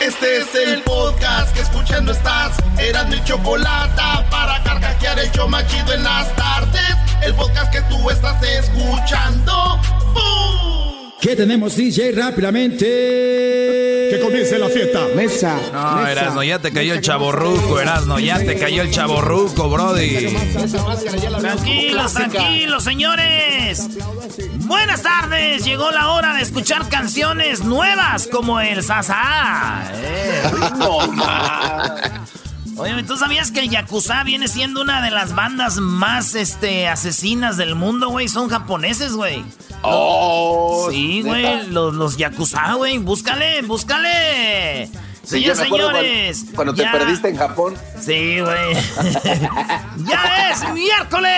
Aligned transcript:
Este 0.00 0.38
es 0.38 0.54
el 0.54 0.80
podcast 0.82 1.52
que 1.52 1.60
escuchando 1.60 2.12
estás. 2.12 2.56
Eran 2.78 3.08
mi 3.10 3.22
chocolate 3.24 4.00
para 4.30 4.62
carcajear 4.62 5.18
el 5.18 5.30
show 5.32 5.48
machido 5.48 5.92
en 5.92 6.04
las 6.04 6.34
tardes. 6.36 6.94
El 7.20 7.34
podcast 7.34 7.72
que 7.72 7.80
tú 7.82 8.08
estás 8.08 8.40
escuchando. 8.42 9.80
¡Bum! 10.14 11.10
¿Qué 11.20 11.34
tenemos, 11.34 11.74
DJ? 11.74 12.12
Rápidamente. 12.12 13.47
Comience 14.48 14.58
la 14.58 14.68
fiesta. 14.68 15.06
Mesa. 15.14 15.56
No, 15.72 15.96
mesa. 15.96 16.12
Erasno, 16.12 16.42
ya 16.42 16.58
te 16.58 16.72
cayó 16.72 16.94
el 16.94 17.00
chaborruco, 17.00 17.80
Erasno, 17.80 18.18
ya 18.18 18.38
te 18.38 18.58
cayó 18.58 18.82
el 18.82 18.90
chaborruco, 18.90 19.68
Brody. 19.68 20.34
Tranquilos, 21.40 22.14
tranquilos, 22.14 22.84
señores. 22.84 23.88
Buenas 24.66 25.02
tardes. 25.02 25.64
Llegó 25.64 25.90
la 25.90 26.08
hora 26.12 26.34
de 26.34 26.42
escuchar 26.42 26.88
canciones 26.88 27.64
nuevas 27.64 28.28
como 28.30 28.60
el 28.60 28.82
Sasa. 28.82 29.84
Eh, 30.00 30.42
Oye, 32.78 33.02
¿tú 33.02 33.16
sabías 33.16 33.50
que 33.50 33.58
el 33.60 33.70
Yakuza 33.70 34.22
viene 34.22 34.46
siendo 34.46 34.80
una 34.80 35.02
de 35.02 35.10
las 35.10 35.34
bandas 35.34 35.78
más 35.78 36.36
este, 36.36 36.86
asesinas 36.86 37.56
del 37.56 37.74
mundo, 37.74 38.08
güey? 38.08 38.28
Son 38.28 38.48
japoneses, 38.48 39.14
güey. 39.14 39.44
Oh, 39.82 40.88
Sí, 40.90 41.22
güey, 41.22 41.66
los, 41.68 41.94
los 41.94 42.16
Yakuza, 42.16 42.74
güey. 42.74 42.98
Búscale, 42.98 43.62
búscale. 43.62 44.88
Sí, 45.24 45.44
Señores. 45.54 46.44
Cuando, 46.54 46.72
cuando 46.72 46.74
te 46.74 46.86
perdiste 46.86 47.28
en 47.28 47.36
Japón. 47.36 47.74
Sí, 48.00 48.40
güey. 48.40 48.74
¡Ya 50.06 50.50
es 50.52 50.72
miércoles! 50.72 51.28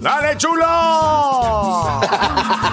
¡Dale, 0.00 0.36
chulo! 0.36 1.35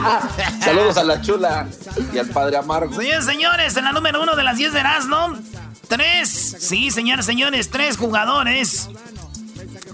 Saludos 0.64 0.98
a 0.98 1.04
la 1.04 1.22
chula 1.22 1.68
y 2.14 2.18
al 2.18 2.28
padre 2.28 2.58
Amargo. 2.58 2.94
Señores, 2.96 3.26
señores, 3.26 3.78
en 3.78 3.86
la 3.86 3.92
número 3.92 4.22
uno 4.22 4.36
de 4.36 4.44
las 4.44 4.58
10 4.58 4.74
de 4.74 4.80
Erasmo, 4.80 5.38
tres, 5.88 6.56
sí, 6.60 6.92
señores, 6.92 7.26
señores, 7.26 7.70
tres 7.70 7.98
jugadores. 7.98 8.90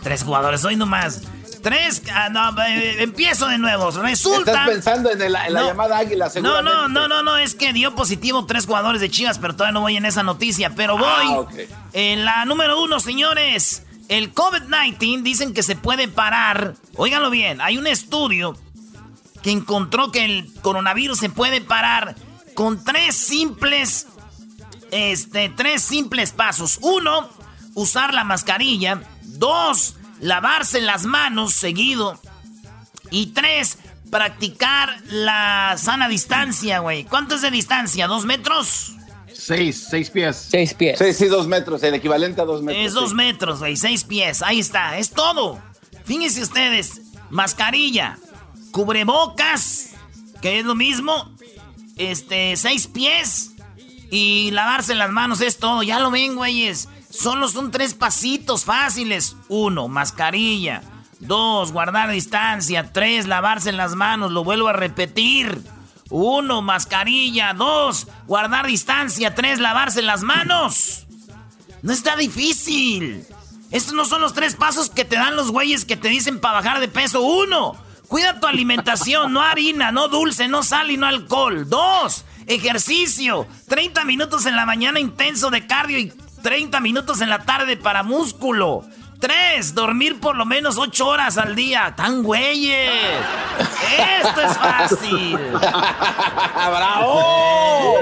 Tres 0.03 0.23
jugadores, 0.23 0.63
hoy 0.63 0.75
nomás. 0.75 1.21
Tres, 1.61 2.01
ah, 2.13 2.29
no, 2.29 2.57
eh, 2.63 3.03
empiezo 3.03 3.47
de 3.47 3.57
nuevo. 3.57 3.91
Resulta. 3.91 4.51
Estás 4.51 4.69
pensando 4.69 5.11
en, 5.11 5.21
el- 5.21 5.35
en 5.35 5.53
la 5.53 5.59
No. 5.61 5.67
llamada 5.67 5.97
águila, 5.97 6.31
No, 6.41 6.61
no, 6.61 6.87
no, 6.87 7.09
no, 7.09 7.21
no, 7.21 7.35
es 7.37 7.53
que 7.53 7.73
dio 7.73 7.95
positivo 7.95 8.45
tres 8.45 8.65
jugadores 8.65 9.01
de 9.01 9.09
Chivas, 9.09 9.39
pero 9.39 9.53
todavía 9.55 9.73
no 9.73 9.81
voy 9.81 9.97
en 9.97 10.05
esa 10.05 10.23
noticia. 10.23 10.69
Pero 10.75 10.97
voy 10.97 11.27
Ah, 11.29 11.39
ok. 11.39 11.53
en 11.91 12.23
la 12.23 12.45
número 12.45 12.81
uno, 12.81 13.01
señores. 13.01 13.83
El 14.07 14.33
COVID-19 14.33 15.21
dicen 15.21 15.53
que 15.53 15.61
se 15.61 15.75
puede 15.75 16.07
parar. 16.07 16.75
Óiganlo 16.95 17.29
bien, 17.29 17.59
hay 17.59 17.77
un 17.77 17.87
estudio 17.87 18.57
que 19.41 19.51
encontró 19.51 20.11
que 20.11 20.25
el 20.25 20.53
coronavirus 20.61 21.19
se 21.19 21.29
puede 21.29 21.61
parar 21.61 22.15
con 22.53 22.83
tres 22.83 23.15
simples, 23.15 24.07
este, 24.91 25.49
tres 25.49 25.81
simples 25.81 26.31
pasos. 26.31 26.79
Uno, 26.81 27.29
usar 27.73 28.13
la 28.13 28.23
mascarilla. 28.23 29.01
Dos, 29.23 29.95
lavarse 30.19 30.81
las 30.81 31.05
manos 31.05 31.53
seguido. 31.53 32.19
Y 33.11 33.27
tres, 33.27 33.77
practicar 34.11 34.97
la 35.05 35.75
sana 35.77 36.09
distancia, 36.09 36.79
güey. 36.79 37.05
¿Cuánto 37.05 37.35
es 37.35 37.41
de 37.41 37.51
distancia? 37.51 38.07
¿Dos 38.07 38.25
metros? 38.25 38.93
Seis, 39.33 39.87
seis 39.89 40.09
pies. 40.09 40.47
Seis 40.49 40.73
pies. 40.73 40.99
Sí, 40.99 41.13
sí, 41.13 41.25
dos 41.27 41.47
metros, 41.47 41.81
el 41.83 41.93
equivalente 41.93 42.41
a 42.41 42.45
dos 42.45 42.61
metros. 42.61 42.85
Es 42.85 42.93
dos 42.93 43.11
sí. 43.11 43.15
metros, 43.15 43.59
güey. 43.59 43.77
Seis 43.77 44.03
pies. 44.03 44.41
Ahí 44.41 44.59
está. 44.59 44.97
Es 44.97 45.11
todo. 45.11 45.59
Fíjense 46.03 46.41
ustedes. 46.41 47.01
Mascarilla. 47.29 48.17
Cubrebocas. 48.71 49.91
Que 50.41 50.59
es 50.59 50.65
lo 50.65 50.75
mismo. 50.75 51.31
Este, 51.97 52.55
seis 52.57 52.87
pies. 52.87 53.51
Y 54.11 54.51
lavarse 54.51 54.95
las 54.95 55.11
manos 55.11 55.41
es 55.41 55.57
todo. 55.57 55.83
Ya 55.83 55.99
lo 55.99 56.11
ven, 56.11 56.35
güeyes. 56.35 56.89
Solo 57.09 57.47
son 57.47 57.71
tres 57.71 57.93
pasitos 57.93 58.65
fáciles. 58.65 59.35
Uno, 59.47 59.87
mascarilla. 59.87 60.81
Dos, 61.19 61.71
guardar 61.71 62.09
distancia. 62.09 62.91
Tres, 62.93 63.27
lavarse 63.27 63.71
las 63.71 63.95
manos. 63.95 64.31
Lo 64.31 64.43
vuelvo 64.43 64.69
a 64.69 64.73
repetir. 64.73 65.61
Uno, 66.09 66.61
mascarilla. 66.61 67.53
Dos, 67.53 68.07
guardar 68.27 68.67
distancia. 68.67 69.35
Tres, 69.35 69.59
lavarse 69.59 70.01
las 70.01 70.23
manos. 70.23 71.05
No 71.81 71.93
está 71.93 72.15
difícil. 72.15 73.25
Estos 73.71 73.93
no 73.93 74.05
son 74.05 74.21
los 74.21 74.33
tres 74.33 74.55
pasos 74.55 74.89
que 74.89 75.05
te 75.05 75.15
dan 75.15 75.35
los 75.35 75.51
güeyes 75.51 75.85
que 75.85 75.97
te 75.97 76.09
dicen 76.09 76.39
para 76.39 76.55
bajar 76.55 76.79
de 76.79 76.87
peso. 76.87 77.21
Uno, 77.21 77.75
cuida 78.09 78.39
tu 78.41 78.47
alimentación, 78.47 79.31
no 79.31 79.41
harina, 79.41 79.93
no 79.93 80.09
dulce, 80.09 80.49
no 80.49 80.63
sal 80.63 80.91
y 80.91 80.97
no 80.97 81.07
alcohol. 81.07 81.69
Dos, 81.69 82.25
ejercicio. 82.47 83.47
30 83.69 84.03
minutos 84.03 84.45
en 84.45 84.57
la 84.57 84.65
mañana 84.65 84.99
intenso 84.99 85.49
de 85.49 85.65
cardio 85.65 85.97
y 85.97 86.11
30 86.43 86.81
minutos 86.81 87.21
en 87.21 87.29
la 87.29 87.39
tarde 87.45 87.77
para 87.77 88.03
músculo. 88.03 88.83
Tres, 89.19 89.75
dormir 89.75 90.19
por 90.19 90.35
lo 90.37 90.45
menos 90.45 90.77
ocho 90.77 91.07
horas 91.07 91.37
al 91.37 91.53
día. 91.53 91.93
¡Tan 91.95 92.23
güeyes! 92.23 93.19
Esto 94.21 94.41
es 94.41 94.57
fácil. 94.57 95.37
¡Bravo! 96.55 97.95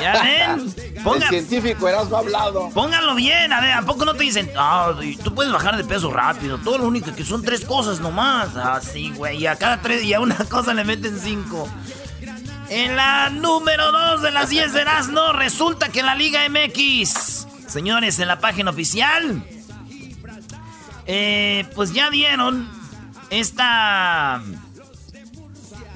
¿Ya 0.00 0.22
ven? 0.22 0.87
El 0.98 1.04
Ponga- 1.04 1.28
científico 1.28 1.88
Erasmo 1.88 2.16
ha 2.16 2.20
hablado. 2.20 2.70
Pónganlo 2.70 3.14
bien, 3.14 3.52
a 3.52 3.60
ver, 3.60 3.72
¿a 3.72 3.82
poco 3.82 4.04
no 4.04 4.14
te 4.14 4.24
dicen, 4.24 4.50
ah, 4.56 4.92
tú 5.22 5.34
puedes 5.34 5.52
bajar 5.52 5.76
de 5.76 5.84
peso 5.84 6.10
rápido? 6.12 6.58
Todo 6.58 6.78
lo 6.78 6.84
único 6.88 7.14
que 7.14 7.24
son 7.24 7.42
tres 7.42 7.64
cosas 7.64 8.00
nomás. 8.00 8.48
Ah, 8.56 8.80
sí, 8.82 9.10
güey, 9.10 9.38
y 9.38 9.46
a 9.46 9.56
cada 9.56 9.80
tres 9.80 10.02
y 10.04 10.12
a 10.14 10.20
una 10.20 10.36
cosa 10.48 10.74
le 10.74 10.84
meten 10.84 11.18
cinco. 11.18 11.68
En 12.70 12.96
la 12.96 13.30
número 13.30 13.90
dos 13.92 14.20
de 14.22 14.30
las 14.30 14.50
10 14.50 14.74
de 14.74 14.80
Erasmo, 14.82 15.32
resulta 15.32 15.88
que 15.88 16.02
la 16.02 16.14
Liga 16.14 16.40
MX, 16.50 17.46
señores, 17.66 18.18
en 18.18 18.28
la 18.28 18.40
página 18.40 18.70
oficial, 18.70 19.42
eh, 21.06 21.64
pues 21.74 21.92
ya 21.94 22.10
dieron 22.10 22.68
esta... 23.30 24.42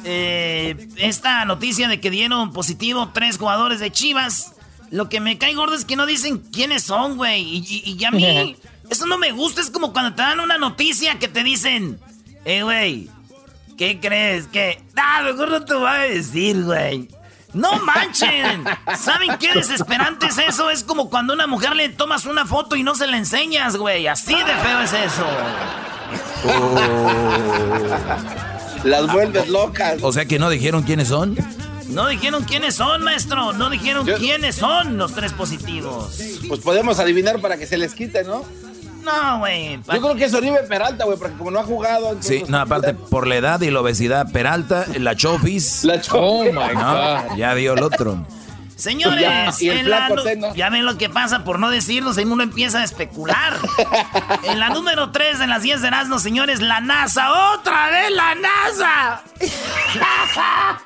eh, 0.05 0.89
esta 0.97 1.45
noticia 1.45 1.89
de 1.89 2.01
que 2.01 2.11
dieron 2.11 2.53
positivo 2.53 3.11
tres 3.13 3.37
jugadores 3.39 3.81
de 3.81 3.91
Chivas. 3.93 4.53
Lo 4.93 5.09
que 5.09 5.19
me 5.21 5.39
cae 5.39 5.55
gordo 5.55 5.75
es 5.75 5.85
que 5.85 5.97
no 5.97 6.07
dicen 6.07 6.39
quiénes 6.53 6.85
son, 6.85 7.17
güey. 7.17 7.43
Y, 7.43 7.83
y- 7.85 7.97
y 7.99 8.05
a 8.05 8.11
mí, 8.13 8.57
eso 8.91 9.07
no 9.07 9.19
me 9.19 9.33
gusta. 9.33 9.61
Es 9.61 9.71
como 9.71 9.93
cuando 9.93 10.15
te 10.15 10.23
dan 10.23 10.39
una 10.39 10.59
noticia 10.59 11.19
que 11.19 11.27
te 11.29 11.43
dicen, 11.43 11.99
eh, 12.45 12.63
güey, 12.63 13.09
¿qué 13.77 13.99
crees? 14.01 14.47
Que, 14.49 14.81
ah, 14.97 15.23
mejor 15.25 15.51
no 15.51 15.65
te 15.65 15.75
voy 15.75 15.89
a 15.91 15.95
decir, 16.03 16.63
güey. 16.63 17.09
No 17.55 17.79
manchen. 17.81 18.65
¿Saben 18.99 19.37
qué 19.39 19.53
desesperante 19.55 20.27
es 20.27 20.39
eso? 20.39 20.71
Es 20.71 20.85
como 20.85 21.11
cuando 21.11 21.33
a 21.33 21.37
una 21.37 21.47
mujer 21.47 21.75
le 21.75 21.89
tomas 21.91 22.25
una 22.27 22.47
foto 22.47 22.77
y 22.77 22.83
no 22.83 22.95
se 22.95 23.07
la 23.07 23.17
enseñas, 23.17 23.77
güey. 23.77 24.07
Así 24.07 24.35
de 24.35 24.45
feo 24.63 24.81
es 24.81 24.93
eso. 24.93 25.27
Las 28.85 29.13
vuelves 29.13 29.49
locas. 29.49 29.99
O 30.03 30.13
sea 30.13 30.25
que 30.25 30.39
no 30.39 30.51
dijeron 30.51 30.83
quiénes 30.83 31.09
son. 31.09 31.37
No 31.93 32.09
dijeron 32.09 32.45
quiénes 32.45 32.75
son, 32.75 33.03
maestro. 33.03 33.53
No 33.53 33.71
dijeron 33.71 34.07
Yo- 34.07 34.17
quiénes 34.17 34.57
son 34.57 34.97
los 34.99 35.13
tres 35.15 35.33
positivos. 35.33 36.19
Pues 36.49 36.61
podemos 36.61 36.99
adivinar 36.99 37.41
para 37.41 37.57
que 37.57 37.67
se 37.67 37.77
les 37.77 37.95
quite, 37.95 38.25
¿no? 38.25 38.45
No, 39.05 39.39
güey. 39.41 39.77
Yo 39.93 40.01
creo 40.01 40.15
que 40.15 40.25
es 40.27 40.35
Oribe 40.35 40.61
Peralta, 40.69 41.05
güey, 41.05 41.19
porque 41.19 41.37
como 41.37 41.51
no 41.51 41.59
ha 41.59 41.65
jugado. 41.65 42.17
Sí, 42.21 42.45
no, 42.49 42.59
aparte 42.61 42.95
por 42.95 43.27
la 43.27 43.35
edad 43.37 43.61
y 43.61 43.71
la 43.71 43.81
obesidad, 43.81 44.31
Peralta, 44.31 44.87
la 44.99 45.17
Chofis. 45.17 45.83
La 45.85 46.01
cho- 46.01 46.21
Oh 46.21 46.45
my 46.45 46.53
No, 46.53 46.63
God. 46.63 47.37
ya 47.37 47.55
dio 47.57 47.73
el 47.75 47.83
otro. 47.83 48.25
Señores, 48.77 49.21
Ya, 49.21 49.51
en 49.61 49.91
la 49.91 50.09
Teno. 50.25 50.55
ya 50.57 50.69
ven 50.71 50.85
lo 50.85 50.99
que 50.99 51.09
pasa 51.09 51.45
por 51.45 51.59
no 51.61 51.71
decirnos, 51.71 52.17
ahí 52.19 52.25
uno 52.25 52.43
empieza 52.43 52.81
a 52.81 52.85
especular. 52.85 53.57
en 54.45 54.59
la 54.59 54.71
número 54.71 55.11
3 55.13 55.39
de 55.39 55.47
las 55.47 55.63
10 55.63 55.83
de 55.83 55.89
Erasmo, 55.89 56.19
señores, 56.19 56.61
la 56.61 56.81
NASA, 56.81 57.53
otra 57.55 57.91
vez 57.91 58.11
la 58.11 58.35
NASA. 58.35 59.23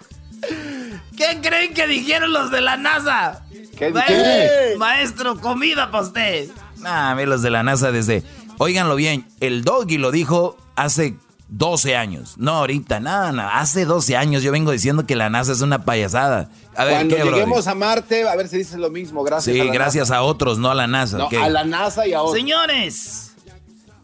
¿Qué 1.16 1.40
creen 1.42 1.74
que 1.74 1.86
dijeron 1.86 2.32
los 2.32 2.50
de 2.50 2.60
la 2.60 2.76
NASA? 2.76 3.42
¿Qué 3.78 3.90
Ma- 3.90 4.00
dijeron? 4.02 4.78
Maestro, 4.78 5.40
comida 5.40 5.90
para 5.90 6.04
usted. 6.04 6.48
Ah, 6.84 7.14
ve 7.16 7.26
los 7.26 7.42
de 7.42 7.50
la 7.50 7.62
NASA 7.62 7.90
desde. 7.92 8.22
Óiganlo 8.58 8.96
bien, 8.96 9.26
el 9.40 9.64
Doggy 9.64 9.98
lo 9.98 10.10
dijo 10.10 10.56
hace 10.76 11.16
12 11.48 11.96
años. 11.96 12.34
No, 12.38 12.52
ahorita, 12.52 13.00
nada, 13.00 13.32
nada. 13.32 13.58
Hace 13.60 13.84
12 13.84 14.16
años 14.16 14.42
yo 14.42 14.50
vengo 14.52 14.70
diciendo 14.72 15.06
que 15.06 15.14
la 15.16 15.28
NASA 15.30 15.52
es 15.52 15.60
una 15.60 15.84
payasada. 15.84 16.48
A 16.74 16.84
ver, 16.84 16.94
Cuando 16.94 17.16
¿qué, 17.16 17.22
Brody? 17.22 17.38
lleguemos 17.40 17.66
a 17.66 17.74
Marte, 17.74 18.28
a 18.28 18.34
ver 18.36 18.48
si 18.48 18.58
dices 18.58 18.76
lo 18.76 18.90
mismo. 18.90 19.22
Gracias. 19.24 19.54
Sí, 19.54 19.60
a 19.60 19.64
la 19.64 19.72
gracias 19.72 20.10
a 20.10 20.22
otros, 20.22 20.58
no 20.58 20.70
a 20.70 20.74
la 20.74 20.86
NASA. 20.86 21.18
A 21.40 21.48
la 21.48 21.64
NASA 21.64 22.06
y 22.06 22.12
a 22.14 22.22
otros. 22.22 22.36
Señores, 22.36 23.32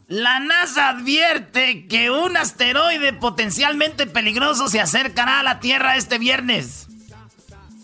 la 0.08 0.40
NASA 0.40 0.90
advierte 0.90 1.86
que 1.86 2.10
un 2.10 2.36
asteroide 2.36 3.12
potencialmente 3.14 4.06
peligroso 4.06 4.68
se 4.68 4.80
acercará 4.80 5.40
a 5.40 5.42
la 5.42 5.60
Tierra 5.60 5.96
este 5.96 6.18
viernes. 6.18 6.88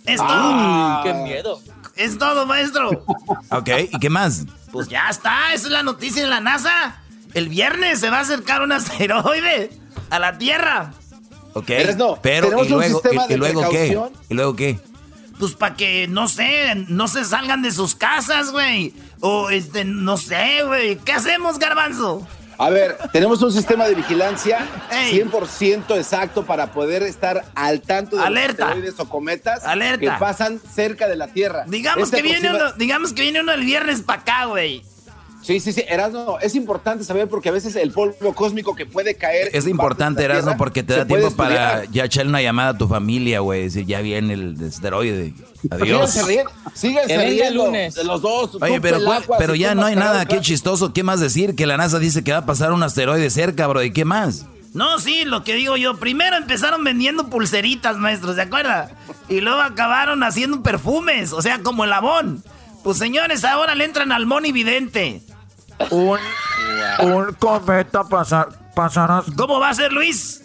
Es 0.09 0.19
todo. 0.19 1.03
¡Qué 1.03 1.13
miedo! 1.13 1.61
Es 1.97 2.19
todo, 2.19 2.47
maestro. 2.47 3.05
Ok, 3.51 3.69
¿y 3.91 3.99
qué 3.99 4.11
más? 4.11 4.45
Pues 4.73 4.89
ya 4.89 5.09
está, 5.09 5.53
esa 5.53 5.67
es 5.67 5.73
la 5.73 5.83
noticia 5.83 6.23
de 6.23 6.29
la 6.29 6.41
NASA. 6.41 7.01
el 7.35 7.49
viernes 7.49 8.01
se 8.01 8.11
va 8.11 8.19
a 8.19 8.21
acercar 8.21 8.63
un 8.63 8.73
asteroide 8.73 9.71
a 10.11 10.19
la 10.19 10.39
Tierra. 10.39 10.93
Ok. 11.55 11.71
pero 12.23 12.65
¿y 12.65 12.69
luego, 12.69 13.03
y, 13.29 13.37
luego 13.37 13.71
qué? 13.71 14.01
¿Y 14.29 14.35
luego 14.35 14.57
qué? 14.57 14.79
Pues 15.39 15.55
para 15.55 15.77
que, 15.77 16.09
no 16.09 16.29
sé, 16.29 16.75
no 16.89 17.09
se 17.09 17.25
salgan 17.25 17.63
de 17.63 17.71
sus 17.71 17.95
casas, 17.95 18.51
güey. 18.51 18.93
O, 19.21 19.51
este, 19.51 19.85
no 19.85 20.17
sé, 20.17 20.63
güey. 20.65 20.97
¿Qué 20.97 21.13
hacemos, 21.13 21.59
garbanzo? 21.59 22.27
A 22.59 22.71
ver, 22.71 22.99
tenemos 23.13 23.41
un 23.41 23.53
sistema 23.53 23.87
de 23.87 23.95
vigilancia 23.95 24.67
100% 24.91 25.97
exacto 25.97 26.45
para 26.45 26.73
poder 26.73 27.05
estar 27.05 27.45
al 27.55 27.81
tanto 27.81 28.17
de 28.17 28.25
Alerta. 28.25 28.65
los 28.65 28.69
asteroides 28.71 29.01
o 29.01 29.09
cometas 29.09 29.65
Alerta. 29.65 30.01
que 30.01 30.11
pasan 30.19 30.61
cerca 30.61 31.07
de 31.07 31.15
la 31.15 31.29
Tierra. 31.29 31.65
Digamos, 31.69 32.11
que 32.11 32.21
viene, 32.21 32.51
uno, 32.51 32.73
digamos 32.73 33.13
que 33.13 33.23
viene 33.23 33.41
uno 33.41 33.53
el 33.53 33.65
viernes 33.65 34.03
para 34.03 34.23
acá, 34.23 34.45
güey. 34.47 34.83
Sí, 35.49 35.61
sí, 35.61 35.73
sí, 35.73 35.83
Erasmo, 35.89 36.39
es 36.43 36.55
importante 36.55 37.05
saber 37.05 37.27
porque 37.27 37.49
a 37.49 37.53
veces 37.53 37.75
el 37.75 37.91
polvo 37.91 38.35
cósmico 38.35 38.77
que 38.77 38.85
puede 38.85 39.15
caer. 39.15 39.49
Es 39.55 39.67
importante, 39.67 40.23
Erasmo, 40.23 40.59
porque 40.59 40.83
te 40.83 40.95
da 40.95 41.07
tiempo 41.07 41.31
para 41.31 41.87
ya 41.87 42.05
echarle 42.05 42.29
una 42.29 42.43
llamada 42.43 42.73
a 42.73 42.77
tu 42.77 42.87
familia, 42.87 43.41
güey. 43.41 43.63
Decir, 43.63 43.87
ya 43.87 44.03
viene 44.03 44.35
el 44.35 44.61
esteroide. 44.61 45.33
Adiós. 45.71 46.21
Síganse 46.75 47.17
riendo 47.17 47.71
de 47.71 48.05
los 48.05 48.21
dos. 48.21 48.59
Oye, 48.61 48.79
pero, 48.83 49.01
pero 49.39 49.55
ya 49.55 49.75
no 49.75 49.87
hay 49.87 49.97
nada. 49.97 50.27
Qué 50.27 50.39
chistoso. 50.43 50.93
¿Qué 50.93 51.03
más 51.03 51.19
decir? 51.19 51.55
Que 51.55 51.65
la 51.65 51.79
NASA 51.79 51.99
dice 51.99 52.23
que 52.23 52.33
va 52.33 52.39
a 52.39 52.47
pasar 52.47 52.73
un 52.73 52.83
asteroide 52.83 53.31
cerca, 53.31 53.67
bro. 53.69 53.83
¿Y 53.83 53.91
qué 53.91 54.05
más? 54.05 54.45
No, 54.75 54.99
sí, 54.99 55.25
lo 55.25 55.45
que 55.45 55.55
digo 55.55 55.79
yo. 55.79 55.97
Primero 55.97 56.37
empezaron 56.37 56.85
vendiendo 56.85 57.31
pulseritas, 57.31 57.97
maestros, 57.97 58.37
¿de 58.37 58.43
acuerdo? 58.43 58.71
Y 59.31 59.41
luego 59.41 59.63
acabaron 59.63 60.23
haciendo 60.25 60.63
perfumes, 60.63 61.33
o 61.33 61.41
sea, 61.41 61.61
como 61.63 61.85
el 61.85 61.93
abón. 61.95 62.45
Pues 62.85 62.99
señores, 62.99 63.47
ahora 63.47 63.75
le 63.75 63.87
entran 63.87 64.13
al 64.13 64.27
monividente. 64.27 65.23
Un, 65.91 66.19
un 67.03 67.33
cometa 67.35 68.05
pasar, 68.05 68.49
pasará. 68.75 69.23
¿Cómo 69.37 69.61
va 69.61 69.71
a 69.71 69.75
ser, 69.75 69.93
Luis? 69.93 70.45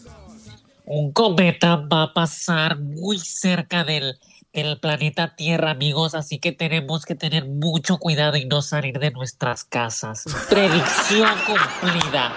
Un 0.86 1.12
cometa 1.12 1.78
va 1.78 2.04
a 2.04 2.14
pasar 2.14 2.78
muy 2.78 3.18
cerca 3.18 3.84
del, 3.84 4.20
del 4.54 4.80
planeta 4.80 5.36
Tierra, 5.36 5.72
amigos, 5.72 6.14
así 6.14 6.40
que 6.40 6.52
tenemos 6.52 7.06
que 7.06 7.16
tener 7.16 7.46
mucho 7.46 7.98
cuidado 7.98 8.38
y 8.38 8.46
no 8.46 8.62
salir 8.62 9.00
de 9.00 9.12
nuestras 9.12 9.64
casas. 9.64 10.26
Predicción 10.50 11.30
cumplida. 11.46 12.34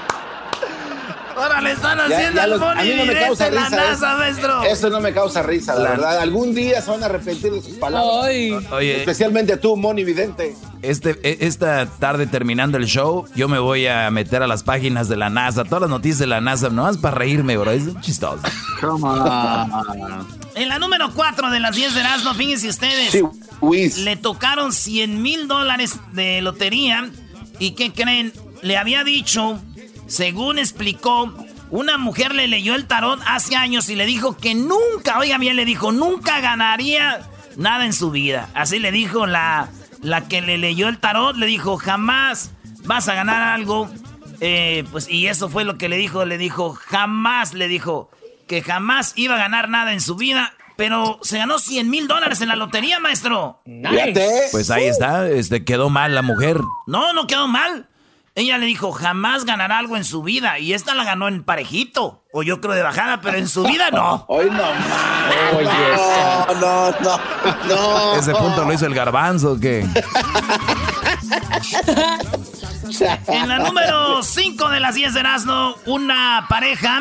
Ahora 1.37 1.61
le 1.61 1.73
están 1.73 2.01
haciendo 2.01 2.43
el 2.43 2.53
a 2.63 2.83
mí 2.83 2.95
no 2.97 3.05
me 3.05 3.21
causa 3.21 3.51
risa, 3.51 3.71
la 3.71 3.71
NASA, 3.71 4.17
maestro. 4.17 4.63
Eso 4.63 4.89
no 4.89 5.01
me 5.01 5.13
causa 5.13 5.43
risa, 5.43 5.75
la, 5.75 5.91
verdad. 5.91 6.19
Algún 6.19 6.55
día 6.55 6.81
se 6.81 6.91
van 6.91 7.03
a 7.03 7.07
arrepentir 7.07 7.53
de 7.53 7.61
sus 7.61 7.75
palabras. 7.75 8.31
Oye, 8.73 8.99
Especialmente 8.99 9.59
tú, 9.59 9.77
Moni 9.77 10.03
Vidente. 10.03 10.57
Este, 10.81 11.19
e, 11.23 11.47
esta 11.47 11.87
tarde 11.87 12.27
terminando 12.27 12.79
el 12.79 12.87
show, 12.87 13.27
yo 13.35 13.49
me 13.49 13.59
voy 13.59 13.87
a 13.87 14.11
meter 14.11 14.43
a 14.43 14.47
las 14.47 14.63
páginas 14.63 15.09
de 15.09 15.17
la 15.17 15.29
NASA, 15.29 15.65
todas 15.65 15.83
las 15.83 15.91
noticias 15.91 16.21
de 16.21 16.27
la 16.27 16.41
NASA, 16.41 16.71
nomás 16.71 16.97
para 16.97 17.17
reírme, 17.17 17.59
bro. 17.59 17.71
Es 17.71 17.85
chistoso. 18.01 18.41
en 20.55 20.69
la 20.69 20.79
número 20.79 21.11
4 21.15 21.51
de 21.51 21.61
las 21.61 21.77
10 21.77 21.95
de 21.95 22.01
Erasmo, 22.01 22.33
fíjense 22.33 22.69
ustedes. 22.69 23.11
Sí, 23.13 24.03
le 24.05 24.17
tocaron 24.17 24.73
100 24.73 25.21
mil 25.21 25.49
dólares 25.49 25.99
de 26.13 26.41
lotería. 26.41 27.11
¿Y 27.59 27.73
qué 27.73 27.93
creen? 27.93 28.33
Le 28.63 28.79
había 28.79 29.05
dicho 29.05 29.61
según 30.07 30.59
explicó, 30.59 31.33
una 31.71 31.99
mujer 31.99 32.35
le 32.35 32.47
leyó 32.47 32.75
el 32.75 32.87
tarot 32.87 33.21
hace 33.27 33.57
años 33.57 33.89
y 33.89 33.97
le 33.97 34.07
dijo 34.07 34.37
que 34.37 34.55
nunca, 34.55 35.19
oiga 35.19 35.39
bien, 35.39 35.57
le 35.57 35.65
dijo, 35.65 35.93
nunca 35.93 36.41
ganaría 36.41 37.27
nada 37.57 37.85
en 37.85 37.93
su 37.93 38.11
vida. 38.11 38.49
Así 38.55 38.79
le 38.79 38.93
dijo 38.93 39.27
la, 39.27 39.69
la 40.03 40.29
que 40.29 40.41
le 40.41 40.59
leyó 40.59 40.89
el 40.89 40.99
tarot, 40.99 41.37
le 41.37 41.47
dijo, 41.47 41.77
jamás 41.77 42.51
vas 42.85 43.09
a 43.09 43.15
ganar 43.15 43.43
algo. 43.43 43.91
Eh, 44.41 44.85
pues, 44.93 45.09
y 45.09 45.27
eso 45.27 45.49
fue 45.49 45.65
lo 45.65 45.79
que 45.79 45.89
le 45.89 45.97
dijo, 45.97 46.25
le 46.25 46.39
dijo, 46.39 46.75
jamás, 46.75 47.55
le 47.55 47.69
dijo, 47.69 48.11
que 48.47 48.63
jamás 48.63 49.13
iba 49.17 49.35
a 49.35 49.39
ganar 49.39 49.69
nada 49.69 49.93
en 49.93 50.01
su 50.01 50.17
vida. 50.17 50.55
Pero 50.77 51.19
se 51.23 51.39
ganó 51.39 51.59
100 51.59 51.89
mil 51.89 52.07
dólares 52.07 52.43
en 52.43 52.49
la 52.49 52.57
lotería, 52.57 53.01
maestro. 53.01 53.61
Pues 54.53 54.71
ahí 54.71 54.85
está, 54.85 55.27
este, 55.27 55.65
quedó 55.65 55.89
mal 55.89 56.15
la 56.15 56.21
mujer. 56.21 56.61
No, 56.87 57.15
no 57.15 57.27
quedó 57.27 57.49
mal. 57.49 57.87
Ella 58.39 58.59
le 58.59 58.67
dijo, 58.67 58.93
jamás 58.93 59.47
ganará 59.47 59.79
algo 59.79 59.97
en 59.97 60.05
su 60.05 60.23
vida. 60.23 60.59
Y 60.59 60.75
esta 60.75 60.95
la 60.95 61.05
ganó 61.05 61.27
en 61.27 61.43
parejito. 61.43 62.23
O 62.35 62.43
yo 62.43 62.61
creo 62.61 62.75
de 62.75 62.83
bajada, 62.83 63.23
pero 63.23 63.39
en 63.39 63.49
su 63.49 63.65
vida 63.65 63.91
no. 63.91 64.25
Hoy 64.29 64.51
no 64.51 64.59
más. 64.59 66.61
no, 66.61 66.91
no, 67.01 67.19
no, 67.67 68.15
Ese 68.15 68.33
punto 68.33 68.67
lo 68.67 68.73
hizo 68.75 68.85
el 68.85 68.95
garbanzo, 68.95 69.59
¿qué? 69.59 69.87
en 73.27 73.49
la 73.49 73.59
número 73.59 74.23
5 74.23 74.69
de 74.69 74.81
las 74.81 74.95
10 74.95 75.15
de 75.15 75.21
Erasmo, 75.21 75.75
una 75.87 76.45
pareja 76.47 77.01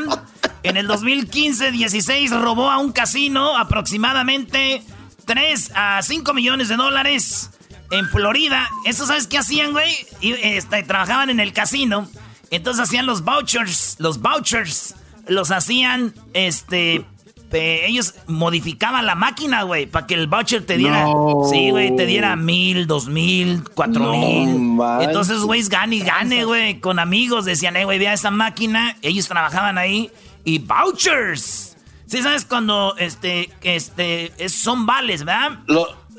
en 0.64 0.78
el 0.78 0.88
2015-16 0.88 2.30
robó 2.30 2.72
a 2.72 2.78
un 2.78 2.94
casino 2.94 3.58
aproximadamente 3.58 4.84
3 5.26 5.72
a 5.76 6.02
5 6.02 6.34
millones 6.34 6.70
de 6.70 6.78
dólares 6.78 7.50
en 7.92 8.08
Florida. 8.10 8.70
¿Eso 8.86 9.06
sabes 9.06 9.28
qué 9.28 9.38
hacían, 9.38 9.72
güey? 9.72 9.92
Y, 10.22 10.34
este, 10.34 10.84
trabajaban 10.84 11.30
en 11.30 11.40
el 11.40 11.54
casino. 11.54 12.08
Entonces 12.52 12.84
hacían 12.84 13.06
los 13.06 13.24
vouchers. 13.24 13.96
Los 14.00 14.22
vouchers 14.22 14.96
los 15.28 15.52
hacían, 15.52 16.14
este... 16.34 17.06
ellos 17.52 18.16
modificaban 18.28 19.06
la 19.06 19.16
máquina, 19.16 19.64
güey, 19.64 19.86
para 19.86 20.06
que 20.06 20.14
el 20.14 20.28
voucher 20.28 20.66
te 20.66 20.78
diera... 20.78 21.08
Sí, 21.50 21.72
güey, 21.72 21.96
te 21.96 22.06
diera 22.06 22.36
mil, 22.36 22.86
dos 22.86 23.08
mil, 23.08 23.64
cuatro 23.74 24.12
mil. 24.12 24.80
Entonces, 25.02 25.40
güey, 25.40 25.64
gane 25.64 25.98
y 25.98 26.02
gane, 26.02 26.46
güey. 26.46 26.80
Con 26.80 27.00
amigos 27.00 27.46
decían, 27.46 27.76
eh, 27.76 27.86
güey, 27.86 27.98
vea 27.98 28.14
esa 28.14 28.32
máquina. 28.32 28.98
Ellos 29.02 29.28
trabajaban 29.28 29.78
ahí. 29.78 30.12
Y 30.44 30.60
vouchers. 30.60 31.76
¿Sí 32.08 32.22
sabes 32.22 32.46
cuando, 32.46 32.96
este, 32.98 33.50
este, 33.64 34.32
son 34.48 34.86
vales, 34.86 35.24
¿verdad? 35.24 35.60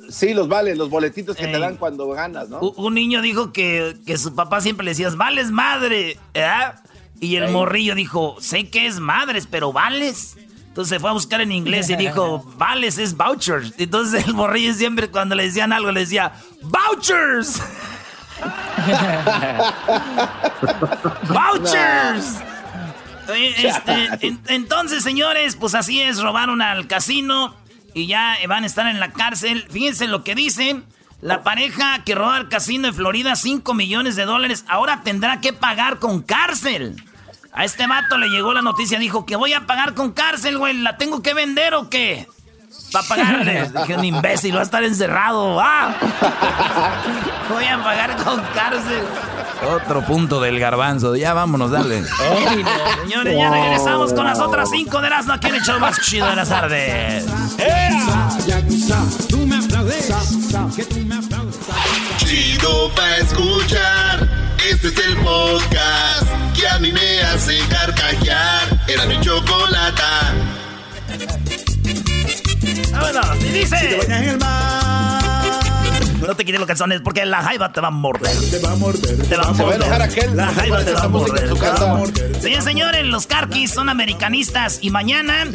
Sí, 0.08 0.34
los 0.34 0.48
vales, 0.48 0.78
los 0.78 0.90
boletitos 0.90 1.36
que 1.36 1.46
te 1.46 1.58
dan 1.58 1.76
cuando 1.76 2.08
ganas, 2.08 2.48
¿no? 2.48 2.60
Un 2.60 2.94
niño 2.94 3.22
dijo 3.22 3.52
que, 3.52 3.96
su 4.16 4.34
papá 4.34 4.60
siempre 4.60 4.84
le 4.84 4.92
decía, 4.92 5.10
vales 5.10 5.50
madre, 5.50 6.18
¿verdad? 6.32 6.82
Y 7.20 7.36
el 7.36 7.50
morrillo 7.50 7.94
dijo, 7.94 8.36
sé 8.40 8.68
que 8.68 8.86
es 8.86 9.00
madres, 9.00 9.48
pero 9.50 9.72
vales. 9.72 10.36
Entonces 10.68 10.90
se 10.90 11.00
fue 11.00 11.08
a 11.08 11.14
buscar 11.14 11.40
en 11.40 11.52
inglés 11.52 11.88
y 11.88 11.96
dijo, 11.96 12.44
vales 12.58 12.98
es 12.98 13.16
vouchers. 13.16 13.72
Entonces 13.78 14.26
el 14.26 14.34
morrillo 14.34 14.74
siempre 14.74 15.10
cuando 15.10 15.34
le 15.34 15.44
decían 15.44 15.72
algo 15.72 15.90
le 15.90 16.00
decía, 16.00 16.32
vouchers. 16.62 17.62
vouchers. 21.28 22.42
Este, 23.28 24.36
entonces, 24.48 25.02
señores, 25.02 25.56
pues 25.56 25.74
así 25.74 26.00
es, 26.00 26.20
robaron 26.20 26.62
al 26.62 26.86
casino 26.86 27.54
y 27.96 28.06
ya 28.06 28.36
van 28.46 28.62
a 28.62 28.66
estar 28.66 28.86
en 28.88 29.00
la 29.00 29.10
cárcel. 29.12 29.66
Fíjense 29.70 30.06
lo 30.06 30.22
que 30.22 30.34
dice. 30.34 30.82
La 31.22 31.42
pareja 31.42 32.04
que 32.04 32.14
roba 32.14 32.36
el 32.36 32.50
casino 32.50 32.88
en 32.88 32.94
Florida 32.94 33.34
5 33.34 33.72
millones 33.72 34.16
de 34.16 34.26
dólares 34.26 34.66
ahora 34.68 35.00
tendrá 35.02 35.40
que 35.40 35.54
pagar 35.54 35.98
con 35.98 36.20
cárcel. 36.20 37.02
A 37.54 37.64
este 37.64 37.86
vato 37.86 38.18
le 38.18 38.28
llegó 38.28 38.52
la 38.52 38.60
noticia, 38.60 38.98
dijo 38.98 39.24
que 39.24 39.34
voy 39.34 39.54
a 39.54 39.64
pagar 39.64 39.94
con 39.94 40.12
cárcel, 40.12 40.58
güey. 40.58 40.74
¿La 40.74 40.98
tengo 40.98 41.22
que 41.22 41.32
vender 41.32 41.72
o 41.72 41.88
qué? 41.88 42.28
Para 42.92 43.08
pagarle. 43.08 43.70
Dije, 43.74 43.96
un 43.96 44.04
imbécil, 44.04 44.54
va 44.54 44.60
a 44.60 44.64
estar 44.64 44.84
encerrado. 44.84 45.58
¡Ah! 45.58 45.94
Voy 47.48 47.64
a 47.64 47.82
pagar 47.82 48.14
con 48.22 48.42
cárcel. 48.54 49.04
Otro 49.64 50.04
punto 50.04 50.40
del 50.40 50.58
garbanzo. 50.60 51.16
Ya 51.16 51.32
vámonos, 51.32 51.70
dale. 51.70 52.04
Señores, 53.02 53.36
ya 53.36 53.50
regresamos 53.50 54.12
con 54.12 54.24
las 54.24 54.38
otras 54.38 54.68
cinco 54.70 55.00
de 55.00 55.10
las 55.10 55.26
no 55.26 55.38
que 55.40 55.46
han 55.48 55.54
hecho 55.54 55.78
más 55.80 56.00
chido 56.00 56.26
de 56.26 56.36
las 56.36 56.48
tardes. 56.48 57.24
Chido 62.18 62.94
pa' 62.94 63.16
escuchar. 63.16 64.28
Este 64.70 64.88
es 64.88 64.98
el 64.98 65.16
podcast 65.18 66.26
que 66.54 66.68
a 66.68 66.78
mí 66.78 66.92
me 66.92 67.22
hace 67.22 67.58
carcajear. 67.68 68.80
Era 68.88 69.06
mi 69.06 69.20
chocolata. 69.20 70.34
Vámonos, 72.92 73.44
y 73.44 73.48
dice. 73.48 73.76
Si 73.78 73.86
te 73.86 73.96
bañas 73.96 74.22
en 74.22 74.28
el 74.28 74.38
mar. 74.38 74.85
No 76.20 76.34
te 76.34 76.44
quites 76.44 76.58
los 76.58 76.66
calzones 76.66 77.02
porque 77.02 77.24
la 77.24 77.42
jaiba 77.42 77.72
te 77.72 77.80
va 77.80 77.88
a 77.88 77.90
morder. 77.90 78.32
Te 78.50 78.58
va 78.58 78.72
a 78.72 78.76
morder. 78.76 79.28
Te 79.28 79.36
va 79.36 79.48
a 79.48 79.52
morder. 79.52 80.34
La 80.34 80.48
jaiba 80.48 80.84
te 80.84 80.92
va 80.92 81.02
a 81.02 81.08
morder. 81.08 82.40
Señores, 82.40 82.64
señores, 82.64 83.04
los 83.04 83.26
Carquis 83.26 83.70
son 83.70 83.88
americanistas 83.88 84.78
y 84.80 84.90
mañana 84.90 85.46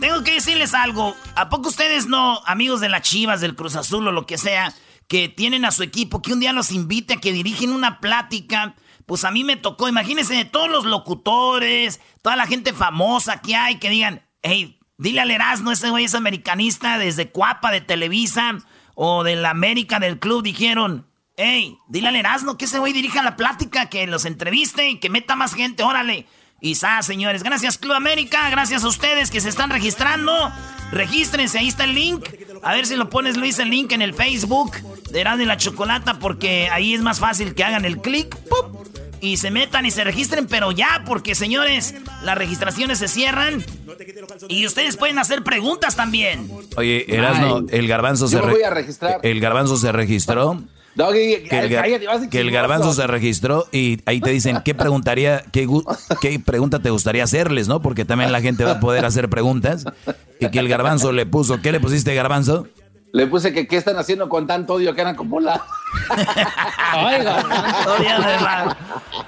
tengo 0.00 0.22
que 0.22 0.34
decirles 0.34 0.72
algo. 0.74 1.16
¿A 1.34 1.48
poco 1.48 1.68
ustedes 1.68 2.06
no, 2.06 2.40
amigos 2.46 2.80
de 2.80 2.88
las 2.88 3.02
Chivas, 3.02 3.40
del 3.40 3.56
Cruz 3.56 3.76
Azul 3.76 4.06
o 4.06 4.12
lo 4.12 4.26
que 4.26 4.38
sea, 4.38 4.72
que 5.08 5.28
tienen 5.28 5.64
a 5.64 5.72
su 5.72 5.82
equipo, 5.82 6.22
que 6.22 6.32
un 6.32 6.40
día 6.40 6.52
los 6.52 6.70
invite 6.70 7.14
a 7.14 7.20
que 7.20 7.32
dirigen 7.32 7.72
una 7.72 8.00
plática? 8.00 8.74
Pues 9.06 9.24
a 9.24 9.30
mí 9.30 9.42
me 9.44 9.56
tocó, 9.56 9.88
imagínense, 9.88 10.34
de 10.34 10.44
todos 10.44 10.70
los 10.70 10.84
locutores, 10.84 12.00
toda 12.22 12.36
la 12.36 12.46
gente 12.46 12.72
famosa 12.72 13.40
que 13.40 13.56
hay, 13.56 13.78
que 13.78 13.90
digan, 13.90 14.22
hey, 14.42 14.78
dile 14.96 15.20
al 15.20 15.30
Erasmo, 15.30 15.72
ese 15.72 15.90
güey 15.90 16.04
es 16.04 16.14
americanista 16.14 16.98
desde 16.98 17.30
Cuapa 17.30 17.70
de 17.70 17.80
Televisa 17.80 18.58
o 18.94 19.24
de 19.24 19.36
la 19.36 19.50
América 19.50 19.98
del 19.98 20.18
club 20.18 20.42
dijeron, 20.42 21.06
Ey, 21.36 21.76
dile 21.88 22.08
al 22.08 22.16
Erasmo 22.16 22.56
que 22.56 22.66
ese 22.66 22.78
güey 22.78 22.92
dirija 22.92 23.22
la 23.22 23.36
plática, 23.36 23.86
que 23.86 24.06
los 24.06 24.24
entreviste 24.24 24.88
y 24.88 24.98
que 24.98 25.10
meta 25.10 25.34
más 25.34 25.54
gente, 25.54 25.82
órale. 25.82 26.26
Y 26.60 26.76
sa, 26.76 27.02
señores, 27.02 27.42
gracias 27.42 27.76
Club 27.76 27.94
América, 27.94 28.48
gracias 28.50 28.84
a 28.84 28.88
ustedes 28.88 29.30
que 29.30 29.40
se 29.40 29.48
están 29.48 29.70
registrando. 29.70 30.32
Regístrense, 30.92 31.58
ahí 31.58 31.68
está 31.68 31.84
el 31.84 31.94
link. 31.94 32.24
A 32.62 32.72
ver 32.72 32.86
si 32.86 32.94
lo 32.94 33.10
pones, 33.10 33.36
Luis, 33.36 33.58
el 33.58 33.68
link 33.68 33.92
en 33.92 34.00
el 34.00 34.14
Facebook 34.14 34.76
de 35.10 35.20
Erasmo 35.20 35.42
y 35.42 35.46
la 35.46 35.56
Chocolata, 35.56 36.18
porque 36.20 36.68
ahí 36.70 36.94
es 36.94 37.02
más 37.02 37.18
fácil 37.18 37.54
que 37.54 37.64
hagan 37.64 37.84
el 37.84 37.98
clic, 37.98 38.34
y 39.20 39.36
se 39.36 39.50
metan 39.50 39.86
y 39.86 39.90
se 39.90 40.04
registren, 40.04 40.46
pero 40.46 40.72
ya, 40.72 41.02
porque 41.06 41.34
señores, 41.34 41.94
las 42.22 42.36
registraciones 42.36 42.98
se 42.98 43.08
cierran 43.08 43.64
y 44.48 44.66
ustedes 44.66 44.96
pueden 44.96 45.18
hacer 45.18 45.42
preguntas 45.42 45.96
también. 45.96 46.50
Oye, 46.76 47.04
Erasmo, 47.08 47.62
el 47.70 47.88
garbanzo 47.88 48.28
se 48.28 48.40
voy 48.40 48.62
a 48.62 48.70
registrar. 48.70 49.20
El 49.22 49.40
garbanzo 49.40 49.76
se 49.76 49.92
registró. 49.92 50.62
que, 50.96 51.48
el, 51.50 52.30
que 52.30 52.40
el 52.40 52.50
garbanzo 52.50 52.92
se 52.92 53.06
registró 53.06 53.66
y 53.72 54.00
ahí 54.06 54.20
te 54.20 54.30
dicen 54.30 54.60
qué 54.64 54.74
preguntaría, 54.74 55.44
qué, 55.52 55.68
qué 56.20 56.38
pregunta 56.38 56.80
te 56.80 56.90
gustaría 56.90 57.24
hacerles, 57.24 57.68
¿no? 57.68 57.80
Porque 57.82 58.04
también 58.04 58.32
la 58.32 58.40
gente 58.40 58.64
va 58.64 58.72
a 58.72 58.80
poder 58.80 59.04
hacer 59.04 59.28
preguntas. 59.28 59.84
Y 60.40 60.50
que 60.50 60.58
el 60.58 60.68
garbanzo 60.68 61.12
le 61.12 61.26
puso, 61.26 61.60
¿qué 61.62 61.72
le 61.72 61.80
pusiste 61.80 62.14
garbanzo? 62.14 62.66
Le 63.14 63.28
puse 63.28 63.52
que 63.52 63.68
qué 63.68 63.76
están 63.76 63.96
haciendo 63.96 64.28
con 64.28 64.44
tanto 64.48 64.74
odio 64.74 64.92
que 64.92 65.00
eran 65.00 65.14
como 65.14 65.38
la. 65.38 65.64
Oiga, 66.96 67.44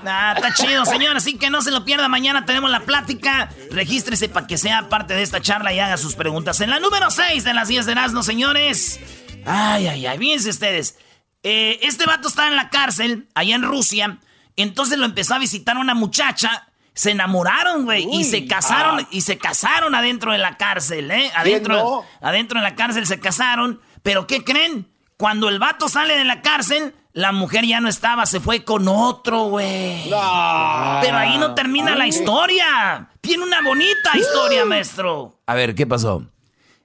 nah, 0.03 0.33
está 0.33 0.53
chido, 0.55 0.85
señor. 0.85 1.17
Así 1.17 1.39
que 1.39 1.51
no 1.51 1.63
se 1.63 1.71
lo 1.71 1.85
pierda. 1.85 2.09
Mañana 2.09 2.45
tenemos 2.45 2.69
la 2.69 2.81
plática. 2.81 3.49
Regístrese 3.71 4.29
para 4.29 4.49
que 4.49 4.59
sea 4.59 4.89
parte 4.89 5.15
de 5.15 5.23
esta 5.23 5.41
charla 5.41 5.73
y 5.73 5.79
haga 5.79 5.99
sus 5.99 6.17
preguntas. 6.17 6.61
En 6.61 6.71
la 6.71 6.81
número 6.81 7.13
6 7.13 7.45
de 7.45 7.55
las 7.55 7.69
10 7.69 7.87
de 7.87 7.93
Erasmo, 7.93 8.25
señores. 8.25 8.99
Ay, 9.45 9.87
ay, 9.87 10.05
ay. 10.05 10.19
Fíjense 10.19 10.51
ustedes. 10.51 10.99
Eh, 11.45 11.79
este 11.83 12.07
vato 12.07 12.27
está 12.27 12.49
en 12.49 12.57
la 12.57 12.71
cárcel, 12.71 13.29
allá 13.35 13.55
en 13.55 13.63
Rusia. 13.63 14.19
Entonces 14.57 14.99
lo 14.99 15.05
empezó 15.05 15.35
a 15.35 15.39
visitar 15.39 15.77
una 15.77 15.95
muchacha 15.95 16.67
se 16.97 17.11
enamoraron, 17.11 17.85
güey, 17.85 18.09
y 18.11 18.25
se 18.25 18.47
casaron, 18.47 19.01
ah. 19.01 19.09
y 19.11 19.21
se 19.21 19.37
casaron 19.37 19.95
adentro 19.95 20.33
de 20.33 20.39
la 20.39 20.57
cárcel, 20.57 21.11
¿eh? 21.11 21.31
Adentro, 21.37 22.05
adentro 22.23 22.59
de 22.59 22.65
la 22.65 22.75
cárcel 22.75 23.07
se 23.07 23.21
casaron, 23.21 23.83
pero 24.03 24.27
¿qué 24.27 24.43
creen? 24.43 24.89
Cuando 25.19 25.51
el 25.51 25.59
vato 25.59 25.91
sale 25.91 26.17
de 26.17 26.25
la 26.25 26.41
cárcel, 26.41 26.95
la 27.13 27.33
mujer 27.33 27.67
ya 27.67 27.81
no 27.81 27.89
estaba, 27.91 28.25
se 28.25 28.41
fue 28.41 28.65
con 28.65 28.89
otro, 28.89 29.45
güey. 29.45 30.05
Pero 30.05 31.19
ahí 31.19 31.37
no 31.39 31.55
termina 31.55 31.95
la 31.97 32.07
historia. 32.07 33.11
Tiene 33.21 33.45
una 33.45 33.61
bonita 33.61 34.17
historia, 34.17 34.65
maestro. 34.65 35.39
A 35.47 35.55
ver, 35.55 35.75
¿qué 35.75 35.87
pasó? 35.87 36.25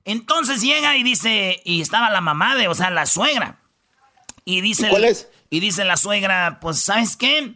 Entonces 0.04 0.62
llega 0.62 0.98
y 0.98 1.04
dice, 1.04 1.62
y 1.64 1.80
estaba 1.80 2.10
la 2.10 2.22
mamá 2.22 2.56
de, 2.58 2.68
o 2.68 2.76
sea, 2.76 2.90
la 2.90 3.06
suegra. 3.06 3.60
Y 4.44 4.60
dice, 4.60 4.90
¿Cuál 4.90 5.06
es? 5.06 5.30
Y 5.50 5.62
dice 5.62 5.86
la 5.86 5.96
suegra, 5.96 6.60
pues, 6.60 6.80
¿sabes 6.82 7.16
qué? 7.16 7.54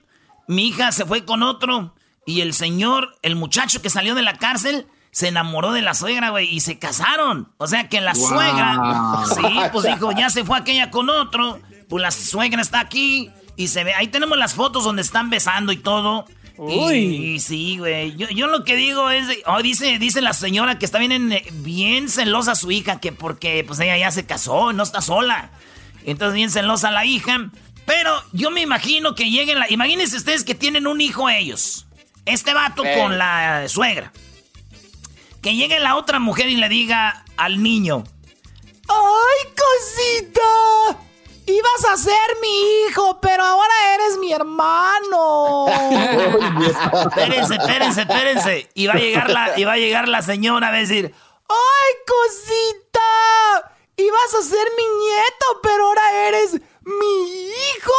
Mi 0.48 0.68
hija 0.68 0.94
se 0.94 1.06
fue 1.06 1.26
con 1.26 1.44
otro 1.44 1.94
y 2.26 2.42
el 2.42 2.54
señor, 2.54 3.18
el 3.22 3.36
muchacho 3.36 3.82
que 3.82 3.90
salió 3.90 4.16
de 4.16 4.24
la 4.24 4.38
cárcel, 4.38 4.88
se 5.12 5.30
enamoró 5.30 5.72
de 5.72 5.82
la 5.82 5.94
suegra, 5.94 6.32
güey, 6.32 6.54
y 6.54 6.60
se 6.60 6.78
casaron. 6.78 7.50
O 7.58 7.68
sea 7.68 7.88
que 7.88 8.02
la 8.02 8.16
suegra, 8.16 9.24
sí, 9.34 9.60
pues 9.72 9.86
dijo, 9.94 10.12
ya 10.12 10.30
se 10.30 10.44
fue 10.44 10.58
aquella 10.58 10.92
con 10.92 11.10
otro, 11.10 11.60
pues 11.88 12.02
la 12.02 12.12
suegra 12.12 12.62
está 12.62 12.82
aquí 12.82 13.30
y 13.56 13.68
se 13.68 13.84
ve, 13.84 13.94
ahí 13.94 14.08
tenemos 14.08 14.38
las 14.38 14.56
fotos 14.56 14.84
donde 14.84 15.02
están 15.02 15.30
besando 15.30 15.72
y 15.72 15.78
todo. 15.78 16.26
Uy. 16.58 16.98
Y, 16.98 17.40
sí, 17.40 17.78
güey. 17.78 18.16
Yo, 18.16 18.48
lo 18.48 18.64
que 18.64 18.76
digo 18.76 19.10
es, 19.10 19.28
oh, 19.46 19.62
dice, 19.62 20.00
dice 20.00 20.22
la 20.22 20.34
señora 20.34 20.80
que 20.80 20.86
está 20.86 21.00
bien, 21.00 21.34
bien 21.54 22.10
celosa 22.10 22.56
su 22.56 22.72
hija, 22.72 23.00
que 23.00 23.12
porque 23.12 23.64
pues 23.66 23.80
ella 23.80 23.98
ya 23.98 24.12
se 24.12 24.26
casó, 24.26 24.74
no 24.74 24.84
está 24.84 25.02
sola. 25.02 25.52
Entonces 26.06 26.36
bien 26.36 26.50
celosa 26.50 26.92
la 26.92 27.06
hija. 27.06 27.50
Pero 27.86 28.12
yo 28.32 28.52
me 28.52 28.62
imagino 28.62 29.16
que 29.16 29.30
lleguen 29.30 29.60
la... 29.60 29.70
Imagínense 29.70 30.18
ustedes 30.18 30.44
que 30.44 30.56
tienen 30.56 30.88
un 30.88 31.02
hijo 31.02 31.30
ellos. 31.30 31.85
Este 32.26 32.54
vato 32.54 32.84
con 32.98 33.18
la 33.18 33.66
suegra. 33.68 34.12
Que 35.42 35.56
llegue 35.56 35.80
la 35.80 35.96
otra 35.96 36.20
mujer 36.20 36.48
y 36.50 36.56
le 36.56 36.70
diga 36.70 37.24
al 37.38 37.62
niño: 37.62 38.04
¡Ay, 38.88 39.54
cosita! 39.56 41.00
Ibas 41.48 41.86
a 41.92 41.98
ser 41.98 42.38
mi 42.42 42.88
hijo, 42.90 43.20
pero 43.22 43.44
ahora 43.44 43.74
eres 43.94 44.18
mi 44.18 44.34
hermano. 44.34 45.68
espérense, 47.08 47.56
espérense, 47.56 48.02
espérense. 48.02 48.70
Y 48.74 48.88
va 48.88 48.94
a 48.94 48.98
llegar 48.98 49.30
la, 49.30 49.60
y 49.60 49.64
va 49.64 49.74
a 49.74 49.78
llegar 49.78 50.08
la 50.08 50.24
señora 50.24 50.70
a 50.70 50.72
decir: 50.72 51.14
¡Ay, 51.48 51.94
cosita! 52.08 53.72
Ibas 53.98 54.34
a 54.40 54.42
ser 54.50 54.68
mi 54.76 54.84
nieto, 54.84 55.46
pero 55.62 55.88
ahora 55.88 56.28
eres 56.28 56.54
mi 56.82 57.52
hijo. 57.52 57.94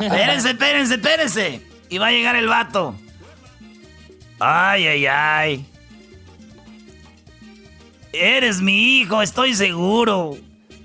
espérense, 0.02 0.50
espérense, 0.50 0.94
espérense. 0.94 1.75
Y 1.88 1.98
va 1.98 2.08
a 2.08 2.12
llegar 2.12 2.36
el 2.36 2.48
vato. 2.48 2.94
Ay, 4.38 4.86
ay, 4.86 5.06
ay. 5.06 5.66
Eres 8.12 8.60
mi 8.60 8.98
hijo, 8.98 9.22
estoy 9.22 9.54
seguro. 9.54 10.36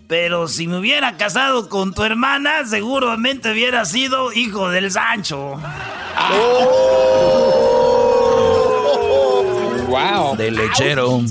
Pero 0.07 0.47
si 0.47 0.67
me 0.67 0.77
hubiera 0.77 1.15
casado 1.15 1.69
con 1.69 1.93
tu 1.93 2.03
hermana, 2.03 2.65
seguramente 2.65 3.51
hubiera 3.51 3.85
sido 3.85 4.33
hijo 4.33 4.69
del 4.69 4.91
Sancho. 4.91 5.59
¡Wow! 9.87 10.35
Del 10.35 10.55
lechero. 10.55 11.21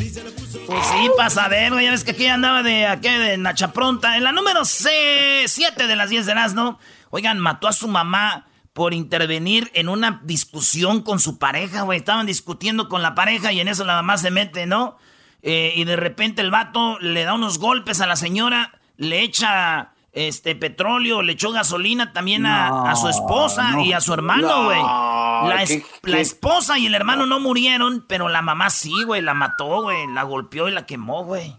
Pues 0.67 0.87
sí, 0.87 1.11
para 1.17 1.31
saber, 1.31 1.73
Ya 1.83 1.91
ves 1.91 2.05
que 2.05 2.13
aquí 2.13 2.27
andaba 2.27 2.63
de 2.63 2.87
aquí 2.87 3.09
de 3.09 3.37
Nacha 3.37 3.73
Pronta. 3.73 4.17
En 4.17 4.25
la 4.25 4.33
número 4.33 4.65
7 4.65 5.87
de 5.87 5.97
las 5.97 6.09
10 6.09 6.27
de 6.27 6.35
¿no? 6.55 6.79
Oigan, 7.11 7.39
mató 7.39 7.69
a 7.69 7.73
su 7.73 7.89
mamá 7.89 8.47
por 8.81 8.95
intervenir 8.95 9.71
en 9.75 9.91
una 9.91 10.23
discusión 10.25 11.03
con 11.03 11.21
su 11.21 11.37
pareja, 11.37 11.83
güey. 11.83 11.99
Estaban 11.99 12.25
discutiendo 12.25 12.89
con 12.89 13.03
la 13.03 13.15
pareja 13.15 13.53
y 13.53 13.61
en 13.61 13.69
eso 13.69 13.85
la 13.85 13.97
mamá 13.97 14.17
se 14.17 14.31
mete, 14.31 14.65
¿no? 14.65 14.97
Eh, 15.43 15.75
y 15.77 15.85
de 15.85 15.97
repente 15.97 16.41
el 16.41 16.51
vato 16.51 16.99
le 16.99 17.25
da 17.25 17.35
unos 17.35 17.59
golpes 17.59 18.01
a 18.01 18.07
la 18.07 18.17
señora, 18.17 18.73
le 18.97 19.21
echa 19.21 19.91
este 20.15 20.55
petróleo, 20.55 21.21
le 21.21 21.35
echó 21.35 21.53
gasolina 21.53 22.15
también 22.15 22.47
a, 22.47 22.97
su 22.97 23.11
esposa 23.11 23.83
y 23.85 23.93
a 23.93 24.01
su 24.01 24.15
hermano, 24.15 24.65
güey. 24.65 24.81
la, 24.81 25.63
la, 26.05 26.19
esposa 26.19 26.79
y 26.79 26.87
el 26.87 26.95
hermano 26.95 27.27
no 27.27 27.39
murieron, 27.39 28.07
pero 28.09 28.31
la 28.31 28.41
mamá 28.41 28.71
sí, 28.71 29.03
güey, 29.05 29.21
la 29.21 29.35
mató, 29.35 29.83
güey, 29.83 30.07
la 30.07 30.23
golpeó 30.23 30.69
y 30.69 30.73
la 30.73 30.87
quemó, 30.87 31.23
güey. 31.23 31.55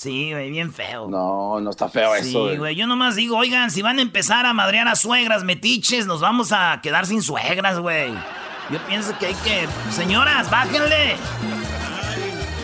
Sí, 0.00 0.32
güey, 0.32 0.50
bien 0.50 0.72
feo. 0.72 1.08
No, 1.08 1.60
no 1.60 1.68
está 1.68 1.90
feo 1.90 2.14
eso. 2.14 2.48
Sí, 2.48 2.56
güey. 2.56 2.74
Yo 2.74 2.86
nomás 2.86 3.16
digo, 3.16 3.36
oigan, 3.36 3.70
si 3.70 3.82
van 3.82 3.98
a 3.98 4.02
empezar 4.02 4.46
a 4.46 4.54
madrear 4.54 4.88
a 4.88 4.96
suegras, 4.96 5.44
metiches, 5.44 6.06
nos 6.06 6.22
vamos 6.22 6.52
a 6.52 6.80
quedar 6.82 7.04
sin 7.04 7.20
suegras, 7.20 7.78
güey. 7.78 8.14
Yo 8.70 8.78
pienso 8.88 9.12
que 9.18 9.26
hay 9.26 9.34
que. 9.34 9.68
Señoras, 9.92 10.50
bájenle. 10.50 11.16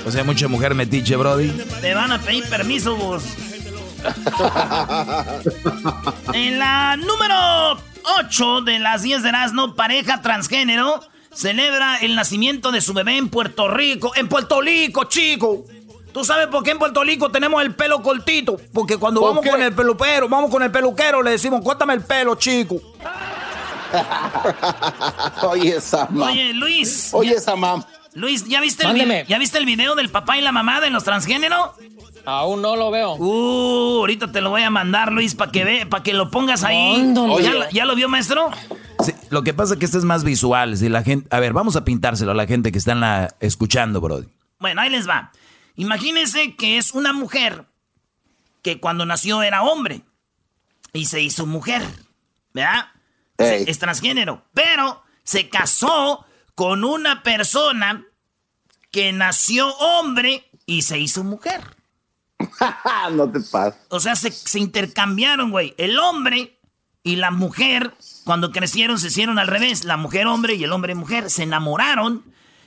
O 0.07 0.11
sea, 0.11 0.25
mucha 0.25 0.49
mujer 0.49 0.75
metiche, 0.75 1.15
Brody. 1.17 1.51
Te 1.83 1.93
van 1.93 2.11
a 2.11 2.23
pedir 2.23 2.49
permiso, 2.49 2.97
vos. 2.97 3.23
en 6.33 6.59
la 6.59 6.97
número 6.97 7.79
8 8.19 8.63
de 8.63 8.79
las 8.79 9.03
10 9.03 9.23
de 9.23 9.29
Erasmo, 9.29 9.75
pareja 9.75 10.23
transgénero 10.23 11.03
celebra 11.35 11.99
el 11.99 12.17
nacimiento 12.17 12.73
de 12.73 12.81
su 12.81 12.95
bebé 12.95 13.19
en 13.19 13.29
Puerto 13.29 13.69
Rico. 13.69 14.13
En 14.17 14.27
Puerto 14.27 14.63
Rico, 14.63 15.05
chico. 15.05 15.67
¿Tú 16.17 16.25
sabes 16.25 16.47
por 16.47 16.63
qué 16.63 16.71
en 16.71 16.79
Puerto 16.79 17.05
Rico 17.05 17.31
tenemos 17.31 17.61
el 17.61 17.75
pelo 17.75 18.01
cortito? 18.01 18.57
Porque 18.73 18.97
cuando 18.97 19.21
vamos 19.21 19.45
con 19.47 19.61
el 19.61 19.75
peluquero, 19.75 20.31
vamos 20.31 20.51
con 20.51 20.63
el 20.63 20.71
peluquero, 20.71 21.23
le 21.23 21.33
decimos, 21.33 21.61
cuéntame 21.61 21.93
el 21.93 22.01
pelo, 22.01 22.37
chico. 22.37 22.81
Oye, 25.43 25.77
esa 25.77 26.09
Oye, 26.11 26.55
Luis. 26.55 27.11
Oye, 27.13 27.35
esa 27.35 27.55
mam. 27.55 27.85
Luis, 28.15 28.47
¿ya 28.47 28.63
viste, 28.63 28.87
el 28.87 29.27
¿ya 29.27 29.39
viste 29.39 29.59
el 29.59 29.67
video 29.67 29.95
del 29.95 30.09
papá 30.09 30.39
y 30.39 30.41
la 30.41 30.53
mamá 30.53 30.81
de 30.81 30.89
los 30.89 31.05
transgéneros? 31.05 31.73
Aún 32.25 32.63
no 32.63 32.77
lo 32.77 32.91
veo. 32.91 33.17
Uh, 33.17 33.99
ahorita 33.99 34.33
te 34.33 34.41
lo 34.41 34.49
voy 34.49 34.63
a 34.63 34.71
mandar, 34.71 35.13
Luis, 35.13 35.35
para 35.35 35.53
que 35.53 35.65
ve, 35.65 35.85
para 35.85 36.03
que 36.03 36.15
lo 36.15 36.31
pongas 36.31 36.65
ahí. 36.65 37.13
¿Ya, 37.43 37.69
¿Ya, 37.71 37.85
lo 37.85 37.95
vio, 37.95 38.09
maestro? 38.09 38.49
Sí, 39.05 39.13
lo 39.29 39.43
que 39.43 39.53
pasa 39.53 39.75
es 39.75 39.81
que 39.81 39.85
este 39.85 39.99
es 39.99 40.05
más 40.05 40.25
visual. 40.25 40.79
Si 40.79 40.89
la 40.89 41.03
gente, 41.03 41.29
a 41.31 41.41
ver, 41.41 41.53
vamos 41.53 41.77
a 41.77 41.85
pintárselo 41.85 42.31
a 42.31 42.35
la 42.35 42.47
gente 42.47 42.73
que 42.73 42.79
está 42.79 42.93
en 42.93 43.01
la, 43.01 43.35
escuchando, 43.41 44.01
Brody. 44.01 44.25
Bueno, 44.61 44.81
ahí 44.81 44.89
les 44.89 45.07
va. 45.07 45.31
Imagínense 45.77 46.57
que 46.57 46.79
es 46.79 46.93
una 46.93 47.13
mujer 47.13 47.65
que 48.63 48.81
cuando 48.81 49.07
nació 49.07 49.43
era 49.43 49.63
hombre 49.63 50.03
y 50.93 51.07
se 51.07 51.21
hizo 51.21 51.47
mujer, 51.47 51.83
¿verdad? 52.53 52.89
Es 53.39 53.79
transgénero, 53.79 54.43
pero 54.55 55.03
se 55.23 55.49
casó 55.49 56.25
con 56.55 56.85
una 56.85 57.23
persona 57.23 58.03
que 58.91 59.13
nació 59.13 59.69
hombre 59.77 60.49
y 60.65 60.83
se 60.83 60.99
hizo 60.99 61.23
mujer. 61.23 61.77
no 63.13 63.31
te 63.31 63.41
pases. 63.41 63.81
O 63.91 64.01
sea, 64.01 64.17
se, 64.17 64.31
se 64.31 64.59
intercambiaron, 64.59 65.51
güey. 65.51 65.75
El 65.77 65.99
hombre 65.99 66.57
y 67.03 67.17
la 67.17 67.31
mujer, 67.31 67.95
cuando 68.25 68.53
crecieron, 68.53 68.99
se 68.99 69.09
hicieron 69.09 69.39
al 69.39 69.49
revés. 69.49 69.85
La 69.85 69.99
mujer 69.99 70.27
hombre 70.27 70.55
y 70.55 70.65
el 70.65 70.73
hombre 70.73 70.95
mujer. 70.95 71.31
Se 71.31 71.43
enamoraron 71.43 72.25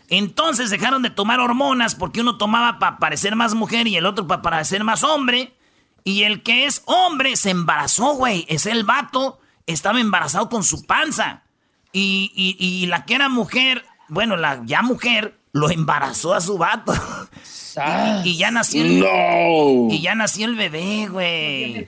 entonces 0.10 0.70
dejaron 0.70 1.04
de 1.04 1.12
tomar 1.12 1.40
hormonas 1.40 1.96
porque 1.96 2.22
uno 2.22 2.38
tomaba 2.38 2.80
para 2.80 2.98
parecer 2.98 3.36
más 3.36 3.54
mujer 3.54 3.88
y 3.88 3.96
el 3.96 4.06
otro 4.06 4.28
para 4.28 4.42
parecer 4.42 4.84
más 4.84 5.04
hombre. 5.04 5.54
Y 6.04 6.24
el 6.24 6.42
que 6.42 6.66
es 6.66 6.82
hombre 6.86 7.36
se 7.36 7.52
embarazó, 7.52 8.16
güey. 8.16 8.46
Es 8.50 8.66
el 8.66 8.84
vato, 8.84 9.40
estaba 9.68 10.00
embarazado 10.00 10.50
con 10.50 10.64
su 10.64 10.86
panza. 10.86 11.44
Y, 11.92 12.32
y, 12.36 12.86
la 12.86 13.06
que 13.06 13.16
era 13.16 13.30
mujer, 13.30 13.84
bueno, 14.10 14.38
la 14.38 14.62
ya 14.66 14.84
mujer, 14.84 15.34
lo 15.52 15.70
embarazó 15.72 16.34
a 16.36 16.42
su 16.42 16.58
vato. 16.58 16.94
y, 18.24 18.38
ya 18.38 18.52
nació 18.52 18.84
el, 18.84 19.92
y 19.92 20.02
ya 20.02 20.16
nació 20.16 20.46
el 20.46 20.56
bebé, 20.56 21.08
güey. 21.08 21.86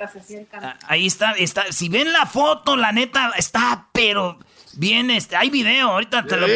Ah, 0.54 0.76
ahí 0.88 1.08
está, 1.08 1.32
está. 1.34 1.72
Si 1.72 1.90
ven 1.90 2.12
la 2.14 2.26
foto, 2.26 2.76
la 2.76 2.92
neta, 2.92 3.32
está, 3.38 3.88
pero 3.92 4.40
bien, 4.74 5.12
este, 5.12 5.36
hay 5.36 5.50
video, 5.50 5.90
ahorita 5.90 6.26
te 6.26 6.38
lo 6.38 6.48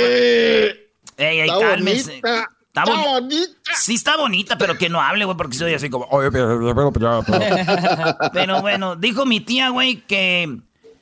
Ey, 1.17 1.41
ey, 1.41 1.50
cálmese. 1.50 2.22
Está, 2.75 2.86
bonita. 2.86 3.72
Sí 3.77 3.93
está 3.93 4.17
bonita, 4.17 4.57
pero 4.57 4.77
que 4.77 4.89
no 4.89 5.00
hable, 5.01 5.24
güey, 5.24 5.38
porque 5.38 5.55
soy 5.55 5.74
así 5.74 5.89
como... 5.89 6.05
Oye, 6.12 6.29
pero, 6.29 6.60
pero, 6.93 7.24
pero 8.34 8.62
bueno, 8.62 8.98
dijo 8.98 9.25
mi 9.25 9.39
tía, 9.39 9.69
güey, 9.69 10.01
que... 10.01 10.57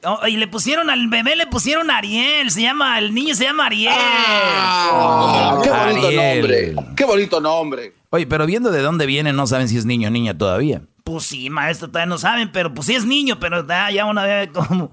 Oh, 0.06 0.28
y 0.28 0.38
le 0.38 0.48
pusieron 0.48 0.90
al 0.90 1.08
bebé, 1.08 1.36
le 1.36 1.48
pusieron 1.48 1.90
Ariel. 1.90 2.52
Se 2.52 2.62
llama, 2.62 3.00
el 3.00 3.14
niño 3.14 3.34
se 3.36 3.46
llama 3.46 3.68
Ariel. 3.68 3.94
Ah, 3.98 5.62
qué 5.64 5.70
bonito 5.70 6.12
nombre. 6.12 6.76
Qué 6.96 7.06
bonito 7.06 7.40
nombre. 7.40 7.94
Oye, 8.10 8.28
pero 8.28 8.46
viendo 8.46 8.70
de 8.70 8.82
dónde 8.82 9.06
viene, 9.06 9.34
no 9.34 9.48
saben 9.48 9.68
si 9.70 9.78
es 9.78 9.86
niño 9.86 10.10
o 10.10 10.12
niña 10.12 10.38
todavía. 10.38 10.82
Pues 11.06 11.24
sí, 11.24 11.50
maestro, 11.50 11.88
todavía 11.88 12.08
no 12.08 12.18
saben, 12.18 12.52
pero 12.52 12.74
pues 12.74 12.88
sí 12.88 12.96
es 12.96 13.06
niño, 13.06 13.40
pero 13.40 13.66
ya 13.68 14.06
una 14.06 14.26
vez 14.26 14.50
como... 14.54 14.92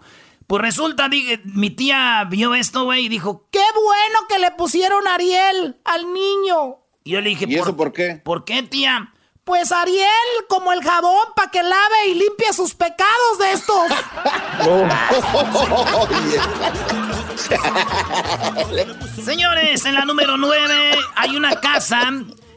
Pues 0.50 0.62
resulta, 0.62 1.09
mi 1.45 1.71
tía 1.71 2.26
vio 2.28 2.57
esto, 2.57 2.83
güey, 2.83 3.04
y 3.04 3.09
dijo, 3.09 3.47
qué 3.52 3.62
bueno 3.73 4.19
que 4.28 4.40
le 4.40 4.50
pusieron 4.50 5.07
Ariel 5.07 5.76
al 5.85 6.12
niño. 6.12 6.75
Y 7.04 7.12
yo 7.12 7.21
le 7.21 7.28
dije, 7.28 7.45
¿y 7.49 7.54
eso 7.54 7.76
por 7.76 7.92
qué? 7.92 8.21
¿Por 8.25 8.45
qué, 8.45 8.64
tía? 8.64 9.12
Pues 9.45 9.71
Ariel, 9.71 10.09
como 10.49 10.73
el 10.73 10.83
jabón, 10.83 11.28
para 11.37 11.52
que 11.52 11.62
lave 11.62 12.09
y 12.09 12.14
limpie 12.14 12.52
sus 12.52 12.75
pecados 12.75 13.38
de 13.38 13.52
estos. 13.52 13.92
Señores, 19.25 19.85
en 19.85 19.95
la 19.95 20.04
número 20.04 20.37
9 20.37 20.99
hay 21.14 21.37
una 21.37 21.61
casa, 21.61 22.11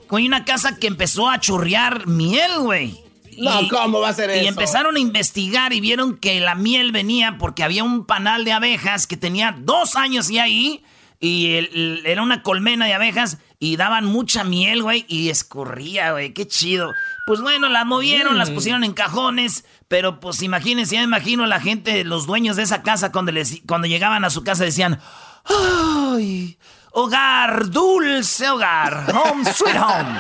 hay 0.10 0.26
una 0.26 0.46
casa 0.46 0.78
que 0.78 0.88
empezó 0.88 1.30
a 1.30 1.40
churrear 1.40 2.08
miel, 2.08 2.58
güey. 2.58 3.04
No, 3.38 3.68
¿cómo 3.70 4.00
va 4.00 4.10
a 4.10 4.14
ser 4.14 4.30
eso? 4.30 4.44
Y 4.44 4.48
empezaron 4.48 4.96
a 4.96 5.00
investigar 5.00 5.74
y 5.74 5.82
vieron 5.82 6.18
que 6.18 6.40
la 6.40 6.56
miel 6.56 6.92
venía 6.92 7.38
porque 7.40 7.64
había 7.64 7.84
un 7.84 8.06
panal 8.06 8.46
de 8.46 8.52
abejas 8.52 9.08
que 9.08 9.18
tenía 9.18 9.56
dos 9.58 9.96
años 9.96 10.30
y 10.30 10.40
ahí. 10.40 10.84
Y 11.20 11.70
era 12.04 12.22
una 12.22 12.44
colmena 12.44 12.86
de 12.86 12.94
abejas 12.94 13.38
y 13.58 13.78
daban 13.78 14.04
mucha 14.04 14.44
miel, 14.44 14.84
güey, 14.84 15.06
y 15.08 15.30
escurría, 15.30 16.12
güey. 16.12 16.34
Qué 16.34 16.46
chido. 16.46 16.92
Pues 17.26 17.40
bueno, 17.40 17.70
las 17.70 17.86
movieron, 17.86 18.38
las 18.38 18.50
mm. 18.50 18.54
pusieron 18.54 18.84
en 18.84 18.92
cajones. 18.92 19.64
Pero 19.88 20.20
pues 20.20 20.42
imagínense, 20.42 20.96
ya 20.96 21.02
me 21.02 21.06
imagino 21.06 21.46
la 21.46 21.62
gente, 21.62 22.04
los 22.04 22.26
dueños 22.26 22.58
de 22.58 22.64
esa 22.64 22.84
casa, 22.84 23.14
cuando, 23.14 23.32
les, 23.32 23.62
cuando 23.66 23.88
llegaban 23.88 24.26
a 24.26 24.30
su 24.30 24.44
casa 24.44 24.66
decían, 24.66 25.00
¡ay! 25.46 26.58
Hogar, 26.92 27.70
dulce 27.70 28.50
hogar, 28.50 29.06
home 29.14 29.46
sweet 29.46 29.78
home. 29.78 30.20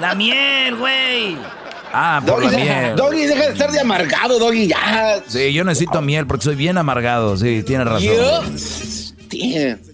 La 0.00 0.14
miel, 0.14 0.76
güey. 0.76 1.36
Ah, 1.92 2.20
por 2.26 2.44
la 2.44 2.50
miel. 2.50 2.96
Doggy, 2.96 3.26
deja 3.26 3.46
de 3.46 3.52
estar 3.52 3.70
de 3.70 3.80
amargado, 3.80 4.38
Doggy, 4.38 4.68
ya. 4.68 5.22
Sí, 5.26 5.52
yo 5.52 5.64
necesito 5.64 6.02
miel 6.02 6.26
porque 6.26 6.44
soy 6.44 6.56
bien 6.56 6.78
amargado, 6.78 7.36
sí, 7.36 7.62
tiene 7.62 7.84
razón. 7.84 8.56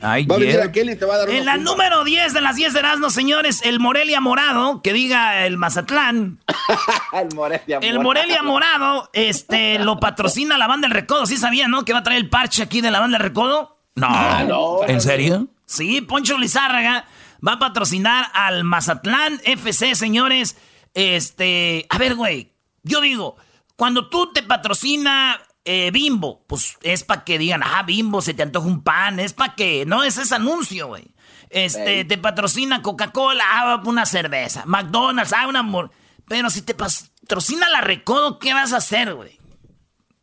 Ay, 0.01 0.27
va 0.27 0.37
a 0.37 0.39
venir 0.39 0.61
y 0.75 0.97
te 0.97 1.05
va 1.05 1.15
a 1.15 1.19
dar 1.19 1.31
En 1.31 1.45
la 1.45 1.57
número 1.57 2.05
10 2.05 2.33
de 2.33 2.41
las 2.41 2.57
10 2.57 2.73
de 2.73 2.79
Erasmo, 2.79 3.11
señores, 3.11 3.61
el 3.65 3.81
Morelia 3.81 4.21
Morado, 4.21 4.83
que 4.83 4.93
diga 4.93 5.47
el 5.47 5.57
Mazatlán. 5.57 6.39
el 7.13 7.35
Morelia 7.35 7.79
Morado. 7.79 7.93
El 7.93 8.01
Morelia 8.01 8.43
Morado, 8.43 9.11
este, 9.13 9.79
lo 9.79 10.01
patrocina 10.01 10.59
la 10.59 10.67
banda 10.67 10.89
del 10.89 10.95
Recodo. 10.95 11.27
¿Sí 11.27 11.37
sabía, 11.37 11.69
no? 11.69 11.85
Que 11.85 11.93
va 11.93 12.01
a 12.01 12.03
traer 12.03 12.21
el 12.21 12.29
parche 12.29 12.63
aquí 12.63 12.81
de 12.81 12.91
la 12.91 13.01
banda 13.01 13.19
del 13.19 13.27
Recodo. 13.27 13.77
No. 13.95 14.07
Ah, 14.09 14.45
no. 14.47 14.81
¿En 14.87 15.01
serio? 15.01 15.47
Sí, 15.67 16.03
Poncho 16.03 16.39
Lizárraga 16.39 17.07
va 17.47 17.55
a 17.55 17.59
patrocinar 17.59 18.31
al 18.35 18.65
Mazatlán 18.65 19.41
FC, 19.45 19.95
señores. 19.95 20.57
Este, 20.95 21.87
a 21.89 21.99
ver, 21.99 22.15
güey, 22.15 22.51
yo 22.83 23.01
digo, 23.01 23.37
cuando 23.77 24.09
tú 24.09 24.33
te 24.33 24.43
patrocina 24.43 25.41
eh, 25.65 25.91
Bimbo, 25.93 26.43
pues 26.47 26.77
es 26.83 27.05
para 27.05 27.25
que 27.25 27.39
digan, 27.39 27.63
ah, 27.65 27.83
Bimbo, 27.83 28.21
se 28.21 28.35
te 28.35 28.43
antoja 28.43 28.67
un 28.67 28.83
pan, 28.83 29.21
es 29.21 29.33
para 29.33 29.55
que, 29.55 29.85
no, 29.87 30.03
es 30.03 30.19
ese 30.19 30.35
anuncio, 30.35 30.89
güey. 30.89 31.05
Este, 31.51 32.05
te 32.07 32.17
patrocina 32.17 32.81
Coca-Cola, 32.81 33.45
ah, 33.47 33.83
una 33.85 34.07
cerveza. 34.07 34.65
McDonald's, 34.67 35.35
ah, 35.35 35.47
un 35.47 35.57
amor. 35.57 35.91
Pero 36.27 36.49
si 36.49 36.63
te 36.63 36.75
patrocina 36.75 37.69
la 37.69 37.83
Recodo, 37.83 38.39
¿qué 38.39 38.55
vas 38.55 38.73
a 38.73 38.79
hacer, 38.79 39.15
güey? 39.15 39.39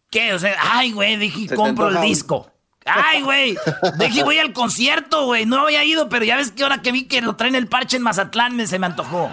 ¿Qué? 0.10 0.34
O 0.34 0.39
sea, 0.39 0.58
ay, 0.60 0.91
güey, 0.91 1.17
dije, 1.17 1.55
compro 1.55 1.89
el 1.89 2.01
disco. 2.01 2.51
Ay, 2.91 3.21
güey. 3.21 3.58
Dije, 3.97 4.23
voy 4.23 4.39
al 4.39 4.54
concierto, 4.54 5.25
güey. 5.25 5.45
No 5.45 5.60
había 5.60 5.84
ido, 5.84 6.10
pero 6.10 6.25
ya 6.25 6.38
ves 6.38 6.52
que 6.52 6.63
ahora 6.63 6.82
que 6.82 6.91
vi 6.91 7.06
que 7.06 7.21
lo 7.21 7.36
traen 7.36 7.56
el 7.56 7.67
parche 7.67 7.97
en 7.97 8.04
Mazatlán, 8.04 8.56
me, 8.56 8.67
se 8.67 8.80
me 8.80 8.88
antojó. 8.88 9.32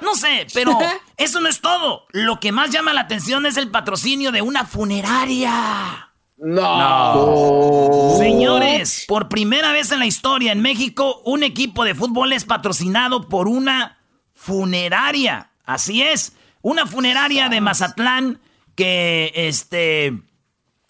No 0.00 0.14
sé, 0.14 0.46
pero 0.54 0.78
eso 1.16 1.40
no 1.40 1.48
es 1.48 1.60
todo. 1.60 2.06
Lo 2.12 2.40
que 2.40 2.52
más 2.52 2.70
llama 2.70 2.92
la 2.92 3.02
atención 3.02 3.46
es 3.46 3.56
el 3.56 3.70
patrocinio 3.70 4.32
de 4.32 4.42
una 4.42 4.64
funeraria. 4.64 6.08
No. 6.38 8.14
Señores, 8.18 9.04
por 9.08 9.28
primera 9.28 9.72
vez 9.72 9.90
en 9.90 9.98
la 9.98 10.06
historia 10.06 10.52
en 10.52 10.60
México, 10.60 11.20
un 11.24 11.42
equipo 11.42 11.84
de 11.84 11.96
fútbol 11.96 12.32
es 12.32 12.44
patrocinado 12.44 13.28
por 13.28 13.48
una 13.48 13.98
funeraria. 14.36 15.48
Así 15.66 16.02
es, 16.02 16.32
una 16.62 16.86
funeraria 16.86 17.48
de 17.48 17.60
Mazatlán 17.60 18.40
que 18.76 19.32
este 19.34 20.16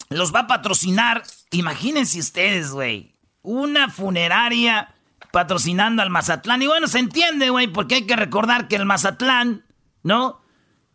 los 0.09 0.33
va 0.33 0.41
a 0.41 0.47
patrocinar. 0.47 1.23
Imagínense 1.51 2.19
ustedes, 2.19 2.71
güey. 2.71 3.13
Una 3.41 3.89
funeraria 3.89 4.89
patrocinando 5.31 6.01
al 6.01 6.09
Mazatlán. 6.09 6.61
Y 6.61 6.67
bueno, 6.67 6.87
se 6.87 6.99
entiende, 6.99 7.49
güey, 7.49 7.67
porque 7.67 7.95
hay 7.95 8.07
que 8.07 8.15
recordar 8.15 8.67
que 8.67 8.75
el 8.75 8.85
Mazatlán, 8.85 9.63
¿no? 10.03 10.41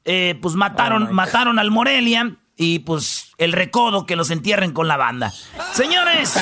Eh, 0.04 0.38
pues 0.42 0.54
mataron, 0.54 1.04
oh 1.04 1.12
mataron 1.12 1.58
al 1.58 1.70
Morelia 1.70 2.36
y 2.56 2.80
pues 2.80 3.32
el 3.38 3.52
recodo 3.52 4.06
que 4.06 4.16
los 4.16 4.30
entierren 4.30 4.72
con 4.72 4.86
la 4.86 4.96
banda. 4.96 5.32
Señores, 5.72 6.34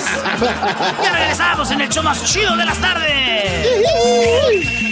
ya 1.02 1.12
regresamos 1.12 1.70
en 1.70 1.80
el 1.80 1.88
show 1.88 2.02
más 2.02 2.24
chido 2.24 2.56
de 2.56 2.64
las 2.64 2.78
tardes. 2.78 4.91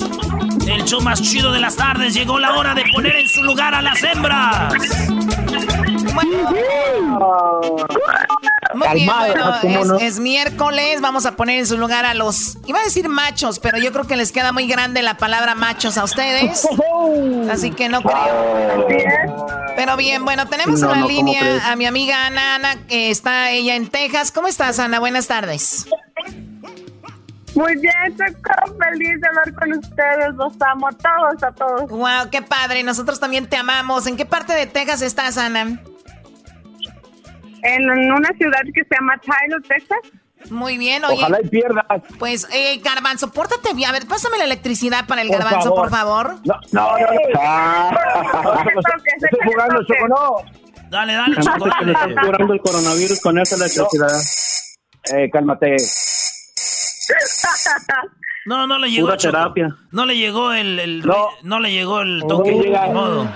el 0.73 0.85
show 0.85 1.01
más 1.01 1.21
chido 1.21 1.51
de 1.51 1.59
las 1.59 1.75
tardes 1.75 2.13
llegó 2.13 2.39
la 2.39 2.55
hora 2.55 2.73
de 2.73 2.83
poner 2.93 3.15
en 3.15 3.27
su 3.27 3.43
lugar 3.43 3.73
a 3.75 3.81
las 3.81 4.01
hembras. 4.03 4.73
Muy 6.13 6.25
bien, 8.93 9.09
bueno, 9.63 9.97
es, 9.99 10.19
miércoles, 10.19 11.01
vamos 11.01 11.25
a 11.25 11.35
poner 11.35 11.59
en 11.59 11.67
su 11.67 11.77
lugar 11.77 12.05
a 12.05 12.13
los, 12.13 12.57
iba 12.67 12.79
a 12.79 12.83
decir 12.83 13.09
machos, 13.09 13.59
pero 13.59 13.77
yo 13.77 13.91
creo 13.91 14.07
que 14.07 14.15
les 14.15 14.31
queda 14.31 14.51
muy 14.51 14.67
grande 14.67 15.01
la 15.01 15.17
palabra 15.17 15.55
machos 15.55 15.97
a 15.97 16.03
ustedes, 16.03 16.67
así 17.49 17.71
que 17.71 17.89
no 17.89 18.01
creo. 18.01 18.77
Pero 19.75 19.97
bien, 19.97 20.23
bueno, 20.23 20.47
tenemos 20.47 20.81
en 20.81 20.89
la 20.89 21.05
línea 21.05 21.71
a 21.71 21.75
mi 21.75 21.85
amiga 21.85 22.27
Ana, 22.27 22.55
Ana, 22.55 22.87
que 22.87 23.09
está 23.09 23.51
ella 23.51 23.75
en 23.75 23.87
Texas. 23.87 24.31
¿Cómo 24.31 24.47
estás, 24.47 24.79
Ana? 24.79 24.99
Buenas 24.99 25.27
tardes. 25.27 25.87
Muy 27.55 27.75
bien, 27.77 27.93
estoy 28.07 28.27
feliz 28.27 29.21
de 29.21 29.27
hablar 29.27 29.53
con 29.55 29.73
ustedes. 29.73 30.33
Los 30.35 30.53
amo 30.61 30.87
a 30.87 30.91
todos, 30.91 31.43
a 31.43 31.51
todos. 31.51 31.89
Wow, 31.89 32.29
qué 32.31 32.41
padre. 32.41 32.83
Nosotros 32.83 33.19
también 33.19 33.47
te 33.47 33.57
amamos. 33.57 34.07
¿En 34.07 34.17
qué 34.17 34.25
parte 34.25 34.53
de 34.53 34.67
Texas 34.67 35.01
estás, 35.01 35.37
Ana? 35.37 35.79
en 37.63 37.89
una 37.89 38.29
ciudad 38.37 38.61
que 38.73 38.83
se 38.83 38.95
llama 38.95 39.19
Tyler, 39.19 39.61
Texas. 39.67 39.99
Muy 40.49 40.77
bien, 40.77 41.03
oye. 41.05 41.15
Ojalá 41.15 41.39
y 41.41 41.47
pierdas. 41.47 41.85
Pues, 42.17 42.47
eh, 42.51 42.79
Garbanzo, 42.83 43.31
pórtate 43.31 43.73
bien. 43.75 43.89
A 43.89 43.93
ver, 43.93 44.07
pásame 44.07 44.37
la 44.37 44.45
electricidad 44.45 45.05
para 45.05 45.21
el 45.21 45.29
Garbanzo, 45.29 45.75
por 45.75 45.89
favor. 45.89 46.35
No, 46.43 46.55
no, 46.71 46.97
no. 46.97 47.07
Ah. 47.39 48.65
Estoy 48.65 49.39
jugando, 49.45 49.83
Choco, 49.83 50.07
no. 50.07 50.89
Dale, 50.89 51.13
dale, 51.13 51.35
Choco. 51.37 51.67
Estás 51.67 52.25
curando 52.25 52.53
el 52.53 52.59
coronavirus 52.59 53.21
con 53.21 53.37
esa 53.39 53.55
electricidad. 53.55 54.19
Eh, 55.13 55.29
cálmate. 55.31 55.77
No, 58.45 58.65
no 58.65 58.79
le 58.79 58.89
llegó. 58.89 59.07
Pura 59.07 59.17
terapia. 59.17 59.75
No 59.91 60.05
le 60.05 60.17
llegó 60.17 60.51
el, 60.51 60.79
el 60.79 61.05
no. 61.05 61.29
no. 61.43 61.59
le 61.59 61.71
llegó 61.71 62.01
el 62.01 62.23
toque. 62.27 62.51
No, 62.91 63.29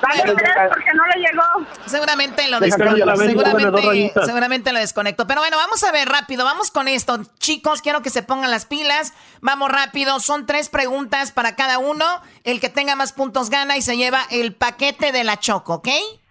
Dale 0.00 0.34
tres 0.34 0.50
porque 0.72 0.90
no 0.94 1.06
le 1.06 1.20
llegó. 1.20 1.42
Seguramente 1.84 2.48
lo 2.48 2.58
desconectó. 2.58 3.16
Seguramente, 3.16 4.12
seguramente 4.24 4.72
lo 4.72 4.78
desconectó. 4.78 5.26
Pero 5.26 5.42
bueno, 5.42 5.58
vamos 5.58 5.84
a 5.84 5.92
ver 5.92 6.08
rápido. 6.08 6.46
Vamos 6.46 6.70
con 6.70 6.88
esto. 6.88 7.20
Chicos, 7.38 7.82
quiero 7.82 8.00
que 8.00 8.08
se 8.08 8.22
pongan 8.22 8.50
las 8.50 8.64
pilas. 8.64 9.12
Vamos 9.42 9.70
rápido. 9.70 10.18
Son 10.20 10.46
tres 10.46 10.70
preguntas 10.70 11.32
para 11.32 11.54
cada 11.54 11.78
uno. 11.78 12.06
El 12.44 12.60
que 12.60 12.70
tenga 12.70 12.96
más 12.96 13.12
puntos 13.12 13.50
gana 13.50 13.76
y 13.76 13.82
se 13.82 13.98
lleva 13.98 14.22
el 14.30 14.54
paquete 14.54 15.12
de 15.12 15.22
la 15.22 15.38
Choco, 15.38 15.74
¿ok? 15.74 15.88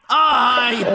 ¡Ay, 0.10 0.84
A 0.84 0.88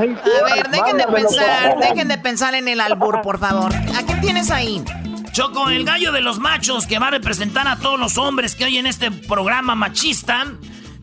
ver, 0.00 0.68
dejen 0.68 0.96
de 0.96 1.06
pensar, 1.06 1.78
dejen 1.78 2.08
de 2.08 2.18
pensar 2.18 2.54
en 2.54 2.66
el 2.66 2.80
albur, 2.80 3.22
por 3.22 3.38
favor. 3.38 3.72
¿A 3.74 4.02
qué 4.04 4.14
tienes 4.20 4.50
ahí? 4.50 4.82
Choco, 5.30 5.70
el 5.70 5.84
gallo 5.84 6.10
de 6.10 6.20
los 6.20 6.40
machos 6.40 6.88
que 6.88 6.98
va 6.98 7.06
a 7.08 7.12
representar 7.12 7.68
a 7.68 7.76
todos 7.76 8.00
los 8.00 8.18
hombres 8.18 8.56
que 8.56 8.64
hay 8.64 8.78
en 8.78 8.86
este 8.86 9.12
programa 9.12 9.76
machista. 9.76 10.46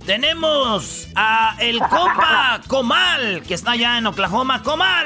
Tenemos 0.06 1.08
a 1.15 1.56
el 1.60 1.80
compa 1.80 2.60
Comal, 2.67 3.41
que 3.47 3.54
está 3.54 3.71
allá 3.71 3.97
en 3.97 4.08
Oklahoma. 4.08 4.62
Comal. 4.62 5.06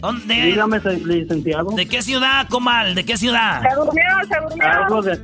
¿Dónde? 0.00 0.34
Dígame, 0.34 0.80
licenciado. 1.04 1.72
¿De 1.72 1.86
qué 1.86 2.00
ciudad, 2.00 2.48
Comal? 2.48 2.94
¿De 2.94 3.04
qué 3.04 3.18
ciudad? 3.18 3.60
Se 3.62 3.74
durmió, 3.76 4.02
se 4.26 4.40
durmió. 4.40 4.66
Algo 4.66 5.02
de, 5.02 5.20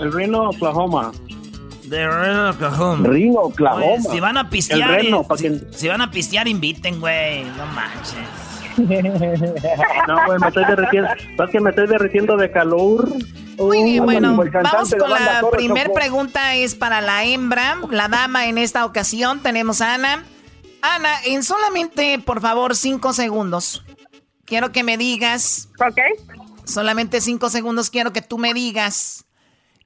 el, 0.00 0.12
Reno, 0.12 0.48
Oklahoma. 0.50 1.12
De 1.92 2.08
Reno, 2.08 2.48
Oklahoma. 2.48 3.06
Reno, 3.06 3.40
Oklahoma. 3.40 4.10
si 4.10 4.18
van 4.18 4.38
a 4.38 4.48
pistear, 4.48 4.98
si, 5.72 5.88
van 5.88 6.00
a 6.00 6.10
pistear, 6.10 6.48
inviten, 6.48 6.98
güey. 7.00 7.44
No 7.44 7.66
manches. 7.66 8.16
no, 10.08 10.24
güey, 10.24 10.38
me 10.40 10.48
estoy 10.48 10.64
derritiendo. 10.64 11.10
¿Sabes 11.36 11.52
que 11.52 11.60
me 11.60 11.68
estoy 11.68 11.86
derritiendo 11.86 12.38
de 12.38 12.50
calor? 12.50 13.12
Muy 13.58 13.84
bien, 13.84 14.04
bueno, 14.04 14.34
vamos 14.34 14.94
con 14.98 15.10
la 15.10 15.42
primera 15.52 15.92
pregunta, 15.92 16.54
es 16.54 16.74
para 16.74 17.02
la 17.02 17.24
hembra, 17.24 17.76
la 17.90 18.08
dama 18.08 18.46
en 18.46 18.56
esta 18.56 18.86
ocasión, 18.86 19.40
tenemos 19.40 19.82
a 19.82 19.92
Ana. 19.92 20.24
Ana, 20.80 21.10
en 21.26 21.42
solamente, 21.42 22.18
por 22.18 22.40
favor, 22.40 22.74
cinco 22.74 23.12
segundos, 23.12 23.84
quiero 24.46 24.72
que 24.72 24.82
me 24.82 24.96
digas. 24.96 25.68
Ok. 25.78 25.98
Solamente 26.64 27.20
cinco 27.20 27.50
segundos 27.50 27.90
quiero 27.90 28.14
que 28.14 28.22
tú 28.22 28.38
me 28.38 28.54
digas 28.54 29.26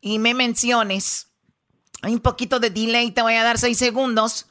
y 0.01 0.21
me 0.21 0.35
menciones. 0.35 1.33
Hay 2.03 2.15
un 2.15 2.21
poquito 2.21 2.61
de 2.61 2.71
delay, 2.71 3.11
te 3.11 3.23
voy 3.23 3.35
a 3.35 3.45
dar 3.45 3.59
seis 3.59 3.79
segundos. 3.79 4.49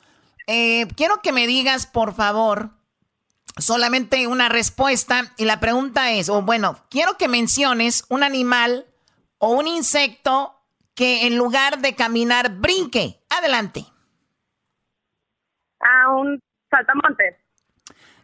Eh, 0.48 0.88
quiero 0.96 1.22
que 1.22 1.32
me 1.32 1.48
digas, 1.48 1.86
por 1.86 2.14
favor, 2.14 2.72
solamente 3.58 4.28
una 4.28 4.50
respuesta. 4.50 5.34
Y 5.38 5.46
la 5.46 5.60
pregunta 5.60 6.12
es, 6.12 6.30
o 6.30 6.42
bueno, 6.42 6.86
quiero 6.90 7.18
que 7.18 7.28
menciones 7.28 8.06
un 8.10 8.24
animal 8.24 8.86
o 9.38 9.52
un 9.52 9.68
insecto 9.68 10.62
que 10.96 11.28
en 11.28 11.38
lugar 11.38 11.80
de 11.80 11.96
caminar 11.96 12.58
brinque. 12.58 13.24
Adelante. 13.30 13.86
A 15.80 16.10
un 16.12 16.40
saltamontes. 16.70 17.36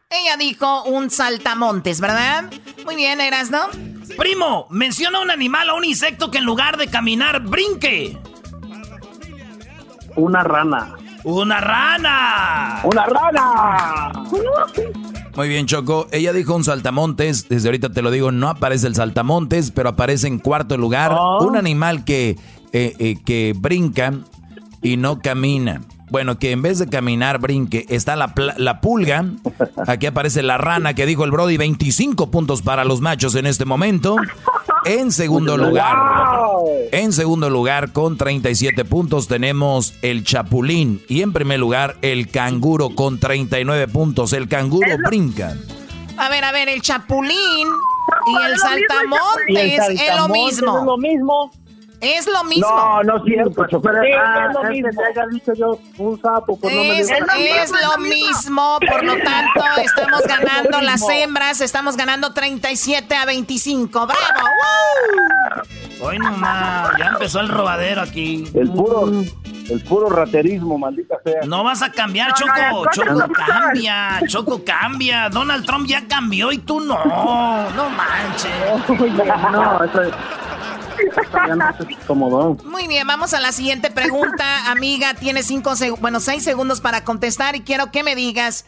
Ella 0.10 0.36
dijo 0.36 0.84
un 0.84 1.10
saltamontes, 1.10 2.01
¿verdad? 2.01 2.51
Muy 2.84 2.95
bien, 2.95 3.21
Eras, 3.21 3.49
¿no? 3.49 3.69
Primo, 4.17 4.67
menciona 4.69 5.21
un 5.21 5.31
animal 5.31 5.69
o 5.69 5.77
un 5.77 5.86
insecto 5.86 6.31
que 6.31 6.39
en 6.39 6.43
lugar 6.43 6.77
de 6.77 6.89
caminar 6.89 7.41
brinque. 7.41 8.17
Una 10.15 10.43
rana. 10.43 10.95
¡Una 11.24 11.62
rana! 11.62 12.80
¡Una 12.84 13.06
rana! 13.06 14.12
Muy 15.36 15.47
bien, 15.47 15.65
Choco. 15.67 16.08
Ella 16.12 16.34
dijo 16.34 16.56
un 16.56 16.63
saltamontes. 16.63 17.47
Desde 17.47 17.67
ahorita 17.67 17.89
te 17.89 18.02
lo 18.02 18.12
digo, 18.12 18.32
no 18.32 18.50
aparece 18.50 18.88
el 18.88 18.95
saltamontes, 18.95 19.71
pero 19.71 19.89
aparece 19.89 20.28
en 20.28 20.39
cuarto 20.39 20.78
lugar 20.78 21.15
oh. 21.17 21.45
un 21.45 21.56
animal 21.56 22.04
que, 22.04 22.38
eh, 22.74 22.95
eh, 23.00 23.17
que 23.24 23.54
brinca 23.56 24.13
y 24.81 24.97
no 24.97 25.19
camina. 25.19 25.81
Bueno, 26.09 26.37
que 26.37 26.51
en 26.51 26.61
vez 26.61 26.77
de 26.77 26.89
caminar, 26.89 27.39
brinque, 27.39 27.85
está 27.87 28.17
la, 28.17 28.33
la 28.57 28.81
pulga. 28.81 29.25
Aquí 29.87 30.07
aparece 30.07 30.43
la 30.43 30.57
rana 30.57 30.93
que 30.93 31.05
dijo 31.05 31.23
el 31.23 31.31
Brody, 31.31 31.55
25 31.55 32.29
puntos 32.29 32.61
para 32.61 32.83
los 32.83 32.99
machos 32.99 33.35
en 33.35 33.45
este 33.45 33.63
momento. 33.63 34.17
En 34.83 35.11
segundo 35.11 35.55
lugar, 35.57 35.95
en 36.91 37.13
segundo 37.13 37.49
lugar, 37.49 37.93
con 37.93 38.17
37 38.17 38.83
puntos, 38.83 39.27
tenemos 39.29 39.93
el 40.01 40.25
chapulín. 40.25 41.01
Y 41.07 41.21
en 41.21 41.31
primer 41.31 41.59
lugar, 41.59 41.95
el 42.01 42.29
canguro 42.29 42.89
con 42.89 43.19
39 43.19 43.87
puntos. 43.87 44.33
El 44.33 44.49
canguro 44.49 44.89
brinca. 45.05 45.55
A 46.17 46.29
ver, 46.29 46.43
a 46.43 46.51
ver, 46.51 46.67
el 46.67 46.81
chapulín 46.81 47.31
y 48.27 48.51
el 48.51 48.57
saltamontes 48.57 50.01
es 50.01 50.17
lo 50.17 50.27
mismo. 50.27 51.51
Es 52.01 52.25
lo 52.25 52.43
mismo. 52.45 52.67
No, 52.67 53.03
no 53.03 53.17
es 53.17 53.23
cierto, 53.25 53.67
chofer. 53.67 53.93
Ah, 54.19 54.47
es 54.49 54.53
lo 54.55 54.63
mismo. 54.63 55.01
haya 55.07 55.27
dicho 55.31 55.53
yo 55.53 55.79
un 55.99 56.19
sapo, 56.19 56.59
pues 56.59 56.75
no 56.75 56.83
me 56.83 56.99
es, 56.99 57.09
es 57.11 57.71
lo 57.71 57.97
mismo, 57.99 58.79
por 58.89 59.03
lo 59.03 59.13
tanto, 59.17 59.63
estamos 59.83 60.21
ganando 60.23 60.81
las 60.81 61.07
hembras, 61.09 61.61
estamos 61.61 61.95
ganando 61.95 62.33
37 62.33 63.15
a 63.15 63.25
25. 63.25 64.07
¡Bravo! 64.07 64.19
¡Woo! 64.41 66.07
Hoy 66.07 66.17
nomás, 66.17 66.97
ya 66.97 67.09
empezó 67.09 67.39
el 67.39 67.49
robadero 67.49 68.01
aquí. 68.01 68.49
El 68.55 68.71
puro, 68.71 69.07
el 69.07 69.83
puro 69.83 70.09
raterismo, 70.09 70.79
maldita 70.79 71.17
sea. 71.23 71.41
No 71.45 71.63
vas 71.63 71.83
a 71.83 71.91
cambiar, 71.91 72.33
Choco. 72.33 72.85
Choco 72.91 73.31
cambia, 73.31 74.21
Choco 74.27 74.63
cambia. 74.65 75.29
Donald 75.29 75.63
Trump 75.67 75.85
ya 75.87 76.07
cambió 76.07 76.51
y 76.51 76.57
tú 76.57 76.79
no. 76.79 76.97
No 77.75 77.89
manches. 77.91 78.51
No, 79.51 79.83
eso 79.83 80.01
es... 80.01 80.13
Muy 82.65 82.88
bien, 82.88 83.08
vamos 83.08 83.34
a 83.34 83.39
la 83.39 83.51
siguiente 83.51 83.91
pregunta, 83.91 84.71
amiga. 84.71 85.13
Tienes 85.13 85.47
cinco, 85.47 85.73
bueno, 85.99 86.19
seis 86.19 86.43
segundos 86.43 86.82
para 86.82 87.04
contestar 87.04 87.56
y 87.56 87.62
quiero 87.62 87.91
que 87.91 88.04
me 88.04 88.15
digas 88.15 88.65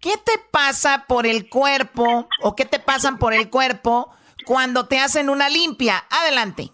qué 0.00 0.12
te 0.24 0.32
pasa 0.50 1.04
por 1.08 1.26
el 1.26 1.48
cuerpo 1.48 2.28
o 2.42 2.56
qué 2.56 2.64
te 2.64 2.78
pasan 2.78 3.18
por 3.18 3.34
el 3.34 3.50
cuerpo 3.50 4.10
cuando 4.46 4.86
te 4.86 4.98
hacen 4.98 5.28
una 5.28 5.48
limpia. 5.48 6.04
Adelante. 6.10 6.72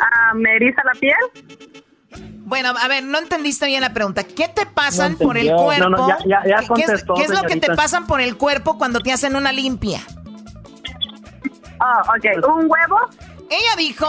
Ah, 0.00 0.34
¿Me 0.34 0.56
eriza 0.56 0.82
la 0.84 0.98
piel? 0.98 1.14
Bueno, 2.50 2.70
a 2.76 2.88
ver, 2.88 3.04
no 3.04 3.18
entendiste 3.18 3.66
bien 3.66 3.80
la 3.80 3.92
pregunta. 3.92 4.24
¿Qué 4.24 4.48
te 4.48 4.66
pasan 4.66 5.16
por 5.16 5.38
el 5.38 5.52
cuerpo? 5.54 6.08
¿Qué, 6.74 7.22
es, 7.22 7.30
lo 7.30 7.42
que 7.44 7.56
te 7.56 7.76
pasan 7.76 8.08
por 8.08 8.20
el 8.20 8.36
cuerpo 8.36 8.76
cuando 8.76 8.98
te 8.98 9.12
hacen 9.12 9.36
una 9.36 9.52
limpia? 9.52 10.00
Ah, 11.80 12.02
ok. 12.08 12.46
¿Un 12.46 12.70
huevo? 12.70 12.98
Ella 13.50 13.76
dijo. 13.76 14.06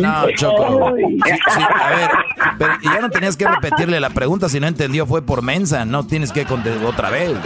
No, 0.00 0.30
Choco. 0.34 0.88
a 0.88 0.92
ver, 0.92 2.10
pero 2.58 2.74
ya 2.82 3.00
no 3.00 3.10
tenías 3.10 3.36
que 3.36 3.46
repetirle 3.46 4.00
la 4.00 4.10
pregunta 4.10 4.48
si 4.48 4.58
no 4.58 4.66
entendió, 4.66 5.06
fue 5.06 5.22
por 5.22 5.42
mensa. 5.42 5.84
No 5.84 6.04
tienes 6.06 6.32
que 6.32 6.44
contestar 6.44 6.84
otra 6.84 7.10
vez. 7.10 7.38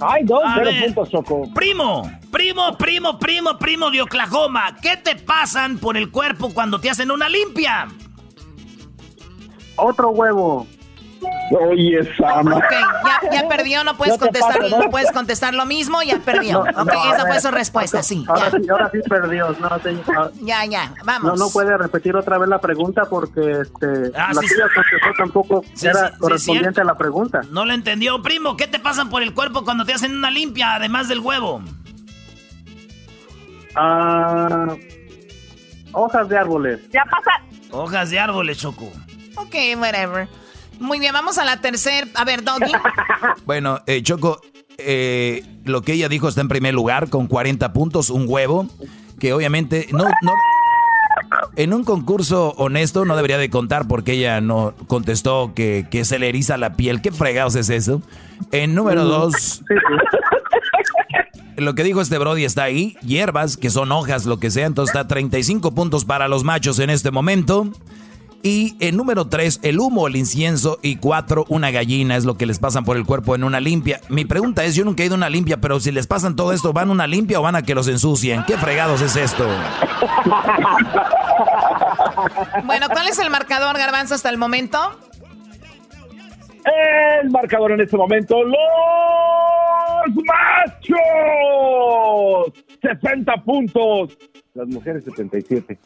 Ay, 0.00 0.22
dos, 0.24 0.42
cero 0.54 0.70
puntos, 0.84 1.10
Choco. 1.10 1.42
Primo, 1.54 2.10
primo, 2.30 2.78
primo, 2.78 3.18
primo, 3.18 3.58
primo 3.58 3.90
de 3.90 4.00
Oklahoma. 4.02 4.76
¿Qué 4.80 4.96
te 4.96 5.16
pasan 5.16 5.78
por 5.78 5.96
el 5.96 6.10
cuerpo 6.10 6.54
cuando 6.54 6.80
te 6.80 6.88
hacen 6.88 7.10
una 7.10 7.28
limpia? 7.28 7.88
Otro 9.76 10.10
huevo. 10.10 10.66
Oye, 11.50 12.14
Sama. 12.16 12.56
Ok, 12.56 12.70
ya, 12.70 13.30
ya, 13.32 13.48
perdió, 13.48 13.82
no 13.82 13.96
puedes 13.96 14.18
contestar, 14.18 14.60
no 14.70 14.90
puedes 14.90 15.10
contestar 15.12 15.54
lo 15.54 15.64
mismo, 15.66 16.02
ya 16.02 16.18
perdió. 16.18 16.60
ok, 16.60 16.92
esa 17.14 17.26
fue 17.26 17.40
su 17.40 17.50
respuesta, 17.50 18.02
sí. 18.02 18.24
Ahora, 18.28 18.50
sí, 18.50 18.68
ahora 18.68 18.90
sí 18.92 18.98
perdió. 19.08 19.56
No, 19.58 19.70
ya, 20.42 20.64
ya, 20.66 20.92
vamos. 21.04 21.38
No, 21.38 21.46
no 21.46 21.50
puede 21.50 21.76
repetir 21.76 22.14
otra 22.16 22.38
vez 22.38 22.48
la 22.48 22.60
pregunta 22.60 23.06
porque 23.06 23.62
este, 23.62 24.12
ah, 24.14 24.32
la 24.34 24.40
sí, 24.42 24.48
contestó 24.48 25.12
tampoco 25.16 25.64
era 25.82 26.12
correspondiente 26.18 26.80
a 26.80 26.84
la 26.84 26.94
pregunta. 26.96 27.40
No 27.50 27.64
lo 27.64 27.72
entendió, 27.72 28.20
primo. 28.22 28.56
¿Qué 28.56 28.66
te 28.66 28.78
pasan 28.78 29.08
por 29.08 29.22
el 29.22 29.34
cuerpo 29.34 29.64
cuando 29.64 29.84
te 29.84 29.94
hacen 29.94 30.16
una 30.16 30.30
limpia, 30.30 30.74
además 30.74 31.08
del 31.08 31.20
huevo? 31.20 31.62
Ah, 33.74 34.66
hojas 35.92 36.28
de 36.28 36.38
árboles. 36.38 36.80
Ya 36.90 37.04
pasa. 37.04 37.42
Hojas 37.70 38.10
de 38.10 38.18
árboles, 38.18 38.58
Choco. 38.58 38.90
Ok, 39.36 39.54
whatever. 39.78 40.28
Muy 40.78 40.98
bien, 41.00 41.12
vamos 41.12 41.38
a 41.38 41.44
la 41.44 41.60
tercera. 41.60 42.08
A 42.14 42.24
ver, 42.24 42.42
Doggy. 42.44 42.72
bueno, 43.46 43.80
eh, 43.86 44.02
Choco, 44.02 44.40
eh, 44.78 45.44
lo 45.64 45.82
que 45.82 45.92
ella 45.94 46.08
dijo 46.08 46.28
está 46.28 46.40
en 46.40 46.48
primer 46.48 46.74
lugar 46.74 47.10
con 47.10 47.26
40 47.26 47.72
puntos, 47.72 48.10
un 48.10 48.24
huevo, 48.28 48.68
que 49.18 49.32
obviamente 49.32 49.88
no, 49.92 50.04
no, 50.22 50.32
en 51.56 51.74
un 51.74 51.84
concurso 51.84 52.54
honesto 52.56 53.04
no 53.04 53.16
debería 53.16 53.38
de 53.38 53.50
contar 53.50 53.88
porque 53.88 54.12
ella 54.12 54.40
no 54.40 54.74
contestó 54.86 55.52
que, 55.54 55.86
que 55.90 56.04
se 56.04 56.18
le 56.18 56.28
eriza 56.28 56.56
la 56.56 56.74
piel. 56.74 57.02
¿Qué 57.02 57.10
fregados 57.10 57.56
es 57.56 57.70
eso? 57.70 58.02
En 58.52 58.74
número 58.74 59.04
mm. 59.04 59.08
dos, 59.08 59.62
lo 61.56 61.74
que 61.74 61.82
dijo 61.82 62.00
este 62.00 62.18
Brody 62.18 62.44
está 62.44 62.64
ahí, 62.64 62.96
hierbas, 63.02 63.56
que 63.56 63.70
son 63.70 63.90
hojas, 63.92 64.26
lo 64.26 64.38
que 64.38 64.50
sea, 64.50 64.66
entonces 64.66 64.94
está 64.94 65.08
35 65.08 65.74
puntos 65.74 66.04
para 66.04 66.28
los 66.28 66.44
machos 66.44 66.78
en 66.78 66.90
este 66.90 67.10
momento. 67.10 67.72
Y 68.42 68.76
en 68.80 68.96
número 68.96 69.26
tres, 69.28 69.58
el 69.62 69.80
humo, 69.80 70.06
el 70.06 70.16
incienso. 70.16 70.78
Y 70.82 70.96
cuatro, 70.96 71.44
una 71.48 71.70
gallina 71.70 72.16
es 72.16 72.24
lo 72.24 72.36
que 72.36 72.46
les 72.46 72.58
pasan 72.58 72.84
por 72.84 72.96
el 72.96 73.04
cuerpo 73.04 73.34
en 73.34 73.44
una 73.44 73.60
limpia. 73.60 74.00
Mi 74.08 74.24
pregunta 74.24 74.64
es, 74.64 74.74
yo 74.74 74.84
nunca 74.84 75.02
he 75.02 75.06
ido 75.06 75.14
a 75.14 75.18
una 75.18 75.28
limpia, 75.28 75.60
pero 75.60 75.80
si 75.80 75.90
les 75.90 76.06
pasan 76.06 76.36
todo 76.36 76.52
esto, 76.52 76.72
¿van 76.72 76.88
a 76.90 76.92
una 76.92 77.06
limpia 77.06 77.40
o 77.40 77.42
van 77.42 77.56
a 77.56 77.62
que 77.62 77.74
los 77.74 77.88
ensucien? 77.88 78.44
¿Qué 78.46 78.56
fregados 78.56 79.00
es 79.00 79.16
esto? 79.16 79.44
bueno, 82.64 82.88
¿cuál 82.88 83.08
es 83.08 83.18
el 83.18 83.30
marcador, 83.30 83.76
Garbanzo, 83.76 84.14
hasta 84.14 84.30
el 84.30 84.38
momento? 84.38 84.78
El 87.22 87.30
marcador 87.30 87.72
en 87.72 87.80
este 87.80 87.96
momento, 87.96 88.36
los 88.44 88.54
machos, 90.24 90.98
60 92.82 93.36
puntos. 93.44 94.16
Las 94.54 94.68
mujeres 94.68 95.04
77. 95.04 95.78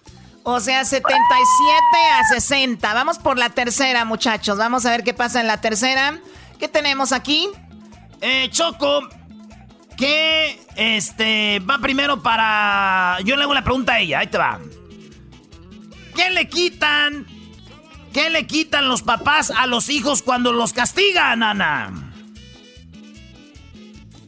O 0.44 0.58
sea, 0.60 0.84
77 0.84 1.80
a 2.14 2.24
60. 2.24 2.94
Vamos 2.94 3.18
por 3.18 3.38
la 3.38 3.50
tercera, 3.50 4.04
muchachos. 4.04 4.58
Vamos 4.58 4.84
a 4.86 4.90
ver 4.90 5.04
qué 5.04 5.14
pasa 5.14 5.40
en 5.40 5.46
la 5.46 5.60
tercera. 5.60 6.18
¿Qué 6.58 6.66
tenemos 6.68 7.12
aquí? 7.12 7.48
Eh, 8.20 8.48
Choco, 8.50 9.08
¿qué 9.96 10.60
este, 10.76 11.60
va 11.60 11.78
primero 11.78 12.22
para... 12.22 13.18
Yo 13.24 13.36
le 13.36 13.44
hago 13.44 13.54
la 13.54 13.62
pregunta 13.62 13.94
a 13.94 14.00
ella, 14.00 14.20
ahí 14.20 14.26
te 14.26 14.38
va. 14.38 14.60
¿Qué 16.16 16.30
le 16.30 16.48
quitan? 16.48 17.26
¿Qué 18.12 18.28
le 18.28 18.46
quitan 18.46 18.88
los 18.88 19.02
papás 19.02 19.50
a 19.50 19.66
los 19.66 19.88
hijos 19.88 20.22
cuando 20.22 20.52
los 20.52 20.72
castigan, 20.72 21.42
Ana? 21.42 22.12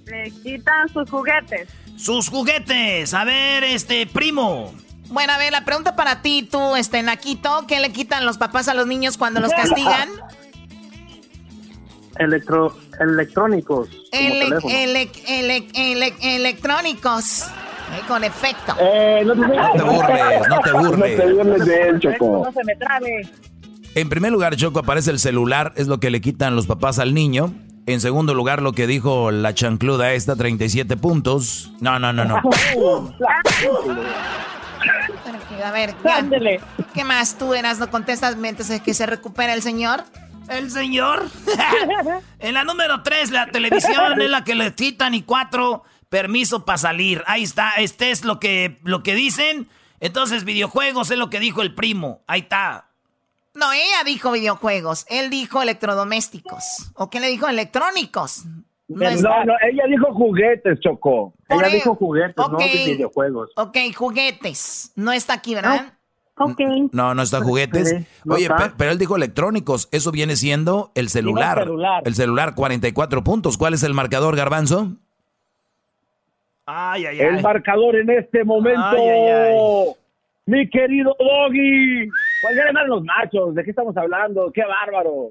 Le 0.07 0.31
quitan 0.43 0.89
sus 0.93 1.11
juguetes. 1.11 1.69
Sus 1.97 2.29
juguetes. 2.29 3.15
A 3.15 3.25
ver, 3.25 3.65
este, 3.65 4.07
primo. 4.07 4.75
Bueno, 5.11 5.33
a 5.33 5.39
ver, 5.39 5.53
la 5.53 5.65
pregunta 5.65 5.97
para 5.97 6.23
ti, 6.23 6.49
tú, 6.51 6.77
este, 6.77 7.03
Naquito, 7.03 7.65
¿qué 7.69 7.81
le 7.81 7.93
quitan 7.93 8.25
los 8.25 8.39
papás 8.39 8.69
a 8.69 8.75
los 8.75 8.87
niños 8.87 9.19
cuando 9.19 9.41
los 9.41 9.53
castigan? 9.53 10.09
Electro, 12.19 12.77
electrónicos. 13.01 13.89
electrónicos. 16.23 17.45
con 18.09 18.25
efecto. 18.25 18.75
Eh, 18.81 19.23
no, 19.25 19.35
te, 19.35 19.83
burles, 19.83 20.49
no 20.49 20.61
te 20.61 20.73
burles. 20.73 21.19
No 21.19 21.25
te 21.25 21.33
burles 21.33 21.67
de 21.67 21.89
él, 21.89 22.01
Choco. 22.01 22.43
No 22.45 22.53
se 22.53 22.65
me 22.65 22.77
trabe. 22.77 23.29
En 23.95 24.09
primer 24.09 24.33
lugar, 24.33 24.57
Choco, 24.57 24.81
aparece 24.81 25.11
el 25.11 25.19
celular, 25.19 25.73
es 25.77 25.87
lo 25.87 26.01
que 26.01 26.11
le 26.11 26.21
quitan 26.21 26.57
los 26.57 26.67
papás 26.67 26.99
al 26.99 27.15
niño. 27.15 27.53
En 27.87 28.01
segundo 28.01 28.35
lugar, 28.35 28.63
lo 28.63 28.73
que 28.73 28.87
dijo 28.87 29.31
la 29.31 29.53
chancluda 29.53 30.15
esta, 30.15 30.37
37 30.37 30.97
puntos. 30.97 31.73
No, 31.81 31.99
no, 31.99 32.13
no, 32.13 32.25
no. 32.25 32.41
A 35.65 35.71
ver, 35.71 35.95
¿qué, 36.93 37.05
más 37.05 37.39
tú 37.39 37.55
eras? 37.55 37.79
¿No 37.79 37.91
contestas 37.91 38.37
mientras 38.37 38.81
que 38.81 38.95
se 38.95 39.07
recupera 39.07 39.55
el 39.55 39.63
señor? 39.63 40.05
¿El 40.49 40.71
señor? 40.71 41.29
en 42.39 42.55
la 42.55 42.65
número 42.65 43.03
3, 43.03 43.31
la 43.31 43.47
televisión 43.47 44.21
es 44.21 44.31
la 44.31 44.45
que 44.45 44.55
le 44.55 44.75
quitan 44.75 45.15
y 45.15 45.23
cuatro, 45.23 45.85
permiso 46.09 46.65
para 46.65 46.79
salir. 46.79 47.23
Ahí 47.27 47.45
está, 47.45 47.73
este 47.79 48.11
es 48.11 48.25
lo 48.25 48.39
que, 48.41 48.79
lo 48.85 49.03
que 49.03 49.15
dicen. 49.15 49.69
Entonces, 50.01 50.45
videojuegos 50.45 51.11
es 51.11 51.19
lo 51.19 51.31
que 51.31 51.41
dijo 51.41 51.63
el 51.63 51.75
primo. 51.75 52.23
Ahí 52.27 52.41
está. 52.41 52.91
No, 53.55 53.73
ella 53.73 54.05
dijo 54.05 54.33
videojuegos. 54.33 55.07
Él 55.09 55.31
dijo 55.31 55.63
electrodomésticos. 55.63 56.91
¿O 56.95 57.09
qué 57.09 57.21
le 57.21 57.29
dijo? 57.29 57.49
Electrónicos. 57.49 58.43
No, 58.89 59.45
no, 59.45 59.55
ella 59.63 59.85
dijo 59.89 60.13
juguetes, 60.13 60.79
Choco. 60.81 61.33
ella 61.49 61.69
dijo 61.69 61.95
juguetes, 61.95 62.37
no 62.37 62.59
videojuegos. 62.59 63.51
Ok, 63.57 63.77
juguetes. 63.97 64.93
No 64.95 65.13
está 65.13 65.35
aquí, 65.35 65.55
¿verdad? 65.55 65.95
ok. 66.37 66.61
No, 66.93 67.15
no 67.15 67.23
está 67.23 67.41
juguetes. 67.41 68.07
Oye, 68.29 68.49
Pero, 68.77 68.91
él 68.91 68.99
dijo 68.99 69.17
electrónicos. 69.17 69.89
Eso 69.91 70.11
viene 70.13 70.37
siendo 70.37 70.93
el 70.95 71.09
celular. 71.09 71.59
El 71.59 71.65
celular. 71.65 72.03
El 72.05 72.15
celular, 72.15 72.55
44 72.55 73.25
puntos. 73.25 73.57
¿Cuál 73.57 73.75
es 73.75 73.83
el 73.83 73.95
marcador, 73.95 74.37
Garbanzo? 74.37 74.93
Ay, 76.67 77.07
ay, 77.07 77.21
ay. 77.21 77.27
El 77.27 77.43
marcador 77.43 77.97
en 77.97 78.11
este 78.11 78.45
momento. 78.45 79.97
Mi 80.47 80.69
querido 80.69 81.17
Doggy. 81.19 82.09
¿Cuál 82.43 82.55
ganan 82.55 82.89
los 82.89 83.03
machos? 83.03 83.55
¿De 83.55 83.65
qué 83.65 83.71
estamos 83.71 83.97
hablando? 83.97 84.51
¡Qué 84.53 84.63
bárbaro! 84.63 85.31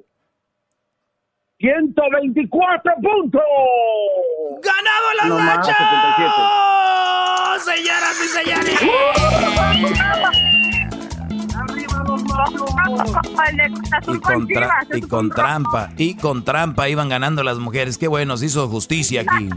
124 1.63 2.91
puntos. 3.01 3.41
¡Ganado 4.61 5.13
la 5.17 5.25
no 5.29 5.37
¡Señoras 7.59 8.19
y 8.21 8.27
señores! 8.27 8.81
Y 14.07 14.19
con, 14.19 14.47
y 14.93 15.01
con 15.03 15.29
trampa, 15.29 15.91
y 15.95 16.15
con 16.15 16.43
trampa 16.43 16.89
iban 16.89 17.07
ganando 17.07 17.43
las 17.43 17.59
mujeres. 17.59 17.97
Qué 17.97 18.09
bueno, 18.09 18.35
se 18.35 18.47
hizo 18.47 18.67
justicia 18.67 19.21
aquí. 19.21 19.49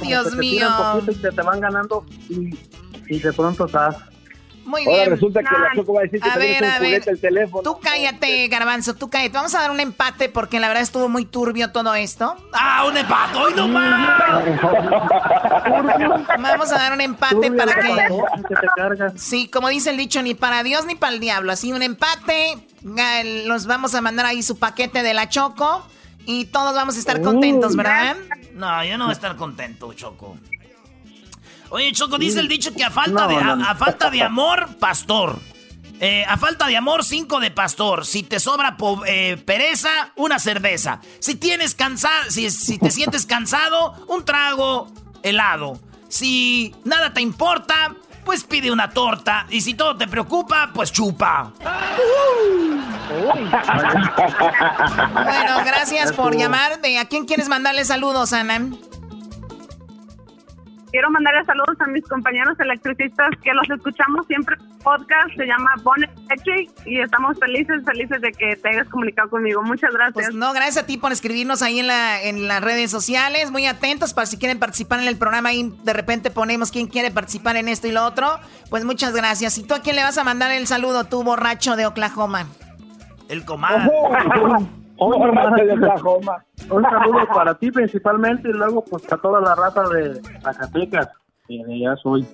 Dios 0.00 0.34
mío. 0.36 0.68
y 1.06 1.14
te 1.14 1.42
van 1.42 1.60
ganando 1.60 2.06
y, 2.30 2.58
y 3.08 3.18
de 3.18 3.32
pronto 3.34 3.66
estás 3.66 3.96
muy 4.64 4.86
bien. 4.86 5.10
resulta 5.10 5.40
que 5.40 5.58
la 5.58 5.72
Choco 5.74 5.94
va 5.94 6.00
a 6.00 6.02
decir 6.04 6.20
que 6.20 6.28
a 6.28 6.36
ver, 6.36 6.62
es 6.62 6.62
un 6.62 6.76
juguete 6.78 7.10
el 7.10 7.20
teléfono. 7.20 7.62
Tú 7.62 7.78
cállate, 7.80 8.48
Garbanzo, 8.48 8.94
tú 8.94 9.10
cállate. 9.10 9.34
Vamos 9.34 9.54
a 9.54 9.60
dar 9.60 9.70
un 9.70 9.80
empate 9.80 10.28
porque 10.28 10.60
la 10.60 10.68
verdad 10.68 10.82
estuvo 10.82 11.08
muy 11.08 11.24
turbio 11.24 11.72
todo 11.72 11.94
esto. 11.94 12.36
¡Ah, 12.52 12.84
un 12.88 12.96
empate! 12.96 13.38
¡Hoy 13.38 13.52
no 13.54 13.68
Vamos 16.38 16.72
a 16.72 16.74
dar 16.74 16.92
un 16.92 17.00
empate 17.00 17.50
para 17.52 17.74
que... 17.74 18.08
Sí, 19.16 19.48
como 19.48 19.68
dice 19.68 19.90
el 19.90 19.96
dicho, 19.96 20.22
ni 20.22 20.34
para 20.34 20.62
Dios 20.62 20.86
ni 20.86 20.94
para 20.94 21.12
el 21.12 21.20
diablo. 21.20 21.52
Así, 21.52 21.72
un 21.72 21.82
empate. 21.82 22.58
Los 23.46 23.66
vamos 23.66 23.94
a 23.94 24.00
mandar 24.00 24.26
ahí 24.26 24.42
su 24.42 24.58
paquete 24.58 25.02
de 25.02 25.14
la 25.14 25.28
Choco. 25.28 25.86
Y 26.26 26.46
todos 26.46 26.74
vamos 26.74 26.96
a 26.96 26.98
estar 26.98 27.20
contentos, 27.20 27.76
¿verdad? 27.76 28.16
No, 28.54 28.82
yo 28.84 28.96
no 28.96 29.04
voy 29.04 29.12
a 29.12 29.14
estar 29.14 29.36
contento, 29.36 29.92
Choco. 29.92 30.38
Oye, 31.70 31.92
Choco, 31.92 32.18
dice 32.18 32.40
el 32.40 32.48
dicho 32.48 32.72
que 32.74 32.84
a 32.84 32.90
falta, 32.90 33.26
de, 33.26 33.36
a, 33.36 33.74
falta 33.74 34.10
de 34.10 34.22
amor, 34.22 34.76
pastor. 34.78 35.38
Eh, 36.00 36.24
a 36.28 36.36
falta 36.36 36.66
de 36.66 36.76
amor, 36.76 37.04
cinco 37.04 37.40
de 37.40 37.50
pastor. 37.50 38.04
Si 38.04 38.22
te 38.22 38.40
sobra 38.40 38.76
eh, 39.06 39.36
pereza, 39.44 40.12
una 40.16 40.38
cerveza. 40.38 41.00
Si 41.18 41.36
tienes 41.36 41.74
cansado, 41.74 42.30
si, 42.30 42.50
si 42.50 42.78
te 42.78 42.90
sientes 42.90 43.26
cansado, 43.26 43.92
un 44.08 44.24
trago 44.24 44.88
helado. 45.22 45.80
Si 46.08 46.74
nada 46.84 47.12
te 47.12 47.20
importa, 47.20 47.94
pues 48.24 48.44
pide 48.44 48.70
una 48.70 48.90
torta. 48.90 49.46
Y 49.50 49.60
si 49.60 49.74
todo 49.74 49.96
te 49.96 50.08
preocupa, 50.08 50.70
pues 50.74 50.92
chupa. 50.92 51.52
bueno, 55.12 55.64
gracias 55.64 56.12
por 56.12 56.36
llamar. 56.36 56.80
¿A 57.00 57.04
quién 57.06 57.24
quieres 57.26 57.48
mandarle 57.48 57.84
saludos, 57.84 58.32
Ana? 58.32 58.60
Quiero 60.94 61.10
mandarle 61.10 61.44
saludos 61.44 61.76
a 61.80 61.88
mis 61.88 62.04
compañeros 62.04 62.56
electricistas 62.60 63.30
que 63.42 63.52
los 63.52 63.68
escuchamos 63.68 64.24
siempre. 64.28 64.56
Podcast 64.84 65.34
se 65.36 65.44
llama 65.44 65.72
Bonnet 65.82 66.08
y 66.86 67.00
estamos 67.00 67.36
felices, 67.40 67.82
felices 67.84 68.20
de 68.20 68.30
que 68.30 68.54
te 68.54 68.68
hayas 68.68 68.88
comunicado 68.90 69.28
conmigo. 69.28 69.60
Muchas 69.64 69.92
gracias. 69.92 70.14
Pues 70.14 70.34
no, 70.36 70.52
gracias 70.52 70.84
a 70.84 70.86
ti 70.86 70.96
por 70.96 71.10
escribirnos 71.10 71.62
ahí 71.62 71.80
en, 71.80 71.88
la, 71.88 72.22
en 72.22 72.46
las 72.46 72.62
redes 72.62 72.92
sociales. 72.92 73.50
Muy 73.50 73.66
atentos 73.66 74.14
para 74.14 74.26
si 74.26 74.38
quieren 74.38 74.60
participar 74.60 75.00
en 75.00 75.08
el 75.08 75.18
programa. 75.18 75.48
Ahí 75.48 75.74
de 75.82 75.92
repente 75.92 76.30
ponemos 76.30 76.70
quién 76.70 76.86
quiere 76.86 77.10
participar 77.10 77.56
en 77.56 77.66
esto 77.66 77.88
y 77.88 77.90
lo 77.90 78.04
otro. 78.04 78.38
Pues 78.70 78.84
muchas 78.84 79.14
gracias. 79.14 79.58
¿Y 79.58 79.64
tú 79.64 79.74
a 79.74 79.80
quién 79.80 79.96
le 79.96 80.04
vas 80.04 80.16
a 80.16 80.22
mandar 80.22 80.52
el 80.52 80.68
saludo, 80.68 81.06
tú 81.06 81.24
borracho 81.24 81.74
de 81.74 81.86
Oklahoma? 81.86 82.46
El 83.28 83.44
comando. 84.98 86.32
Un 86.70 86.82
saludo 86.82 87.26
para 87.32 87.54
ti 87.54 87.70
principalmente 87.70 88.48
y 88.48 88.52
luego 88.52 88.84
pues 88.84 89.10
a 89.12 89.16
toda 89.16 89.40
la 89.40 89.54
raza 89.54 89.82
de 89.88 90.20
Zacatecas, 90.42 91.08
que 91.46 91.80
ya 91.80 91.96
soy. 91.96 92.26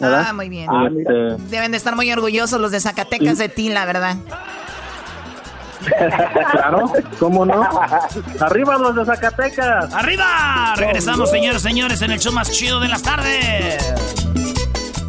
Ah, 0.00 0.32
muy 0.34 0.48
bien. 0.48 0.68
Este, 0.98 1.42
Deben 1.50 1.70
de 1.70 1.76
estar 1.76 1.94
muy 1.94 2.10
orgullosos 2.12 2.60
los 2.60 2.70
de 2.70 2.80
Zacatecas 2.80 3.38
de 3.38 3.48
ti, 3.48 3.68
la 3.68 3.86
verdad. 3.86 4.16
claro, 6.52 6.92
¿cómo 7.18 7.44
no? 7.44 7.68
¡Arriba 8.40 8.78
los 8.78 8.94
de 8.94 9.04
Zacatecas! 9.04 9.92
¡Arriba! 9.94 10.74
Regresamos, 10.76 11.30
señores, 11.30 11.62
señores, 11.62 12.02
en 12.02 12.12
el 12.12 12.20
show 12.20 12.32
más 12.32 12.50
chido 12.50 12.80
de 12.80 12.88
las 12.88 13.02
tardes. 13.02 13.94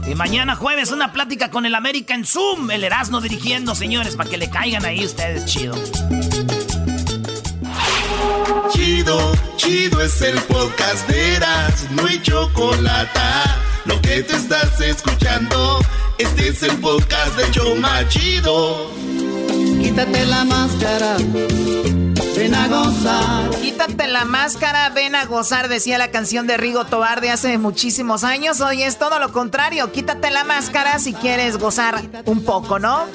Y 0.07 0.15
mañana 0.15 0.55
jueves 0.55 0.91
una 0.91 1.11
plática 1.11 1.49
con 1.49 1.65
el 1.65 1.75
América 1.75 2.13
en 2.13 2.25
Zoom. 2.25 2.71
El 2.71 2.83
Erasmo 2.83 3.21
dirigiendo, 3.21 3.75
señores, 3.75 4.15
para 4.15 4.29
que 4.29 4.37
le 4.37 4.49
caigan 4.49 4.85
ahí 4.85 5.05
ustedes, 5.05 5.45
chido. 5.45 5.75
Chido, 8.71 9.33
chido 9.57 10.01
es 10.01 10.21
el 10.21 10.39
podcast 10.43 11.07
de 11.09 11.35
Eras, 11.35 11.87
no 11.91 12.05
hay 12.05 12.21
chocolate. 12.21 13.19
Lo 13.85 13.99
que 14.01 14.23
te 14.23 14.35
estás 14.35 14.79
escuchando, 14.79 15.79
este 16.17 16.47
es 16.49 16.63
el 16.63 16.77
podcast 16.77 17.35
de 17.37 17.51
Choma 17.51 18.07
Chido. 18.07 18.89
Quítate 19.81 20.25
la 20.25 20.45
máscara, 20.45 21.17
gozar 22.69 23.53
quítate 23.63 24.07
la 24.07 24.25
máscara, 24.25 24.89
ven 24.89 25.15
a 25.15 25.25
gozar, 25.25 25.67
decía 25.67 25.97
la 25.97 26.11
canción 26.11 26.47
de 26.47 26.57
Rigo 26.57 26.85
Tobar 26.85 27.21
de 27.21 27.31
hace 27.31 27.57
muchísimos 27.57 28.23
años. 28.23 28.61
Hoy 28.61 28.83
es 28.83 28.97
todo 28.97 29.19
lo 29.19 29.31
contrario, 29.31 29.91
quítate 29.91 30.31
la 30.31 30.43
máscara 30.43 30.99
si 30.99 31.13
quieres 31.13 31.57
gozar 31.57 32.01
un 32.25 32.43
poco, 32.43 32.79
¿no? 32.79 33.05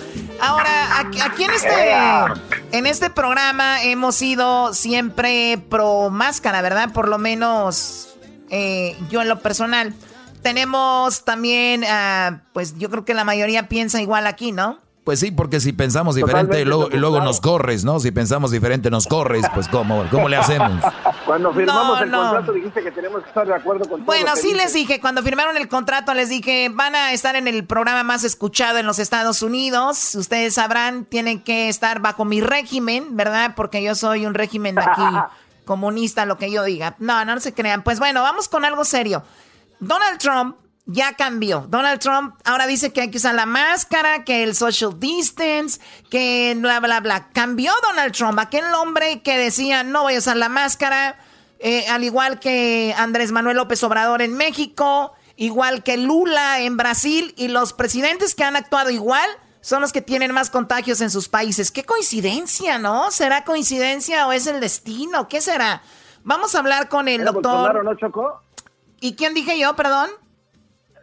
Ahora, 0.40 0.98
aquí 0.98 1.44
en 1.44 1.50
este, 1.50 1.96
en 2.72 2.86
este 2.86 3.10
programa 3.10 3.82
hemos 3.82 4.16
sido 4.16 4.74
siempre 4.74 5.58
pro 5.70 6.10
máscara, 6.10 6.60
¿verdad? 6.60 6.92
Por 6.92 7.08
lo 7.08 7.18
menos 7.18 8.16
eh, 8.50 8.96
yo 9.10 9.22
en 9.22 9.28
lo 9.28 9.40
personal. 9.40 9.94
Tenemos 10.42 11.24
también, 11.24 11.84
ah, 11.88 12.42
pues 12.52 12.78
yo 12.78 12.90
creo 12.90 13.04
que 13.04 13.14
la 13.14 13.24
mayoría 13.24 13.68
piensa 13.68 14.00
igual 14.02 14.26
aquí, 14.26 14.52
¿no? 14.52 14.80
Pues 15.08 15.20
sí, 15.20 15.30
porque 15.30 15.58
si 15.58 15.72
pensamos 15.72 16.16
diferente, 16.16 16.62
luego, 16.66 16.90
luego 16.90 17.22
nos 17.22 17.40
corres, 17.40 17.82
¿no? 17.82 17.98
Si 17.98 18.10
pensamos 18.10 18.50
diferente, 18.50 18.90
nos 18.90 19.06
corres, 19.06 19.46
pues 19.54 19.66
¿cómo, 19.66 20.04
cómo 20.10 20.28
le 20.28 20.36
hacemos? 20.36 20.82
Cuando 21.24 21.50
firmamos 21.54 22.02
el 22.02 22.10
contrato 22.10 22.52
dijiste 22.52 22.82
que 22.82 22.90
tenemos 22.90 23.22
que 23.22 23.28
estar 23.28 23.46
de 23.46 23.54
acuerdo 23.54 23.88
con 23.88 24.04
Bueno, 24.04 24.36
sí 24.36 24.52
les 24.52 24.74
dije, 24.74 25.00
cuando 25.00 25.22
firmaron 25.22 25.56
el 25.56 25.66
contrato 25.66 26.12
les 26.12 26.28
dije, 26.28 26.68
van 26.70 26.94
a 26.94 27.14
estar 27.14 27.36
en 27.36 27.48
el 27.48 27.64
programa 27.64 28.02
más 28.02 28.22
escuchado 28.22 28.76
en 28.76 28.84
los 28.84 28.98
Estados 28.98 29.40
Unidos. 29.40 30.14
Ustedes 30.14 30.56
sabrán, 30.56 31.06
tienen 31.06 31.40
que 31.42 31.70
estar 31.70 32.00
bajo 32.00 32.26
mi 32.26 32.42
régimen, 32.42 33.16
¿verdad? 33.16 33.54
Porque 33.56 33.82
yo 33.82 33.94
soy 33.94 34.26
un 34.26 34.34
régimen 34.34 34.78
aquí 34.78 35.16
comunista, 35.64 36.26
lo 36.26 36.36
que 36.36 36.50
yo 36.50 36.64
diga. 36.64 36.96
No, 36.98 37.24
no 37.24 37.40
se 37.40 37.54
crean. 37.54 37.82
Pues 37.82 37.98
bueno, 37.98 38.20
vamos 38.20 38.46
con 38.46 38.66
algo 38.66 38.84
serio. 38.84 39.22
Donald 39.80 40.18
Trump 40.18 40.56
ya 40.90 41.12
cambió. 41.12 41.66
Donald 41.68 42.00
Trump 42.00 42.34
ahora 42.44 42.66
dice 42.66 42.92
que 42.94 43.02
hay 43.02 43.10
que 43.10 43.18
usar 43.18 43.34
la 43.34 43.44
máscara, 43.44 44.24
que 44.24 44.42
el 44.42 44.56
social 44.56 44.98
distance, 44.98 45.80
que 46.10 46.56
bla, 46.58 46.80
bla, 46.80 47.00
bla. 47.00 47.28
Cambió 47.28 47.72
Donald 47.82 48.14
Trump, 48.14 48.38
aquel 48.38 48.64
hombre 48.74 49.20
que 49.22 49.36
decía 49.36 49.84
no 49.84 50.02
voy 50.02 50.14
a 50.14 50.18
usar 50.18 50.38
la 50.38 50.48
máscara, 50.48 51.18
eh, 51.58 51.86
al 51.88 52.04
igual 52.04 52.40
que 52.40 52.94
Andrés 52.96 53.32
Manuel 53.32 53.58
López 53.58 53.82
Obrador 53.84 54.22
en 54.22 54.32
México, 54.32 55.12
igual 55.36 55.82
que 55.82 55.98
Lula 55.98 56.60
en 56.60 56.78
Brasil, 56.78 57.34
y 57.36 57.48
los 57.48 57.74
presidentes 57.74 58.34
que 58.34 58.44
han 58.44 58.56
actuado 58.56 58.88
igual 58.88 59.28
son 59.60 59.82
los 59.82 59.92
que 59.92 60.00
tienen 60.00 60.32
más 60.32 60.48
contagios 60.48 61.02
en 61.02 61.10
sus 61.10 61.28
países. 61.28 61.70
Qué 61.70 61.84
coincidencia, 61.84 62.78
¿no? 62.78 63.10
¿Será 63.10 63.44
coincidencia 63.44 64.26
o 64.26 64.32
es 64.32 64.46
el 64.46 64.60
destino? 64.60 65.28
¿Qué 65.28 65.42
será? 65.42 65.82
Vamos 66.24 66.54
a 66.54 66.60
hablar 66.60 66.88
con 66.88 67.08
el 67.08 67.26
doctor. 67.26 67.84
¿no 67.84 67.94
chocó? 67.96 68.40
¿Y 69.00 69.16
quién 69.16 69.34
dije 69.34 69.58
yo, 69.58 69.76
perdón? 69.76 70.08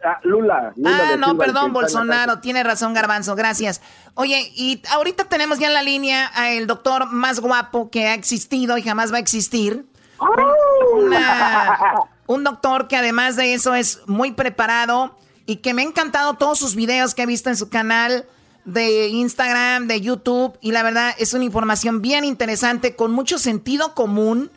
Ah, 0.06 0.20
Lula, 0.22 0.72
Ah, 0.84 1.16
no, 1.18 1.36
perdón, 1.36 1.72
Bolsonaro. 1.72 2.38
Tiene 2.38 2.62
razón, 2.62 2.94
Garbanzo. 2.94 3.34
Gracias. 3.34 3.80
Oye, 4.14 4.52
y 4.54 4.80
ahorita 4.90 5.24
tenemos 5.24 5.58
ya 5.58 5.66
en 5.66 5.74
la 5.74 5.82
línea 5.82 6.26
al 6.26 6.68
doctor 6.68 7.10
más 7.10 7.40
guapo 7.40 7.90
que 7.90 8.06
ha 8.06 8.14
existido 8.14 8.78
y 8.78 8.82
jamás 8.82 9.12
va 9.12 9.16
a 9.16 9.20
existir. 9.20 9.84
un 12.26 12.44
doctor 12.44 12.88
que 12.88 12.96
además 12.96 13.36
de 13.36 13.54
eso 13.54 13.74
es 13.74 14.00
muy 14.06 14.32
preparado 14.32 15.16
y 15.46 15.56
que 15.56 15.74
me 15.74 15.82
ha 15.82 15.86
encantado 15.86 16.34
todos 16.34 16.58
sus 16.58 16.74
videos 16.74 17.14
que 17.14 17.22
he 17.22 17.26
visto 17.26 17.50
en 17.50 17.56
su 17.56 17.68
canal 17.68 18.26
de 18.64 19.08
Instagram, 19.08 19.86
de 19.86 20.00
YouTube. 20.00 20.58
Y 20.60 20.72
la 20.72 20.82
verdad 20.82 21.14
es 21.18 21.34
una 21.34 21.44
información 21.44 22.02
bien 22.02 22.24
interesante 22.24 22.94
con 22.94 23.12
mucho 23.12 23.38
sentido 23.38 23.94
común. 23.94 24.50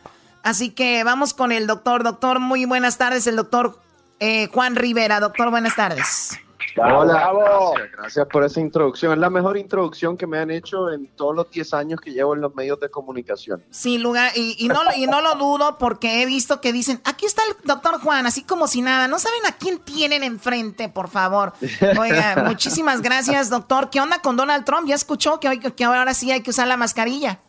Así 0.44 0.70
que 0.70 1.04
vamos 1.04 1.34
con 1.34 1.52
el 1.52 1.68
doctor. 1.68 2.04
Doctor, 2.04 2.40
muy 2.40 2.66
buenas 2.66 2.98
tardes. 2.98 3.28
El 3.28 3.36
doctor 3.36 3.80
eh, 4.20 4.48
Juan 4.48 4.76
Rivera. 4.76 5.20
Doctor, 5.20 5.50
buenas 5.50 5.76
tardes. 5.76 6.40
Hola, 6.78 7.32
gracias, 7.34 7.92
gracias, 7.98 8.28
por 8.28 8.44
esa 8.44 8.60
introducción. 8.60 9.14
Es 9.14 9.18
la 9.18 9.30
mejor 9.30 9.58
introducción 9.58 10.18
que 10.18 10.28
me 10.28 10.38
han 10.38 10.52
hecho 10.52 10.92
en 10.92 11.08
todos 11.08 11.36
los 11.36 11.50
10 11.50 11.74
años 11.74 12.00
que 12.00 12.12
llevo 12.12 12.36
en 12.36 12.42
los 12.42 12.54
medios 12.56 12.80
de 12.80 12.90
comunicación. 12.90 13.64
Sí, 13.70 13.98
lugar, 13.98 14.32
y, 14.36 14.68
no, 14.68 14.82
y 14.96 15.08
no 15.08 15.22
lo 15.22 15.36
dudo 15.36 15.78
porque 15.78 16.22
he 16.22 16.26
visto 16.26 16.62
que 16.62 16.72
dicen, 16.72 17.02
aquí 17.06 17.26
está 17.26 17.42
el 17.44 17.56
doctor 17.66 18.00
Juan, 18.02 18.26
así 18.26 18.44
como 18.44 18.68
si 18.68 18.82
nada. 18.82 19.08
No 19.08 19.20
saben 19.20 19.46
a 19.46 19.54
quién 19.54 19.80
tienen 19.80 20.24
enfrente, 20.24 20.90
por 20.90 21.10
favor. 21.10 21.54
Oiga, 22.00 22.44
muchísimas 22.46 23.02
gracias, 23.02 23.50
doctor. 23.50 23.90
¿Qué 23.90 24.00
onda 24.00 24.22
con 24.22 24.38
Donald 24.38 24.66
Trump? 24.66 24.88
Ya 24.88 24.96
escuchó 24.96 25.40
que, 25.40 25.50
hoy, 25.50 25.60
que 25.60 25.84
ahora 25.84 26.14
sí 26.14 26.32
hay 26.32 26.42
que 26.42 26.52
usar 26.52 26.68
la 26.68 26.78
mascarilla. 26.78 27.40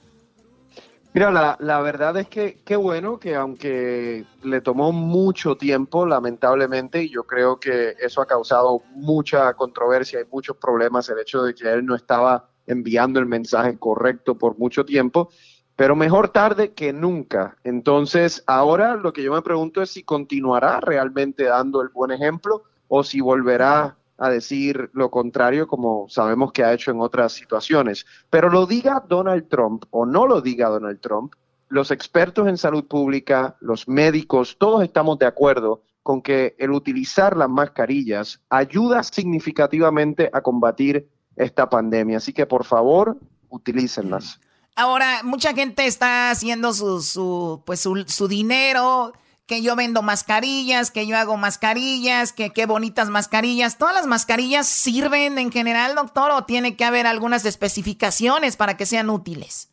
Mira, 1.13 1.33
la, 1.33 1.57
la, 1.59 1.81
verdad 1.81 2.17
es 2.19 2.29
que 2.29 2.61
qué 2.65 2.77
bueno 2.77 3.19
que 3.19 3.35
aunque 3.35 4.25
le 4.45 4.61
tomó 4.61 4.93
mucho 4.93 5.57
tiempo, 5.57 6.07
lamentablemente, 6.07 7.03
y 7.03 7.11
yo 7.11 7.25
creo 7.25 7.59
que 7.59 7.97
eso 8.01 8.23
ha 8.23 8.27
causado 8.27 8.83
mucha 8.95 9.53
controversia 9.55 10.21
y 10.21 10.25
muchos 10.31 10.57
problemas, 10.57 11.09
el 11.09 11.19
hecho 11.19 11.43
de 11.43 11.53
que 11.53 11.69
él 11.69 11.85
no 11.85 11.97
estaba 11.97 12.49
enviando 12.69 13.19
el 13.19 13.27
mensaje 13.27 13.77
correcto 13.77 14.39
por 14.39 14.57
mucho 14.57 14.85
tiempo, 14.85 15.31
pero 15.75 15.97
mejor 15.97 16.29
tarde 16.29 16.75
que 16.75 16.93
nunca. 16.93 17.57
Entonces, 17.65 18.45
ahora 18.47 18.95
lo 18.95 19.13
que 19.13 19.25
yo 19.25 19.33
me 19.33 19.43
pregunto 19.43 19.83
es 19.83 19.91
si 19.91 20.05
continuará 20.05 20.79
realmente 20.79 21.43
dando 21.43 21.83
el 21.83 21.89
buen 21.89 22.13
ejemplo 22.13 22.63
o 22.87 23.03
si 23.03 23.21
volverá 23.21 23.97
a 24.21 24.29
decir 24.29 24.91
lo 24.93 25.11
contrario, 25.11 25.67
como 25.67 26.07
sabemos 26.09 26.53
que 26.53 26.63
ha 26.63 26.75
hecho 26.75 26.91
en 26.91 27.01
otras 27.01 27.33
situaciones. 27.33 28.07
Pero 28.29 28.51
lo 28.51 28.67
diga 28.67 29.03
Donald 29.09 29.49
Trump 29.49 29.85
o 29.91 30.05
no 30.05 30.27
lo 30.27 30.43
diga 30.43 30.69
Donald 30.69 31.01
Trump, 31.01 31.33
los 31.69 31.91
expertos 31.91 32.47
en 32.47 32.59
salud 32.59 32.87
pública, 32.87 33.57
los 33.61 33.89
médicos, 33.89 34.57
todos 34.59 34.85
estamos 34.85 35.19
de 35.19 35.27
acuerdo 35.27 35.83
con 36.03 36.21
que 36.21 36.55
el 36.59 36.71
utilizar 36.71 37.35
las 37.37 37.49
mascarillas 37.49 38.41
ayuda 38.51 39.03
significativamente 39.03 40.29
a 40.33 40.43
combatir 40.43 41.09
esta 41.37 41.71
pandemia. 41.71 42.19
Así 42.19 42.35
que 42.35 42.45
por 42.45 42.65
favor, 42.65 43.17
utilícenlas. 43.49 44.39
Ahora, 44.77 45.23
mucha 45.25 45.55
gente 45.55 45.87
está 45.87 46.31
haciendo 46.31 46.75
su, 46.75 47.01
su 47.01 47.63
pues 47.65 47.81
su, 47.81 48.05
su 48.07 48.29
dinero 48.29 49.13
que 49.51 49.63
yo 49.63 49.75
vendo 49.75 50.01
mascarillas, 50.01 50.93
que 50.93 51.09
yo 51.09 51.17
hago 51.17 51.37
mascarillas, 51.37 52.33
que 52.33 52.51
qué 52.51 52.67
bonitas 52.67 53.11
mascarillas. 53.11 53.79
¿Todas 53.79 53.97
las 53.97 54.07
mascarillas 54.07 54.69
sirven 54.69 55.39
en 55.39 55.51
general, 55.51 55.97
doctor, 55.97 56.31
o 56.31 56.45
tiene 56.45 56.77
que 56.77 56.85
haber 56.85 57.09
algunas 57.09 57.45
especificaciones 57.45 58.57
para 58.57 58.77
que 58.77 58.87
sean 58.87 59.11
útiles? 59.11 59.69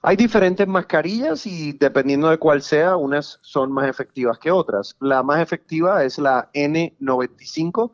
Hay 0.00 0.16
diferentes 0.16 0.66
mascarillas 0.66 1.44
y 1.44 1.74
dependiendo 1.74 2.30
de 2.30 2.38
cuál 2.38 2.62
sea, 2.62 2.96
unas 2.96 3.38
son 3.42 3.70
más 3.72 3.86
efectivas 3.90 4.38
que 4.38 4.50
otras. 4.50 4.96
La 5.00 5.22
más 5.22 5.42
efectiva 5.42 6.02
es 6.02 6.16
la 6.16 6.48
N95 6.54 7.90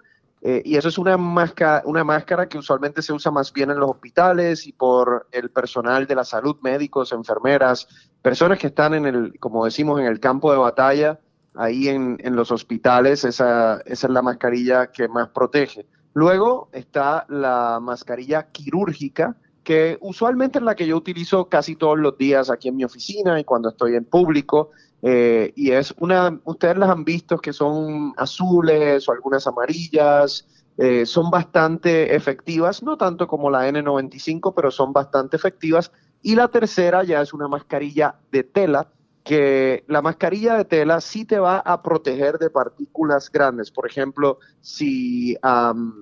eh, 0.47 0.61
y 0.63 0.77
eso 0.77 0.89
es 0.89 0.99
una 0.99 1.17
máscara, 1.17 1.83
una 1.87 2.05
máscara 2.05 2.47
que 2.51 2.59
usualmente 2.59 3.01
se 3.01 3.15
usa 3.15 3.33
más 3.33 3.51
bien 3.51 3.71
en 3.71 3.79
los 3.79 3.91
hospitales 3.91 4.67
y 4.67 4.73
por 4.73 5.27
el 5.33 5.49
personal 5.51 6.07
de 6.07 6.15
la 6.15 6.25
salud, 6.25 6.57
médicos, 6.61 7.13
enfermeras, 7.13 7.89
personas 8.21 8.59
que 8.59 8.67
están 8.67 8.93
en 8.93 9.07
el, 9.07 9.39
como 9.41 9.65
decimos, 9.65 9.99
en 10.01 10.05
el 10.05 10.21
campo 10.21 10.53
de 10.53 10.59
batalla, 10.59 11.19
ahí 11.55 11.89
en, 11.89 12.19
en 12.21 12.37
los 12.37 12.51
hospitales, 12.51 13.25
esa, 13.25 13.81
esa 13.87 14.07
es 14.07 14.13
la 14.13 14.21
mascarilla 14.21 14.93
que 14.93 15.09
más 15.09 15.31
protege. 15.31 15.87
Luego 16.13 16.69
está 16.73 17.25
la 17.31 17.81
mascarilla 17.81 18.49
quirúrgica, 18.53 19.37
que 19.63 19.97
usualmente 20.03 20.59
es 20.59 20.65
la 20.65 20.75
que 20.75 20.87
yo 20.87 20.99
utilizo 20.99 21.49
casi 21.49 21.75
todos 21.75 21.99
los 21.99 22.19
días 22.19 22.51
aquí 22.51 22.69
en 22.69 22.77
mi 22.77 22.85
oficina 22.85 23.41
y 23.41 23.45
cuando 23.45 23.71
estoy 23.71 23.95
en 23.97 24.05
público. 24.05 24.73
Eh, 25.07 25.53
y 25.55 25.71
es 25.71 25.95
una, 25.99 26.41
ustedes 26.45 26.79
las 26.79 26.89
han 26.89 27.05
visto 27.05 27.37
que 27.37 27.53
son 27.53 28.15
azules 28.17 29.07
o 29.07 29.13
algunas 29.13 29.47
amarillas, 29.47 30.47
eh, 30.79 31.05
son 31.05 31.31
bastante 31.31 32.17
efectivas, 32.17 32.83
no 32.83 32.97
tanto 32.97 33.27
como 33.29 33.51
la 33.51 33.69
N95, 33.69 34.55
pero 34.57 34.71
son 34.71 34.95
bastante 34.95 35.37
efectivas. 35.37 35.93
Y 36.23 36.35
la 36.35 36.49
tercera 36.49 37.05
ya 37.05 37.21
es 37.21 37.35
una 37.35 37.49
mascarilla 37.49 38.15
de 38.33 38.45
tela, 38.45 38.89
que 39.25 39.85
la 39.89 40.01
mascarilla 40.01 40.57
de 40.57 40.65
tela 40.65 41.03
sí 41.03 41.27
te 41.27 41.39
va 41.39 41.59
a 41.59 41.83
proteger 41.83 42.39
de 42.39 42.49
partículas 42.49 43.31
grandes. 43.31 43.71
Por 43.71 43.87
ejemplo, 43.87 44.39
si, 44.63 45.37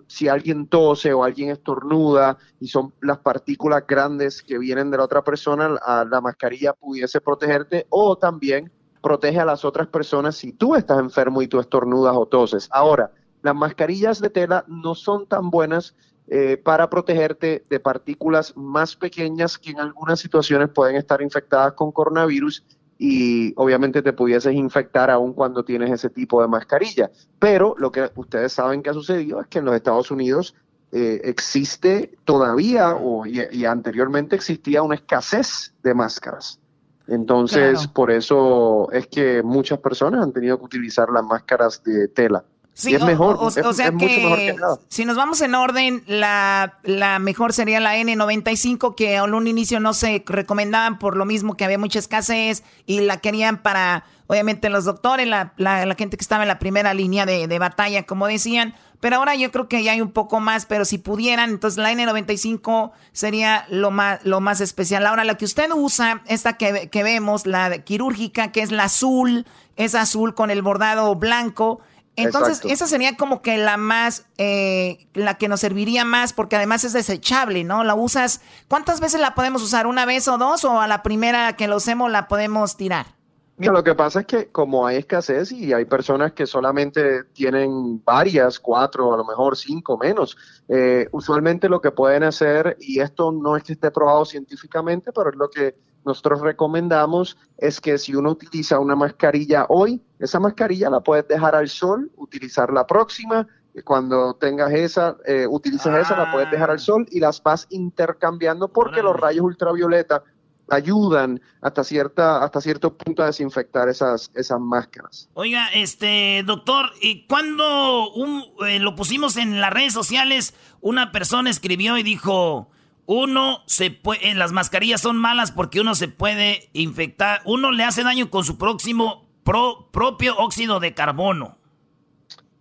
si 0.07 0.29
alguien 0.29 0.69
tose 0.69 1.13
o 1.13 1.25
alguien 1.25 1.51
estornuda 1.51 2.39
y 2.61 2.69
son 2.69 2.95
las 3.01 3.19
partículas 3.19 3.85
grandes 3.87 4.43
que 4.43 4.59
vienen 4.59 4.93
de 4.93 4.99
la 4.99 5.05
otra 5.05 5.23
persona, 5.23 5.71
la 6.09 6.21
mascarilla 6.21 6.73
pudiese 6.73 7.21
protegerte 7.21 7.87
o 7.91 8.17
también 8.17 8.71
protege 9.03 9.41
a 9.41 9.45
las 9.45 9.65
otras 9.65 9.89
personas 9.89 10.37
si 10.37 10.53
tú 10.53 10.75
estás 10.77 10.99
enfermo 10.99 11.43
y 11.43 11.49
tú 11.49 11.61
estornudas 11.61 12.15
o 12.17 12.27
toses. 12.27 12.69
Ahora, 12.71 13.11
las 13.43 13.55
mascarillas 13.55 14.21
de 14.21 14.31
tela 14.31 14.65
no 14.69 14.95
son 14.95 15.27
tan 15.27 15.51
buenas 15.51 15.95
eh, 16.29 16.57
para 16.57 16.89
protegerte 16.89 17.65
de 17.69 17.81
partículas 17.81 18.57
más 18.57 18.95
pequeñas 18.97 19.59
que 19.59 19.71
en 19.71 19.81
algunas 19.81 20.21
situaciones 20.21 20.69
pueden 20.71 20.97
estar 20.97 21.21
infectadas 21.21 21.73
con 21.73 21.91
coronavirus 21.91 22.65
y 22.97 23.53
obviamente 23.57 24.01
te 24.01 24.13
pudieses 24.13 24.55
infectar 24.55 25.11
aún 25.11 25.33
cuando 25.33 25.65
tienes 25.65 25.91
ese 25.91 26.09
tipo 26.09 26.41
de 26.41 26.47
mascarilla. 26.47 27.11
Pero 27.41 27.75
lo 27.77 27.91
que 27.91 28.09
ustedes 28.15 28.53
saben 28.53 28.83
que 28.83 28.91
ha 28.91 28.95
sucedido 28.95 29.41
es 29.41 29.49
que 29.49 29.59
en 29.59 29.65
los 29.65 29.75
Estados 29.75 30.13
Unidos 30.13 30.55
eh, 30.93 31.21
existe 31.25 32.17
todavía 32.25 32.95
o, 32.95 33.27
y 33.27 33.65
anteriormente 33.65 34.37
existía 34.37 34.83
una 34.83 34.95
escasez 34.95 35.75
de 35.83 35.95
máscaras. 35.95 36.62
Entonces, 37.09 37.87
por 37.89 38.11
eso 38.11 38.91
es 38.93 39.07
que 39.07 39.43
muchas 39.43 39.79
personas 39.79 40.23
han 40.23 40.33
tenido 40.33 40.59
que 40.59 40.65
utilizar 40.65 41.09
las 41.11 41.25
máscaras 41.25 41.83
de 41.83 42.09
tela. 42.09 42.45
Sí, 42.75 42.95
es 42.95 43.05
mejor. 43.05 43.37
O, 43.39 43.51
sea 43.51 43.93
que, 43.93 44.57
si 44.89 45.05
nos 45.05 45.17
vamos 45.17 45.43
en 45.43 45.55
orden, 45.55 46.03
la, 46.07 46.79
la 46.85 47.19
mejor 47.19 47.53
sería 47.53 47.81
la 47.81 47.97
N95, 47.97 48.95
que 48.95 49.17
en 49.17 49.35
un 49.35 49.47
inicio 49.47 49.79
no 49.79 49.93
se 49.93 50.23
recomendaban 50.27 50.99
por 50.99 51.17
lo 51.17 51.27
mismo 51.27 51.55
que 51.55 51.65
había 51.65 51.79
mucha 51.79 51.99
escasez 51.99 52.63
y 52.87 53.01
la 53.01 53.19
querían 53.19 53.61
para, 53.63 54.05
obviamente, 54.33 54.69
los 54.71 54.85
doctores, 54.85 55.27
la, 55.27 55.53
la, 55.57 55.95
gente 55.95 56.17
que 56.17 56.23
estaba 56.23 56.43
en 56.43 56.49
la 56.49 56.59
primera 56.59 56.95
línea 56.95 57.27
de, 57.27 57.47
de, 57.47 57.59
batalla, 57.59 58.05
como 58.05 58.27
decían. 58.27 58.75
Pero 59.01 59.17
ahora 59.17 59.35
yo 59.35 59.51
creo 59.51 59.69
que 59.69 59.83
ya 59.83 59.93
hay 59.93 60.01
un 60.01 60.13
poco 60.13 60.41
más, 60.41 60.67
pero 60.67 60.85
si 60.85 60.99
pudieran, 60.99 61.51
entonces 61.51 61.79
la 61.79 61.93
N95 61.93 62.93
sería 63.13 63.67
lo 63.69 63.91
más, 63.91 64.25
lo 64.25 64.41
más 64.41 64.61
especial. 64.61 65.07
Ahora, 65.07 65.25
la 65.25 65.37
que 65.37 65.45
usted 65.45 65.71
usa, 65.75 66.23
esta 66.27 66.57
que, 66.57 66.89
que 66.89 67.03
vemos, 67.03 67.47
la 67.47 67.79
quirúrgica, 67.79 68.53
que 68.53 68.63
es 68.63 68.73
la 68.73 68.85
azul, 68.85 69.47
es 69.77 69.95
azul 69.95 70.35
con 70.35 70.51
el 70.51 70.63
bordado 70.63 71.15
blanco 71.15 71.81
entonces, 72.17 72.61
esa 72.65 72.87
sería 72.87 73.17
como 73.17 73.41
que 73.41 73.57
la 73.57 73.79
más, 73.79 74.27
eh, 74.37 75.07
la 75.15 75.39
que 75.39 75.49
nos 75.49 75.61
serviría 75.61 76.05
más, 76.05 76.35
porque 76.35 76.57
además 76.57 76.85
es 76.85 76.93
desechable, 76.93 77.65
¿no? 77.65 77.85
La 77.85 77.95
usas, 77.95 78.43
¿cuántas 78.69 79.01
veces 79.01 79.21
la 79.21 79.35
podemos 79.35 79.63
usar? 79.63 79.87
¿Una 79.87 80.05
vez 80.05 80.29
o 80.29 80.37
dos? 80.37 80.65
¿O 80.65 80.81
a 80.81 80.87
la 80.87 81.03
primera 81.03 81.57
que 81.57 81.69
lo 81.69 81.77
usemos 81.77 82.11
la 82.11 82.29
podemos 82.29 82.77
tirar? 82.77 83.15
Mira, 83.59 83.73
lo 83.73 83.85
que 83.85 83.95
pasa 83.95 84.21
es 84.21 84.27
que 84.27 84.51
como 84.51 84.87
hay 84.87 84.97
escasez 84.97 85.53
y 85.53 85.73
hay 85.73 85.85
personas 85.85 86.33
que 86.33 86.47
solamente 86.47 87.25
tienen 87.33 88.03
varias, 88.05 88.59
cuatro, 88.59 89.13
a 89.13 89.17
lo 89.17 89.25
mejor 89.25 89.57
cinco 89.57 89.99
menos, 89.99 90.37
eh, 90.69 91.07
usualmente 91.13 91.69
lo 91.69 91.81
que 91.81 91.91
pueden 91.91 92.23
hacer, 92.23 92.77
y 92.81 93.01
esto 93.01 93.31
no 93.31 93.57
es 93.57 93.63
que 93.63 93.75
esté 93.75 93.91
probado 93.91 94.25
científicamente, 94.25 95.13
pero 95.13 95.31
es 95.31 95.37
lo 95.37 95.51
que 95.51 95.77
nosotros 96.05 96.41
recomendamos 96.41 97.37
es 97.59 97.81
que 97.81 97.99
si 97.99 98.15
uno 98.15 98.31
utiliza 98.31 98.79
una 98.79 98.97
mascarilla 98.97 99.67
hoy, 99.69 100.03
esa 100.19 100.41
mascarilla 100.41 100.91
la 100.91 101.01
puedes 101.01 101.29
dejar 101.29 101.55
al 101.55 101.69
sol, 101.69 102.11
utilizar 102.17 102.73
la 102.73 102.87
próxima, 102.87 103.47
cuando 103.85 104.35
tengas 104.35 104.73
esa, 104.73 105.17
eh, 105.25 105.47
utilizas 105.49 106.07
esa, 106.07 106.17
la 106.17 106.31
puedes 106.31 106.51
dejar 106.51 106.71
al 106.71 106.77
ah. 106.77 106.81
sol 106.81 107.07
y 107.11 107.21
las 107.21 107.43
vas 107.43 107.67
intercambiando 107.71 108.69
porque 108.69 109.03
los 109.03 109.19
rayos 109.19 109.45
ultravioleta 109.45 110.23
ayudan 110.69 111.41
hasta 111.61 111.85
cierta 111.85 112.43
hasta 112.43 112.61
cierto 112.61 112.97
punto 112.97 113.23
a 113.23 113.27
desinfectar 113.27 113.89
esas 113.89 114.31
esas 114.35 114.61
máscaras. 114.61 115.29
Oiga, 115.35 115.69
este 115.75 116.43
doctor, 116.45 116.91
y 117.01 117.27
cuando 117.27 118.11
un, 118.13 118.45
eh, 118.67 118.79
lo 118.79 118.95
pusimos 118.95 119.37
en 119.37 119.61
las 119.61 119.73
redes 119.73 119.93
sociales, 119.93 120.55
una 120.81 121.13
persona 121.13 121.51
escribió 121.51 121.99
y 121.99 122.03
dijo, 122.03 122.69
uno 123.07 123.59
se 123.67 123.91
puede, 123.91 124.31
en 124.31 124.39
las 124.39 124.53
mascarillas 124.53 125.01
son 125.01 125.17
malas 125.17 125.53
porque 125.53 125.81
uno 125.81 125.95
se 125.95 126.09
puede 126.09 126.71
infectar, 126.73 127.43
uno 127.45 127.71
le 127.71 127.85
hace 127.85 128.03
daño 128.03 128.31
con 128.31 128.45
su 128.45 128.59
próximo 128.59 129.27
propio 129.45 130.37
óxido 130.39 130.81
de 130.81 130.95
carbono. 130.95 131.59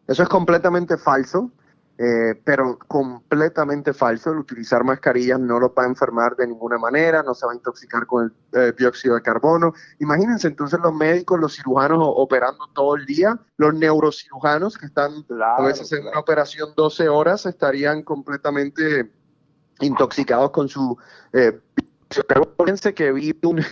Eso 0.07 0.23
es 0.23 0.29
completamente 0.29 0.97
falso, 0.97 1.51
eh, 1.97 2.39
pero 2.43 2.79
completamente 2.87 3.93
falso. 3.93 4.31
El 4.31 4.39
utilizar 4.39 4.83
mascarillas 4.83 5.39
no 5.39 5.59
lo 5.59 5.73
va 5.73 5.83
a 5.83 5.87
enfermar 5.87 6.35
de 6.35 6.47
ninguna 6.47 6.77
manera, 6.77 7.21
no 7.21 7.33
se 7.33 7.45
va 7.45 7.51
a 7.51 7.55
intoxicar 7.55 8.07
con 8.07 8.33
el 8.53 8.59
eh, 8.59 8.73
dióxido 8.77 9.15
de 9.15 9.21
carbono. 9.21 9.73
Imagínense 9.99 10.47
entonces 10.47 10.79
los 10.79 10.93
médicos, 10.93 11.39
los 11.39 11.55
cirujanos 11.55 11.99
operando 12.01 12.67
todo 12.73 12.95
el 12.95 13.05
día, 13.05 13.39
los 13.57 13.73
neurocirujanos 13.73 14.77
que 14.77 14.87
están 14.87 15.25
a 15.57 15.61
veces 15.61 15.91
en 15.91 16.07
una 16.07 16.19
operación 16.19 16.69
12 16.75 17.07
horas 17.07 17.45
estarían 17.45 18.03
completamente 18.03 19.11
intoxicados 19.81 20.51
con 20.51 20.69
su... 20.69 20.97
Eh, 21.33 21.59
fíjense 22.57 22.93
que 22.93 23.11
vi 23.11 23.37
un... 23.43 23.63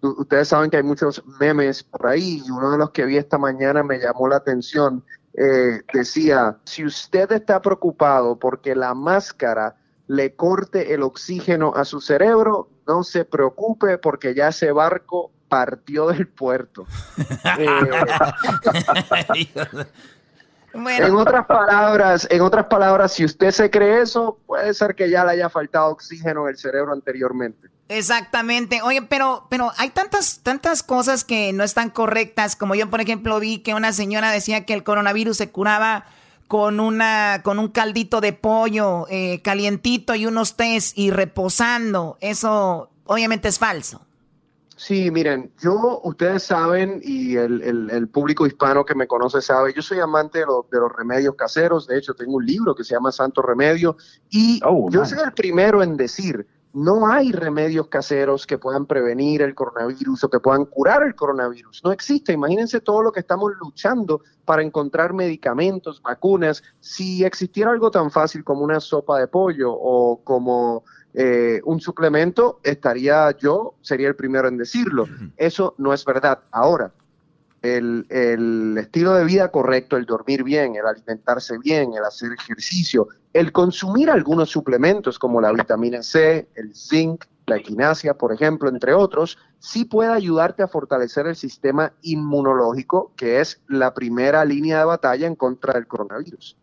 Ustedes 0.00 0.48
saben 0.48 0.70
que 0.70 0.76
hay 0.76 0.82
muchos 0.82 1.22
memes 1.40 1.82
por 1.82 2.06
ahí 2.06 2.42
y 2.44 2.50
uno 2.50 2.72
de 2.72 2.78
los 2.78 2.90
que 2.90 3.06
vi 3.06 3.16
esta 3.16 3.38
mañana 3.38 3.82
me 3.82 3.98
llamó 3.98 4.28
la 4.28 4.36
atención. 4.36 5.02
Eh, 5.36 5.80
decía, 5.92 6.56
si 6.64 6.84
usted 6.84 7.32
está 7.32 7.60
preocupado 7.60 8.38
porque 8.38 8.76
la 8.76 8.94
máscara 8.94 9.74
le 10.06 10.34
corte 10.34 10.94
el 10.94 11.02
oxígeno 11.02 11.72
a 11.74 11.84
su 11.84 12.00
cerebro, 12.00 12.68
no 12.86 13.02
se 13.02 13.24
preocupe 13.24 13.98
porque 13.98 14.34
ya 14.34 14.48
ese 14.48 14.70
barco 14.70 15.32
partió 15.48 16.08
del 16.08 16.28
puerto. 16.28 16.86
eh, 17.58 17.68
en 20.74 21.14
otras 21.14 21.46
palabras, 21.46 22.26
en 22.30 22.40
otras 22.42 22.66
palabras, 22.66 23.12
si 23.12 23.24
usted 23.24 23.50
se 23.50 23.70
cree 23.70 24.02
eso, 24.02 24.38
puede 24.46 24.74
ser 24.74 24.94
que 24.94 25.08
ya 25.08 25.24
le 25.24 25.32
haya 25.32 25.48
faltado 25.48 25.90
oxígeno 25.90 26.44
en 26.44 26.50
el 26.50 26.58
cerebro 26.58 26.92
anteriormente. 26.92 27.68
Exactamente. 27.88 28.80
Oye, 28.82 29.02
pero, 29.02 29.46
pero 29.50 29.72
hay 29.76 29.90
tantas, 29.90 30.40
tantas 30.42 30.82
cosas 30.82 31.24
que 31.24 31.52
no 31.52 31.64
están 31.64 31.90
correctas. 31.90 32.56
Como 32.56 32.74
yo, 32.74 32.88
por 32.88 33.00
ejemplo, 33.00 33.38
vi 33.40 33.58
que 33.58 33.74
una 33.74 33.92
señora 33.92 34.30
decía 34.30 34.64
que 34.64 34.72
el 34.72 34.84
coronavirus 34.84 35.36
se 35.36 35.50
curaba 35.50 36.06
con 36.48 36.80
una, 36.80 37.40
con 37.42 37.58
un 37.58 37.68
caldito 37.68 38.20
de 38.20 38.32
pollo 38.32 39.06
eh, 39.10 39.40
calientito 39.42 40.14
y 40.14 40.26
unos 40.26 40.56
test 40.56 40.96
y 40.96 41.10
reposando. 41.10 42.16
Eso 42.20 42.90
obviamente 43.04 43.48
es 43.48 43.58
falso. 43.58 44.00
Sí, 44.76 45.10
miren, 45.10 45.52
yo, 45.60 46.00
ustedes 46.02 46.42
saben, 46.42 47.00
y 47.02 47.36
el, 47.36 48.08
público 48.08 48.44
hispano 48.46 48.84
que 48.84 48.96
me 48.96 49.06
conoce 49.06 49.40
sabe, 49.40 49.72
yo 49.72 49.82
soy 49.82 50.00
amante 50.00 50.40
de, 50.40 50.44
de, 50.44 50.78
los 50.80 50.92
remedios 50.92 51.36
caseros, 51.36 51.86
de 51.86 51.96
hecho 51.96 52.14
tengo 52.14 52.34
un 52.34 52.44
libro 52.44 52.74
que 52.74 52.82
se 52.82 52.94
llama 52.94 53.12
Santo 53.12 53.40
Remedio, 53.40 53.96
y 54.30 54.60
oh, 54.64 54.90
yo 54.90 55.04
soy 55.06 55.20
el 55.24 55.32
primero 55.32 55.80
en 55.80 55.96
decir, 55.96 56.44
no 56.74 57.06
hay 57.06 57.30
remedios 57.30 57.86
caseros 57.86 58.46
que 58.46 58.58
puedan 58.58 58.86
prevenir 58.86 59.42
el 59.42 59.54
coronavirus 59.54 60.24
o 60.24 60.28
que 60.28 60.40
puedan 60.40 60.64
curar 60.64 61.04
el 61.04 61.14
coronavirus. 61.14 61.82
No 61.84 61.92
existe. 61.92 62.32
Imagínense 62.32 62.80
todo 62.80 63.02
lo 63.02 63.12
que 63.12 63.20
estamos 63.20 63.52
luchando 63.60 64.22
para 64.44 64.62
encontrar 64.62 65.12
medicamentos, 65.12 66.02
vacunas. 66.02 66.64
Si 66.80 67.24
existiera 67.24 67.70
algo 67.70 67.92
tan 67.92 68.10
fácil 68.10 68.42
como 68.42 68.62
una 68.64 68.80
sopa 68.80 69.20
de 69.20 69.28
pollo 69.28 69.72
o 69.72 70.20
como 70.24 70.84
eh, 71.14 71.60
un 71.64 71.80
suplemento, 71.80 72.58
estaría 72.64 73.30
yo, 73.38 73.76
sería 73.80 74.08
el 74.08 74.16
primero 74.16 74.48
en 74.48 74.56
decirlo. 74.56 75.06
Eso 75.36 75.76
no 75.78 75.94
es 75.94 76.04
verdad. 76.04 76.40
Ahora, 76.50 76.92
el, 77.64 78.06
el, 78.10 78.76
estilo 78.78 79.14
de 79.14 79.24
vida 79.24 79.50
correcto, 79.50 79.96
el 79.96 80.04
dormir 80.04 80.44
bien, 80.44 80.76
el 80.76 80.86
alimentarse 80.86 81.56
bien, 81.58 81.94
el 81.94 82.04
hacer 82.04 82.32
ejercicio, 82.32 83.08
el 83.32 83.52
consumir 83.52 84.10
algunos 84.10 84.50
suplementos 84.50 85.18
como 85.18 85.40
la 85.40 85.50
vitamina 85.50 86.02
C, 86.02 86.46
el 86.54 86.74
zinc, 86.74 87.24
la 87.46 87.56
equinacia, 87.56 88.14
por 88.14 88.32
ejemplo, 88.32 88.68
entre 88.68 88.92
otros, 88.92 89.38
sí 89.58 89.86
puede 89.86 90.12
ayudarte 90.12 90.62
a 90.62 90.68
fortalecer 90.68 91.26
el 91.26 91.36
sistema 91.36 91.92
inmunológico, 92.02 93.12
que 93.16 93.40
es 93.40 93.62
la 93.66 93.94
primera 93.94 94.44
línea 94.44 94.78
de 94.78 94.84
batalla 94.84 95.26
en 95.26 95.34
contra 95.34 95.72
del 95.74 95.86
coronavirus. 95.86 96.56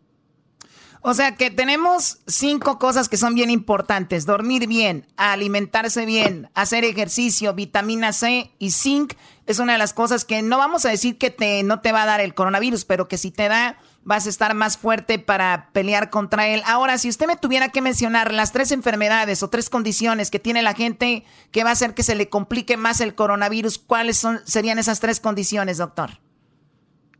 O 1.04 1.14
sea 1.14 1.34
que 1.34 1.50
tenemos 1.50 2.18
cinco 2.28 2.78
cosas 2.78 3.08
que 3.08 3.16
son 3.16 3.34
bien 3.34 3.50
importantes. 3.50 4.24
Dormir 4.24 4.68
bien, 4.68 5.06
alimentarse 5.16 6.06
bien, 6.06 6.48
hacer 6.54 6.84
ejercicio, 6.84 7.54
vitamina 7.54 8.12
C 8.12 8.52
y 8.60 8.70
zinc 8.70 9.14
es 9.46 9.58
una 9.58 9.72
de 9.72 9.78
las 9.78 9.92
cosas 9.92 10.24
que 10.24 10.42
no 10.42 10.58
vamos 10.58 10.84
a 10.84 10.90
decir 10.90 11.18
que 11.18 11.30
te, 11.30 11.64
no 11.64 11.80
te 11.80 11.90
va 11.90 12.04
a 12.04 12.06
dar 12.06 12.20
el 12.20 12.34
coronavirus, 12.34 12.84
pero 12.84 13.08
que 13.08 13.18
si 13.18 13.32
te 13.32 13.48
da 13.48 13.76
vas 14.04 14.26
a 14.26 14.28
estar 14.28 14.54
más 14.54 14.78
fuerte 14.78 15.18
para 15.18 15.70
pelear 15.72 16.08
contra 16.08 16.46
él. 16.46 16.62
Ahora, 16.66 16.98
si 16.98 17.08
usted 17.08 17.26
me 17.26 17.36
tuviera 17.36 17.68
que 17.68 17.80
mencionar 17.80 18.32
las 18.32 18.52
tres 18.52 18.70
enfermedades 18.70 19.42
o 19.42 19.50
tres 19.50 19.70
condiciones 19.70 20.30
que 20.30 20.38
tiene 20.38 20.62
la 20.62 20.74
gente 20.74 21.24
que 21.50 21.64
va 21.64 21.70
a 21.70 21.72
hacer 21.72 21.94
que 21.94 22.02
se 22.04 22.14
le 22.14 22.28
complique 22.28 22.76
más 22.76 23.00
el 23.00 23.16
coronavirus, 23.16 23.78
¿cuáles 23.78 24.18
son, 24.18 24.40
serían 24.44 24.78
esas 24.78 25.00
tres 25.00 25.18
condiciones, 25.18 25.78
doctor? 25.78 26.20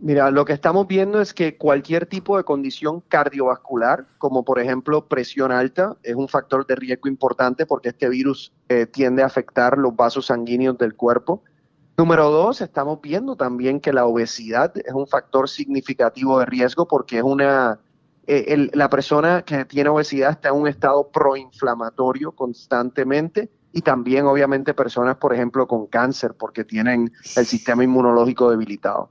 Mira, 0.04 0.32
lo 0.32 0.44
que 0.44 0.52
estamos 0.52 0.88
viendo 0.88 1.20
es 1.20 1.32
que 1.32 1.56
cualquier 1.56 2.06
tipo 2.06 2.36
de 2.36 2.42
condición 2.42 3.02
cardiovascular, 3.02 4.04
como 4.18 4.44
por 4.44 4.58
ejemplo 4.58 5.06
presión 5.06 5.52
alta, 5.52 5.96
es 6.02 6.16
un 6.16 6.26
factor 6.26 6.66
de 6.66 6.74
riesgo 6.74 7.08
importante 7.08 7.66
porque 7.66 7.90
este 7.90 8.08
virus 8.08 8.52
eh, 8.68 8.86
tiende 8.86 9.22
a 9.22 9.26
afectar 9.26 9.78
los 9.78 9.94
vasos 9.94 10.26
sanguíneos 10.26 10.76
del 10.76 10.96
cuerpo. 10.96 11.44
Número 11.96 12.32
dos, 12.32 12.60
estamos 12.60 13.00
viendo 13.00 13.36
también 13.36 13.78
que 13.78 13.92
la 13.92 14.04
obesidad 14.04 14.76
es 14.76 14.92
un 14.92 15.06
factor 15.06 15.48
significativo 15.48 16.40
de 16.40 16.46
riesgo 16.46 16.88
porque 16.88 17.18
es 17.18 17.22
una, 17.22 17.78
eh, 18.26 18.70
la 18.72 18.90
persona 18.90 19.42
que 19.42 19.64
tiene 19.66 19.90
obesidad 19.90 20.32
está 20.32 20.48
en 20.48 20.56
un 20.56 20.66
estado 20.66 21.12
proinflamatorio 21.12 22.32
constantemente 22.32 23.52
y 23.72 23.82
también 23.82 24.26
obviamente 24.26 24.74
personas, 24.74 25.16
por 25.18 25.32
ejemplo, 25.32 25.68
con 25.68 25.86
cáncer 25.86 26.34
porque 26.36 26.64
tienen 26.64 27.12
el 27.36 27.46
sistema 27.46 27.84
inmunológico 27.84 28.50
debilitado. 28.50 29.10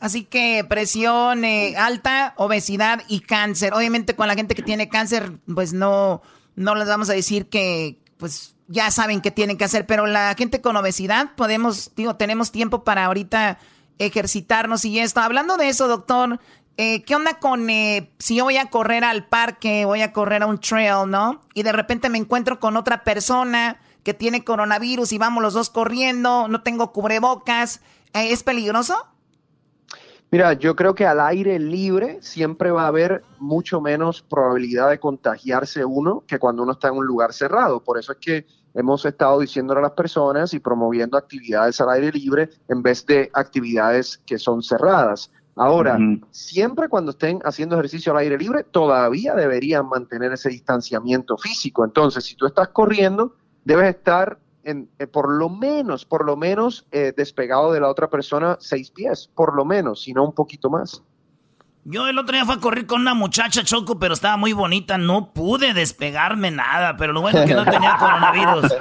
Así 0.00 0.24
que 0.24 0.64
presión 0.68 1.44
eh, 1.44 1.76
alta, 1.76 2.34
obesidad 2.36 3.02
y 3.08 3.20
cáncer. 3.20 3.74
Obviamente 3.74 4.14
con 4.14 4.28
la 4.28 4.34
gente 4.34 4.54
que 4.54 4.62
tiene 4.62 4.88
cáncer, 4.88 5.32
pues 5.52 5.72
no, 5.72 6.22
no 6.54 6.74
les 6.74 6.86
vamos 6.86 7.10
a 7.10 7.14
decir 7.14 7.48
que, 7.48 7.98
pues 8.16 8.54
ya 8.68 8.90
saben 8.90 9.20
qué 9.20 9.30
tienen 9.30 9.56
que 9.56 9.64
hacer, 9.64 9.86
pero 9.86 10.06
la 10.06 10.34
gente 10.36 10.60
con 10.60 10.76
obesidad 10.76 11.34
podemos, 11.36 11.92
digo, 11.96 12.16
tenemos 12.16 12.52
tiempo 12.52 12.84
para 12.84 13.06
ahorita 13.06 13.58
ejercitarnos 13.98 14.84
y 14.84 15.00
esto. 15.00 15.20
Hablando 15.20 15.56
de 15.56 15.68
eso, 15.68 15.88
doctor, 15.88 16.38
eh, 16.76 17.02
¿qué 17.02 17.16
onda 17.16 17.40
con 17.40 17.68
eh, 17.70 18.12
si 18.18 18.36
yo 18.36 18.44
voy 18.44 18.58
a 18.58 18.66
correr 18.66 19.02
al 19.02 19.26
parque, 19.26 19.84
voy 19.84 20.02
a 20.02 20.12
correr 20.12 20.42
a 20.42 20.46
un 20.46 20.60
trail, 20.60 21.10
¿no? 21.10 21.40
Y 21.54 21.64
de 21.64 21.72
repente 21.72 22.08
me 22.08 22.18
encuentro 22.18 22.60
con 22.60 22.76
otra 22.76 23.02
persona 23.02 23.80
que 24.04 24.14
tiene 24.14 24.44
coronavirus 24.44 25.12
y 25.12 25.18
vamos 25.18 25.42
los 25.42 25.54
dos 25.54 25.70
corriendo, 25.70 26.46
no 26.46 26.62
tengo 26.62 26.92
cubrebocas, 26.92 27.80
¿es 28.12 28.42
peligroso? 28.42 28.96
Mira, 30.30 30.52
yo 30.52 30.76
creo 30.76 30.94
que 30.94 31.06
al 31.06 31.20
aire 31.20 31.58
libre 31.58 32.18
siempre 32.20 32.70
va 32.70 32.84
a 32.84 32.88
haber 32.88 33.22
mucho 33.38 33.80
menos 33.80 34.20
probabilidad 34.20 34.90
de 34.90 35.00
contagiarse 35.00 35.86
uno 35.86 36.22
que 36.26 36.38
cuando 36.38 36.62
uno 36.62 36.72
está 36.72 36.88
en 36.88 36.98
un 36.98 37.06
lugar 37.06 37.32
cerrado. 37.32 37.82
Por 37.82 37.98
eso 37.98 38.12
es 38.12 38.18
que 38.18 38.46
hemos 38.74 39.06
estado 39.06 39.40
diciéndole 39.40 39.80
a 39.80 39.84
las 39.84 39.92
personas 39.92 40.52
y 40.52 40.58
promoviendo 40.58 41.16
actividades 41.16 41.80
al 41.80 41.90
aire 41.90 42.12
libre 42.12 42.50
en 42.68 42.82
vez 42.82 43.06
de 43.06 43.30
actividades 43.32 44.18
que 44.26 44.38
son 44.38 44.62
cerradas. 44.62 45.30
Ahora, 45.56 45.98
siempre 46.30 46.88
cuando 46.88 47.10
estén 47.10 47.40
haciendo 47.42 47.74
ejercicio 47.76 48.12
al 48.12 48.18
aire 48.18 48.38
libre, 48.38 48.62
todavía 48.62 49.34
deberían 49.34 49.88
mantener 49.88 50.32
ese 50.32 50.50
distanciamiento 50.50 51.36
físico. 51.36 51.84
Entonces, 51.84 52.24
si 52.24 52.36
tú 52.36 52.46
estás 52.46 52.68
corriendo, 52.68 53.34
debes 53.64 53.96
estar 53.96 54.38
eh, 54.68 55.06
por 55.06 55.30
lo 55.30 55.48
menos, 55.48 56.04
por 56.04 56.26
lo 56.26 56.36
menos 56.36 56.86
eh, 56.92 57.14
despegado 57.16 57.72
de 57.72 57.80
la 57.80 57.88
otra 57.88 58.08
persona 58.08 58.58
seis 58.60 58.90
pies, 58.90 59.30
por 59.34 59.56
lo 59.56 59.64
menos, 59.64 60.02
si 60.02 60.12
no 60.12 60.24
un 60.24 60.34
poquito 60.34 60.68
más. 60.68 61.02
Yo 61.84 62.06
el 62.06 62.18
otro 62.18 62.34
día 62.34 62.44
fui 62.44 62.56
a 62.56 62.60
correr 62.60 62.84
con 62.84 63.00
una 63.00 63.14
muchacha 63.14 63.62
Choco, 63.62 63.98
pero 63.98 64.12
estaba 64.12 64.36
muy 64.36 64.52
bonita, 64.52 64.98
no 64.98 65.32
pude 65.32 65.72
despegarme 65.72 66.50
nada, 66.50 66.98
pero 66.98 67.14
lo 67.14 67.22
bueno 67.22 67.38
es 67.38 67.46
que 67.46 67.54
no 67.54 67.64
tenía 67.64 67.96
coronavirus. 67.98 68.76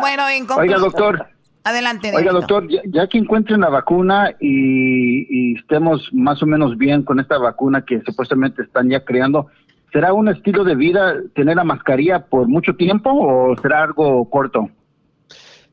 bueno, 0.00 0.28
en 0.28 0.46
Oiga, 0.56 0.78
doctor. 0.78 1.26
Adelante. 1.64 2.12
Oiga, 2.14 2.30
doctor, 2.30 2.68
ya, 2.68 3.08
que 3.08 3.18
encuentren 3.18 3.60
la 3.60 3.68
vacuna 3.68 4.30
y, 4.38 5.26
y, 5.28 5.58
estemos 5.58 6.08
más 6.12 6.40
o 6.42 6.46
menos 6.46 6.78
bien 6.78 7.02
con 7.02 7.18
esta 7.18 7.36
vacuna 7.36 7.84
que 7.84 8.00
supuestamente 8.02 8.62
están 8.62 8.88
ya 8.88 9.04
creando, 9.04 9.48
¿será 9.92 10.12
un 10.12 10.28
estilo 10.28 10.62
de 10.62 10.76
vida 10.76 11.16
tener 11.34 11.56
la 11.56 11.64
mascarilla 11.64 12.26
por 12.26 12.46
mucho 12.46 12.76
tiempo 12.76 13.10
o 13.12 13.56
será 13.60 13.82
algo 13.82 14.30
corto? 14.30 14.70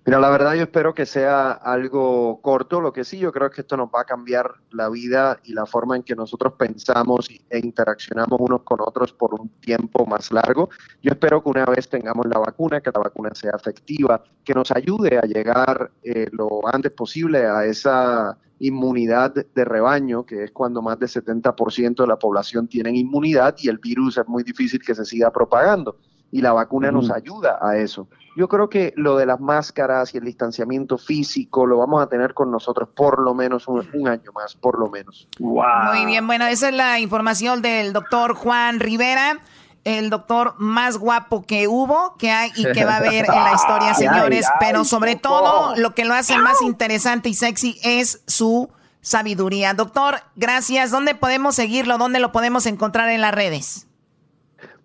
Mira, 0.08 0.22
la 0.22 0.30
verdad 0.30 0.53
yo 0.53 0.62
espero 0.62 0.93
que 0.93 1.05
sea 1.05 1.51
algo 1.51 2.39
corto. 2.41 2.80
Lo 2.80 2.93
que 2.93 3.03
sí 3.03 3.18
yo 3.18 3.34
creo 3.34 3.47
es 3.47 3.53
que 3.53 3.60
esto 3.60 3.76
nos 3.76 3.89
va 3.89 4.03
a 4.03 4.05
cambiar 4.05 4.53
la 4.72 4.88
vida 4.88 5.38
y 5.43 5.51
la 5.51 5.66
forma 5.66 5.97
en 5.97 6.03
que 6.03 6.16
nosotros 6.16 6.53
pensamos 6.53 7.28
e 7.49 7.60
interaccionamos 7.60 8.39
unos 8.39 8.62
con 8.64 8.80
otros 8.80 9.12
por 9.12 9.34
un 9.34 9.49
tiempo 9.60 10.05
más 10.05 10.32
largo. 10.32 10.70
Yo 11.03 11.12
espero 11.12 11.43
que 11.43 11.49
una 11.49 11.66
vez 11.66 11.89
tengamos 11.89 12.26
la 12.26 12.39
vacuna, 12.39 12.80
que 12.80 12.89
la 12.89 13.01
vacuna 13.01 13.32
sea 13.36 13.51
efectiva, 13.53 14.24
que 14.45 14.53
nos 14.53 14.72
ayude 14.72 15.18
a 15.18 15.24
llegar 15.24 15.91
eh, 16.01 16.30
lo 16.32 16.66
antes 16.74 16.93
posible 16.93 17.45
a 17.45 17.66
esa 17.66 18.38
inmunidad 18.60 19.34
de 19.34 19.66
rebaño, 19.66 20.26
que 20.26 20.45
es 20.45 20.51
cuando 20.51 20.82
más 20.82 20.97
del 20.99 21.10
70% 21.10 21.95
de 21.97 22.08
la 22.08 22.18
población 22.18 22.70
tienen 22.70 22.95
inmunidad 22.95 23.55
y 23.58 23.68
el 23.68 23.78
virus 23.78 24.18
es 24.18 24.28
muy 24.30 24.43
difícil 24.43 24.82
que 24.82 24.95
se 24.95 25.03
siga 25.03 25.34
propagando 25.34 25.97
y 26.32 26.41
la 26.41 26.53
vacuna 26.53 26.91
nos 26.91 27.09
ayuda 27.09 27.59
a 27.61 27.78
eso. 27.78 28.07
Yo 28.36 28.47
creo 28.47 28.69
que 28.69 28.93
lo 28.95 29.17
de 29.17 29.25
las 29.25 29.39
máscaras 29.39 30.13
y 30.13 30.17
el 30.17 30.25
distanciamiento 30.25 30.97
físico 30.97 31.65
lo 31.65 31.78
vamos 31.78 32.03
a 32.03 32.07
tener 32.07 32.34
con 32.34 32.51
nosotros 32.51 32.89
por 32.95 33.19
lo 33.19 33.34
menos 33.34 33.67
un, 33.67 34.07
año 34.07 34.32
más, 34.34 34.55
por 34.55 34.78
lo 34.78 34.89
menos. 34.89 35.28
Muy 35.39 36.05
bien, 36.05 36.28
bueno, 36.28 36.45
esa 36.45 36.69
es 36.69 36.75
la 36.75 36.99
información 36.99 37.61
del 37.61 37.93
doctor 37.93 38.36
Juan 38.36 38.80
Rivera 38.80 39.39
el 39.88 40.09
doctor 40.09 40.53
más 40.57 40.97
guapo 40.97 41.45
que 41.45 41.69
hubo, 41.69 42.17
que 42.17 42.30
hay 42.30 42.51
y 42.57 42.69
que 42.73 42.84
va 42.84 42.95
a 42.95 42.97
haber 42.97 43.23
en 43.23 43.43
la 43.43 43.53
historia, 43.53 43.93
señores. 43.95 44.45
pero 44.59 44.84
sobre 44.84 45.15
todo, 45.15 45.78
lo 45.78 45.95
que 45.95 46.03
lo 46.03 46.13
hace 46.13 46.38
más 46.38 46.61
interesante 46.61 47.30
y 47.30 47.34
sexy 47.34 47.80
es 47.84 48.21
su 48.28 48.69
sabiduría. 48.99 49.73
Doctor, 49.73 50.15
gracias. 50.36 50.91
¿Dónde 50.91 51.15
podemos 51.15 51.55
seguirlo? 51.55 51.97
¿Dónde 51.97 52.19
lo 52.19 52.34
podemos 52.34 52.65
encontrar 52.65 53.07
en 53.07 53.21
las 53.21 53.34
redes? 53.34 53.87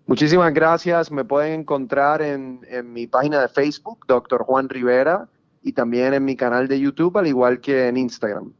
Muchísimas 0.05 0.53
gracias. 0.53 1.11
Me 1.11 1.23
pueden 1.23 1.61
encontrar 1.61 2.21
en, 2.21 2.59
mi 2.91 3.07
página 3.07 3.41
de 3.41 3.47
Facebook, 3.47 4.05
Doctor 4.07 4.43
Juan 4.43 4.69
Rivera, 4.69 5.27
y 5.61 5.71
también 5.71 6.13
en 6.13 6.25
mi 6.25 6.35
canal 6.35 6.67
de 6.67 6.79
YouTube, 6.79 7.17
al 7.17 7.27
igual 7.27 7.61
que 7.61 7.87
en 7.87 7.97
Instagram. 7.97 8.51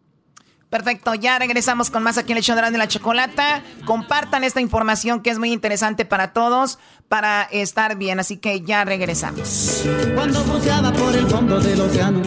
Perfecto, 0.69 1.13
ya 1.13 1.37
regresamos 1.37 1.91
con 1.91 2.01
más 2.01 2.17
aquí 2.17 2.31
en 2.31 2.39
el 2.39 2.43
show 2.43 2.55
de 2.55 2.77
la 2.77 2.87
chocolata. 2.87 3.61
Compartan 3.85 4.43
esta 4.43 4.59
información 4.59 5.21
que 5.21 5.29
es 5.29 5.37
muy 5.37 5.51
interesante 5.51 6.03
para 6.03 6.33
todos, 6.33 6.79
para 7.09 7.43
estar 7.43 7.95
bien, 7.95 8.19
así 8.19 8.37
que 8.37 8.61
ya 8.61 8.83
regresamos. 8.83 9.83
Cuando 10.15 10.43
por 10.43 11.15
el 11.15 11.27
fondo 11.27 11.59
del 11.59 11.79
océano, 11.79 12.23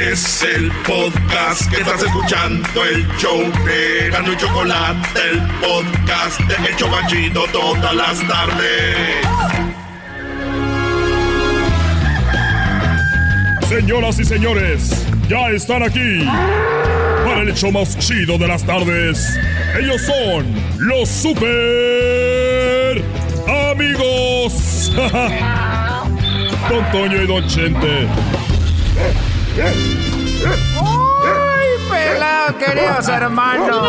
es 0.00 0.42
el 0.42 0.70
podcast 0.86 1.70
que 1.70 1.80
estás 1.80 2.02
escuchando, 2.02 2.84
el 2.84 3.06
show 3.16 3.40
de 3.64 4.10
Gano 4.10 4.32
y 4.32 4.36
Chocolate, 4.36 5.20
el 5.30 5.40
podcast 5.60 6.40
de 6.40 6.68
El 6.68 6.76
Chocachito 6.76 7.44
todas 7.52 7.94
las 7.94 8.26
tardes. 8.26 9.26
Señoras 13.68 14.18
y 14.18 14.24
señores, 14.24 15.06
ya 15.28 15.50
están 15.50 15.82
aquí 15.82 16.24
para 17.24 17.42
el 17.42 17.50
hecho 17.50 17.70
más 17.70 17.98
chido 17.98 18.36
de 18.38 18.48
las 18.48 18.64
tardes. 18.64 19.38
Ellos 19.78 20.02
son 20.02 20.46
los 20.78 21.08
super 21.08 23.02
amigos. 23.70 24.92
Don 26.68 26.90
Toño 26.92 27.22
y 27.22 27.26
Don 27.26 27.46
Chente. 27.46 28.08
¡Ay, 29.56 29.70
pelado, 31.88 32.58
queridos 32.58 33.08
hermanos! 33.08 33.88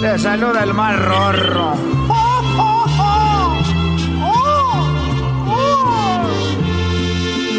Le 0.00 0.18
saluda 0.18 0.62
el 0.62 0.72
más 0.72 0.96
rorro. 1.00 1.74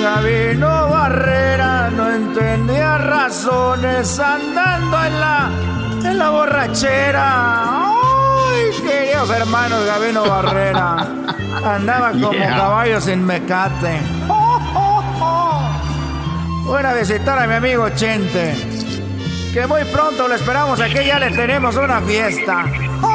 Gabino 0.02 0.90
Barrera 0.90 1.90
no 1.90 2.10
entendía 2.10 2.98
razones 2.98 4.18
andando 4.20 5.04
en 5.04 5.20
la, 5.20 5.50
en 6.06 6.18
la 6.18 6.30
borrachera. 6.30 7.92
¡Ay, 7.92 8.72
queridos 8.82 9.30
hermanos, 9.30 9.86
Gabino 9.86 10.24
Barrera! 10.26 11.06
Andaba 11.66 12.12
como 12.12 12.32
caballo 12.56 13.02
sin 13.02 13.26
mecate. 13.26 14.00
Voy 16.68 16.84
a 16.84 16.94
visitar 16.94 17.40
a 17.40 17.48
mi 17.48 17.54
amigo 17.54 17.88
Chente. 17.92 18.54
Que 19.54 19.66
muy 19.66 19.86
pronto 19.86 20.28
lo 20.28 20.36
esperamos 20.36 20.82
aquí, 20.82 21.06
ya 21.06 21.18
le 21.18 21.32
tenemos 21.32 21.78
una 21.78 22.02
fiesta. 22.02 22.66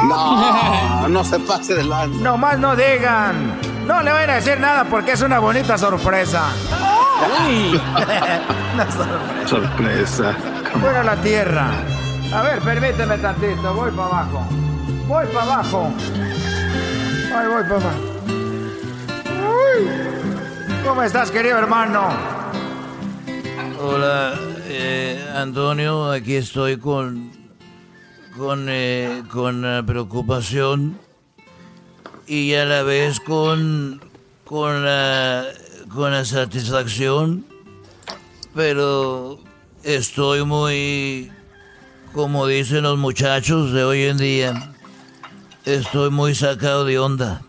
No, 0.07 1.07
no 1.07 1.23
se 1.23 1.39
pase 1.39 1.75
de 1.75 1.83
lado. 1.83 2.09
Nomás 2.15 2.57
no 2.57 2.75
digan. 2.75 3.59
No 3.85 4.01
le 4.01 4.11
voy 4.11 4.23
a 4.23 4.35
decir 4.35 4.59
nada 4.59 4.85
porque 4.85 5.11
es 5.11 5.21
una 5.21 5.37
bonita 5.37 5.77
sorpresa. 5.77 6.45
una 8.73 8.91
sorpresa. 8.91 9.47
Sorpresa. 9.47 10.35
Voy 10.81 10.95
a 10.95 11.03
la 11.03 11.15
tierra. 11.17 11.67
A 12.33 12.41
ver, 12.41 12.59
permíteme 12.59 13.19
tantito. 13.19 13.71
Voy 13.75 13.91
para 13.91 14.07
abajo. 14.07 14.47
Voy 15.07 15.27
para 15.27 15.53
abajo. 15.53 15.93
Ay, 17.35 17.47
voy 17.47 17.63
para 17.63 17.75
abajo. 17.75 18.13
¿Cómo 20.83 21.03
estás, 21.03 21.29
querido 21.29 21.59
hermano? 21.59 22.42
Hola, 23.85 24.33
eh, 24.69 25.21
Antonio, 25.35 26.09
aquí 26.09 26.37
estoy 26.37 26.77
con 26.77 27.31
con 28.37 28.67
eh, 28.69 29.23
con 29.29 29.83
preocupación 29.85 30.97
y 32.25 32.53
a 32.53 32.63
la 32.63 32.83
vez 32.83 33.19
con 33.19 33.99
con 34.45 34.85
la 34.85 35.43
con 35.93 36.13
la 36.13 36.23
satisfacción, 36.23 37.45
pero 38.55 39.39
estoy 39.83 40.45
muy 40.45 41.29
como 42.13 42.47
dicen 42.47 42.83
los 42.83 42.97
muchachos 42.97 43.73
de 43.73 43.83
hoy 43.83 44.03
en 44.03 44.17
día, 44.17 44.73
estoy 45.65 46.09
muy 46.09 46.35
sacado 46.35 46.85
de 46.85 46.99
onda. 46.99 47.41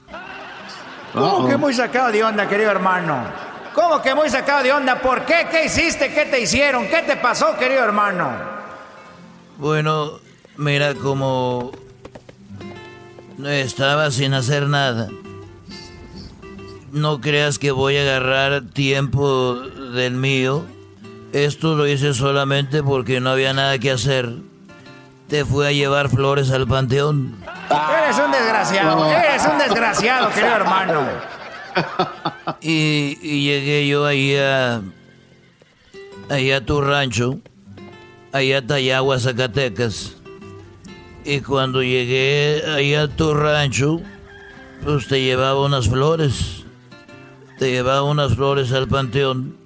¿Cómo 1.13 1.47
que 1.47 1.57
muy 1.57 1.73
sacado 1.73 2.11
de 2.11 2.25
onda, 2.25 2.49
querido 2.49 2.73
hermano? 2.73 3.44
¿Cómo 3.75 4.01
que 4.01 4.15
muy 4.15 4.31
sacado 4.31 4.63
de 4.63 4.73
onda? 4.73 5.01
¿Por 5.01 5.27
qué? 5.27 5.49
¿Qué 5.51 5.65
hiciste? 5.65 6.15
¿Qué 6.15 6.27
te 6.27 6.41
hicieron? 6.41 6.87
¿Qué 6.87 7.03
te 7.03 7.17
pasó, 7.17 7.57
querido 7.59 7.83
hermano? 7.83 8.31
Bueno, 9.59 10.21
mira, 10.57 10.95
como 10.95 11.73
estaba 13.45 14.13
sin 14.13 14.33
hacer 14.33 14.69
nada. 14.69 15.09
No 16.93 17.21
creas 17.21 17.59
que 17.59 17.73
voy 17.73 17.97
a 17.97 18.03
agarrar 18.03 18.63
tiempo 18.63 19.57
del 19.57 20.13
mío. 20.15 20.65
Esto 21.33 21.75
lo 21.75 21.89
hice 21.89 22.15
solamente 22.15 22.81
porque 22.81 23.19
no 23.19 23.31
había 23.31 23.53
nada 23.53 23.77
que 23.81 23.91
hacer. 23.91 24.31
Te 25.29 25.45
fui 25.45 25.67
a 25.67 25.73
llevar 25.73 26.09
flores 26.11 26.53
al 26.53 26.69
panteón. 26.69 27.37
Eres 27.71 28.19
un 28.25 28.31
desgraciado, 28.31 29.05
eres 29.11 29.45
un 29.45 29.59
desgraciado, 29.59 30.31
querido 30.31 30.55
hermano 30.55 31.09
y, 32.61 33.17
llegué 33.45 33.89
yo 33.89 34.05
ahí 34.07 34.37
a, 34.37 34.83
ahí 36.29 36.51
a 36.51 36.65
tu 36.65 36.81
rancho, 36.81 37.41
ahí 38.33 38.53
a 38.53 38.67
Tayagua, 38.67 39.19
Zacatecas. 39.19 40.17
Y 41.25 41.41
cuando 41.41 41.83
llegué 41.83 42.63
ahí 42.69 42.95
a 42.95 43.09
tu 43.09 43.33
rancho, 43.33 44.01
pues 44.85 45.09
te 45.09 45.23
llevaba 45.23 45.65
unas 45.65 45.89
flores. 45.89 46.65
Te 47.59 47.71
llevaba 47.71 48.03
unas 48.03 48.35
flores 48.35 48.73
al 48.73 48.89
panteón. 48.89 49.57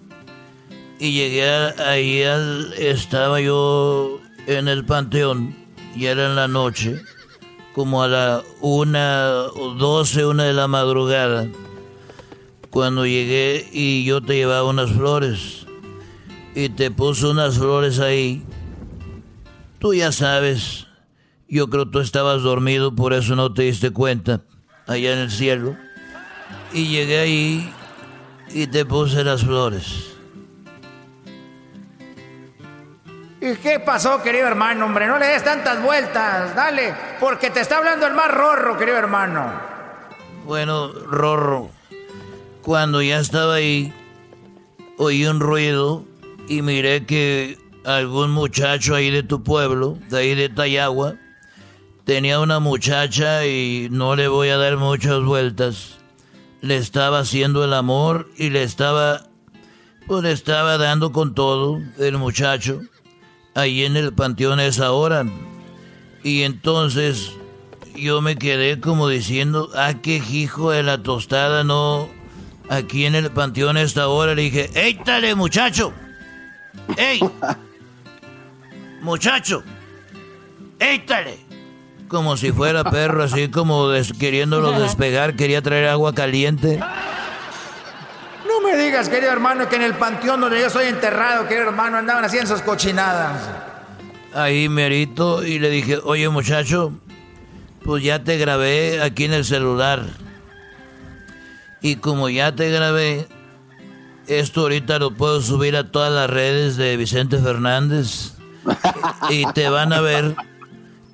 y 1.01 1.13
llegué 1.13 1.45
ahí, 1.83 2.23
al, 2.23 2.73
estaba 2.75 3.41
yo 3.41 4.21
en 4.47 4.69
el 4.69 4.85
panteón 4.85 5.55
y 5.95 6.07
era 6.07 6.27
en 6.27 6.37
la 6.37 6.49
noche, 6.49 7.01
como 7.75 8.03
a 8.03 8.09
la 8.09 8.43
una 8.61 9.47
doce, 9.79 10.25
una 10.25 10.45
de 10.45 10.53
la 10.53 10.69
madrugada, 10.69 11.49
cuando 12.71 13.07
llegué 13.07 13.69
y 13.73 14.05
yo 14.05 14.21
te 14.21 14.35
llevaba 14.35 14.69
unas 14.69 14.91
flores 14.93 15.67
y 16.55 16.69
te 16.69 16.91
puse 16.91 17.27
unas 17.27 17.59
flores 17.59 18.01
ahí. 18.01 18.45
Tú 19.79 19.95
ya 19.95 20.13
sabes, 20.13 20.87
yo 21.49 21.71
creo 21.71 21.87
que 21.87 21.93
tú 21.93 22.01
estabas 22.01 22.43
dormido, 22.43 22.95
por 22.95 23.13
eso 23.13 23.37
no 23.37 23.53
te 23.53 23.63
diste 23.63 23.91
cuenta, 23.91 24.43
allá 24.87 25.13
en 25.13 25.21
el 25.21 25.31
cielo. 25.31 25.77
Y 26.73 26.89
llegué 26.89 27.19
ahí 27.21 27.73
y 28.51 28.67
te 28.67 28.85
puse 28.85 29.23
las 29.25 29.45
flores. 29.45 30.17
¿Y 33.41 33.55
qué 33.57 33.79
pasó, 33.79 34.21
querido 34.21 34.49
hermano? 34.49 34.87
Hombre, 34.87 35.07
no 35.07 35.17
le 35.17 35.27
des 35.27 35.45
tantas 35.45 35.81
vueltas, 35.81 36.55
dale, 36.57 36.93
porque 37.21 37.51
te 37.51 37.61
está 37.61 37.79
hablando 37.79 38.07
el 38.07 38.15
más 38.15 38.35
rorro, 38.35 38.77
querido 38.77 38.99
hermano. 38.99 39.53
Bueno, 40.45 40.93
rorro, 40.93 41.71
cuando 42.69 43.01
ya 43.01 43.19
estaba 43.19 43.55
ahí, 43.55 43.95
oí 44.99 45.25
un 45.25 45.41
ruido 45.41 46.05
y 46.51 46.61
miré 46.61 47.07
que 47.07 47.57
algún 47.87 48.31
muchacho 48.31 48.95
ahí 48.95 49.11
de 49.11 49.23
tu 49.23 49.43
pueblo, 49.43 49.97
de 50.11 50.19
ahí 50.19 50.35
de 50.35 50.51
Tayagua, 50.51 51.15
tenía 52.05 52.41
una 52.41 52.61
muchacha 52.61 53.47
y 53.47 53.89
no 53.91 54.17
le 54.17 54.29
voy 54.29 54.51
a 54.51 54.59
dar 54.59 54.77
muchas 54.77 55.25
vueltas. 55.25 55.97
Le 56.61 56.77
estaba 56.77 57.21
haciendo 57.21 57.65
el 57.65 57.73
amor 57.73 58.29
y 58.37 58.51
le 58.51 58.65
estaba, 58.65 59.31
pues 60.07 60.23
le 60.23 60.33
estaba 60.33 60.77
dando 60.77 61.11
con 61.11 61.35
todo 61.35 61.81
el 61.97 62.19
muchacho 62.19 62.83
ahí 63.55 63.87
en 63.87 63.97
el 63.97 64.13
panteón 64.13 64.61
a 64.61 64.67
esa 64.67 64.93
hora. 64.93 65.25
Y 66.23 66.43
entonces 66.43 67.33
yo 67.97 68.21
me 68.21 68.37
quedé 68.37 68.79
como 68.79 69.09
diciendo, 69.09 69.71
ah, 69.75 69.95
qué 70.03 70.17
hijo 70.19 70.73
de 70.73 70.83
la 70.83 71.03
tostada, 71.03 71.65
no. 71.65 72.18
Aquí 72.69 73.07
en 73.07 73.15
el 73.15 73.31
panteón 73.31 73.77
a 73.77 73.83
esta 73.83 74.09
hora 74.09 74.35
le 74.35 74.43
dije, 74.43 74.71
¡Éitale, 74.75 75.35
muchacho! 75.35 75.93
¡Ey! 76.97 77.21
muchacho, 79.01 79.63
¡Éitale! 80.79 81.39
Como 82.09 82.37
si 82.37 82.53
fuera 82.53 82.85
perro, 82.85 83.25
así 83.25 83.49
como 83.49 83.89
queriéndolo 84.19 84.79
despegar, 84.79 85.35
quería 85.37 85.61
traer 85.61 85.89
agua 85.89 86.15
caliente. 86.15 86.79
No 88.47 88.61
me 88.63 88.77
digas, 88.77 89.09
querido 89.09 89.31
hermano, 89.31 89.69
que 89.69 89.77
en 89.77 89.83
el 89.83 89.95
panteón 89.95 90.41
donde 90.41 90.61
yo 90.61 90.71
soy 90.71 90.87
enterrado, 90.87 91.47
querido 91.47 91.69
hermano, 91.69 91.99
andaban 91.99 92.25
haciendo 92.25 92.49
sus 92.49 92.63
cochinadas. 92.63 93.43
Ahí 94.35 94.69
merito 94.69 95.45
y 95.45 95.59
le 95.59 95.69
dije, 95.69 95.99
oye 96.03 96.29
muchacho, 96.29 96.93
pues 97.85 98.03
ya 98.03 98.25
te 98.25 98.39
grabé 98.39 99.03
aquí 99.03 99.25
en 99.25 99.35
el 99.35 99.45
celular. 99.45 100.07
Y 101.81 101.97
como 101.97 102.29
ya 102.29 102.55
te 102.55 102.71
grabé, 102.71 103.27
esto 104.27 104.63
ahorita 104.63 104.99
lo 104.99 105.13
puedo 105.13 105.41
subir 105.41 105.77
a 105.77 105.91
todas 105.91 106.13
las 106.13 106.29
redes 106.29 106.77
de 106.77 106.97
Vicente 106.97 107.39
Fernández. 107.39 108.35
y 109.31 109.45
te 109.53 109.69
van 109.69 109.93
a 109.93 110.01
ver 110.01 110.37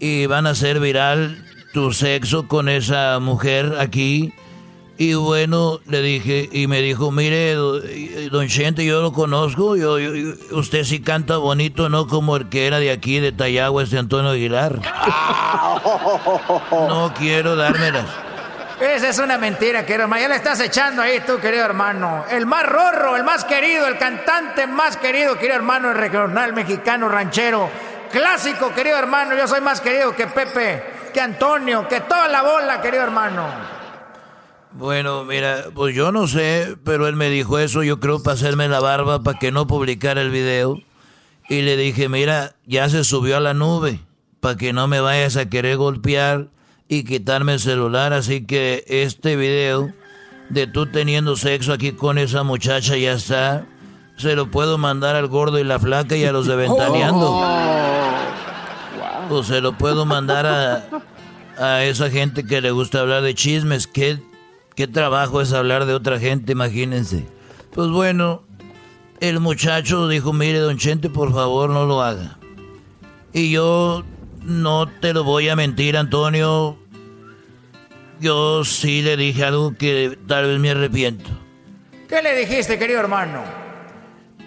y 0.01 0.27
van 0.27 0.47
a 0.47 0.51
hacer 0.51 0.81
viral 0.81 1.45
tu 1.73 1.93
sexo 1.93 2.49
con 2.49 2.69
esa 2.69 3.19
mujer 3.21 3.77
aquí 3.79 4.33
y 4.97 5.15
bueno, 5.15 5.81
le 5.87 6.03
dije, 6.03 6.49
y 6.53 6.69
me 6.69 6.81
dijo, 6.81 7.11
mire, 7.11 7.55
don 7.55 8.47
Chente, 8.47 8.85
yo 8.85 9.03
lo 9.03 9.12
conozco, 9.12 9.75
yo, 9.75 9.97
usted 10.53 10.85
sí 10.85 11.01
canta 11.01 11.37
bonito, 11.37 11.89
no 11.89 12.07
como 12.07 12.37
el 12.37 12.49
que 12.49 12.69
era 12.69 12.79
de 12.79 12.93
aquí, 12.93 13.19
de 13.19 13.33
Tayagua, 13.33 13.83
este 13.83 13.99
Antonio 13.99 14.31
Aguilar. 14.31 14.81
no 16.71 17.12
quiero 17.19 17.57
dármelas. 17.57 18.07
Esa 18.81 19.09
es 19.09 19.18
una 19.18 19.39
mentira, 19.39 19.87
querido 19.87 20.05
hermano. 20.05 20.22
Ya 20.22 20.29
le 20.29 20.37
estás 20.37 20.59
echando 20.61 21.01
ahí 21.01 21.20
tú, 21.20 21.39
querido 21.39 21.64
hermano. 21.64 22.25
El 22.29 22.45
más 22.45 22.66
rorro, 22.66 23.16
el 23.16 23.22
más 23.22 23.45
querido, 23.45 23.87
el 23.87 23.99
cantante 23.99 24.66
más 24.66 24.97
querido, 24.97 25.37
querido 25.37 25.55
hermano, 25.55 25.91
el 25.91 25.97
regional 25.97 26.53
mexicano 26.53 27.09
ranchero. 27.09 27.70
Clásico, 28.11 28.75
querido 28.75 28.99
hermano. 28.99 29.37
Yo 29.37 29.47
soy 29.47 29.61
más 29.61 29.81
querido 29.81 30.14
que 30.14 30.27
Pepe, 30.27 30.83
que 31.12 31.20
Antonio, 31.20 31.87
que 31.87 32.01
toda 32.01 32.27
la 32.29 32.43
bola, 32.43 32.81
querido 32.81 33.05
hermano. 33.05 33.47
Bueno, 34.72 35.25
mira, 35.25 35.66
pues 35.72 35.95
yo 35.95 36.11
no 36.11 36.27
sé, 36.27 36.77
pero 36.85 37.07
él 37.07 37.14
me 37.14 37.31
dijo 37.31 37.61
eso, 37.61 37.85
yo 37.85 38.01
creo, 38.01 38.20
para 38.25 38.35
hacerme 38.35 38.66
la 38.68 38.81
barba, 38.81 39.22
para 39.22 39.39
que 39.39 39.53
no 39.53 39.68
publicara 39.68 40.20
el 40.20 40.31
video. 40.31 40.81
Y 41.49 41.62
le 41.62 41.77
dije, 41.77 42.09
mira, 42.09 42.57
ya 42.66 42.89
se 42.89 43.05
subió 43.05 43.37
a 43.37 43.41
la 43.41 43.55
nube, 43.55 44.01
para 44.41 44.57
que 44.57 44.72
no 44.72 44.89
me 44.89 45.01
vayas 45.01 45.37
a 45.37 45.49
querer 45.49 45.77
golpear 45.77 46.49
y 46.89 47.05
quitarme 47.05 47.55
el 47.55 47.61
celular. 47.61 48.12
Así 48.12 48.45
que 48.45 48.85
este 48.87 49.37
video 49.37 49.93
de 50.51 50.66
tú 50.66 50.87
teniendo 50.87 51.37
sexo 51.37 51.72
aquí 51.72 51.93
con 51.93 52.18
esa 52.18 52.43
muchacha 52.43 52.97
ya 52.97 53.12
está. 53.12 53.66
Se 54.16 54.37
lo 54.37 54.51
puedo 54.51 54.78
mandar 54.78 55.16
al 55.16 55.26
gordo 55.26 55.59
y 55.59 55.64
la 55.64 55.78
flaca 55.78 56.16
y 56.16 56.24
a 56.24 56.32
los 56.32 56.47
de 56.47 56.57
Ventaneando. 56.57 57.41
O 59.30 59.43
se 59.43 59.61
lo 59.61 59.76
puedo 59.76 60.05
mandar 60.05 60.47
a, 60.47 60.85
a 61.59 61.85
esa 61.85 62.11
gente 62.11 62.47
que 62.47 62.61
le 62.61 62.70
gusta 62.70 63.01
hablar 63.01 63.22
de 63.22 63.35
chismes. 63.35 63.87
que 63.87 64.20
Qué 64.74 64.89
trabajo 64.89 65.41
es 65.41 65.53
hablar 65.53 65.87
de 65.87 65.95
otra 65.95 66.18
gente, 66.18 66.53
imagínense. 66.53 67.26
Pues 67.72 67.91
bueno, 67.91 68.43
el 69.20 69.39
muchacho 69.39 70.09
dijo, 70.09 70.32
mire, 70.32 70.59
don 70.59 70.78
Chente, 70.78 71.09
por 71.09 71.32
favor, 71.32 71.70
no 71.70 71.87
lo 71.87 72.03
haga. 72.03 72.39
Y 73.32 73.51
yo 73.51 74.05
no 74.45 74.87
te 74.87 75.13
lo 75.13 75.25
voy 75.25 75.49
a 75.49 75.57
mentir, 75.57 75.97
Antonio. 75.97 76.79
Yo 78.21 78.65
sí 78.65 79.03
le 79.03 79.17
dije 79.17 79.45
algo 79.45 79.75
que 79.77 80.19
tal 80.27 80.47
vez 80.47 80.59
me 80.59 80.71
arrepiento. 80.71 81.31
¿Qué 82.09 82.23
le 82.23 82.37
dijiste, 82.37 82.79
querido 82.79 83.01
hermano? 83.01 83.43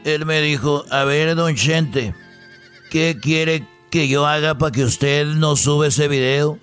Él 0.05 0.25
me 0.25 0.39
dijo, 0.41 0.85
a 0.89 1.03
ver, 1.03 1.35
don 1.35 1.55
Chente, 1.55 2.13
¿qué 2.89 3.17
quiere 3.21 3.67
que 3.89 4.07
yo 4.07 4.25
haga 4.25 4.57
para 4.57 4.71
que 4.71 4.83
usted 4.83 5.25
no 5.25 5.55
sube 5.55 5.87
ese 5.87 6.07
video? 6.07 6.59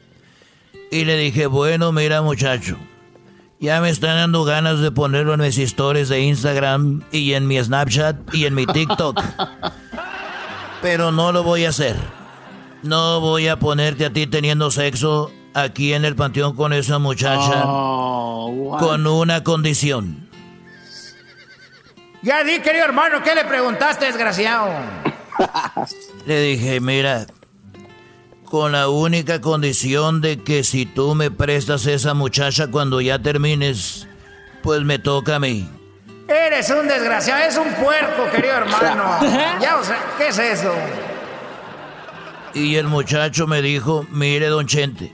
Y 0.90 1.04
le 1.04 1.16
dije, 1.16 1.46
bueno, 1.46 1.92
mira 1.92 2.22
muchacho, 2.22 2.78
ya 3.60 3.80
me 3.80 3.90
están 3.90 4.16
dando 4.16 4.44
ganas 4.44 4.80
de 4.80 4.90
ponerlo 4.92 5.34
en 5.34 5.40
mis 5.40 5.58
historias 5.58 6.08
de 6.08 6.20
Instagram 6.20 7.02
y 7.12 7.34
en 7.34 7.46
mi 7.46 7.62
Snapchat 7.62 8.34
y 8.34 8.46
en 8.46 8.54
mi 8.54 8.66
TikTok. 8.66 9.20
Pero 10.82 11.12
no 11.12 11.32
lo 11.32 11.42
voy 11.42 11.64
a 11.64 11.70
hacer. 11.70 11.96
No 12.84 13.18
voy 13.18 13.48
a 13.48 13.58
ponerte 13.58 14.04
a 14.04 14.12
ti 14.12 14.26
teniendo 14.26 14.70
sexo 14.70 15.32
aquí 15.54 15.94
en 15.94 16.04
el 16.04 16.16
panteón 16.16 16.54
con 16.54 16.74
esa 16.74 16.98
muchacha. 16.98 17.62
Oh, 17.64 18.76
con 18.78 19.06
una 19.06 19.42
condición. 19.42 20.28
Ya 22.20 22.44
di, 22.44 22.60
querido 22.60 22.84
hermano, 22.84 23.22
¿qué 23.22 23.34
le 23.34 23.46
preguntaste, 23.46 24.04
desgraciado? 24.04 24.68
le 26.26 26.40
dije, 26.42 26.78
mira, 26.80 27.26
con 28.44 28.72
la 28.72 28.90
única 28.90 29.40
condición 29.40 30.20
de 30.20 30.42
que 30.42 30.62
si 30.62 30.84
tú 30.84 31.14
me 31.14 31.30
prestas 31.30 31.86
esa 31.86 32.12
muchacha 32.12 32.66
cuando 32.70 33.00
ya 33.00 33.18
termines, 33.18 34.06
pues 34.62 34.82
me 34.82 34.98
toca 34.98 35.36
a 35.36 35.38
mí. 35.38 35.66
Eres 36.28 36.68
un 36.68 36.86
desgraciado, 36.86 37.44
es 37.44 37.56
un 37.56 37.72
puerco, 37.82 38.30
querido 38.30 38.56
hermano. 38.56 39.20
ya, 39.60 39.78
o 39.78 39.84
sea, 39.84 39.98
¿qué 40.18 40.28
es 40.28 40.38
eso? 40.38 40.74
Y 42.54 42.76
el 42.76 42.86
muchacho 42.86 43.48
me 43.48 43.62
dijo, 43.62 44.06
mire, 44.12 44.46
don 44.46 44.66
Chente, 44.66 45.12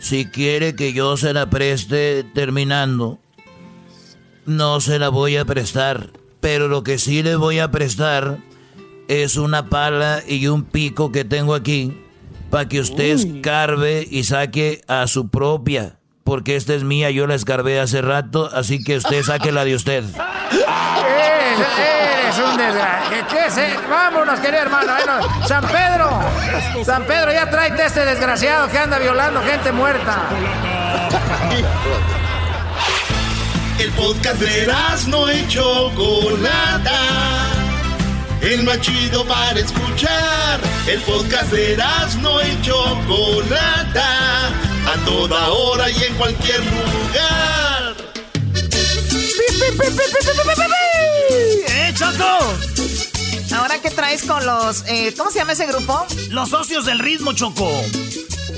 si 0.00 0.26
quiere 0.26 0.74
que 0.74 0.92
yo 0.92 1.16
se 1.16 1.32
la 1.32 1.48
preste 1.48 2.24
terminando, 2.34 3.20
no 4.44 4.80
se 4.80 4.98
la 4.98 5.08
voy 5.08 5.36
a 5.36 5.44
prestar. 5.44 6.10
Pero 6.40 6.68
lo 6.68 6.82
que 6.82 6.98
sí 6.98 7.22
le 7.22 7.36
voy 7.36 7.60
a 7.60 7.70
prestar 7.70 8.38
es 9.08 9.36
una 9.36 9.70
pala 9.70 10.22
y 10.26 10.48
un 10.48 10.64
pico 10.64 11.12
que 11.12 11.24
tengo 11.24 11.54
aquí 11.54 11.96
para 12.50 12.68
que 12.68 12.80
usted 12.80 13.12
escarbe 13.12 14.06
y 14.10 14.24
saque 14.24 14.82
a 14.88 15.06
su 15.06 15.28
propia. 15.28 15.98
Porque 16.24 16.56
esta 16.56 16.74
es 16.74 16.82
mía, 16.82 17.10
yo 17.10 17.26
la 17.26 17.34
escarbé 17.34 17.80
hace 17.80 18.00
rato, 18.00 18.50
así 18.52 18.82
que 18.82 18.96
usted 18.96 19.22
saque 19.22 19.52
la 19.52 19.64
de 19.64 19.74
usted. 19.74 20.04
Eres, 20.04 22.38
un 22.38 22.56
desgraciado. 22.56 23.26
¿Qué 23.28 23.46
es? 23.46 23.88
Vámonos, 23.88 24.40
querido 24.40 24.62
hermano. 24.62 24.94
San 25.46 25.64
Pedro, 25.66 26.20
San 26.84 27.04
Pedro, 27.04 27.32
ya 27.32 27.50
tráete 27.50 27.84
este 27.84 28.04
desgraciado 28.04 28.68
que 28.70 28.78
anda 28.78 28.98
violando 28.98 29.42
gente 29.42 29.70
muerta. 29.70 30.22
El 33.78 33.90
podcast 33.90 34.40
de 34.40 34.72
no 35.08 35.28
hecho 35.28 35.90
Chocolata 35.94 37.54
el 38.44 38.62
más 38.62 38.80
chido 38.80 39.24
para 39.24 39.58
escuchar. 39.58 40.60
El 40.86 41.00
podcast 41.02 41.50
de 41.50 41.76
no 42.20 42.42
y 42.42 42.60
Chocolata, 42.60 44.50
a 44.86 45.04
toda 45.04 45.48
hora 45.50 45.90
y 45.90 46.02
en 46.02 46.14
cualquier 46.14 46.60
lugar. 46.60 47.96
¡Eh, 51.68 51.94
Choco! 51.94 52.64
traes 53.94 54.24
con 54.24 54.44
los, 54.44 54.84
eh, 54.86 55.14
¿cómo 55.16 55.30
se 55.30 55.38
llama 55.38 55.52
ese 55.52 55.66
grupo? 55.66 56.06
Los 56.30 56.50
socios 56.50 56.84
del 56.84 56.98
ritmo, 56.98 57.32
Choco. 57.32 57.70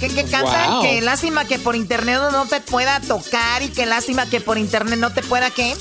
Que, 0.01 0.09
que 0.09 0.25
cantan 0.25 0.83
que 0.83 1.01
lástima 1.01 1.47
que 1.47 1.59
por 1.59 1.75
internet 1.77 2.21
no 2.33 2.47
te 2.47 2.61
pueda 2.61 3.01
tocar 3.01 3.63
y 3.63 3.69
que 3.69 3.87
lástima 3.87 4.27
que 4.29 4.41
por 4.41 4.59
internet 4.59 4.99
no 4.99 5.13
te 5.13 5.23
pueda, 5.23 5.51
¿qué? 5.51 5.75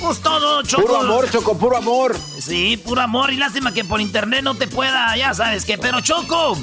Pues 0.00 0.20
todo, 0.20 0.62
Choco. 0.62 0.82
Puro 0.82 1.00
amor, 1.00 1.30
Choco, 1.30 1.56
puro 1.56 1.76
amor. 1.76 2.16
Sí, 2.40 2.76
puro 2.76 3.00
amor 3.00 3.32
y 3.32 3.36
lástima 3.36 3.72
que 3.72 3.84
por 3.84 4.00
internet 4.00 4.42
no 4.42 4.54
te 4.54 4.66
pueda, 4.66 5.16
ya 5.16 5.34
sabes 5.34 5.64
qué. 5.64 5.78
Pero 5.78 6.00
Choco, 6.00 6.58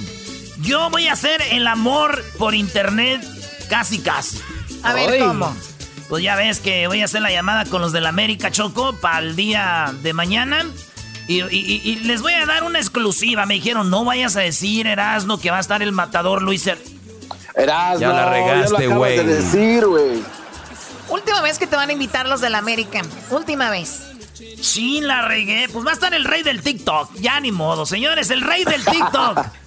yo 0.62 0.89
voy 0.89 1.07
a 1.07 1.14
hacer 1.14 1.41
el 1.51 1.68
amor 1.68 2.24
por 2.38 2.55
internet 2.55 3.22
casi 3.70 3.99
casi. 3.99 4.39
A 4.84 4.93
ver, 4.93 5.20
¿cómo? 5.20 5.55
Pues 6.09 6.24
ya 6.24 6.36
ves 6.36 6.59
que 6.59 6.88
voy 6.88 7.01
a 7.01 7.05
hacer 7.05 7.22
la 7.22 7.32
llamada 7.32 7.66
con 7.66 7.82
los 7.82 7.91
del 7.93 8.05
América 8.05 8.51
Choco 8.51 8.93
para 8.97 9.20
el 9.20 9.36
día 9.36 9.93
de 10.01 10.14
mañana. 10.14 10.66
Y, 11.28 11.95
les 12.03 12.22
voy 12.22 12.34
a 12.34 12.45
dar 12.45 12.64
una 12.64 12.80
exclusiva. 12.80 13.45
Me 13.45 13.53
dijeron, 13.53 13.89
no 13.89 14.03
vayas 14.03 14.36
a 14.36 14.41
decir, 14.41 14.88
Erasno, 14.88 15.39
que 15.39 15.49
va 15.49 15.57
a 15.57 15.62
estar 15.62 15.82
el 15.82 15.93
matador 15.93 16.41
Luis 16.41 16.68
er-". 16.68 16.84
Erasno, 17.55 18.01
ya 18.01 18.09
la 18.09 18.30
regaste, 18.30 18.88
güey. 18.88 19.18
de 19.18 19.24
decir, 19.24 19.86
güey. 19.86 20.22
Última 21.07 21.41
vez 21.41 21.57
que 21.57 21.68
te 21.68 21.76
van 21.76 21.89
a 21.89 21.93
invitar 21.93 22.28
los 22.28 22.41
del 22.41 22.55
América. 22.55 23.01
Última 23.30 23.70
vez. 23.70 24.03
Sí, 24.62 24.99
la 24.99 25.22
regué. 25.22 25.70
Pues 25.72 25.86
va 25.86 25.91
a 25.91 25.93
estar 25.93 26.14
el 26.14 26.26
rey 26.26 26.43
del 26.43 26.62
TikTok. 26.62 27.16
Ya 27.16 27.39
ni 27.39 27.51
modo, 27.51 27.86
señores, 27.86 28.30
el 28.32 28.41
rey 28.41 28.66
del 28.66 28.84
TikTok. 28.84 29.39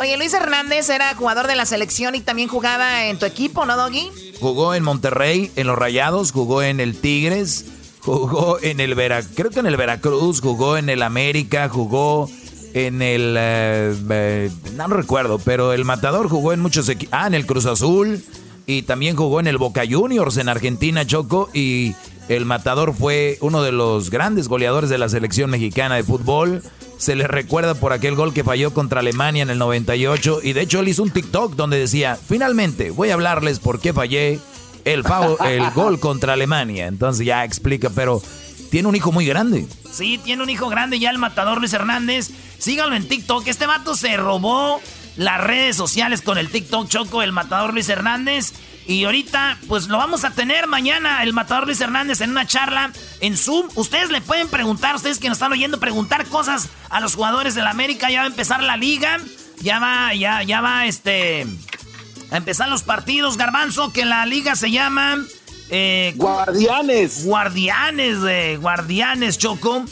Oye, 0.00 0.16
Luis 0.16 0.34
Hernández 0.34 0.88
era 0.88 1.14
jugador 1.14 1.46
de 1.46 1.54
la 1.54 1.66
selección 1.66 2.14
y 2.14 2.20
también 2.20 2.48
jugaba 2.48 3.06
en 3.06 3.18
tu 3.18 3.26
equipo, 3.26 3.64
¿no, 3.64 3.76
Doggy? 3.76 4.10
Jugó 4.40 4.74
en 4.74 4.82
Monterrey, 4.82 5.52
en 5.54 5.68
los 5.68 5.78
Rayados, 5.78 6.32
jugó 6.32 6.62
en 6.62 6.80
el 6.80 7.00
Tigres, 7.00 7.66
jugó 8.00 8.58
en 8.60 8.80
el 8.80 8.94
Veracruz, 8.94 9.32
creo 9.36 9.50
que 9.50 9.60
en 9.60 9.66
el 9.66 9.76
Veracruz, 9.76 10.40
jugó 10.40 10.76
en 10.76 10.88
el 10.88 11.02
América, 11.02 11.68
jugó 11.68 12.28
en 12.74 13.02
el... 13.02 13.36
Eh, 13.38 13.96
eh, 14.10 14.50
no 14.74 14.88
recuerdo, 14.88 15.38
pero 15.38 15.72
el 15.72 15.84
Matador 15.84 16.28
jugó 16.28 16.52
en 16.52 16.60
muchos 16.60 16.88
equipos. 16.88 17.14
Ah, 17.16 17.28
en 17.28 17.34
el 17.34 17.46
Cruz 17.46 17.66
Azul 17.66 18.22
y 18.66 18.82
también 18.82 19.14
jugó 19.14 19.40
en 19.40 19.46
el 19.46 19.58
Boca 19.58 19.84
Juniors 19.88 20.36
en 20.38 20.48
Argentina, 20.48 21.06
Choco, 21.06 21.50
y 21.52 21.94
el 22.28 22.46
Matador 22.46 22.94
fue 22.94 23.38
uno 23.40 23.62
de 23.62 23.72
los 23.72 24.10
grandes 24.10 24.48
goleadores 24.48 24.90
de 24.90 24.98
la 24.98 25.08
selección 25.08 25.50
mexicana 25.50 25.96
de 25.96 26.02
fútbol 26.02 26.62
se 26.98 27.16
le 27.16 27.26
recuerda 27.26 27.74
por 27.74 27.92
aquel 27.92 28.14
gol 28.14 28.32
que 28.32 28.44
falló 28.44 28.72
contra 28.72 29.00
Alemania 29.00 29.42
en 29.42 29.50
el 29.50 29.58
98 29.58 30.40
y 30.42 30.52
de 30.52 30.62
hecho 30.62 30.80
él 30.80 30.88
hizo 30.88 31.02
un 31.02 31.10
TikTok 31.10 31.54
donde 31.54 31.78
decía, 31.78 32.16
finalmente 32.16 32.90
voy 32.90 33.10
a 33.10 33.14
hablarles 33.14 33.58
por 33.58 33.80
qué 33.80 33.92
fallé 33.92 34.40
el, 34.84 35.04
el 35.46 35.70
gol 35.70 36.00
contra 36.00 36.34
Alemania. 36.34 36.86
Entonces 36.86 37.26
ya 37.26 37.44
explica, 37.44 37.90
pero 37.90 38.22
tiene 38.70 38.88
un 38.88 38.96
hijo 38.96 39.12
muy 39.12 39.26
grande. 39.26 39.66
Sí, 39.90 40.18
tiene 40.18 40.42
un 40.42 40.50
hijo 40.50 40.68
grande 40.68 40.98
ya 40.98 41.10
el 41.10 41.18
matador 41.18 41.58
Luis 41.58 41.72
Hernández. 41.72 42.30
Síganlo 42.58 42.96
en 42.96 43.06
TikTok. 43.06 43.46
Este 43.46 43.66
vato 43.66 43.94
se 43.94 44.16
robó 44.16 44.80
las 45.16 45.40
redes 45.40 45.76
sociales 45.76 46.22
con 46.22 46.38
el 46.38 46.50
TikTok 46.50 46.88
Choco, 46.88 47.22
el 47.22 47.32
matador 47.32 47.72
Luis 47.72 47.88
Hernández. 47.88 48.52
Y 48.86 49.04
ahorita, 49.04 49.58
pues 49.66 49.88
lo 49.88 49.96
vamos 49.96 50.24
a 50.24 50.30
tener 50.30 50.66
mañana, 50.66 51.22
el 51.22 51.32
matador 51.32 51.66
Luis 51.66 51.80
Hernández, 51.80 52.20
en 52.20 52.30
una 52.30 52.46
charla 52.46 52.92
en 53.20 53.36
Zoom. 53.36 53.68
Ustedes 53.76 54.10
le 54.10 54.20
pueden 54.20 54.48
preguntar, 54.48 54.94
ustedes 54.94 55.18
que 55.18 55.28
nos 55.28 55.36
están 55.36 55.52
oyendo, 55.52 55.80
preguntar 55.80 56.26
cosas 56.26 56.68
a 56.90 57.00
los 57.00 57.14
jugadores 57.14 57.54
de 57.54 57.62
la 57.62 57.70
América. 57.70 58.10
Ya 58.10 58.20
va 58.20 58.24
a 58.24 58.28
empezar 58.28 58.62
la 58.62 58.76
liga. 58.76 59.18
Ya 59.62 59.78
va, 59.78 60.14
ya, 60.14 60.42
ya 60.42 60.60
va, 60.60 60.86
este. 60.86 61.46
A 62.30 62.36
empezar 62.36 62.68
los 62.68 62.82
partidos, 62.82 63.36
Garbanzo, 63.36 63.92
que 63.92 64.04
la 64.04 64.26
liga 64.26 64.56
se 64.56 64.70
llama. 64.70 65.16
Eh, 65.70 66.12
guardianes. 66.16 67.24
Guardianes, 67.24 68.20
de 68.20 68.58
Guardianes, 68.58 69.38
Choco. 69.38 69.84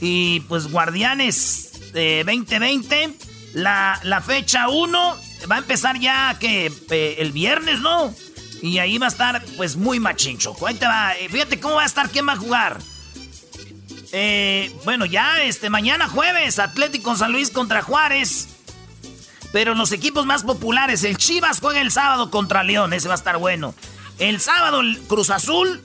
Y 0.00 0.40
pues 0.40 0.70
Guardianes 0.70 1.72
2020. 1.92 3.14
La, 3.54 3.98
la 4.04 4.20
fecha 4.20 4.68
1 4.68 5.16
va 5.50 5.56
a 5.56 5.58
empezar 5.58 5.98
ya 5.98 6.36
que 6.38 6.72
eh, 6.90 7.16
el 7.18 7.32
viernes, 7.32 7.80
¿no? 7.80 8.14
Y 8.62 8.78
ahí 8.78 8.98
va 8.98 9.06
a 9.06 9.10
estar, 9.10 9.44
pues, 9.56 9.76
muy 9.76 10.00
machincho. 10.00 10.54
Ahí 10.66 10.74
te 10.74 10.86
va. 10.86 11.14
Eh, 11.16 11.28
fíjate 11.28 11.60
cómo 11.60 11.76
va 11.76 11.82
a 11.82 11.86
estar, 11.86 12.10
quién 12.10 12.26
va 12.26 12.32
a 12.32 12.36
jugar. 12.36 12.78
Eh, 14.12 14.74
bueno, 14.84 15.04
ya 15.04 15.42
este 15.42 15.70
mañana 15.70 16.08
jueves, 16.08 16.58
Atlético 16.58 17.14
San 17.16 17.32
Luis 17.32 17.50
contra 17.50 17.82
Juárez. 17.82 18.48
Pero 19.52 19.74
los 19.74 19.92
equipos 19.92 20.26
más 20.26 20.42
populares, 20.44 21.04
el 21.04 21.16
Chivas 21.16 21.60
juega 21.60 21.80
el 21.80 21.90
sábado 21.90 22.30
contra 22.30 22.62
León, 22.62 22.92
ese 22.92 23.08
va 23.08 23.14
a 23.14 23.16
estar 23.16 23.38
bueno. 23.38 23.74
El 24.18 24.40
sábado 24.40 24.80
el 24.80 24.98
Cruz 25.00 25.30
Azul 25.30 25.82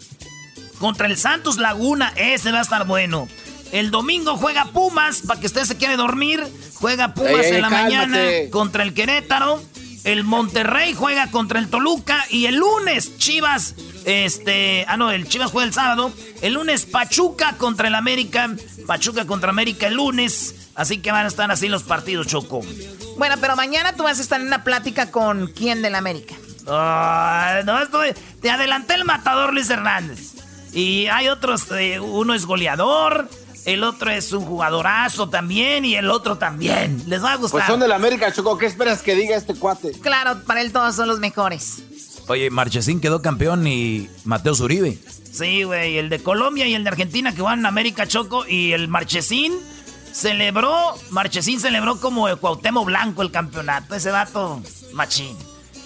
contra 0.80 1.08
el 1.08 1.18
Santos 1.18 1.58
Laguna, 1.58 2.12
ese 2.16 2.52
va 2.52 2.60
a 2.60 2.64
estar 2.64 2.86
bueno. 2.86 3.28
El 3.72 3.90
domingo 3.90 4.38
juega 4.38 4.66
Pumas, 4.66 5.22
para 5.26 5.40
que 5.40 5.48
usted 5.48 5.64
se 5.64 5.78
quiere 5.78 5.96
dormir. 5.96 6.46
Juega 6.76 7.14
Pumas 7.14 7.46
en 7.46 7.62
la 7.62 7.70
mañana 7.70 8.20
contra 8.52 8.84
el 8.84 8.94
Querétaro. 8.94 9.64
El 10.04 10.24
Monterrey 10.24 10.94
juega 10.94 11.32
contra 11.32 11.60
el 11.60 11.70
Toluca 11.70 12.26
y 12.30 12.46
el 12.46 12.56
lunes 12.56 13.18
Chivas, 13.18 13.76
este, 14.06 14.86
ah 14.88 14.98
no, 14.98 15.12
el 15.12 15.28
Chivas 15.28 15.52
juega 15.52 15.68
el 15.68 15.74
sábado. 15.74 16.12
El 16.42 16.54
lunes 16.54 16.86
Pachuca 16.86 17.56
contra 17.58 17.88
el 17.88 17.96
América, 17.96 18.54
Pachuca 18.86 19.26
contra 19.26 19.50
América 19.50 19.88
el 19.88 19.96
lunes. 19.96 20.56
Así 20.76 20.98
que 20.98 21.12
van 21.12 21.26
a 21.26 21.28
estar 21.28 21.50
así 21.52 21.70
los 21.70 21.84
partidos, 21.84 22.28
Choco. 22.28 22.62
Bueno, 23.18 23.36
pero 23.40 23.56
mañana 23.56 23.94
tú 23.94 24.04
vas 24.04 24.20
a 24.20 24.22
estar 24.22 24.42
en 24.42 24.48
una 24.48 24.64
plática 24.64 25.12
con 25.12 25.48
quién 25.48 25.82
del 25.82 25.96
América. 25.96 26.36
no, 26.66 27.82
estoy, 27.82 28.14
te 28.42 28.50
adelanté 28.50 28.96
el 28.96 29.06
matador 29.06 29.54
Luis 29.54 29.70
Hernández. 29.70 30.34
Y 30.74 31.06
hay 31.08 31.28
otros, 31.28 31.68
eh, 31.72 32.00
uno 32.00 32.34
es 32.34 32.46
goleador, 32.46 33.30
el 33.66 33.84
otro 33.84 34.12
es 34.12 34.32
un 34.34 34.46
jugadorazo 34.46 35.30
también 35.30 35.86
y 35.86 35.96
el 35.96 36.10
otro 36.10 36.38
también. 36.38 37.04
Les 37.08 37.24
va 37.24 37.34
a 37.34 37.36
gustar. 37.38 37.62
Pues 37.62 37.66
son 37.66 37.80
del 37.80 37.92
América, 37.92 38.32
Choco. 38.32 38.58
¿Qué 38.58 38.66
esperas 38.66 39.02
que 39.02 39.16
diga 39.16 39.36
este 39.36 39.56
cuate? 39.56 39.92
Claro, 40.02 40.44
para 40.46 40.62
él 40.62 40.72
todos 40.72 40.96
son 40.96 41.08
los 41.08 41.20
mejores. 41.20 41.84
Oye, 42.28 42.50
Marchesín 42.50 43.00
quedó 43.02 43.22
campeón 43.22 43.66
y 43.68 44.10
Mateo 44.24 44.56
Zuribe. 44.56 44.98
Sí, 45.32 45.64
güey. 45.64 45.98
El 45.98 46.10
de 46.10 46.20
Colombia 46.20 46.68
y 46.68 46.74
el 46.74 46.84
de 46.84 46.90
Argentina 46.90 47.34
que 47.34 47.42
van 47.42 47.60
en 47.60 47.66
América, 47.66 48.08
Choco. 48.08 48.46
Y 48.48 48.74
el 48.74 48.88
Marchesín 48.88 49.54
celebró, 50.12 50.94
Marchesín 51.10 51.60
celebró 51.60 52.00
como 52.00 52.28
el 52.30 52.38
Cuauhtémoc 52.38 52.86
Blanco 52.86 53.22
el 53.22 53.32
campeonato. 53.32 53.96
Ese 53.96 54.12
dato, 54.12 54.62
machín. 54.94 55.36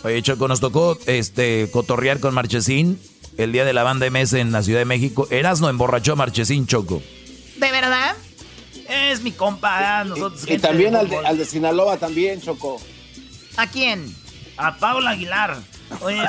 Oye, 0.03 0.21
Choco, 0.21 0.47
nos 0.47 0.59
tocó 0.59 0.97
este, 1.05 1.69
cotorrear 1.71 2.19
con 2.19 2.33
Marchesín 2.33 2.99
el 3.37 3.51
día 3.51 3.65
de 3.65 3.73
la 3.73 3.83
banda 3.83 4.09
MS 4.09 4.33
en 4.33 4.51
la 4.51 4.63
Ciudad 4.63 4.79
de 4.79 4.85
México. 4.85 5.27
no 5.59 5.69
emborrachó 5.69 6.13
a 6.13 6.15
Marchesín, 6.15 6.67
Choco. 6.67 7.01
¿De 7.57 7.71
verdad? 7.71 8.15
Es 8.87 9.21
mi 9.21 9.31
compa. 9.31 10.03
Nosotros 10.03 10.43
y, 10.47 10.57
también 10.59 10.95
al 10.95 11.09
de, 11.09 11.17
al 11.17 11.37
de, 11.37 11.45
Sinaloa 11.45 11.97
también, 11.97 12.41
Choco. 12.41 12.81
¿A 13.57 13.67
quién? 13.67 14.13
A 14.57 14.77
Paula 14.77 15.11
Aguilar. 15.11 15.57
Oye, 16.01 16.21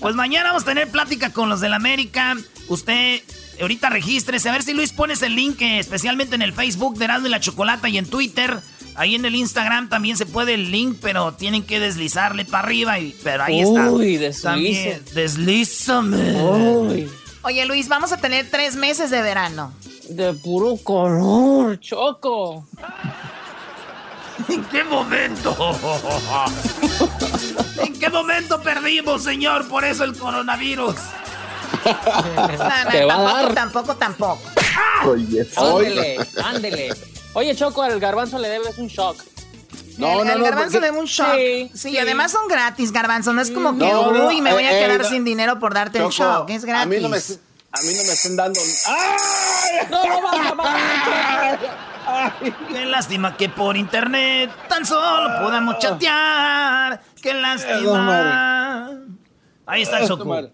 pues 0.00 0.14
mañana 0.14 0.50
vamos 0.50 0.62
a 0.62 0.66
tener 0.66 0.88
plática 0.90 1.32
con 1.32 1.48
los 1.48 1.60
del 1.60 1.72
América. 1.72 2.36
Usted 2.68 3.20
ahorita 3.60 3.90
regístrese. 3.90 4.48
A 4.48 4.52
ver 4.52 4.62
si 4.62 4.72
Luis 4.72 4.92
pones 4.92 5.22
el 5.22 5.34
link, 5.34 5.60
eh, 5.60 5.78
especialmente 5.78 6.34
en 6.34 6.42
el 6.42 6.52
Facebook 6.52 6.96
de 6.98 7.04
Erasmo 7.06 7.26
y 7.26 7.30
la 7.30 7.40
Chocolata 7.40 7.88
y 7.88 7.98
en 7.98 8.06
Twitter. 8.06 8.60
Ahí 8.94 9.14
en 9.14 9.24
el 9.24 9.34
Instagram 9.34 9.88
también 9.88 10.16
se 10.16 10.26
puede 10.26 10.54
el 10.54 10.70
link, 10.70 10.98
pero 11.00 11.34
tienen 11.34 11.62
que 11.62 11.80
deslizarle 11.80 12.44
para 12.44 12.64
arriba. 12.64 12.98
Y, 12.98 13.16
pero 13.22 13.44
ahí 13.44 13.60
está. 13.60 13.90
Uy, 13.90 14.20
También, 14.42 15.02
deslízame. 15.14 16.42
Uy. 16.42 17.10
Oye, 17.42 17.64
Luis, 17.66 17.88
vamos 17.88 18.12
a 18.12 18.18
tener 18.18 18.50
tres 18.50 18.76
meses 18.76 19.10
de 19.10 19.22
verano 19.22 19.72
de 20.10 20.32
puro 20.34 20.76
color, 20.82 21.78
Choco. 21.80 22.66
¿En 24.48 24.64
qué 24.64 24.84
momento? 24.84 25.54
¿En 27.84 27.98
qué 27.98 28.08
momento 28.08 28.60
perdimos, 28.60 29.22
señor? 29.22 29.68
Por 29.68 29.84
eso 29.84 30.04
el 30.04 30.16
coronavirus. 30.16 30.96
¿Te 31.82 33.04
va 33.04 33.14
tampoco, 33.14 33.28
a 33.28 33.42
dar? 33.42 33.54
tampoco, 33.54 33.94
tampoco. 33.96 34.40
Oye, 35.06 35.46
ándele, 35.56 36.16
ándele. 36.44 36.94
Oye, 37.34 37.54
Choco, 37.54 37.82
al 37.82 38.00
garbanzo 38.00 38.38
le 38.38 38.48
debes 38.48 38.78
un 38.78 38.88
shock. 38.88 39.22
No, 39.98 40.24
no, 40.24 40.34
no, 40.34 40.44
garbanzo 40.44 40.80
le 40.80 40.86
debe 40.86 40.98
un 40.98 41.06
shock. 41.06 41.36
Sí, 41.74 41.98
además 41.98 42.32
son 42.32 42.48
gratis, 42.48 42.90
garbanzo. 42.90 43.32
No 43.32 43.42
es 43.42 43.50
como 43.50 43.78
que, 43.78 43.84
uy, 43.84 44.40
me 44.40 44.52
voy 44.52 44.64
a 44.64 44.76
eh, 44.76 44.84
quedar 44.84 45.02
eh, 45.02 45.04
sin 45.04 45.24
dinero 45.24 45.58
por 45.60 45.74
darte 45.74 45.98
el 45.98 46.08
shock. 46.08 46.48
Es 46.50 46.64
gratis. 46.64 46.86
A 46.86 46.86
mí 46.86 47.00
no 47.00 47.08
me 47.08 47.18
a 47.72 47.82
mí 47.82 47.88
no 47.94 48.02
me 48.02 48.12
están 48.12 48.36
dando. 48.36 48.60
¡Ay! 48.86 49.86
¡No, 49.90 50.04
no, 50.04 50.62
¡Ay! 52.06 52.54
Qué 52.68 52.84
lástima 52.86 53.36
que 53.36 53.48
por 53.48 53.76
internet 53.76 54.50
tan 54.68 54.84
solo 54.84 55.40
podamos 55.40 55.78
chatear. 55.78 57.00
Qué 57.22 57.34
lástima. 57.34 58.90
Ahí 59.66 59.82
está 59.82 60.00
el 60.00 60.08
Choco. 60.08 60.50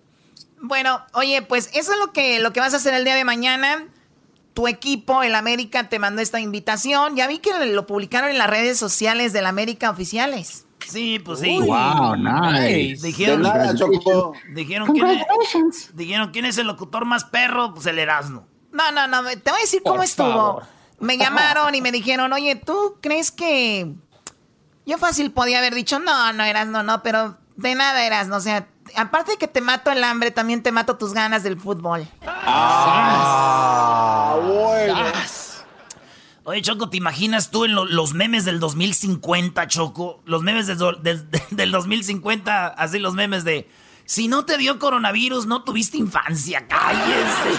Bueno, 0.61 1.01
oye, 1.15 1.43
pues 1.43 1.71
eso 1.73 1.93
es 1.93 1.99
lo 1.99 2.13
que, 2.13 2.39
lo 2.41 2.53
que 2.53 2.61
vas 2.61 2.75
a 2.75 2.79
hacer 2.79 2.93
el 2.95 3.05
día 3.05 3.15
de 3.15 3.25
mañana. 3.25 3.89
Tu 4.53 4.69
equipo, 4.69 5.23
el 5.23 5.35
América, 5.35 5.89
te 5.89 5.99
mandó 5.99 6.23
esta 6.23 6.41
invitación. 6.41 7.17
Ya 7.17 7.27
vi 7.27 7.39
que 7.39 7.53
lo 7.67 7.87
publicaron 7.87 8.31
en 8.31 8.39
las 8.39 8.49
redes 8.49 8.79
sociales 8.79 9.33
del 9.33 9.47
América 9.47 9.91
oficiales. 9.91 10.66
Sí, 10.89 11.19
pues 11.19 11.41
sí. 11.41 11.59
wow, 11.59 12.17
nice. 12.17 13.05
Dijeron, 13.05 13.43
dijeron, 14.55 14.93
¿quién 14.93 15.07
es, 15.07 15.97
dijeron 15.97 16.31
quién 16.31 16.45
es 16.45 16.59
el 16.59 16.67
locutor 16.67 17.05
más 17.05 17.25
perro, 17.25 17.75
pues 17.75 17.87
el 17.87 17.99
Erasmo. 17.99 18.47
No, 18.73 18.93
no, 18.93 19.09
no, 19.09 19.25
te 19.25 19.51
voy 19.51 19.59
a 19.59 19.63
decir 19.63 19.83
cómo 19.85 20.03
estuvo. 20.03 20.63
Me 21.01 21.19
llamaron 21.19 21.75
y 21.75 21.81
me 21.81 21.93
dijeron, 21.93 22.33
oye, 22.33 22.57
¿tú 22.57 22.97
crees 23.01 23.31
que 23.31 23.95
yo 24.87 24.99
fácil 24.99 25.33
podía 25.33 25.59
haber 25.59 25.75
dicho, 25.75 25.99
no, 25.99 26.33
no 26.33 26.45
eras, 26.45 26.69
no, 26.69 26.83
no, 26.83 27.03
pero 27.03 27.37
de 27.57 27.75
nada 27.75 28.05
eras, 28.05 28.29
no, 28.29 28.37
o 28.37 28.41
sea, 28.41 28.69
aparte 28.95 29.33
de 29.33 29.39
que 29.39 29.49
te 29.49 29.61
mato 29.61 29.91
el 29.91 30.05
hambre, 30.05 30.31
también 30.31 30.63
te 30.63 30.73
mato 30.73 30.97
tus 30.97 31.13
ganas 31.13 31.43
del 31.43 31.61
fútbol. 31.61 32.09
Ah, 32.27 34.37
bueno. 34.47 34.95
Oye, 36.49 36.63
Choco, 36.63 36.89
¿te 36.89 36.97
imaginas 36.97 37.51
tú 37.51 37.65
en 37.65 37.75
los 37.75 38.15
memes 38.15 38.45
del 38.45 38.61
2050, 38.61 39.67
Choco? 39.67 40.23
Los 40.27 40.45
memes 40.45 40.69
del, 40.69 41.29
del 41.51 41.71
2050, 41.73 42.69
así 42.69 43.01
los 43.01 43.15
memes 43.15 43.43
de... 43.43 43.69
Si 44.05 44.29
no 44.29 44.45
te 44.45 44.57
dio 44.57 44.79
coronavirus, 44.79 45.47
no 45.47 45.65
tuviste 45.65 45.97
infancia, 45.97 46.69
cállese. 46.69 47.51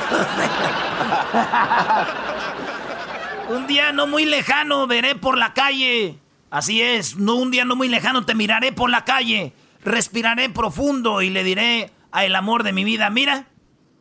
un 3.54 3.68
día 3.68 3.92
no 3.92 4.08
muy 4.08 4.24
lejano 4.24 4.88
veré 4.88 5.16
por 5.16 5.38
la 5.38 5.54
calle. 5.54 6.18
Así 6.50 6.82
es, 6.82 7.18
no 7.18 7.36
un 7.36 7.52
día 7.52 7.66
no 7.66 7.76
muy 7.76 7.90
lejano 7.90 8.24
te 8.24 8.36
miraré 8.36 8.72
por 8.72 8.90
la 8.90 9.04
calle, 9.04 9.52
respiraré 9.84 10.48
profundo 10.48 11.22
y 11.22 11.30
le 11.30 11.44
diré 11.44 11.92
a 12.14 12.24
el 12.24 12.34
amor 12.38 12.64
de 12.64 12.72
mi 12.72 12.86
vida, 12.86 13.10
mira, 13.10 13.50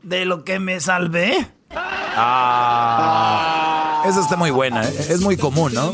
de 0.04 0.26
lo 0.26 0.44
que 0.44 0.60
me 0.60 0.78
salvé. 0.78 1.50
Ah, 1.74 3.65
esa 4.08 4.20
está 4.20 4.36
muy 4.36 4.50
buena, 4.50 4.88
¿eh? 4.88 5.06
es 5.10 5.20
muy 5.20 5.36
común, 5.36 5.74
¿no? 5.74 5.92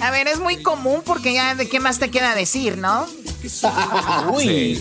A 0.00 0.10
ver, 0.10 0.28
es 0.28 0.38
muy 0.38 0.62
común 0.62 1.02
porque 1.04 1.32
ya 1.32 1.54
de 1.54 1.68
qué 1.68 1.80
más 1.80 1.98
te 1.98 2.10
queda 2.10 2.34
decir, 2.34 2.78
¿no? 2.78 3.06
Uy. 4.32 4.80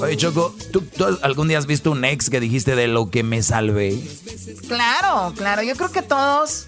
Oye, 0.00 0.16
Choco, 0.16 0.54
¿tú, 0.72 0.82
algún 1.22 1.48
día 1.48 1.58
has 1.58 1.66
visto 1.66 1.90
un 1.90 2.04
ex 2.04 2.30
que 2.30 2.40
dijiste 2.40 2.74
de 2.74 2.88
lo 2.88 3.10
que 3.10 3.22
me 3.22 3.42
salvé? 3.42 3.98
Claro, 4.68 5.32
claro. 5.36 5.62
Yo 5.62 5.76
creo 5.76 5.92
que 5.92 6.02
todos 6.02 6.66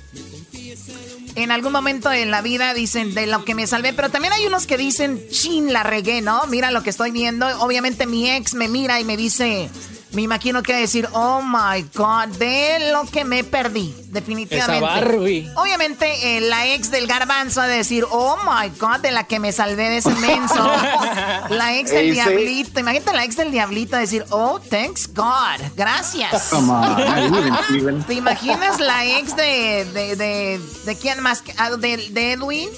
en 1.35 1.51
algún 1.51 1.73
momento 1.73 2.13
en 2.13 2.31
la 2.31 2.43
vida 2.43 2.75
dicen 2.75 3.15
de 3.15 3.27
lo 3.27 3.45
que 3.45 3.55
me 3.55 3.67
salvé, 3.67 3.93
pero 3.93 4.11
también 4.11 4.33
hay 4.33 4.47
unos 4.47 4.67
que 4.67 4.77
dicen, 4.77 5.23
chin, 5.31 5.73
la 5.73 5.83
regué, 5.83 6.21
¿no? 6.21 6.43
Mira 6.49 6.71
lo 6.71 6.83
que 6.83 6.91
estoy 6.91 7.11
viendo. 7.11 7.47
Obviamente 7.61 8.07
mi 8.07 8.31
ex 8.31 8.55
me 8.55 8.69
mira 8.69 9.01
y 9.01 9.05
me 9.05 9.17
dice, 9.17 9.71
me 10.13 10.23
imagino 10.23 10.63
que 10.63 10.75
decir, 10.75 11.09
oh 11.13 11.43
my 11.43 11.83
god, 11.95 12.29
de 12.39 12.91
lo 12.93 13.05
que 13.05 13.25
me 13.25 13.45
perdí, 13.45 13.95
definitivamente. 14.07 15.51
Obviamente, 15.57 16.37
eh, 16.37 16.41
la 16.41 16.67
ex 16.67 16.91
del 16.91 17.07
garbanzo 17.07 17.61
a 17.61 17.67
decir, 17.67 18.07
oh 18.11 18.37
my 18.45 18.71
god, 18.79 19.01
de 19.01 19.13
la 19.13 19.25
que 19.25 19.39
me 19.39 19.53
salvé 19.53 19.91
de 19.91 19.99
ese 19.99 20.11
menso. 20.11 20.55
la 21.51 21.77
ex 21.77 21.91
del 21.91 22.13
diablito, 22.13 22.81
imagínate 22.81 23.13
la 23.13 23.25
ex 23.25 23.37
del 23.37 23.51
diablito 23.51 23.97
a 23.97 23.99
decir, 23.99 24.25
oh, 24.31 24.59
thanks 24.59 25.13
God, 25.13 25.61
gracias. 25.77 26.51
¿Te 28.07 28.15
imaginas 28.15 28.81
la 28.81 29.05
ex 29.05 29.37
de, 29.37 29.85
de, 29.93 30.17
de, 30.17 30.61
de 30.87 30.97
quién 30.97 31.21
más? 31.21 31.43
Ah, 31.59 31.71
de, 31.71 31.97
de 32.11 32.33
Edwin. 32.33 32.69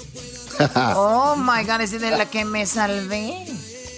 oh 0.95 1.35
my 1.37 1.63
god, 1.63 1.81
es 1.81 1.91
de 1.91 2.11
la 2.11 2.25
que 2.25 2.43
me 2.43 2.65
salvé. 2.65 3.47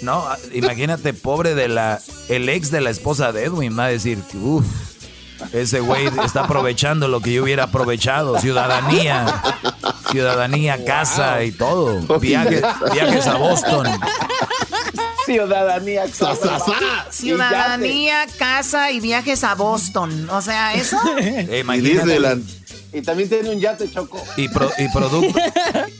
No, 0.04 0.26
imagínate, 0.54 1.14
pobre 1.14 1.56
de 1.56 1.68
la, 1.68 2.00
el 2.30 2.50
ex 2.50 2.72
de 2.72 2.82
la 2.82 2.90
esposa 2.90 3.32
de 3.32 3.46
Edwin, 3.46 3.78
va 3.78 3.86
a 3.86 3.90
decir, 3.90 4.20
uff, 4.36 4.66
ese 5.54 5.80
güey 5.80 6.08
está 6.24 6.44
aprovechando 6.44 7.08
lo 7.08 7.22
que 7.22 7.34
yo 7.34 7.44
hubiera 7.44 7.64
aprovechado, 7.64 8.40
ciudadanía, 8.40 9.42
ciudadanía, 10.12 10.84
casa 10.86 11.44
y 11.44 11.52
todo, 11.52 12.20
viajes, 12.20 12.62
viajes 12.94 13.28
a 13.28 13.38
Boston. 13.38 13.88
Ciudadanía, 15.26 16.04
casa. 16.20 16.60
Ciudadanía, 17.10 18.26
casa 18.38 18.92
y 18.92 19.00
viajes 19.00 19.44
a 19.46 19.56
Boston. 19.56 20.30
O 20.30 20.42
sea, 20.42 20.74
eso. 20.74 20.98
imagínate. 21.60 22.42
Y 22.94 23.02
también 23.02 23.28
tiene 23.28 23.50
un 23.50 23.60
yate, 23.60 23.90
Choco. 23.90 24.22
Y, 24.38 24.44
y, 24.44 24.50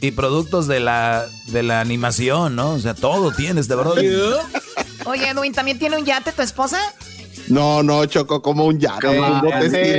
y 0.00 0.10
productos 0.12 0.68
de 0.68 0.80
la, 0.80 1.26
de 1.48 1.62
la 1.62 1.80
animación, 1.80 2.54
¿no? 2.54 2.70
O 2.70 2.78
sea, 2.78 2.94
todo 2.94 3.32
tienes 3.32 3.66
de 3.68 3.76
verdad. 3.76 3.94
Oye, 5.06 5.28
Edwin, 5.28 5.52
¿también 5.52 5.78
tiene 5.78 5.96
un 5.98 6.04
yate 6.04 6.32
tu 6.32 6.42
esposa? 6.42 6.78
No, 7.48 7.82
no, 7.82 8.06
Choco, 8.06 8.40
como 8.40 8.64
un 8.64 8.78
yate. 8.78 9.08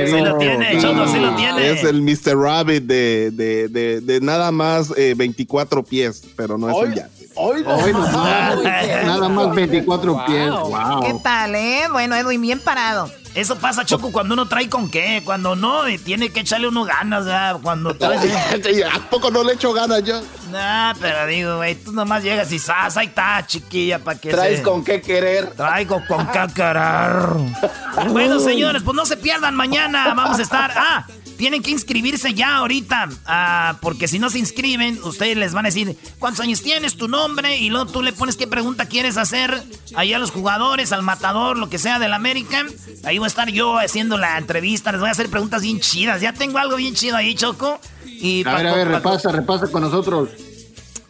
Sí, 0.08 0.12
lo 0.12 0.38
tiene, 0.38 0.80
Choco, 0.80 1.06
sí 1.06 1.18
lo 1.20 1.36
tiene. 1.36 1.70
Es 1.70 1.84
el 1.84 2.02
Mr. 2.02 2.36
Rabbit 2.36 2.84
de, 2.84 3.30
de, 3.30 3.68
de, 3.68 4.00
de 4.00 4.20
nada 4.20 4.50
más 4.50 4.88
24 4.88 5.80
eh, 5.80 5.84
pies, 5.88 6.22
pero 6.34 6.58
no 6.58 6.70
es 6.70 6.88
un 6.88 6.94
yate. 6.94 7.16
Hoy, 7.38 7.62
nada 9.04 9.28
más 9.28 9.54
24 9.54 10.26
pies. 10.26 10.50
Wow. 10.50 11.00
¿Qué 11.02 11.14
tal, 11.22 11.54
eh? 11.54 11.82
Bueno, 11.92 12.16
Edwin, 12.16 12.40
bien 12.40 12.58
parado. 12.58 13.10
Eso 13.36 13.58
pasa, 13.58 13.84
Choco, 13.84 14.10
cuando 14.10 14.32
uno 14.32 14.48
trae 14.48 14.66
con 14.70 14.90
qué. 14.90 15.20
Cuando 15.22 15.54
no, 15.54 15.82
tiene 16.02 16.30
que 16.30 16.40
echarle 16.40 16.68
uno 16.68 16.84
ganas, 16.84 17.26
¿verdad? 17.26 17.58
Cuando 17.62 17.90
¿A 18.92 19.10
poco 19.10 19.30
no 19.30 19.44
le 19.44 19.52
echo 19.52 19.74
ganas 19.74 20.02
yo? 20.02 20.22
Nah, 20.50 20.94
pero 20.98 21.26
digo, 21.26 21.56
güey, 21.56 21.74
tú 21.74 21.92
nomás 21.92 22.22
llegas 22.22 22.50
y 22.50 22.58
¡zas! 22.58 22.96
Ahí 22.96 23.08
está, 23.08 23.46
chiquilla, 23.46 23.98
para 23.98 24.18
que 24.18 24.30
¿Traes 24.30 24.62
con 24.62 24.82
qué 24.82 25.02
querer? 25.02 25.50
Traigo 25.50 26.00
con 26.08 26.26
qué 26.28 26.46
querer. 26.54 27.12
bueno, 28.08 28.40
señores, 28.40 28.82
pues 28.82 28.96
no 28.96 29.04
se 29.04 29.18
pierdan 29.18 29.54
mañana. 29.54 30.14
Vamos 30.14 30.38
a 30.38 30.42
estar... 30.42 30.72
¡Ah! 30.74 31.06
Tienen 31.36 31.62
que 31.62 31.70
inscribirse 31.70 32.34
ya 32.34 32.56
ahorita, 32.56 33.08
ah, 33.26 33.76
porque 33.80 34.08
si 34.08 34.18
no 34.18 34.30
se 34.30 34.38
inscriben, 34.38 34.98
ustedes 35.04 35.36
les 35.36 35.52
van 35.52 35.66
a 35.66 35.68
decir 35.68 35.96
cuántos 36.18 36.40
años 36.40 36.62
tienes, 36.62 36.96
tu 36.96 37.08
nombre, 37.08 37.58
y 37.58 37.68
luego 37.68 37.86
tú 37.86 38.02
le 38.02 38.12
pones 38.12 38.36
qué 38.36 38.46
pregunta 38.46 38.86
quieres 38.86 39.16
hacer 39.16 39.62
ahí 39.94 40.14
a 40.14 40.18
los 40.18 40.30
jugadores, 40.30 40.92
al 40.92 41.02
matador, 41.02 41.58
lo 41.58 41.68
que 41.68 41.78
sea 41.78 41.98
del 41.98 42.14
América. 42.14 42.64
Ahí 43.04 43.18
voy 43.18 43.26
a 43.26 43.28
estar 43.28 43.48
yo 43.50 43.78
haciendo 43.78 44.16
la 44.16 44.38
entrevista, 44.38 44.92
les 44.92 45.00
voy 45.00 45.08
a 45.08 45.12
hacer 45.12 45.28
preguntas 45.28 45.62
bien 45.62 45.80
chidas. 45.80 46.20
Ya 46.20 46.32
tengo 46.32 46.58
algo 46.58 46.76
bien 46.76 46.94
chido 46.94 47.16
ahí, 47.16 47.34
Choco. 47.34 47.80
Y 48.04 48.46
a 48.48 48.54
ver, 48.54 48.66
a 48.66 48.74
ver, 48.74 48.88
repasa, 48.88 49.30
repasa 49.30 49.66
con 49.68 49.82
nosotros. 49.82 50.30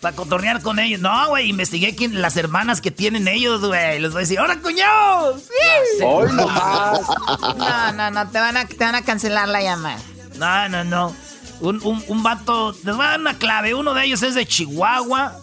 Para 0.00 0.14
contornear 0.14 0.60
con 0.60 0.78
ellos. 0.78 1.00
No, 1.00 1.28
güey, 1.28 1.48
investigué 1.48 1.94
quién, 1.94 2.20
las 2.20 2.36
hermanas 2.36 2.80
que 2.80 2.90
tienen 2.90 3.28
ellos, 3.28 3.64
güey. 3.64 3.98
Les 4.00 4.10
voy 4.12 4.18
a 4.18 4.20
decir, 4.20 4.38
¡ahora, 4.38 4.60
cuñados! 4.60 5.42
¡Sí! 5.42 6.02
Hoy 6.04 6.32
nomás. 6.32 7.00
No, 7.56 7.92
no, 7.92 8.10
no, 8.10 8.28
te 8.28 8.38
van 8.38 8.56
a, 8.56 8.66
te 8.66 8.76
van 8.84 8.94
a 8.94 9.02
cancelar 9.02 9.48
la 9.48 9.62
llamada. 9.62 9.98
No, 10.38 10.68
no, 10.68 10.84
no. 10.84 11.16
Un, 11.60 11.80
un, 11.84 12.04
un 12.08 12.22
vato. 12.22 12.72
Les 12.84 12.94
voy 12.96 13.04
a 13.04 13.10
dar 13.10 13.20
una 13.20 13.38
clave. 13.38 13.74
Uno 13.74 13.94
de 13.94 14.04
ellos 14.04 14.22
es 14.22 14.34
de 14.34 14.46
Chihuahua. 14.46 15.38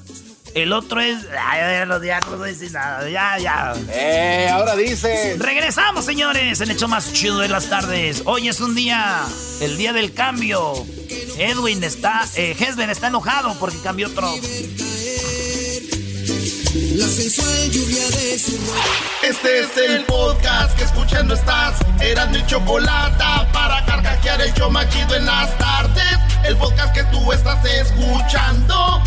El 0.54 0.72
otro 0.72 1.02
es. 1.02 1.18
Ay, 1.40 1.62
ya 2.06 2.20
no 2.20 2.38
decir 2.38 2.72
nada. 2.72 3.10
Ya, 3.10 3.40
ya. 3.40 3.74
Eh, 3.90 4.50
ahora 4.52 4.76
dice. 4.76 5.36
Regresamos, 5.40 6.06
señores, 6.06 6.62
el 6.62 6.70
hecho 6.70 6.88
más 6.88 7.12
chido 7.12 7.40
de 7.40 7.48
las 7.48 7.70
tardes. 7.70 8.22
Hoy 8.26 8.48
es 8.48 8.62
un 8.62 8.76
día. 8.76 9.24
El 9.62 9.78
día 9.78 9.94
del 9.94 10.14
cambio. 10.14 10.74
Edwin 11.38 11.84
está. 11.84 12.26
Eh, 12.36 12.56
está 12.92 13.08
enojado 13.08 13.56
porque 13.60 13.80
cambió 13.82 14.08
otro. 14.08 14.32
La 16.96 17.08
sensual 17.08 17.72
lluvia 17.72 18.08
de 18.12 18.38
su 18.38 18.56
Este 19.28 19.62
es 19.62 19.78
el 19.78 20.06
podcast 20.06 20.78
que 20.78 20.84
escuchando 20.84 21.34
estás. 21.34 21.80
Eran 22.00 22.32
mi 22.32 22.46
chocolate 22.46 23.24
para 23.52 23.84
carcajear 23.84 24.40
el 24.42 24.54
yo 24.54 24.70
machido 24.70 25.16
en 25.16 25.26
las 25.26 25.58
tardes. 25.58 26.20
El 26.46 26.56
podcast 26.56 26.94
que 26.94 27.04
tú 27.06 27.32
estás 27.32 27.66
escuchando. 27.66 29.02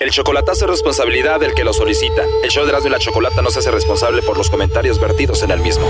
El 0.00 0.10
chocolatazo 0.10 0.66
es 0.66 0.70
responsabilidad 0.70 1.40
del 1.40 1.54
que 1.54 1.64
lo 1.64 1.72
solicita. 1.72 2.24
El 2.42 2.50
show 2.50 2.64
de 2.64 2.70
Erasmo 2.70 2.88
y 2.88 2.90
la 2.90 2.98
Chocolata 2.98 3.40
no 3.40 3.50
se 3.50 3.60
hace 3.60 3.70
responsable 3.70 4.20
por 4.20 4.36
los 4.36 4.50
comentarios 4.50 5.00
vertidos 5.00 5.42
en 5.42 5.52
el 5.52 5.60
mismo. 5.60 5.86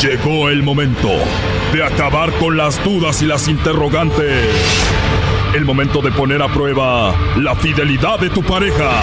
Llegó 0.00 0.50
el 0.50 0.62
momento 0.62 1.10
de 1.72 1.82
acabar 1.82 2.32
con 2.34 2.56
las 2.56 2.82
dudas 2.84 3.22
y 3.22 3.26
las 3.26 3.48
interrogantes. 3.48 4.46
El 5.52 5.64
momento 5.64 6.00
de 6.00 6.12
poner 6.12 6.42
a 6.42 6.48
prueba 6.48 7.12
la 7.38 7.56
fidelidad 7.56 8.20
de 8.20 8.30
tu 8.30 8.40
pareja. 8.40 9.02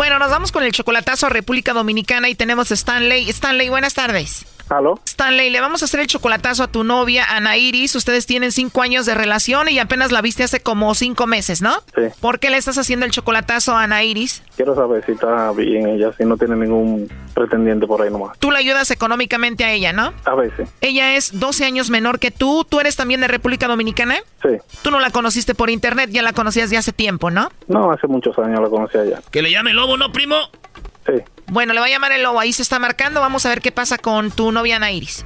Bueno, 0.00 0.18
nos 0.18 0.30
vamos 0.30 0.50
con 0.50 0.62
el 0.62 0.72
chocolatazo 0.72 1.26
a 1.26 1.28
República 1.28 1.74
Dominicana 1.74 2.30
y 2.30 2.34
tenemos 2.34 2.70
a 2.70 2.74
Stanley. 2.74 3.28
Stanley, 3.28 3.68
buenas 3.68 3.92
tardes. 3.92 4.46
Stanley, 5.04 5.50
le 5.50 5.60
vamos 5.60 5.82
a 5.82 5.86
hacer 5.86 5.98
el 5.98 6.06
chocolatazo 6.06 6.62
a 6.62 6.68
tu 6.68 6.84
novia, 6.84 7.24
Ana 7.28 7.56
Iris. 7.56 7.96
Ustedes 7.96 8.24
tienen 8.26 8.52
cinco 8.52 8.82
años 8.82 9.04
de 9.04 9.16
relación 9.16 9.68
y 9.68 9.80
apenas 9.80 10.12
la 10.12 10.22
viste 10.22 10.44
hace 10.44 10.60
como 10.60 10.94
cinco 10.94 11.26
meses, 11.26 11.60
¿no? 11.60 11.72
Sí. 11.96 12.02
¿Por 12.20 12.38
qué 12.38 12.50
le 12.50 12.56
estás 12.56 12.78
haciendo 12.78 13.04
el 13.04 13.10
chocolatazo 13.10 13.74
a 13.74 13.82
Ana 13.82 14.04
Iris? 14.04 14.44
Quiero 14.54 14.76
saber 14.76 15.04
si 15.04 15.12
está 15.12 15.50
bien 15.52 15.88
ella, 15.88 16.12
si 16.16 16.24
no 16.24 16.36
tiene 16.36 16.54
ningún 16.54 17.10
pretendiente 17.34 17.86
por 17.88 18.02
ahí 18.02 18.10
nomás. 18.10 18.38
Tú 18.38 18.52
le 18.52 18.58
ayudas 18.58 18.92
económicamente 18.92 19.64
a 19.64 19.72
ella, 19.72 19.92
¿no? 19.92 20.12
A 20.24 20.34
veces. 20.36 20.68
Ella 20.80 21.16
es 21.16 21.40
12 21.40 21.64
años 21.64 21.90
menor 21.90 22.20
que 22.20 22.30
tú. 22.30 22.64
¿Tú 22.64 22.78
eres 22.78 22.94
también 22.94 23.20
de 23.20 23.28
República 23.28 23.66
Dominicana? 23.66 24.16
Sí. 24.40 24.56
Tú 24.82 24.92
no 24.92 25.00
la 25.00 25.10
conociste 25.10 25.56
por 25.56 25.68
internet, 25.68 26.10
ya 26.12 26.22
la 26.22 26.32
conocías 26.32 26.70
de 26.70 26.76
hace 26.76 26.92
tiempo, 26.92 27.30
¿no? 27.30 27.50
No, 27.66 27.90
hace 27.90 28.06
muchos 28.06 28.38
años 28.38 28.60
la 28.60 28.68
conocí 28.68 28.98
allá. 28.98 29.20
Que 29.32 29.42
le 29.42 29.50
llame 29.50 29.72
lobo, 29.72 29.89
¿no, 29.96 30.12
primo? 30.12 30.36
Sí. 31.06 31.22
Bueno, 31.48 31.72
le 31.72 31.80
va 31.80 31.86
a 31.86 31.90
llamar 31.90 32.12
el 32.12 32.22
lobo, 32.22 32.40
ahí 32.40 32.52
se 32.52 32.62
está 32.62 32.78
marcando. 32.78 33.20
Vamos 33.20 33.44
a 33.46 33.48
ver 33.48 33.60
qué 33.60 33.72
pasa 33.72 33.98
con 33.98 34.30
tu 34.30 34.52
novia 34.52 34.76
Ana 34.76 34.92
Iris. 34.92 35.24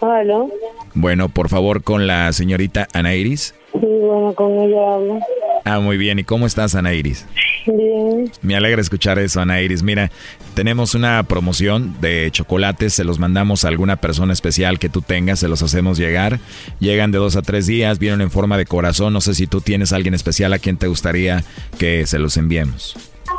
Hola. 0.00 0.46
Bueno, 0.94 1.28
por 1.28 1.48
favor, 1.48 1.82
con 1.82 2.06
la 2.06 2.32
señorita 2.32 2.86
Ana 2.92 3.14
Iris. 3.14 3.54
Sí, 3.72 3.80
bueno, 3.80 4.32
con 4.34 4.52
ella 4.58 4.94
hablo. 4.94 5.18
Ah, 5.64 5.80
muy 5.80 5.98
bien. 5.98 6.18
¿Y 6.18 6.24
cómo 6.24 6.46
estás, 6.46 6.74
Ana 6.74 6.94
Iris? 6.94 7.26
Bien. 7.66 8.30
Me 8.40 8.56
alegra 8.56 8.80
escuchar 8.80 9.18
eso, 9.18 9.40
Ana 9.40 9.60
Iris. 9.60 9.82
Mira, 9.82 10.10
tenemos 10.54 10.94
una 10.94 11.22
promoción 11.24 11.94
de 12.00 12.30
chocolates, 12.30 12.94
se 12.94 13.04
los 13.04 13.18
mandamos 13.18 13.64
a 13.64 13.68
alguna 13.68 13.96
persona 13.96 14.32
especial 14.32 14.78
que 14.78 14.88
tú 14.88 15.02
tengas, 15.02 15.40
se 15.40 15.48
los 15.48 15.62
hacemos 15.62 15.98
llegar. 15.98 16.40
Llegan 16.80 17.12
de 17.12 17.18
dos 17.18 17.36
a 17.36 17.42
tres 17.42 17.66
días, 17.66 17.98
vienen 17.98 18.22
en 18.22 18.30
forma 18.30 18.56
de 18.56 18.64
corazón. 18.64 19.12
No 19.12 19.20
sé 19.20 19.34
si 19.34 19.46
tú 19.46 19.60
tienes 19.60 19.92
a 19.92 19.96
alguien 19.96 20.14
especial 20.14 20.52
a 20.54 20.58
quien 20.58 20.78
te 20.78 20.86
gustaría 20.86 21.44
que 21.78 22.06
se 22.06 22.18
los 22.18 22.36
enviemos. 22.38 22.96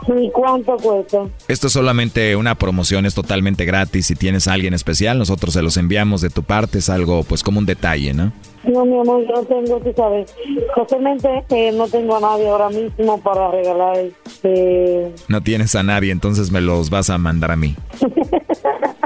¿Y 0.07 0.29
cuánto 0.31 0.75
cuesta? 0.77 1.27
Esto 1.47 1.67
es 1.67 1.73
solamente 1.73 2.35
una 2.35 2.55
promoción, 2.55 3.05
es 3.05 3.13
totalmente 3.13 3.65
gratis. 3.65 4.07
Si 4.07 4.15
tienes 4.15 4.47
a 4.47 4.53
alguien 4.53 4.73
especial, 4.73 5.17
nosotros 5.17 5.53
se 5.53 5.61
los 5.61 5.77
enviamos 5.77 6.21
de 6.21 6.29
tu 6.29 6.43
parte, 6.43 6.79
es 6.79 6.89
algo 6.89 7.23
pues 7.23 7.43
como 7.43 7.59
un 7.59 7.65
detalle, 7.65 8.13
¿no? 8.13 8.31
No, 8.63 8.85
mi 8.85 8.99
amor, 8.99 9.25
yo 9.27 9.43
tengo, 9.45 9.79
tú 9.79 9.93
sabes, 9.95 10.35
justamente 10.75 11.43
eh, 11.49 11.71
no 11.71 11.87
tengo 11.87 12.17
a 12.17 12.19
nadie 12.19 12.49
ahora 12.49 12.69
mismo 12.69 13.19
para 13.21 13.51
regalar. 13.51 13.97
Este... 13.97 15.13
No 15.27 15.41
tienes 15.41 15.75
a 15.75 15.83
nadie, 15.83 16.11
entonces 16.11 16.51
me 16.51 16.61
los 16.61 16.89
vas 16.89 17.09
a 17.09 17.17
mandar 17.17 17.51
a 17.51 17.55
mí. 17.55 17.75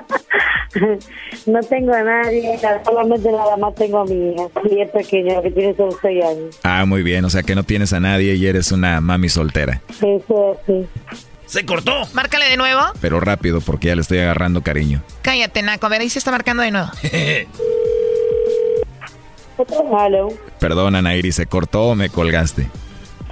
no 1.45 1.59
tengo 1.61 1.93
a 1.93 2.03
nadie, 2.03 2.59
solamente 2.83 3.31
nada 3.31 3.57
más 3.57 3.75
tengo 3.75 3.99
a 3.99 4.05
mi 4.05 4.31
hija, 4.31 4.47
y 4.69 4.81
es 4.81 4.89
pequeña, 4.91 5.41
que 5.41 5.51
tiene 5.51 5.75
solo 5.75 5.97
6 6.01 6.23
años. 6.23 6.59
Ah, 6.63 6.85
muy 6.85 7.03
bien, 7.03 7.25
o 7.25 7.29
sea 7.29 7.43
que 7.43 7.55
no 7.55 7.63
tienes 7.63 7.93
a 7.93 7.99
nadie 7.99 8.35
y 8.35 8.47
eres 8.47 8.71
una 8.71 9.01
mami 9.01 9.29
soltera. 9.29 9.81
Eso 10.01 10.57
sí. 10.65 10.85
¡Se 11.45 11.65
cortó! 11.65 12.07
Márcale 12.13 12.49
de 12.49 12.57
nuevo. 12.57 12.81
Pero 12.99 13.19
rápido, 13.19 13.61
porque 13.61 13.89
ya 13.89 13.95
le 13.95 14.01
estoy 14.01 14.19
agarrando 14.19 14.63
cariño. 14.63 15.03
Cállate, 15.21 15.61
Naco. 15.61 15.85
A 15.85 15.89
ver, 15.89 16.01
ahí 16.01 16.09
se 16.09 16.17
está 16.19 16.31
marcando 16.31 16.63
de 16.63 16.71
nuevo. 16.71 16.87
Hello. 19.57 20.29
Perdona, 20.59 21.01
Nairi, 21.01 21.31
¿se 21.31 21.45
cortó 21.45 21.89
o 21.89 21.95
me 21.95 22.09
colgaste? 22.09 22.69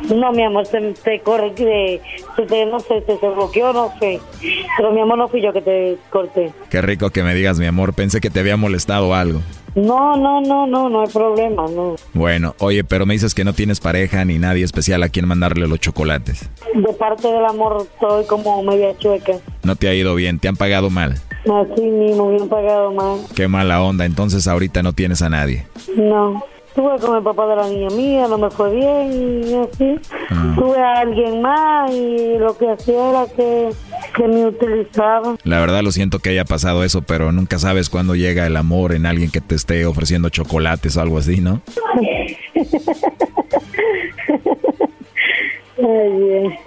No, 0.10 0.32
mi 0.32 0.44
amor, 0.44 0.68
te, 0.68 0.94
te 0.94 1.20
corté, 1.22 2.02
te, 2.48 2.66
no 2.66 2.80
sé, 2.80 3.04
se 3.06 3.30
bloqueó, 3.30 3.74
no 3.74 3.94
sé. 4.00 4.20
Pero 4.78 4.92
mi 4.92 5.02
amor, 5.02 5.18
no 5.18 5.28
fui 5.28 5.42
yo 5.42 5.54
que 5.54 5.62
te 5.62 5.98
corté. 6.10 6.52
Qué 6.70 6.82
rico 6.82 7.10
que 7.10 7.24
me 7.24 7.34
digas, 7.36 7.60
mi 7.60 7.66
amor. 7.66 7.94
Pensé 7.94 8.20
que 8.20 8.30
te 8.30 8.40
había 8.40 8.58
molestado 8.58 9.14
algo. 9.14 9.42
No, 9.76 10.18
no, 10.18 10.42
no, 10.42 10.68
no, 10.68 10.90
no 10.90 11.02
hay 11.02 11.08
problema, 11.08 11.64
no. 11.70 11.96
Bueno, 12.14 12.56
oye, 12.60 12.84
pero 12.84 13.06
me 13.06 13.14
dices 13.14 13.34
que 13.34 13.46
no 13.46 13.54
tienes 13.54 13.80
pareja 13.80 14.26
ni 14.26 14.38
nadie 14.38 14.66
especial 14.66 15.02
a 15.04 15.10
quien 15.10 15.28
mandarle 15.28 15.68
los 15.68 15.80
chocolates. 15.80 16.50
De 16.76 16.94
parte 16.94 17.30
del 17.30 17.46
amor, 17.46 17.88
estoy 17.94 18.26
como 18.26 18.62
media 18.64 18.98
chueca. 18.98 19.34
No 19.64 19.78
te 19.78 19.88
ha 19.88 19.94
ido 19.94 20.14
bien, 20.16 20.40
te 20.40 20.50
han 20.50 20.58
pagado 20.58 20.90
mal. 20.90 21.22
Así 21.44 21.82
mismo, 21.84 22.32
bien 22.32 22.50
pagado 22.50 22.92
mal. 22.92 23.20
Qué 23.34 23.48
mala 23.48 23.82
onda, 23.82 24.06
entonces 24.06 24.46
ahorita 24.48 24.84
no 24.84 24.92
tienes 24.92 25.22
a 25.22 25.30
nadie. 25.30 25.66
No. 25.96 26.44
Estuve 26.72 27.00
con 27.00 27.18
el 27.18 27.24
papá 27.24 27.48
de 27.48 27.56
la 27.58 27.68
niña 27.68 27.90
mía, 27.90 28.28
no 28.30 28.38
me 28.38 28.50
fue 28.50 28.74
bien 28.74 29.44
y 29.46 29.56
así. 29.56 30.00
Ah. 30.30 30.54
Tuve 30.58 30.78
a 30.80 31.02
alguien 31.02 31.42
más 31.42 31.92
y 31.92 32.38
lo 32.38 32.58
que 32.58 32.72
hacía 32.72 33.10
era 33.10 33.26
que, 33.36 33.72
que 34.16 34.26
me 34.26 34.46
utilizaba. 34.46 35.36
La 35.44 35.60
verdad 35.60 35.84
lo 35.84 35.92
siento 35.92 36.20
que 36.20 36.30
haya 36.30 36.46
pasado 36.46 36.86
eso, 36.86 37.02
pero 37.02 37.34
nunca 37.34 37.60
sabes 37.60 37.90
cuándo 37.90 38.16
llega 38.16 38.48
el 38.48 38.56
amor 38.56 38.94
en 38.94 39.06
alguien 39.06 39.32
que 39.32 39.42
te 39.42 39.54
esté 39.56 39.86
ofreciendo 39.86 40.30
chocolates 40.30 40.96
o 40.96 41.02
algo 41.02 41.18
así, 41.18 41.42
¿no? 41.42 41.62
Ay, 45.78 46.58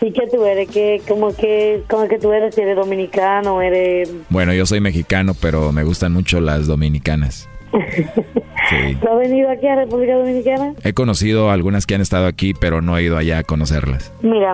¿Y 0.00 0.12
qué 0.12 0.26
tú 0.32 0.42
eres? 0.46 0.70
¿Qué, 0.70 1.02
como 1.06 1.36
que, 1.36 1.82
como 1.86 2.08
que 2.08 2.18
tú 2.18 2.32
eres? 2.32 2.56
¿Eres 2.56 2.76
dominicano? 2.76 3.60
¿Eres...? 3.60 4.10
Bueno, 4.30 4.54
yo 4.54 4.64
soy 4.64 4.80
mexicano, 4.80 5.34
pero 5.38 5.70
me 5.70 5.84
gustan 5.84 6.14
mucho 6.14 6.40
las 6.40 6.66
dominicanas. 6.66 7.46
Sí. 8.88 8.96
¿Tú 8.96 9.08
has 9.08 9.18
venido 9.18 9.50
aquí 9.50 9.66
a 9.66 9.76
República 9.76 10.16
Dominicana? 10.16 10.74
He 10.82 10.92
conocido 10.92 11.50
algunas 11.50 11.86
que 11.86 11.94
han 11.94 12.00
estado 12.00 12.26
aquí, 12.26 12.54
pero 12.54 12.80
no 12.80 12.96
he 12.96 13.02
ido 13.02 13.16
allá 13.16 13.38
a 13.38 13.42
conocerlas. 13.42 14.12
Mira, 14.22 14.52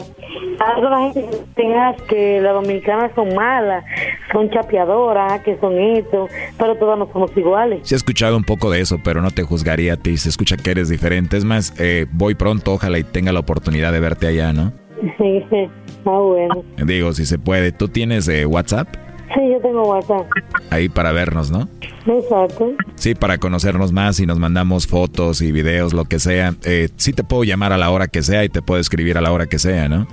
la 0.58 1.12
gente 1.12 1.28
que 1.56 2.06
que 2.08 2.40
las 2.40 2.54
dominicanas 2.54 3.12
son 3.14 3.34
malas, 3.34 3.84
son 4.32 4.50
chapeadoras, 4.50 5.40
que 5.42 5.58
son 5.58 5.78
esto, 5.78 6.28
pero 6.58 6.76
todas 6.76 6.98
no 6.98 7.08
somos 7.12 7.36
iguales. 7.36 7.80
Sí 7.82 7.94
he 7.94 7.96
escuchado 7.96 8.36
un 8.36 8.44
poco 8.44 8.70
de 8.70 8.80
eso, 8.80 8.98
pero 9.04 9.20
no 9.20 9.30
te 9.30 9.42
juzgaría 9.42 9.94
a 9.94 9.96
ti. 9.96 10.16
Se 10.16 10.28
escucha 10.28 10.56
que 10.56 10.70
eres 10.70 10.88
diferente. 10.88 11.36
Es 11.36 11.44
más, 11.44 11.74
eh, 11.78 12.06
voy 12.12 12.34
pronto, 12.34 12.72
ojalá 12.72 12.98
y 12.98 13.04
tenga 13.04 13.32
la 13.32 13.40
oportunidad 13.40 13.92
de 13.92 14.00
verte 14.00 14.26
allá, 14.26 14.52
¿no? 14.52 14.72
ah, 16.06 16.18
bueno. 16.18 16.64
Digo, 16.84 17.12
si 17.12 17.26
se 17.26 17.38
puede. 17.38 17.72
¿Tú 17.72 17.88
tienes 17.88 18.28
eh, 18.28 18.46
WhatsApp? 18.46 18.88
Sí, 19.36 19.50
yo 19.52 19.60
tengo 19.60 19.82
WhatsApp. 19.82 20.26
Ahí 20.70 20.88
para 20.88 21.12
vernos, 21.12 21.50
¿no? 21.50 21.68
Exacto. 22.06 22.72
Sí, 22.94 23.14
para 23.14 23.38
conocernos 23.38 23.92
más 23.92 24.18
y 24.18 24.26
nos 24.26 24.38
mandamos 24.38 24.86
fotos 24.86 25.42
y 25.42 25.52
videos, 25.52 25.92
lo 25.92 26.04
que 26.06 26.18
sea. 26.18 26.54
Eh, 26.64 26.88
sí 26.96 27.12
te 27.12 27.22
puedo 27.22 27.44
llamar 27.44 27.72
a 27.72 27.76
la 27.78 27.90
hora 27.90 28.08
que 28.08 28.22
sea 28.22 28.44
y 28.44 28.48
te 28.48 28.62
puedo 28.62 28.80
escribir 28.80 29.18
a 29.18 29.20
la 29.20 29.32
hora 29.32 29.46
que 29.46 29.58
sea, 29.58 29.88
¿no? 29.88 30.06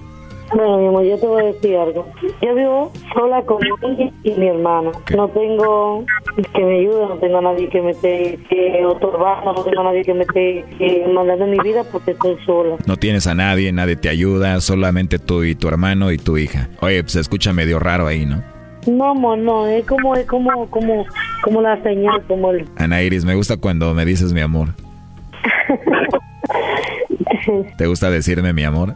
Bueno, 0.53 0.77
mi 0.77 0.87
amor, 0.87 1.03
yo 1.03 1.17
te 1.17 1.25
voy 1.25 1.41
a 1.41 1.45
decir 1.45 1.75
algo. 1.77 2.05
Yo 2.41 2.53
vivo 2.53 2.91
sola 3.13 3.41
con 3.43 3.57
mi 3.97 4.11
y 4.23 4.31
mi 4.31 4.47
hermano. 4.47 4.91
No 5.15 5.27
tengo 5.29 6.05
que 6.53 6.63
me 6.63 6.79
ayude, 6.79 7.07
no 7.07 7.15
tengo 7.15 7.37
a 7.37 7.41
nadie 7.41 7.69
que 7.69 7.81
me 7.81 7.91
esté 7.91 8.37
otorgando, 8.85 9.53
no 9.53 9.63
tengo 9.63 9.81
a 9.81 9.83
nadie 9.85 10.03
que 10.03 10.13
me 10.13 10.23
esté 10.23 10.65
mandando 11.11 11.47
mi 11.47 11.57
vida 11.59 11.83
porque 11.91 12.11
estoy 12.11 12.35
sola. 12.45 12.75
No 12.85 12.97
tienes 12.97 13.25
a 13.25 13.33
nadie, 13.33 13.71
nadie 13.71 13.95
te 13.95 14.09
ayuda, 14.09 14.59
solamente 14.61 15.17
tú 15.17 15.43
y 15.43 15.55
tu 15.55 15.69
hermano 15.69 16.11
y 16.11 16.17
tu 16.17 16.37
hija. 16.37 16.69
Oye, 16.81 17.01
pues 17.01 17.13
se 17.13 17.21
escucha 17.21 17.53
medio 17.53 17.79
raro 17.79 18.05
ahí, 18.05 18.25
¿no? 18.25 18.52
No, 18.87 19.11
amor, 19.11 19.37
no, 19.37 19.67
es 19.67 19.85
como, 19.85 20.15
es 20.15 20.25
como, 20.25 20.69
como, 20.69 21.05
como 21.41 21.61
la 21.61 21.81
señal, 21.83 22.21
como 22.27 22.51
el... 22.51 22.67
Ana 22.77 23.01
Iris, 23.01 23.25
me 23.25 23.35
gusta 23.35 23.57
cuando 23.57 23.93
me 23.93 24.05
dices 24.05 24.33
mi 24.33 24.41
amor. 24.41 24.69
¿Te 27.77 27.87
gusta 27.87 28.09
decirme 28.09 28.53
mi 28.53 28.63
amor? 28.63 28.95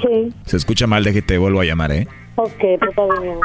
Sí. 0.00 0.32
Se 0.46 0.56
escucha 0.56 0.86
mal, 0.86 1.04
de 1.04 1.12
que 1.12 1.22
te 1.22 1.38
vuelvo 1.38 1.60
a 1.60 1.64
llamar, 1.64 1.92
¿eh? 1.92 2.06
Ok, 2.36 2.50
pues 2.94 3.20
bien. 3.20 3.38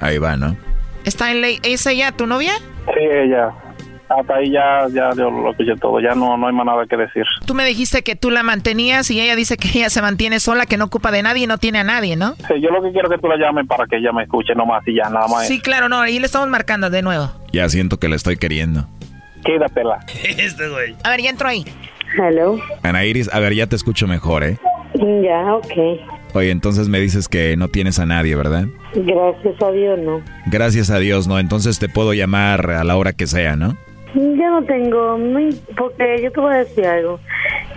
Ahí 0.00 0.18
va, 0.18 0.36
¿no? 0.36 0.56
¿Está 1.04 1.30
en 1.32 1.40
ley? 1.40 1.58
¿Es 1.62 1.86
ella 1.86 2.12
tu 2.12 2.26
novia? 2.26 2.52
Sí, 2.86 3.00
ella 3.00 3.52
hasta 4.08 4.36
ahí 4.36 4.50
ya, 4.50 4.86
ya 4.92 5.10
yo 5.16 5.30
lo 5.30 5.50
escuché 5.50 5.74
todo, 5.80 6.00
ya 6.00 6.14
no, 6.14 6.36
no 6.36 6.46
hay 6.46 6.52
más 6.52 6.66
nada 6.66 6.86
que 6.86 6.96
decir. 6.96 7.24
Tú 7.46 7.54
me 7.54 7.64
dijiste 7.64 8.02
que 8.02 8.16
tú 8.16 8.30
la 8.30 8.42
mantenías 8.42 9.10
y 9.10 9.20
ella 9.20 9.36
dice 9.36 9.56
que 9.56 9.68
ella 9.68 9.90
se 9.90 10.02
mantiene 10.02 10.40
sola, 10.40 10.66
que 10.66 10.76
no 10.76 10.84
ocupa 10.84 11.10
de 11.10 11.22
nadie 11.22 11.44
y 11.44 11.46
no 11.46 11.58
tiene 11.58 11.78
a 11.80 11.84
nadie, 11.84 12.16
¿no? 12.16 12.34
Sí, 12.36 12.60
yo 12.60 12.70
lo 12.70 12.82
que 12.82 12.92
quiero 12.92 13.08
es 13.08 13.16
que 13.16 13.20
tú 13.20 13.28
la 13.28 13.36
llames 13.36 13.66
para 13.66 13.86
que 13.86 13.96
ella 13.96 14.12
me 14.12 14.24
escuche 14.24 14.54
nomás 14.54 14.86
y 14.86 14.96
ya, 14.96 15.08
nada 15.08 15.28
más. 15.28 15.48
Sí, 15.48 15.60
claro, 15.60 15.88
no, 15.88 16.00
ahí 16.00 16.18
le 16.18 16.26
estamos 16.26 16.48
marcando 16.48 16.90
de 16.90 17.02
nuevo. 17.02 17.30
Ya 17.52 17.68
siento 17.68 17.98
que 17.98 18.08
la 18.08 18.16
estoy 18.16 18.36
queriendo. 18.36 18.86
Quédatela. 19.44 20.00
este 20.24 20.68
güey. 20.68 20.96
A 21.02 21.10
ver, 21.10 21.20
ya 21.22 21.30
entro 21.30 21.48
ahí. 21.48 21.64
Hello. 22.16 22.58
Ana 22.82 23.04
Iris, 23.04 23.32
a 23.32 23.40
ver, 23.40 23.54
ya 23.54 23.66
te 23.66 23.76
escucho 23.76 24.06
mejor, 24.06 24.44
¿eh? 24.44 24.58
Ya, 24.94 25.54
ok. 25.54 26.34
Oye, 26.34 26.50
entonces 26.50 26.88
me 26.88 27.00
dices 27.00 27.28
que 27.28 27.56
no 27.56 27.68
tienes 27.68 27.98
a 27.98 28.06
nadie, 28.06 28.34
¿verdad? 28.36 28.66
Gracias 28.94 29.62
a 29.62 29.70
Dios, 29.70 29.98
no. 29.98 30.22
Gracias 30.46 30.90
a 30.90 30.98
Dios, 30.98 31.26
no. 31.26 31.38
Entonces 31.38 31.78
te 31.78 31.88
puedo 31.88 32.12
llamar 32.12 32.70
a 32.70 32.84
la 32.84 32.96
hora 32.96 33.12
que 33.12 33.26
sea, 33.26 33.56
¿no? 33.56 33.76
Yo 34.14 34.50
no 34.50 34.62
tengo, 34.64 35.18
porque 35.76 36.20
yo 36.22 36.30
te 36.30 36.40
voy 36.40 36.54
a 36.54 36.58
decir 36.58 36.86
algo. 36.86 37.18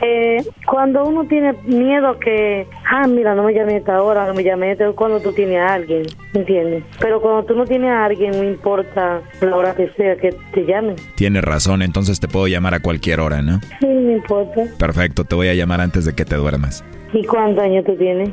Eh, 0.02 0.44
cuando 0.68 1.04
uno 1.04 1.26
tiene 1.26 1.54
miedo 1.66 2.20
que, 2.20 2.68
ah, 2.92 3.08
mira, 3.08 3.34
no 3.34 3.44
me 3.44 3.54
llame 3.54 3.78
esta 3.78 4.02
hora, 4.04 4.28
no 4.28 4.36
me 4.36 4.44
llame 4.44 4.72
esta, 4.72 4.92
cuando 4.92 5.20
tú 5.20 5.34
tienes 5.34 5.58
a 5.58 5.74
alguien, 5.74 6.04
¿entiendes? 6.34 6.84
Pero 7.00 7.20
cuando 7.20 7.44
tú 7.46 7.56
no 7.56 7.66
tienes 7.66 7.90
a 7.90 8.06
alguien, 8.06 8.32
no 8.32 8.44
importa 8.44 9.22
la 9.42 9.56
hora 9.56 9.74
que 9.74 9.90
sea 9.98 10.16
que 10.18 10.36
te 10.54 10.66
llame. 10.66 10.96
Tienes 11.16 11.44
razón, 11.44 11.82
entonces 11.82 12.20
te 12.20 12.28
puedo 12.28 12.48
llamar 12.48 12.76
a 12.76 12.80
cualquier 12.80 13.20
hora, 13.20 13.42
¿no? 13.42 13.60
Sí, 13.80 13.88
no 13.88 14.12
importa. 14.12 14.66
Perfecto, 14.78 15.24
te 15.24 15.34
voy 15.34 15.48
a 15.48 15.56
llamar 15.56 15.82
antes 15.82 16.06
de 16.06 16.14
que 16.14 16.26
te 16.26 16.36
duermas. 16.36 16.84
¿Y 17.14 17.26
cuántos 17.26 17.64
años 17.64 17.84
tú 17.86 17.96
tienes? 17.96 18.30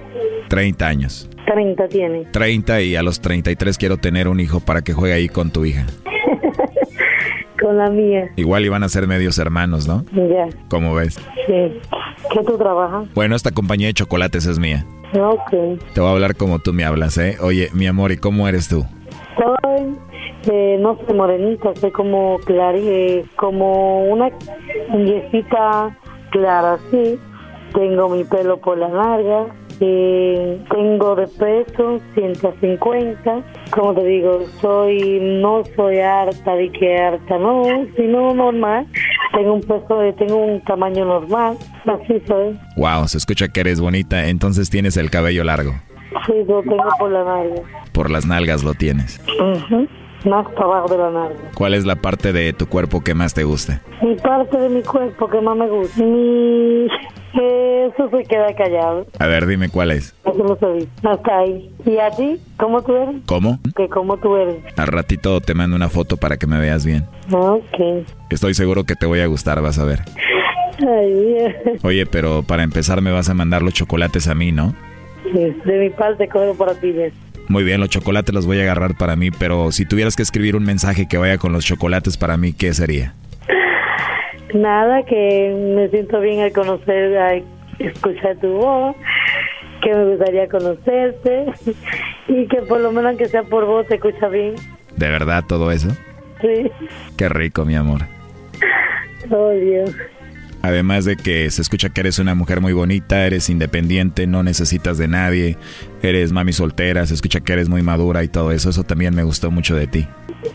30 0.48 0.86
años. 0.86 1.30
30 1.46 1.88
tiene. 1.88 2.24
30 2.30 2.82
y 2.82 2.96
a 2.96 3.02
los 3.02 3.20
33 3.20 3.78
quiero 3.78 3.96
tener 3.96 4.28
un 4.28 4.40
hijo 4.40 4.60
para 4.60 4.82
que 4.82 4.92
juegue 4.92 5.14
ahí 5.14 5.28
con 5.28 5.50
tu 5.50 5.64
hija. 5.64 5.86
Con 7.64 7.78
la 7.78 7.88
mía. 7.88 8.30
Igual 8.36 8.66
iban 8.66 8.82
a 8.82 8.88
ser 8.90 9.06
medios 9.06 9.38
hermanos, 9.38 9.88
¿no? 9.88 10.04
Ya. 10.12 10.48
¿Cómo 10.68 10.94
ves? 10.94 11.14
Sí. 11.46 11.80
¿Qué 12.30 12.44
tú 12.46 12.58
trabajas? 12.58 13.08
Bueno, 13.14 13.34
esta 13.34 13.52
compañía 13.52 13.86
de 13.86 13.94
chocolates 13.94 14.44
es 14.44 14.58
mía. 14.58 14.84
Ok. 15.18 15.80
Te 15.94 16.00
voy 16.00 16.10
a 16.10 16.12
hablar 16.12 16.36
como 16.36 16.58
tú 16.58 16.74
me 16.74 16.84
hablas, 16.84 17.16
¿eh? 17.16 17.38
Oye, 17.40 17.70
mi 17.72 17.86
amor, 17.86 18.12
¿y 18.12 18.18
cómo 18.18 18.46
eres 18.48 18.68
tú? 18.68 18.84
Soy, 19.36 19.96
eh, 20.52 20.76
no 20.78 20.98
sé, 21.06 21.14
morenita, 21.14 21.74
soy 21.76 21.90
como 21.90 22.38
clara, 22.40 22.76
eh, 22.76 23.24
como 23.36 24.04
una 24.04 24.30
yesita 24.92 25.96
clara, 26.32 26.78
sí. 26.90 27.18
Tengo 27.72 28.10
mi 28.10 28.24
pelo 28.24 28.58
por 28.58 28.76
la 28.76 28.88
larga, 28.88 29.46
eh, 29.80 30.60
tengo 30.70 31.16
de 31.16 31.26
peso 31.26 32.00
150. 32.14 33.42
Como 33.70 33.94
te 33.94 34.04
digo, 34.04 34.44
soy 34.60 35.20
no 35.20 35.62
soy 35.76 35.98
harta 35.98 36.54
de 36.54 36.70
que 36.72 36.96
harta, 36.96 37.38
no, 37.38 37.64
sino 37.96 38.34
normal. 38.34 38.86
Tengo 39.32 39.54
un 39.54 39.60
peso, 39.60 39.98
de, 39.98 40.12
tengo 40.12 40.36
un 40.36 40.60
tamaño 40.60 41.04
normal, 41.04 41.56
así 41.86 42.22
soy. 42.26 42.58
Wow, 42.76 43.08
se 43.08 43.18
escucha 43.18 43.48
que 43.48 43.60
eres 43.60 43.80
bonita, 43.80 44.28
entonces 44.28 44.70
tienes 44.70 44.96
el 44.96 45.10
cabello 45.10 45.44
largo. 45.44 45.72
Sí, 46.26 46.32
lo 46.46 46.62
tengo 46.62 46.88
por 46.98 47.10
la 47.10 47.24
nalga. 47.24 47.62
Por 47.92 48.10
las 48.10 48.26
nalgas 48.26 48.62
lo 48.62 48.74
tienes. 48.74 49.20
Más 50.24 50.46
para 50.52 50.64
abajo 50.64 50.88
de 50.88 50.98
la 50.98 51.10
nalga. 51.10 51.50
¿Cuál 51.54 51.74
es 51.74 51.84
la 51.84 51.96
parte 51.96 52.32
de 52.32 52.52
tu 52.52 52.66
cuerpo 52.66 53.02
que 53.02 53.14
más 53.14 53.34
te 53.34 53.44
gusta? 53.44 53.82
Mi 54.02 54.14
parte 54.16 54.58
de 54.58 54.68
mi 54.68 54.82
cuerpo 54.82 55.28
que 55.28 55.40
más 55.40 55.56
me 55.56 55.68
gusta. 55.68 56.02
Mi... 56.02 56.86
Eso 57.34 58.08
se 58.10 58.22
queda 58.24 58.54
callado. 58.54 59.06
A 59.18 59.26
ver, 59.26 59.46
dime 59.46 59.68
cuál 59.68 59.90
es. 59.90 60.14
Eso 60.24 60.44
no 60.44 60.56
sé. 60.56 60.86
Hasta 61.02 61.38
ahí. 61.38 61.70
¿Y 61.84 61.98
a 61.98 62.10
ti? 62.10 62.40
¿Cómo 62.58 62.82
tú 62.82 62.94
eres? 62.94 63.16
¿Cómo? 63.26 63.58
Que 63.76 63.88
cómo 63.88 64.16
tú 64.16 64.36
eres. 64.36 64.62
Al 64.78 64.86
ratito 64.86 65.40
te 65.40 65.54
mando 65.54 65.76
una 65.76 65.88
foto 65.88 66.16
para 66.16 66.36
que 66.36 66.46
me 66.46 66.58
veas 66.60 66.86
bien. 66.86 67.06
Ok. 67.32 68.06
Estoy 68.30 68.54
seguro 68.54 68.84
que 68.84 68.94
te 68.94 69.06
voy 69.06 69.20
a 69.20 69.26
gustar, 69.26 69.60
vas 69.60 69.78
a 69.78 69.84
ver. 69.84 70.00
Ay, 70.78 71.54
Oye, 71.82 72.06
pero 72.06 72.42
para 72.42 72.62
empezar 72.62 73.00
me 73.00 73.12
vas 73.12 73.28
a 73.28 73.34
mandar 73.34 73.62
los 73.62 73.74
chocolates 73.74 74.28
a 74.28 74.34
mí, 74.34 74.52
¿no? 74.52 74.74
Sí, 75.24 75.56
de 75.64 75.78
mi 75.78 75.90
parte 75.90 76.28
cojo 76.28 76.54
para 76.54 76.74
ti. 76.74 76.92
¿ves? 76.92 77.12
Muy 77.48 77.62
bien, 77.62 77.80
los 77.80 77.90
chocolates 77.90 78.34
los 78.34 78.46
voy 78.46 78.58
a 78.60 78.62
agarrar 78.62 78.96
para 78.96 79.16
mí, 79.16 79.30
pero 79.30 79.70
si 79.70 79.86
tuvieras 79.86 80.16
que 80.16 80.22
escribir 80.22 80.56
un 80.56 80.64
mensaje 80.64 81.06
que 81.08 81.18
vaya 81.18 81.38
con 81.38 81.52
los 81.52 81.64
chocolates 81.64 82.16
para 82.16 82.36
mí, 82.36 82.52
¿qué 82.52 82.72
sería? 82.72 83.14
Nada, 84.54 85.02
que 85.04 85.74
me 85.76 85.88
siento 85.88 86.20
bien 86.20 86.40
al 86.40 86.52
conocer, 86.52 87.16
al 87.18 87.44
escuchar 87.78 88.36
tu 88.36 88.48
voz, 88.48 88.96
que 89.82 89.92
me 89.92 90.10
gustaría 90.10 90.48
conocerte 90.48 91.46
y 92.28 92.46
que 92.46 92.62
por 92.62 92.80
lo 92.80 92.90
menos 92.90 93.10
aunque 93.10 93.26
sea 93.26 93.42
por 93.42 93.66
vos 93.66 93.86
te 93.86 93.96
escucha 93.96 94.28
bien. 94.28 94.54
¿De 94.96 95.10
verdad 95.10 95.44
todo 95.46 95.70
eso? 95.70 95.88
Sí. 96.40 96.70
Qué 97.16 97.28
rico, 97.28 97.64
mi 97.64 97.74
amor. 97.74 98.02
Oh, 99.30 99.50
Dios. 99.50 99.90
Además 100.64 101.04
de 101.04 101.18
que 101.18 101.50
se 101.50 101.60
escucha 101.60 101.90
que 101.90 102.00
eres 102.00 102.18
una 102.18 102.34
mujer 102.34 102.62
muy 102.62 102.72
bonita, 102.72 103.26
eres 103.26 103.50
independiente, 103.50 104.26
no 104.26 104.42
necesitas 104.42 104.96
de 104.96 105.08
nadie, 105.08 105.58
eres 106.02 106.32
mami 106.32 106.54
soltera, 106.54 107.06
se 107.06 107.12
escucha 107.12 107.40
que 107.40 107.52
eres 107.52 107.68
muy 107.68 107.82
madura 107.82 108.24
y 108.24 108.28
todo 108.28 108.50
eso, 108.50 108.70
eso 108.70 108.82
también 108.82 109.14
me 109.14 109.24
gustó 109.24 109.50
mucho 109.50 109.76
de 109.76 109.86
ti. 109.88 110.08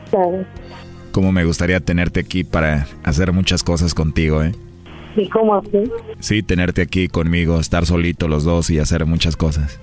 Claro. 0.10 0.43
Cómo 1.12 1.32
me 1.32 1.43
gustaría 1.45 1.80
tenerte 1.80 2.22
aquí 2.22 2.43
para 2.43 2.88
hacer 3.03 3.32
muchas 3.34 3.62
cosas 3.62 3.93
contigo, 3.93 4.41
¿eh? 4.43 4.55
¿Y 5.16 5.30
cómo 5.30 5.53
así? 5.53 5.84
Sí, 6.20 6.41
tenerte 6.41 6.82
aquí 6.82 7.07
conmigo, 7.07 7.60
estar 7.60 7.86
solito 7.86 8.28
los 8.28 8.43
dos 8.43 8.72
y 8.72 8.80
hacer 8.80 9.05
muchas 9.05 9.36
cosas. 9.36 9.80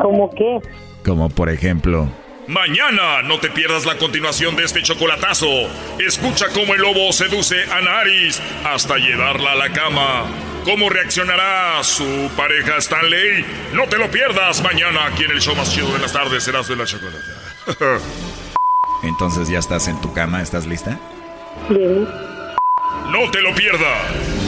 ¿Cómo 0.00 0.30
qué? 0.36 0.60
Como 1.04 1.30
por 1.30 1.48
ejemplo... 1.50 2.08
Mañana 2.48 3.20
no 3.20 3.38
te 3.38 3.50
pierdas 3.50 3.84
la 3.84 3.98
continuación 3.98 4.56
de 4.56 4.64
este 4.64 4.82
chocolatazo. 4.82 5.68
Escucha 5.98 6.46
cómo 6.54 6.74
el 6.74 6.80
lobo 6.80 7.12
seduce 7.12 7.62
a 7.70 7.82
Naris 7.82 8.40
hasta 8.64 8.96
llevarla 8.96 9.52
a 9.52 9.54
la 9.54 9.70
cama. 9.70 10.24
¿Cómo 10.64 10.88
reaccionará 10.88 11.84
su 11.84 12.30
pareja 12.38 12.78
Stanley? 12.78 13.44
No 13.74 13.86
te 13.86 13.98
lo 13.98 14.10
pierdas 14.10 14.62
mañana 14.62 15.04
aquí 15.08 15.24
en 15.24 15.32
el 15.32 15.42
show 15.42 15.54
más 15.56 15.74
chido 15.74 15.92
de 15.92 15.98
las 15.98 16.14
tardes. 16.14 16.42
Serás 16.42 16.66
de 16.68 16.76
la 16.76 16.86
chocolata. 16.86 17.20
Entonces 19.02 19.50
ya 19.50 19.58
estás 19.58 19.86
en 19.86 20.00
tu 20.00 20.14
cama, 20.14 20.40
¿estás 20.40 20.66
lista? 20.66 20.98
Bien. 21.68 22.08
No 23.10 23.30
te 23.30 23.42
lo 23.42 23.54
pierdas. 23.54 24.47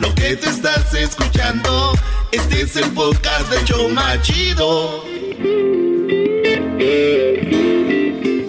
Lo 0.00 0.14
que 0.14 0.34
te 0.34 0.48
estás 0.48 0.94
escuchando, 0.94 1.92
este 2.32 2.62
es 2.62 2.74
el 2.76 2.90
podcast 2.92 3.50
de 3.50 3.64
Choma 3.64 4.20
Chido. 4.22 5.04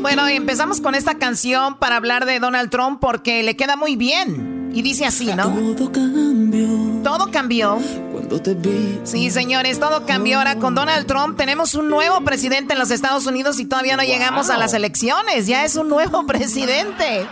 Bueno, 0.01 0.27
empezamos 0.27 0.79
con 0.79 0.95
esta 0.95 1.15
canción 1.15 1.77
para 1.77 1.97
hablar 1.97 2.25
de 2.25 2.39
Donald 2.39 2.69
Trump 2.69 3.01
porque 3.01 3.43
le 3.43 3.57
queda 3.57 3.75
muy 3.75 3.97
bien. 3.97 4.71
Y 4.73 4.81
dice 4.81 5.05
así, 5.05 5.25
¿no? 5.25 5.49
Todo 5.75 5.91
cambió. 5.91 6.69
Todo 7.03 7.31
cambió. 7.31 7.79
Cuando 8.13 8.41
te 8.41 8.53
vi. 8.53 9.01
Sí, 9.03 9.29
señores, 9.29 9.77
todo 9.77 10.05
cambió. 10.05 10.37
Ahora 10.37 10.55
con 10.55 10.73
Donald 10.73 11.05
Trump 11.05 11.35
tenemos 11.37 11.75
un 11.75 11.89
nuevo 11.89 12.21
presidente 12.21 12.73
en 12.73 12.79
los 12.79 12.91
Estados 12.91 13.25
Unidos 13.25 13.59
y 13.59 13.65
todavía 13.65 13.97
no 13.97 14.03
llegamos 14.03 14.49
a 14.49 14.57
las 14.57 14.73
elecciones. 14.73 15.47
Ya 15.47 15.65
es 15.65 15.75
un 15.75 15.89
nuevo 15.89 16.25
presidente. 16.27 17.27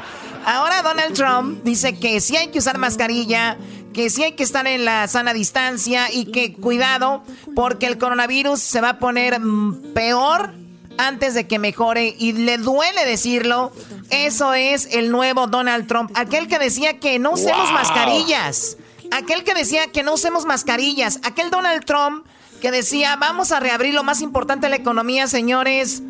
Ahora 0.45 0.81
Donald 0.81 1.13
Trump 1.13 1.63
dice 1.63 1.97
que 1.97 2.19
sí 2.21 2.35
hay 2.35 2.47
que 2.47 2.59
usar 2.59 2.77
mascarilla, 2.77 3.57
que 3.93 4.09
sí 4.09 4.23
hay 4.23 4.33
que 4.33 4.43
estar 4.43 4.67
en 4.67 4.85
la 4.85 5.07
sana 5.07 5.33
distancia 5.33 6.11
y 6.11 6.25
que 6.25 6.53
cuidado 6.53 7.23
porque 7.55 7.87
el 7.87 7.97
coronavirus 7.97 8.59
se 8.59 8.81
va 8.81 8.89
a 8.89 8.99
poner 8.99 9.39
mm, 9.39 9.93
peor 9.93 10.53
antes 10.97 11.33
de 11.33 11.47
que 11.47 11.59
mejore 11.59 12.15
y 12.17 12.33
le 12.33 12.57
duele 12.57 13.05
decirlo. 13.05 13.71
Eso 14.09 14.53
es 14.53 14.87
el 14.91 15.11
nuevo 15.11 15.47
Donald 15.47 15.87
Trump, 15.87 16.11
aquel 16.15 16.47
que 16.47 16.59
decía 16.59 16.99
que 16.99 17.19
no 17.19 17.31
usemos 17.31 17.71
mascarillas, 17.71 18.77
aquel 19.11 19.43
que 19.43 19.53
decía 19.53 19.87
que 19.87 20.03
no 20.03 20.15
usemos 20.15 20.45
mascarillas, 20.45 21.19
aquel 21.23 21.51
Donald 21.51 21.85
Trump 21.85 22.25
que 22.59 22.71
decía 22.71 23.15
vamos 23.15 23.51
a 23.51 23.59
reabrir 23.59 23.93
lo 23.93 24.03
más 24.03 24.21
importante 24.21 24.65
de 24.65 24.71
la 24.71 24.75
economía, 24.75 25.27
señores, 25.27 26.01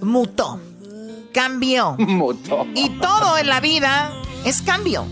mutó, 0.00 0.60
cambió. 1.32 1.96
Mutó. 1.98 2.66
Y 2.74 2.90
todo 2.90 3.36
en 3.38 3.48
la 3.48 3.60
vida 3.60 4.12
es 4.44 4.62
cambio. 4.62 5.06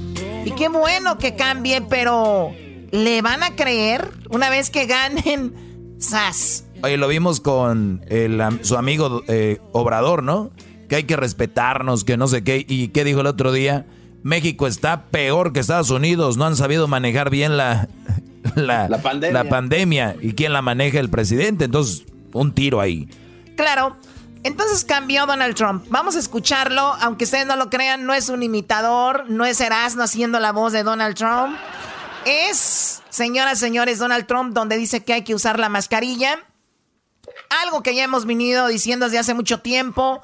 Y 0.45 0.51
qué 0.53 0.69
bueno 0.69 1.19
que 1.19 1.35
cambie, 1.37 1.83
pero 1.83 2.53
¿le 2.91 3.23
van 3.23 3.43
a 3.43 3.55
creer 3.55 4.11
una 4.31 4.51
vez 4.51 4.71
que 4.71 4.87
ganen? 4.87 5.55
¡Sas! 5.99 6.65
Oye, 6.83 6.97
lo 6.97 7.07
vimos 7.09 7.41
con 7.41 8.05
el, 8.09 8.41
su 8.63 8.77
amigo 8.77 9.23
eh, 9.29 9.61
Obrador, 9.73 10.23
¿no? 10.23 10.51
Que 10.89 10.97
hay 10.97 11.05
que 11.05 11.17
respetarnos, 11.17 12.05
que 12.05 12.17
no 12.17 12.27
sé 12.27 12.43
qué. 12.43 12.65
¿Y 12.69 12.89
qué 12.89 13.05
dijo 13.05 13.21
el 13.21 13.27
otro 13.29 13.53
día? 13.53 13.87
México 14.25 14.67
está 14.67 15.05
peor 15.07 15.53
que 15.53 15.61
Estados 15.61 15.91
Unidos. 15.91 16.37
No 16.37 16.45
han 16.45 16.57
sabido 16.57 16.89
manejar 16.89 17.31
bien 17.31 17.57
la, 17.57 17.89
la, 18.57 18.89
La 18.89 18.99
pandemia. 19.01 19.43
la 19.45 19.49
pandemia. 19.49 20.17
¿Y 20.21 20.33
quién 20.33 20.53
la 20.53 20.61
maneja? 20.63 20.99
El 20.99 21.09
presidente. 21.09 21.65
Entonces, 21.67 22.05
un 22.33 22.53
tiro 22.53 22.81
ahí. 22.81 23.09
Claro. 23.57 23.97
Entonces 24.45 24.85
cambió 24.85 25.27
Donald 25.27 25.55
Trump. 25.55 25.87
Vamos 25.89 26.17
a 26.17 26.19
escucharlo, 26.19 26.97
aunque 27.01 27.25
ustedes 27.25 27.47
no 27.47 27.57
lo 27.57 27.71
crean, 27.71 28.07
no 28.07 28.13
es 28.13 28.29
un 28.29 28.43
imitador, 28.43 29.31
no 29.31 29.45
es 29.45 29.61
Erasmo 29.61 30.03
haciendo 30.03 30.41
la 30.41 30.51
voz 30.51 30.73
de 30.73 30.83
Donald 30.83 31.17
Trump. 31.17 31.57
Es, 32.25 33.03
señoras, 33.09 33.59
señores, 33.59 33.99
Donald 33.99 34.27
Trump 34.27 34.53
donde 34.53 34.77
dice 34.77 35.05
que 35.05 35.13
hay 35.13 35.23
que 35.23 35.35
usar 35.35 35.61
la 35.61 35.69
mascarilla. 35.69 36.41
Algo 37.63 37.83
que 37.83 37.95
ya 37.95 38.03
hemos 38.03 38.27
venido 38.27 38.67
diciendo 38.67 39.07
desde 39.07 39.19
hace 39.19 39.35
mucho 39.35 39.61
tiempo. 39.61 40.21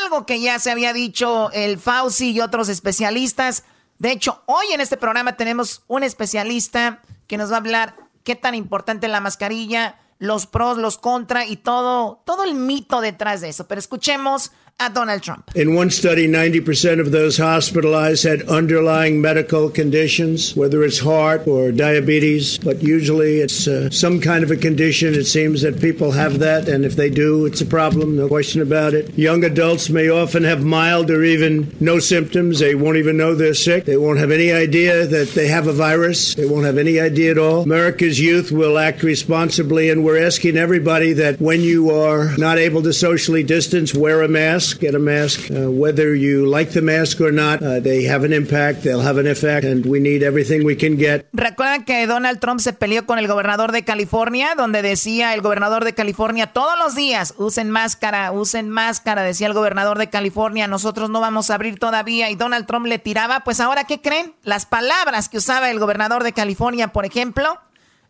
Algo 0.00 0.24
que 0.24 0.40
ya 0.40 0.58
se 0.58 0.70
había 0.70 0.94
dicho 0.94 1.50
el 1.52 1.78
Fauci 1.78 2.30
y 2.30 2.40
otros 2.40 2.70
especialistas. 2.70 3.64
De 3.98 4.10
hecho, 4.10 4.42
hoy 4.46 4.66
en 4.72 4.80
este 4.80 4.96
programa 4.96 5.36
tenemos 5.36 5.82
un 5.86 6.02
especialista 6.02 7.02
que 7.26 7.36
nos 7.36 7.50
va 7.50 7.56
a 7.56 7.58
hablar 7.58 7.94
qué 8.22 8.36
tan 8.36 8.54
importante 8.54 9.06
es 9.06 9.12
la 9.12 9.20
mascarilla, 9.20 9.98
los 10.24 10.46
pros, 10.46 10.78
los 10.78 10.96
contra 10.96 11.44
y 11.44 11.56
todo, 11.56 12.20
todo 12.24 12.44
el 12.44 12.54
mito 12.54 13.00
detrás 13.00 13.42
de 13.42 13.50
eso. 13.50 13.66
Pero 13.66 13.78
escuchemos 13.78 14.52
a 14.80 14.90
Donald 14.90 15.22
Trump. 15.22 15.52
In 15.54 15.76
one 15.76 15.88
study, 15.88 16.26
90% 16.26 16.98
of 16.98 17.12
those 17.12 17.36
hospitalized 17.38 18.24
had 18.24 18.42
underlying 18.48 19.20
medical 19.20 19.70
conditions, 19.70 20.56
whether 20.56 20.82
it's 20.82 20.98
heart 20.98 21.46
or 21.46 21.70
diabetes, 21.70 22.58
but 22.58 22.82
usually 22.82 23.38
it's 23.38 23.68
uh, 23.68 23.88
some 23.90 24.20
kind 24.20 24.42
of 24.42 24.50
a 24.50 24.56
condition. 24.56 25.14
It 25.14 25.26
seems 25.26 25.62
that 25.62 25.80
people 25.80 26.10
have 26.10 26.40
that, 26.40 26.68
and 26.68 26.84
if 26.84 26.96
they 26.96 27.08
do, 27.08 27.46
it's 27.46 27.60
a 27.60 27.66
problem, 27.66 28.16
no 28.16 28.26
question 28.26 28.62
about 28.62 28.94
it. 28.94 29.16
Young 29.16 29.44
adults 29.44 29.90
may 29.90 30.08
often 30.08 30.42
have 30.42 30.64
mild 30.64 31.08
or 31.08 31.22
even 31.22 31.74
no 31.78 32.00
symptoms. 32.00 32.58
They 32.58 32.74
won't 32.74 32.96
even 32.96 33.16
know 33.16 33.36
they're 33.36 33.54
sick. 33.54 33.84
They 33.84 33.96
won't 33.96 34.18
have 34.18 34.32
any 34.32 34.50
idea 34.50 35.06
that 35.06 35.30
they 35.30 35.46
have 35.46 35.68
a 35.68 35.72
virus. 35.72 36.34
They 36.34 36.46
won't 36.46 36.66
have 36.66 36.78
any 36.78 36.98
idea 36.98 37.30
at 37.30 37.38
all. 37.38 37.62
America's 37.62 38.20
youth 38.20 38.50
will 38.50 38.76
act 38.76 39.04
responsibly, 39.04 39.88
and 39.88 40.04
we're 40.04 40.22
asking 40.22 40.56
everybody 40.56 41.12
that 41.12 41.40
when 41.40 41.60
you 41.60 41.90
are 41.90 42.36
not 42.38 42.58
able 42.58 42.82
to 42.82 42.92
socially 42.92 43.44
distance, 43.44 43.94
wear 43.94 44.20
a 44.22 44.28
mask, 44.28 44.63
get 44.72 44.94
a 44.94 44.98
mask. 44.98 45.50
Uh, 45.50 45.70
whether 45.70 46.14
you 46.14 46.46
like 46.46 46.72
the 46.72 46.80
mask 46.80 47.20
or 47.20 47.32
not, 47.32 47.62
uh, 47.62 47.80
they 47.80 48.04
have 48.08 48.24
an 48.24 48.32
impact, 48.32 48.82
they'll 48.82 49.04
have 49.04 49.18
an 49.18 49.26
effect, 49.26 49.64
and 49.64 49.84
we 49.84 50.00
need 50.00 50.22
everything 50.22 50.64
we 50.64 50.76
can 50.76 50.96
get. 50.96 51.26
¿Recuerdan 51.32 51.84
que 51.84 52.06
Donald 52.06 52.40
Trump 52.40 52.60
se 52.60 52.72
peleó 52.72 53.06
con 53.06 53.18
el 53.18 53.28
gobernador 53.28 53.72
de 53.72 53.84
California? 53.84 54.54
Donde 54.56 54.82
decía 54.82 55.34
el 55.34 55.42
gobernador 55.42 55.84
de 55.84 55.94
California 55.94 56.46
todos 56.52 56.78
los 56.78 56.94
días, 56.94 57.34
usen 57.36 57.70
máscara, 57.70 58.32
usen 58.32 58.70
máscara, 58.70 59.22
decía 59.22 59.46
el 59.46 59.52
gobernador 59.52 59.98
de 59.98 60.08
California, 60.08 60.66
nosotros 60.66 61.10
no 61.10 61.20
vamos 61.20 61.50
a 61.50 61.54
abrir 61.54 61.78
todavía 61.78 62.30
y 62.30 62.36
Donald 62.36 62.66
Trump 62.66 62.86
le 62.86 62.98
tiraba, 62.98 63.40
pues 63.40 63.60
ahora 63.60 63.84
¿qué 63.84 64.00
creen? 64.00 64.34
Las 64.42 64.66
palabras 64.66 65.28
que 65.28 65.38
usaba 65.38 65.70
el 65.70 65.78
gobernador 65.78 66.24
de 66.24 66.32
California, 66.32 66.88
por 66.92 67.04
ejemplo, 67.04 67.58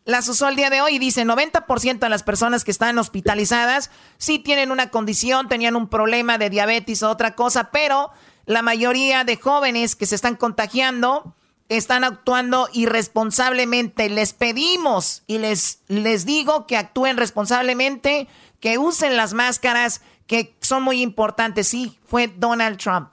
las 0.05 0.28
usó 0.28 0.48
el 0.48 0.56
día 0.56 0.70
de 0.70 0.81
hoy 0.81 0.97
y 0.97 0.98
dice 0.98 1.24
90% 1.24 1.98
de 1.98 2.09
las 2.09 2.22
personas 2.22 2.64
que 2.64 2.70
están 2.70 2.98
hospitalizadas 2.98 3.90
sí 4.18 4.39
tienen 4.39 4.70
una 4.70 4.90
condición, 4.90 5.48
tenían 5.48 5.76
un 5.76 5.89
problema 5.89 6.36
de 6.39 6.51
diabetes 6.51 7.02
o 7.02 7.10
otra 7.10 7.35
cosa, 7.35 7.70
pero 7.70 8.10
la 8.47 8.62
mayoría 8.62 9.24
de 9.24 9.36
jóvenes 9.36 9.97
que 9.97 10.06
se 10.06 10.14
están 10.14 10.36
contagiando 10.36 11.35
están 11.68 12.05
actuando 12.05 12.68
irresponsablemente. 12.72 14.10
Les 14.10 14.35
pedimos 14.35 15.22
y 15.26 15.39
les, 15.39 15.81
les 15.89 16.26
digo 16.26 16.66
que 16.66 16.76
actúen 16.76 17.16
responsablemente, 17.16 18.28
que 18.60 18.76
usen 18.76 19.16
las 19.16 19.32
máscaras, 19.32 20.02
que 20.26 20.55
son 20.60 20.82
muy 20.82 21.01
importantes. 21.01 21.68
Sí, 21.68 21.98
fue 22.05 22.28
Donald 22.28 22.78
Trump. 22.78 23.09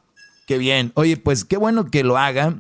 Qué 0.48 0.58
bien. 0.58 0.92
Oye, 0.96 1.16
pues 1.16 1.46
qué 1.46 1.56
bueno 1.56 1.90
que 1.90 2.04
lo 2.04 2.18
haga, 2.18 2.56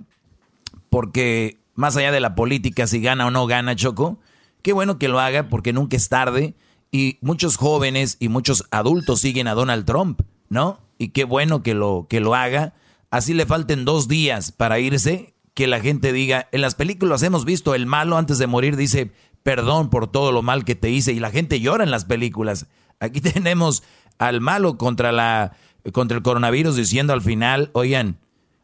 porque 0.90 1.61
más 1.82 1.98
allá 1.98 2.12
de 2.12 2.22
la 2.22 2.36
política, 2.36 2.88
si 2.88 3.02
gana 3.02 3.26
o 3.26 3.32
no 3.32 3.48
gana 3.48 3.76
Choco, 3.76 4.20
qué 4.62 4.72
bueno 4.72 4.99
que 4.99 5.10
lo 5.10 5.20
haga 5.20 5.49
porque 5.49 5.74
nunca 5.74 5.98
es 5.98 6.08
tarde 6.08 6.53
y 6.91 7.18
muchos 7.22 7.58
jóvenes 7.58 8.18
y 8.20 8.30
muchos 8.30 8.66
adultos 8.72 9.20
siguen 9.20 9.48
a 9.48 9.56
Donald 9.56 9.86
Trump, 9.86 10.22
¿no? 10.48 10.80
Y 10.99 11.10
qué 11.10 11.24
bueno 11.24 11.64
que 11.64 11.74
lo, 11.74 12.06
que 12.08 12.20
lo 12.20 12.36
haga. 12.36 12.76
Así 13.10 13.34
le 13.34 13.48
falten 13.48 13.84
dos 13.84 14.08
días 14.08 14.52
para 14.52 14.80
irse, 14.80 15.34
que 15.56 15.66
la 15.68 15.80
gente 15.82 16.14
diga, 16.14 16.48
en 16.52 16.62
las 16.62 16.76
películas 16.76 17.24
hemos 17.24 17.45
visto 17.45 17.74
el 17.74 17.88
malo 17.88 18.16
antes 18.16 18.38
de 18.38 18.48
morir 18.48 18.78
dice, 18.78 19.12
perdón 19.41 19.90
por 19.90 20.08
todo 20.08 20.32
lo 20.32 20.44
mal 20.44 20.64
que 20.64 20.76
te 20.76 20.91
hice 20.91 21.14
y 21.14 21.20
la 21.20 21.32
gente 21.32 21.60
llora 21.60 21.84
en 21.84 21.91
las 21.91 22.06
películas. 22.06 22.68
Aquí 22.99 23.22
tenemos 23.22 23.82
al 24.20 24.40
malo 24.40 24.78
contra 24.78 25.12
la 25.12 25.58
contra 25.94 26.16
el 26.16 26.22
coronavirus 26.24 26.76
diciendo 26.76 27.12
al 27.12 27.24
final, 27.24 27.72
oigan, 27.74 28.20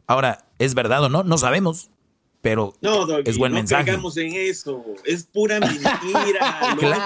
ahora, 0.05 0.45
¿es 0.59 0.75
verdad 0.75 1.03
o 1.03 1.09
no? 1.09 1.23
No 1.23 1.39
sabemos 1.39 1.89
pero 2.41 2.73
es 3.25 3.37
buen 3.37 3.51
mensaje. 3.51 3.91
No 3.97 4.09
en 4.15 4.33
eso, 4.33 4.85
es 5.03 5.23
pura 5.23 5.59
mentira. 5.59 6.59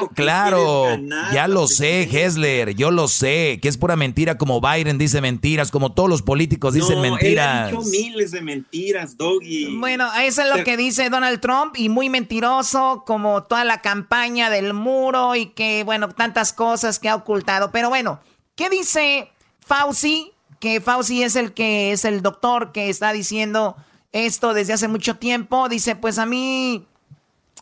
claro, 0.15 0.85
ya 1.33 1.47
lo 1.47 1.67
sé, 1.67 2.03
Hessler, 2.03 2.75
yo 2.75 2.91
lo 2.91 3.07
sé, 3.07 3.59
que 3.61 3.69
es 3.69 3.77
pura 3.77 3.95
mentira, 3.95 4.37
como 4.37 4.61
Biden 4.61 4.97
dice 4.97 5.21
mentiras, 5.21 5.71
como 5.71 5.93
todos 5.93 6.09
los 6.09 6.21
políticos 6.21 6.73
dicen 6.73 7.01
mentiras. 7.01 7.69
Él 7.69 7.77
ha 7.77 7.79
dicho 7.79 7.89
miles 7.89 8.31
de 8.31 8.41
mentiras, 8.41 9.17
Doggy. 9.17 9.77
Bueno, 9.77 10.09
eso 10.21 10.43
es 10.43 10.55
lo 10.55 10.63
que 10.63 10.77
dice 10.77 11.09
Donald 11.09 11.39
Trump, 11.39 11.75
y 11.77 11.89
muy 11.89 12.09
mentiroso, 12.09 13.03
como 13.05 13.43
toda 13.43 13.63
la 13.63 13.81
campaña 13.81 14.49
del 14.49 14.73
muro, 14.73 15.35
y 15.35 15.47
que, 15.47 15.83
bueno, 15.83 16.09
tantas 16.09 16.53
cosas 16.53 16.99
que 16.99 17.09
ha 17.09 17.15
ocultado. 17.15 17.71
Pero 17.71 17.89
bueno, 17.89 18.19
¿qué 18.55 18.69
dice 18.69 19.31
Fauci? 19.59 20.33
Que 20.59 20.81
Fauci 20.81 21.23
es 21.23 21.35
el 21.35 21.53
que 21.53 21.91
es 21.93 22.05
el 22.05 22.21
doctor 22.21 22.71
que 22.71 22.89
está 22.89 23.13
diciendo 23.13 23.75
esto 24.11 24.53
desde 24.53 24.73
hace 24.73 24.87
mucho 24.87 25.17
tiempo. 25.17 25.69
Dice, 25.69 25.95
pues 25.95 26.17
a 26.17 26.25
mí 26.25 26.87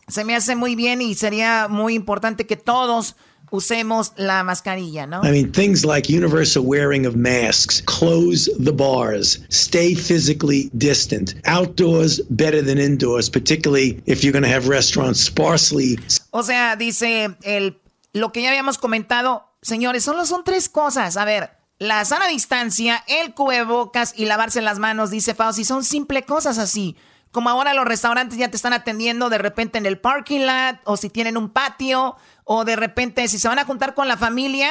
se 0.08 0.24
me 0.24 0.34
hace 0.34 0.56
muy 0.56 0.74
bien 0.74 1.00
y 1.02 1.14
sería 1.14 1.68
muy 1.68 1.94
importante 1.94 2.46
que 2.46 2.56
todos 2.56 3.16
usemos 3.50 4.12
la 4.16 4.44
mascarilla, 4.44 5.06
¿no? 5.06 5.22
I 5.24 5.30
mean, 5.30 5.50
things 5.50 5.84
like 5.84 6.08
universal 6.08 6.62
wearing 6.62 7.06
of 7.06 7.16
masks, 7.16 7.82
close 7.82 8.48
the 8.58 8.72
bars, 8.72 9.40
stay 9.50 9.94
physically 9.94 10.70
distant, 10.76 11.34
outdoors 11.46 12.20
better 12.30 12.62
than 12.62 12.78
indoors, 12.78 13.28
particularly 13.28 14.00
if 14.06 14.22
you're 14.22 14.32
going 14.32 14.44
to 14.44 14.48
have 14.48 14.68
restaurants 14.68 15.20
sparsely. 15.20 15.98
O 16.30 16.42
sea, 16.42 16.76
dice 16.76 17.36
el 17.42 17.76
lo 18.12 18.32
que 18.32 18.42
ya 18.42 18.50
habíamos 18.50 18.78
comentado, 18.78 19.44
señores, 19.62 20.04
solo 20.04 20.24
son 20.26 20.44
tres 20.44 20.68
cosas. 20.68 21.16
A 21.16 21.24
ver, 21.24 21.50
la 21.80 22.04
sana 22.04 22.28
distancia, 22.28 23.02
el 23.08 23.32
cubrebocas 23.32 24.12
y 24.14 24.26
lavarse 24.26 24.60
las 24.60 24.78
manos, 24.78 25.10
dice 25.10 25.34
Fauci, 25.34 25.64
son 25.64 25.82
simple 25.82 26.24
cosas 26.24 26.58
así. 26.58 26.94
Como 27.32 27.48
ahora 27.48 27.72
los 27.72 27.86
restaurantes 27.86 28.38
ya 28.38 28.50
te 28.50 28.56
están 28.56 28.74
atendiendo 28.74 29.30
de 29.30 29.38
repente 29.38 29.78
en 29.78 29.86
el 29.86 29.98
parking 29.98 30.40
lot, 30.40 30.78
o 30.84 30.98
si 30.98 31.08
tienen 31.08 31.38
un 31.38 31.48
patio, 31.48 32.16
o 32.44 32.66
de 32.66 32.76
repente 32.76 33.26
si 33.28 33.38
se 33.38 33.48
van 33.48 33.58
a 33.58 33.64
juntar 33.64 33.94
con 33.94 34.08
la 34.08 34.18
familia, 34.18 34.68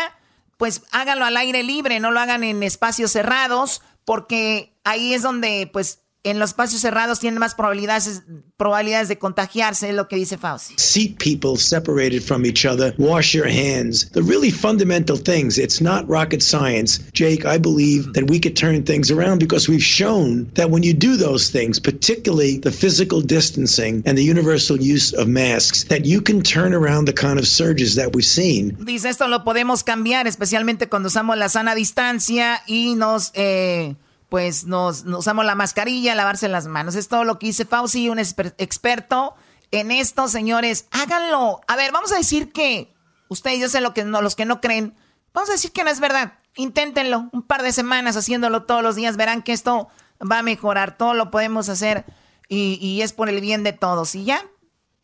pues 0.57 0.83
háganlo 0.91 1.25
al 1.25 1.35
aire 1.37 1.63
libre, 1.63 1.99
no 1.99 2.11
lo 2.11 2.19
hagan 2.19 2.43
en 2.43 2.61
espacios 2.61 3.11
cerrados, 3.11 3.81
porque 4.05 4.77
ahí 4.83 5.15
es 5.15 5.23
donde 5.23 5.67
pues 5.73 6.03
en 6.23 6.37
los 6.37 6.49
espacios 6.49 6.81
cerrados 6.81 7.19
tienen 7.19 7.39
más 7.39 7.55
probabilidades, 7.55 8.23
probabilidades 8.57 9.07
de 9.07 9.17
contagiarse, 9.17 9.89
es 9.89 9.95
lo 9.95 10.07
que 10.09 10.17
dice 10.17 10.37
Fauci. 10.37 10.73
Seat 10.77 11.17
people 11.17 11.57
separated 11.57 12.21
from 12.21 12.45
each 12.45 12.65
other, 12.65 12.93
wash 12.97 13.33
your 13.33 13.47
hands. 13.47 14.09
The 14.11 14.21
really 14.21 14.51
fundamental 14.51 15.17
things. 15.17 15.57
It's 15.57 15.81
not 15.81 16.07
rocket 16.09 16.41
science. 16.41 16.99
Jake, 17.13 17.45
I 17.45 17.57
believe 17.57 18.11
that 18.13 18.29
we 18.29 18.39
could 18.39 18.55
turn 18.55 18.83
things 18.83 19.09
around 19.09 19.39
because 19.39 19.69
we've 19.69 19.83
shown 19.83 20.49
that 20.55 20.69
when 20.69 20.83
you 20.83 20.93
do 20.93 21.15
those 21.15 21.49
things, 21.49 21.79
particularly 21.79 22.57
the 22.57 22.71
physical 22.71 23.21
distancing 23.21 24.03
and 24.05 24.17
the 24.17 24.23
universal 24.23 24.77
use 24.77 25.13
of 25.13 25.27
masks, 25.27 25.85
that 25.85 26.05
you 26.05 26.21
can 26.21 26.41
turn 26.41 26.73
around 26.73 27.05
the 27.05 27.13
kind 27.13 27.39
of 27.39 27.47
surges 27.47 27.95
that 27.95 28.13
we've 28.13 28.25
seen. 28.25 28.75
Dice, 28.83 29.05
esto 29.05 29.27
lo 29.27 29.45
podemos 29.45 29.83
cambiar, 29.83 30.27
especialmente 30.27 30.89
cuando 30.89 31.07
usamos 31.07 31.37
la 31.37 31.47
sana 31.47 31.75
distancia 31.75 32.61
y 32.67 32.95
nos... 32.95 33.31
Eh, 33.35 33.95
pues 34.29 34.65
nos, 34.65 35.03
usamos 35.05 35.45
la 35.45 35.55
mascarilla, 35.55 36.15
lavarse 36.15 36.47
las 36.47 36.67
manos. 36.67 36.95
Es 36.95 37.07
todo 37.07 37.23
lo 37.23 37.39
que 37.39 37.47
dice 37.47 37.65
Fauci, 37.65 38.09
un 38.09 38.19
experto 38.19 39.35
en 39.71 39.91
esto, 39.91 40.27
señores. 40.27 40.87
Háganlo. 40.91 41.61
A 41.67 41.75
ver, 41.75 41.91
vamos 41.91 42.11
a 42.11 42.17
decir 42.17 42.51
que 42.51 42.93
ustedes, 43.27 43.59
yo 43.59 43.69
sé 43.69 43.81
lo 43.81 43.93
que 43.93 44.05
no, 44.05 44.21
los 44.21 44.35
que 44.35 44.45
no 44.45 44.61
creen, 44.61 44.95
vamos 45.33 45.49
a 45.49 45.53
decir 45.53 45.71
que 45.71 45.83
no 45.83 45.89
es 45.89 45.99
verdad. 45.99 46.33
Inténtenlo 46.55 47.29
un 47.31 47.41
par 47.41 47.63
de 47.63 47.73
semanas 47.73 48.15
haciéndolo 48.15 48.63
todos 48.63 48.83
los 48.83 48.95
días. 48.95 49.17
Verán 49.17 49.41
que 49.41 49.53
esto 49.53 49.89
va 50.19 50.39
a 50.39 50.43
mejorar. 50.43 50.97
Todo 50.97 51.13
lo 51.13 51.31
podemos 51.31 51.69
hacer 51.69 52.05
y, 52.47 52.77
y 52.81 53.01
es 53.01 53.13
por 53.13 53.29
el 53.29 53.41
bien 53.41 53.63
de 53.63 53.73
todos. 53.73 54.13
Y 54.15 54.25
ya 54.25 54.43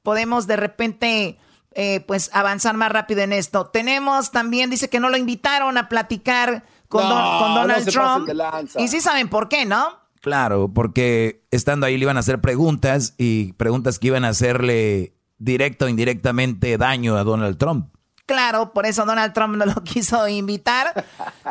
podemos 0.03 0.47
de 0.47 0.56
repente 0.56 1.39
eh, 1.77 1.99
pues 2.07 2.30
avanzar 2.31 2.77
más 2.77 2.89
rápido 2.89 3.22
en 3.22 3.34
esto. 3.34 3.65
Tenemos 3.65 4.31
también, 4.31 4.69
dice 4.69 4.89
que 4.89 5.02
no 5.02 5.10
lo 5.10 5.18
invitaron 5.18 5.77
a 5.77 5.89
platicar 5.89 6.64
con, 6.88 7.03
Donald 7.03 7.86
Trump. 7.90 8.30
Y 8.78 8.88
sí 8.88 9.02
saben 9.02 9.30
por 9.30 9.49
qué, 9.49 9.66
¿no? 9.66 9.99
Claro, 10.22 10.72
porque 10.74 11.45
estando 11.52 11.86
ahí 11.86 11.98
le 11.98 12.03
iban 12.03 12.18
a 12.18 12.22
hacer 12.22 12.41
preguntas 12.41 13.14
y 13.18 13.53
preguntas 13.53 13.99
que 13.99 14.07
iban 14.07 14.26
a 14.26 14.30
hacerle 14.30 15.14
directo 15.38 15.86
o 15.86 15.88
indirectamente 15.88 16.78
daño 16.78 17.16
a 17.16 17.24
Donald 17.24 17.57
Trump. 17.57 17.95
Claro, 18.26 18.74
por 18.74 18.88
eso 18.88 19.06
Donald 19.06 19.34
Trump 19.34 19.56
no 19.56 19.66
lo 19.66 19.76
quiso 19.84 20.28
invitar. 20.28 21.06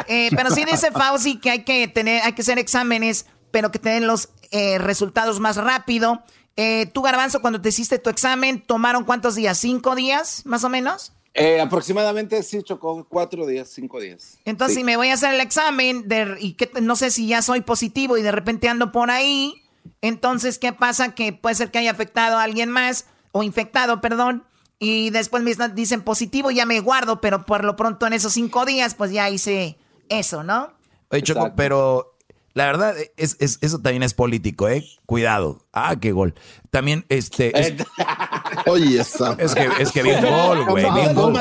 Eh, 0.08 0.30
pero 0.34 0.50
sí 0.50 0.64
dice 0.64 0.90
Fauci 0.90 1.38
que 1.38 1.50
hay 1.50 1.64
que 1.64 1.86
tener, 1.88 2.22
hay 2.22 2.32
que 2.32 2.42
hacer 2.42 2.58
exámenes, 2.58 3.26
pero 3.50 3.70
que 3.70 3.78
tengan 3.78 4.06
los 4.06 4.30
eh, 4.50 4.78
resultados 4.78 5.38
más 5.40 5.56
rápido. 5.56 6.22
Eh, 6.56 6.86
tú, 6.92 7.02
Garbanzo, 7.02 7.40
cuando 7.40 7.60
te 7.60 7.68
hiciste 7.68 7.98
tu 7.98 8.10
examen, 8.10 8.60
¿tomaron 8.60 9.04
cuántos 9.04 9.34
días? 9.34 9.58
¿Cinco 9.58 9.94
días, 9.94 10.42
más 10.46 10.64
o 10.64 10.68
menos? 10.68 11.12
Eh, 11.34 11.60
aproximadamente 11.60 12.40
sí, 12.44 12.62
chocó 12.62 13.04
cuatro 13.08 13.44
días, 13.44 13.68
cinco 13.68 14.00
días. 14.00 14.38
Entonces, 14.44 14.76
si 14.76 14.84
me 14.84 14.96
voy 14.96 15.08
a 15.08 15.14
hacer 15.14 15.34
el 15.34 15.40
examen 15.40 16.08
de, 16.08 16.36
y 16.38 16.52
que, 16.52 16.70
no 16.80 16.94
sé 16.94 17.10
si 17.10 17.26
ya 17.26 17.42
soy 17.42 17.60
positivo 17.60 18.16
y 18.16 18.22
de 18.22 18.30
repente 18.30 18.68
ando 18.68 18.92
por 18.92 19.10
ahí, 19.10 19.62
entonces, 20.00 20.60
¿qué 20.60 20.72
pasa? 20.72 21.14
Que 21.14 21.32
puede 21.32 21.56
ser 21.56 21.72
que 21.72 21.78
haya 21.78 21.90
afectado 21.90 22.38
a 22.38 22.44
alguien 22.44 22.70
más, 22.70 23.06
o 23.32 23.42
infectado, 23.42 24.00
perdón, 24.00 24.44
y 24.78 25.10
después 25.10 25.42
me 25.42 25.54
dicen 25.74 26.02
positivo, 26.02 26.52
ya 26.52 26.66
me 26.66 26.78
guardo, 26.78 27.20
pero 27.20 27.44
por 27.44 27.64
lo 27.64 27.74
pronto 27.74 28.06
en 28.06 28.12
esos 28.12 28.32
cinco 28.32 28.64
días, 28.64 28.94
pues 28.94 29.10
ya 29.10 29.28
hice 29.28 29.76
eso, 30.08 30.44
¿no? 30.44 30.72
Oye, 31.10 31.22
Choco, 31.22 31.52
pero 31.56 32.13
la 32.54 32.66
verdad, 32.66 32.94
es, 33.16 33.36
eso 33.40 33.78
también 33.80 34.04
es 34.04 34.14
político, 34.14 34.68
¿eh? 34.68 34.86
Cuidado. 35.06 35.66
Ah, 35.72 35.96
qué 36.00 36.12
gol. 36.12 36.34
También, 36.70 37.04
este. 37.08 37.52
Oye, 38.66 39.00
esa. 39.00 39.32
Es 39.38 39.56
que, 39.56 39.68
es 39.80 39.90
que 39.90 40.04
bien 40.04 40.24
gol, 40.24 40.64
güey. 40.64 40.84
Bien 40.92 41.14
gol. 41.14 41.34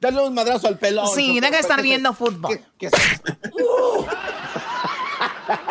Dale 0.00 0.22
un 0.22 0.32
madrazo 0.32 0.68
al 0.68 0.78
pelón. 0.78 1.08
Sí, 1.14 1.38
deja 1.40 1.52
de 1.52 1.60
estar 1.60 1.82
viendo 1.82 2.12
fútbol. 2.14 2.60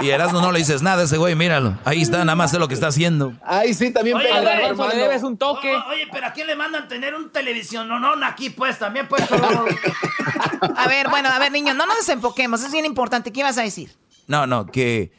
Y 0.02 0.10
Erasmo 0.10 0.42
no 0.42 0.52
le 0.52 0.58
dices 0.60 0.82
nada 0.82 1.04
a 1.04 1.06
ese 1.06 1.18
güey, 1.18 1.36
míralo. 1.36 1.78
Ahí 1.86 2.02
está, 2.02 2.20
nada 2.20 2.36
más 2.36 2.50
sé 2.50 2.58
lo 2.58 2.68
que 2.68 2.74
está 2.74 2.88
haciendo. 2.88 3.34
Ahí 3.44 3.76
sí, 3.76 3.92
también 3.92 4.18
oye, 4.18 4.28
pega. 4.28 4.42
le 4.88 4.96
debes 4.96 5.22
un 5.22 5.38
toque. 5.38 5.72
oye, 5.72 6.08
pero 6.12 6.26
¿a 6.26 6.34
quién 6.34 6.48
le 6.48 6.56
mandan 6.56 6.88
tener 6.88 7.14
un 7.14 7.30
televisión? 7.30 7.88
No, 7.88 8.00
no, 8.00 8.14
aquí 8.26 8.50
pues, 8.50 8.80
también 8.80 9.08
pues. 9.08 9.24
a 9.32 10.88
ver, 10.88 11.10
bueno, 11.10 11.30
a 11.30 11.38
ver, 11.38 11.52
niños, 11.52 11.76
no 11.76 11.86
nos 11.86 11.98
desenfoquemos. 11.98 12.64
Es 12.64 12.72
bien 12.72 12.86
importante. 12.86 13.32
¿Qué 13.32 13.42
ibas 13.42 13.60
a 13.60 13.62
decir? 13.62 13.92
No, 14.28 14.46
no, 14.46 14.66
que, 14.68 15.12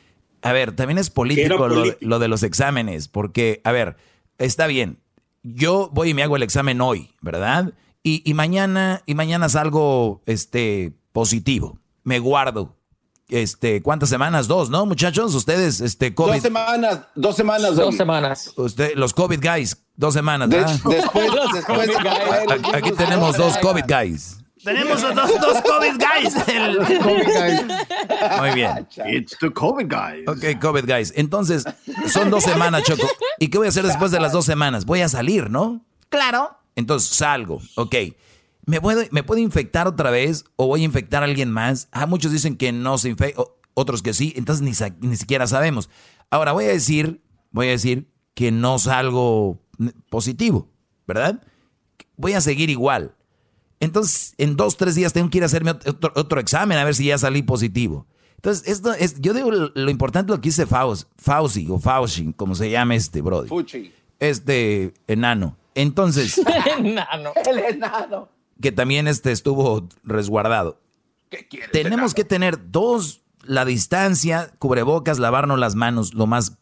a 0.42 0.52
ver, 0.52 0.76
también 0.76 0.98
es 0.98 1.10
político, 1.10 1.68
Lo, 2.00 2.18
de 2.18 2.28
los 2.28 2.42
exámenes, 2.42 3.08
porque, 3.08 3.60
a 3.64 3.72
ver, 3.72 3.96
está 4.38 4.66
bien, 4.66 5.00
yo 5.42 5.90
voy 5.92 6.10
y 6.10 6.14
me 6.14 6.22
hago 6.22 6.36
el 6.36 6.42
examen 6.42 6.80
hoy, 6.80 7.10
¿verdad? 7.20 7.72
Y, 8.02 8.22
y 8.28 8.34
mañana, 8.34 9.02
y 9.06 9.14
mañana 9.14 9.48
salgo, 9.48 10.22
este, 10.26 10.92
positivo, 11.12 11.78
me 12.04 12.18
guardo. 12.18 12.76
Este, 13.28 13.82
¿cuántas 13.82 14.08
semanas? 14.08 14.48
Dos, 14.48 14.70
¿no, 14.70 14.86
muchachos? 14.86 15.34
Ustedes, 15.34 15.82
este, 15.82 16.14
COVID. 16.14 16.32
Dos 16.32 16.42
semanas, 16.42 17.00
dos 17.14 17.36
semanas. 17.36 17.76
Dos 17.76 17.96
semanas. 17.96 18.52
Usted, 18.56 18.94
los 18.94 19.12
COVID 19.12 19.40
guys, 19.42 19.76
dos 19.96 20.14
semanas, 20.14 20.48
¿verdad? 20.48 20.80
después, 20.88 21.30
después. 21.52 21.90
aquí 22.74 22.92
tenemos 22.92 23.36
dos 23.36 23.58
COVID 23.58 23.84
guys. 23.86 24.37
Tenemos 24.64 25.02
dos, 25.02 25.14
dos 25.14 25.62
COVID 25.62 25.98
guys. 25.98 26.34
Muy 28.38 28.50
bien. 28.54 28.88
It's 29.06 29.36
the 29.38 29.50
COVID 29.50 29.86
guys. 29.88 30.28
Ok, 30.28 30.60
COVID 30.60 30.84
guys. 30.84 31.12
Entonces, 31.16 31.64
son 32.06 32.30
dos 32.30 32.44
semanas, 32.44 32.82
Choco. 32.82 33.08
¿Y 33.38 33.48
qué 33.48 33.58
voy 33.58 33.66
a 33.66 33.70
hacer 33.70 33.86
después 33.86 34.10
de 34.10 34.20
las 34.20 34.32
dos 34.32 34.44
semanas? 34.44 34.84
Voy 34.84 35.00
a 35.00 35.08
salir, 35.08 35.50
¿no? 35.50 35.84
Claro. 36.08 36.56
Entonces 36.74 37.10
salgo, 37.10 37.60
ok. 37.74 37.94
¿Me 38.66 38.80
puedo, 38.80 39.02
¿Me 39.10 39.22
puedo 39.22 39.40
infectar 39.40 39.88
otra 39.88 40.10
vez 40.10 40.44
o 40.56 40.66
voy 40.66 40.82
a 40.82 40.84
infectar 40.84 41.22
a 41.22 41.26
alguien 41.26 41.50
más? 41.50 41.88
Ah, 41.90 42.06
muchos 42.06 42.30
dicen 42.30 42.56
que 42.56 42.70
no 42.70 42.98
se 42.98 43.08
infecta, 43.08 43.42
otros 43.74 44.02
que 44.02 44.12
sí, 44.12 44.32
entonces 44.36 44.62
ni, 44.62 45.08
ni 45.08 45.16
siquiera 45.16 45.46
sabemos. 45.46 45.88
Ahora 46.30 46.52
voy 46.52 46.66
a 46.66 46.68
decir, 46.68 47.22
voy 47.50 47.68
a 47.68 47.70
decir 47.70 48.08
que 48.34 48.52
no 48.52 48.78
salgo 48.78 49.58
positivo, 50.10 50.68
¿verdad? 51.06 51.42
Voy 52.16 52.34
a 52.34 52.40
seguir 52.40 52.70
igual. 52.70 53.14
Entonces, 53.80 54.34
en 54.38 54.56
dos, 54.56 54.76
tres 54.76 54.94
días 54.94 55.12
tengo 55.12 55.30
que 55.30 55.38
ir 55.38 55.44
a 55.44 55.46
hacerme 55.46 55.70
otro, 55.70 56.40
examen 56.40 56.78
a 56.78 56.84
ver 56.84 56.94
si 56.94 57.06
ya 57.06 57.18
salí 57.18 57.42
positivo. 57.42 58.06
Entonces, 58.36 58.68
esto 58.68 58.92
es, 58.92 59.20
yo 59.20 59.34
digo, 59.34 59.50
lo, 59.50 59.90
importante 59.90 60.32
es 60.32 60.36
lo 60.36 60.40
que 60.40 60.48
dice 60.48 60.66
Fauci, 60.66 61.68
o 61.70 61.78
Fauci, 61.78 62.32
como 62.34 62.54
se 62.54 62.70
llama 62.70 62.94
este, 62.94 63.20
brother. 63.20 63.48
Fuchi. 63.48 63.92
Este 64.20 64.94
enano. 65.06 65.56
Entonces. 65.74 66.40
enano. 66.78 67.32
El 67.48 67.58
enano. 67.58 68.28
Que 68.60 68.72
también 68.72 69.06
este 69.06 69.30
estuvo 69.30 69.88
resguardado. 70.02 70.80
¿Qué 71.30 71.46
Tenemos 71.72 72.14
que 72.14 72.24
tener 72.24 72.70
dos, 72.70 73.20
la 73.44 73.64
distancia, 73.64 74.52
cubrebocas, 74.58 75.18
lavarnos 75.18 75.58
las 75.58 75.74
manos 75.74 76.14
lo 76.14 76.26
más, 76.26 76.58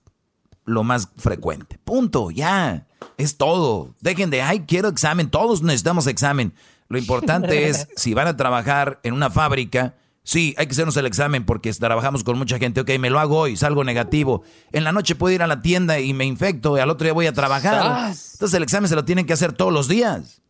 lo 0.64 0.82
más 0.82 1.08
frecuente. 1.16 1.78
Punto, 1.84 2.30
ya. 2.30 2.86
Es 3.16 3.36
todo. 3.36 3.94
Dejen 4.00 4.30
de, 4.30 4.42
ay, 4.42 4.64
quiero 4.66 4.88
examen. 4.88 5.30
Todos 5.30 5.62
necesitamos 5.62 6.06
examen. 6.06 6.52
Lo 6.88 6.98
importante 6.98 7.68
es, 7.68 7.88
si 7.96 8.14
van 8.14 8.28
a 8.28 8.36
trabajar 8.36 9.00
en 9.02 9.14
una 9.14 9.30
fábrica, 9.30 9.94
sí, 10.22 10.54
hay 10.58 10.66
que 10.66 10.72
hacernos 10.72 10.96
el 10.96 11.06
examen 11.06 11.44
porque 11.44 11.72
trabajamos 11.72 12.24
con 12.24 12.38
mucha 12.38 12.58
gente. 12.58 12.80
Ok, 12.80 12.90
me 12.98 13.10
lo 13.10 13.18
hago 13.18 13.38
hoy, 13.38 13.56
salgo 13.56 13.84
negativo. 13.84 14.42
En 14.72 14.84
la 14.84 14.92
noche 14.92 15.14
puedo 15.14 15.34
ir 15.34 15.42
a 15.42 15.46
la 15.46 15.62
tienda 15.62 15.98
y 15.98 16.12
me 16.14 16.24
infecto 16.24 16.76
y 16.76 16.80
al 16.80 16.90
otro 16.90 17.04
día 17.04 17.12
voy 17.12 17.26
a 17.26 17.32
trabajar. 17.32 18.12
Entonces 18.32 18.54
el 18.54 18.62
examen 18.62 18.88
se 18.88 18.94
lo 18.94 19.04
tienen 19.04 19.26
que 19.26 19.32
hacer 19.32 19.52
todos 19.52 19.72
los 19.72 19.88
días. 19.88 20.42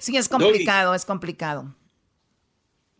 Sí, 0.00 0.16
es 0.16 0.28
complicado, 0.28 0.94
es 0.94 1.04
complicado. 1.04 1.74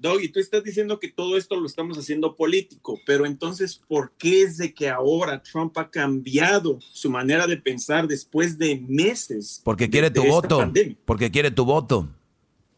Doggy, 0.03 0.29
tú 0.29 0.41
estás 0.41 0.65
diciendo 0.65 0.99
que 0.99 1.09
todo 1.09 1.37
esto 1.37 1.55
lo 1.55 1.65
estamos 1.65 1.97
haciendo 1.97 2.35
político, 2.35 2.99
pero 3.07 3.24
entonces, 3.24 3.81
¿por 3.87 4.11
qué 4.19 4.43
es 4.43 4.57
de 4.59 4.74
que 4.74 4.91
ahora 4.91 5.41
Trump 5.41 5.79
ha 5.79 5.89
cambiado 5.89 6.81
su 6.93 7.09
manera 7.09 7.47
de 7.47 7.57
pensar 7.57 8.09
después 8.09 8.59
de 8.59 8.83
meses? 8.89 9.62
Porque 9.62 9.89
quiere 9.89 10.11
tu 10.11 10.24
voto. 10.24 10.73
Porque 11.05 11.31
quiere 11.31 11.53
tu 11.53 11.65
voto. 11.65 12.09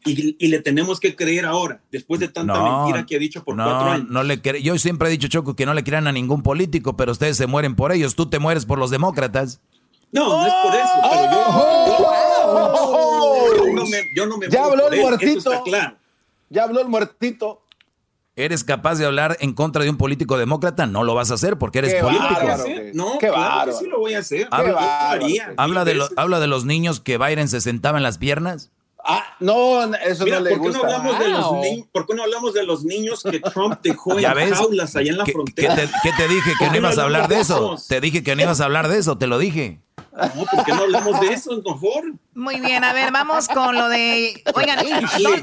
Y, 0.05 0.49
le 0.49 0.61
tenemos 0.61 1.01
que 1.01 1.17
creer 1.17 1.47
ahora, 1.47 1.81
después 1.91 2.21
de 2.21 2.29
tanta 2.29 2.63
mentira 2.63 3.07
que 3.07 3.17
ha 3.17 3.19
dicho 3.19 3.43
por 3.43 3.57
cuatro 3.57 3.91
años. 3.91 4.11
No 4.11 4.23
le 4.23 4.39
Yo 4.63 4.77
siempre 4.77 5.09
he 5.09 5.11
dicho, 5.11 5.29
Choco, 5.29 5.57
que 5.57 5.65
no 5.65 5.73
le 5.73 5.83
crean 5.83 6.07
a 6.07 6.13
ningún 6.13 6.43
político, 6.43 6.95
pero 6.95 7.13
ustedes 7.13 7.39
se 7.39 7.47
mueren 7.47 7.75
por 7.75 7.91
ellos. 7.91 8.15
Tú 8.15 8.27
te 8.27 8.39
mueres 8.39 8.67
por 8.67 8.79
los 8.79 8.91
demócratas. 8.91 9.63
No, 10.13 10.29
no 10.29 10.47
es 10.47 10.53
por 10.63 10.75
eso, 10.75 10.93
pero 11.11 11.23
yo, 13.57 13.73
no 13.73 13.87
me, 13.87 14.03
yo 14.15 14.27
no 14.27 14.37
me 14.37 14.51
ya 14.51 14.67
habló 14.67 14.91
el 14.91 15.01
muertito. 15.01 15.63
claro. 15.65 16.04
Ya 16.55 16.63
habló 16.63 16.81
el 16.81 16.89
muertito. 16.89 17.63
¿Eres 18.37 18.63
capaz 18.63 18.97
de 18.97 19.07
hablar 19.07 19.37
en 19.41 19.55
contra 19.55 19.83
de 19.83 19.91
un 19.91 19.97
político 19.97 20.39
demócrata? 20.39 20.87
No 20.87 21.03
lo 21.03 21.15
vas 21.15 21.33
a 21.33 21.35
hacer 21.35 21.59
porque 21.59 21.81
eres 21.81 21.95
político. 21.97 22.41
no, 22.95 23.19
Qué 23.19 23.29
claro 23.29 23.73
que 23.73 23.79
sí 23.79 23.87
lo 23.87 23.99
voy 23.99 24.15
a 24.15 24.21
hacer. 24.21 24.47
Habla, 24.51 25.85
de 25.85 26.01
habla 26.17 26.41
de 26.41 26.47
los 26.47 26.65
niños 26.65 27.01
que 27.01 27.17
Byron 27.17 27.49
se 27.49 27.61
sentaba 27.61 27.99
en 27.99 28.05
las 28.05 28.19
piernas. 28.19 28.71
Ah, 29.07 29.37
no, 29.39 29.85
eso 29.97 30.25
no 30.25 30.41
le 30.41 30.57
¿por 30.57 30.63
qué 30.63 30.79
No 30.79 30.85
hablamos 30.85 31.19
de 31.19 31.29
los 31.29 31.45
¿Por 31.93 32.07
qué 32.07 32.15
no 32.15 32.23
hablamos 32.23 32.55
de 32.55 32.65
los 32.65 32.85
niños 32.85 33.23
que 33.23 33.39
Trump 33.39 33.79
dejó 33.83 34.19
en 34.19 34.55
jaulas 34.55 34.97
allá 34.97 35.11
en 35.11 35.19
la 35.19 35.27
frontera? 35.27 35.77
¿Qué 36.03 36.13
te, 36.17 36.29
dije 36.29 36.53
que 36.59 36.71
no 36.71 36.77
ibas 36.77 36.97
a 36.97 37.03
hablar 37.03 37.29
de 37.29 37.41
eso? 37.41 37.77
Te 37.87 38.01
dije 38.01 38.23
que 38.23 38.35
no 38.35 38.43
ibas 38.43 38.63
a 38.63 38.65
hablar 38.65 38.89
de 38.89 38.99
eso, 38.99 39.19
te 39.19 39.27
lo 39.27 39.39
dije. 39.39 39.81
No, 40.35 40.45
¿por 40.45 40.65
qué 40.65 40.73
no 40.73 40.83
hablamos 40.83 41.21
de 41.21 41.35
eso, 41.35 41.51
mejor? 41.57 42.15
Muy 42.35 42.61
bien, 42.61 42.83
a 42.83 42.93
ver, 42.93 43.13
vamos 43.13 43.49
con 43.49 43.75
lo 43.75 43.89
de... 43.89 44.43
Oigan, 44.55 44.79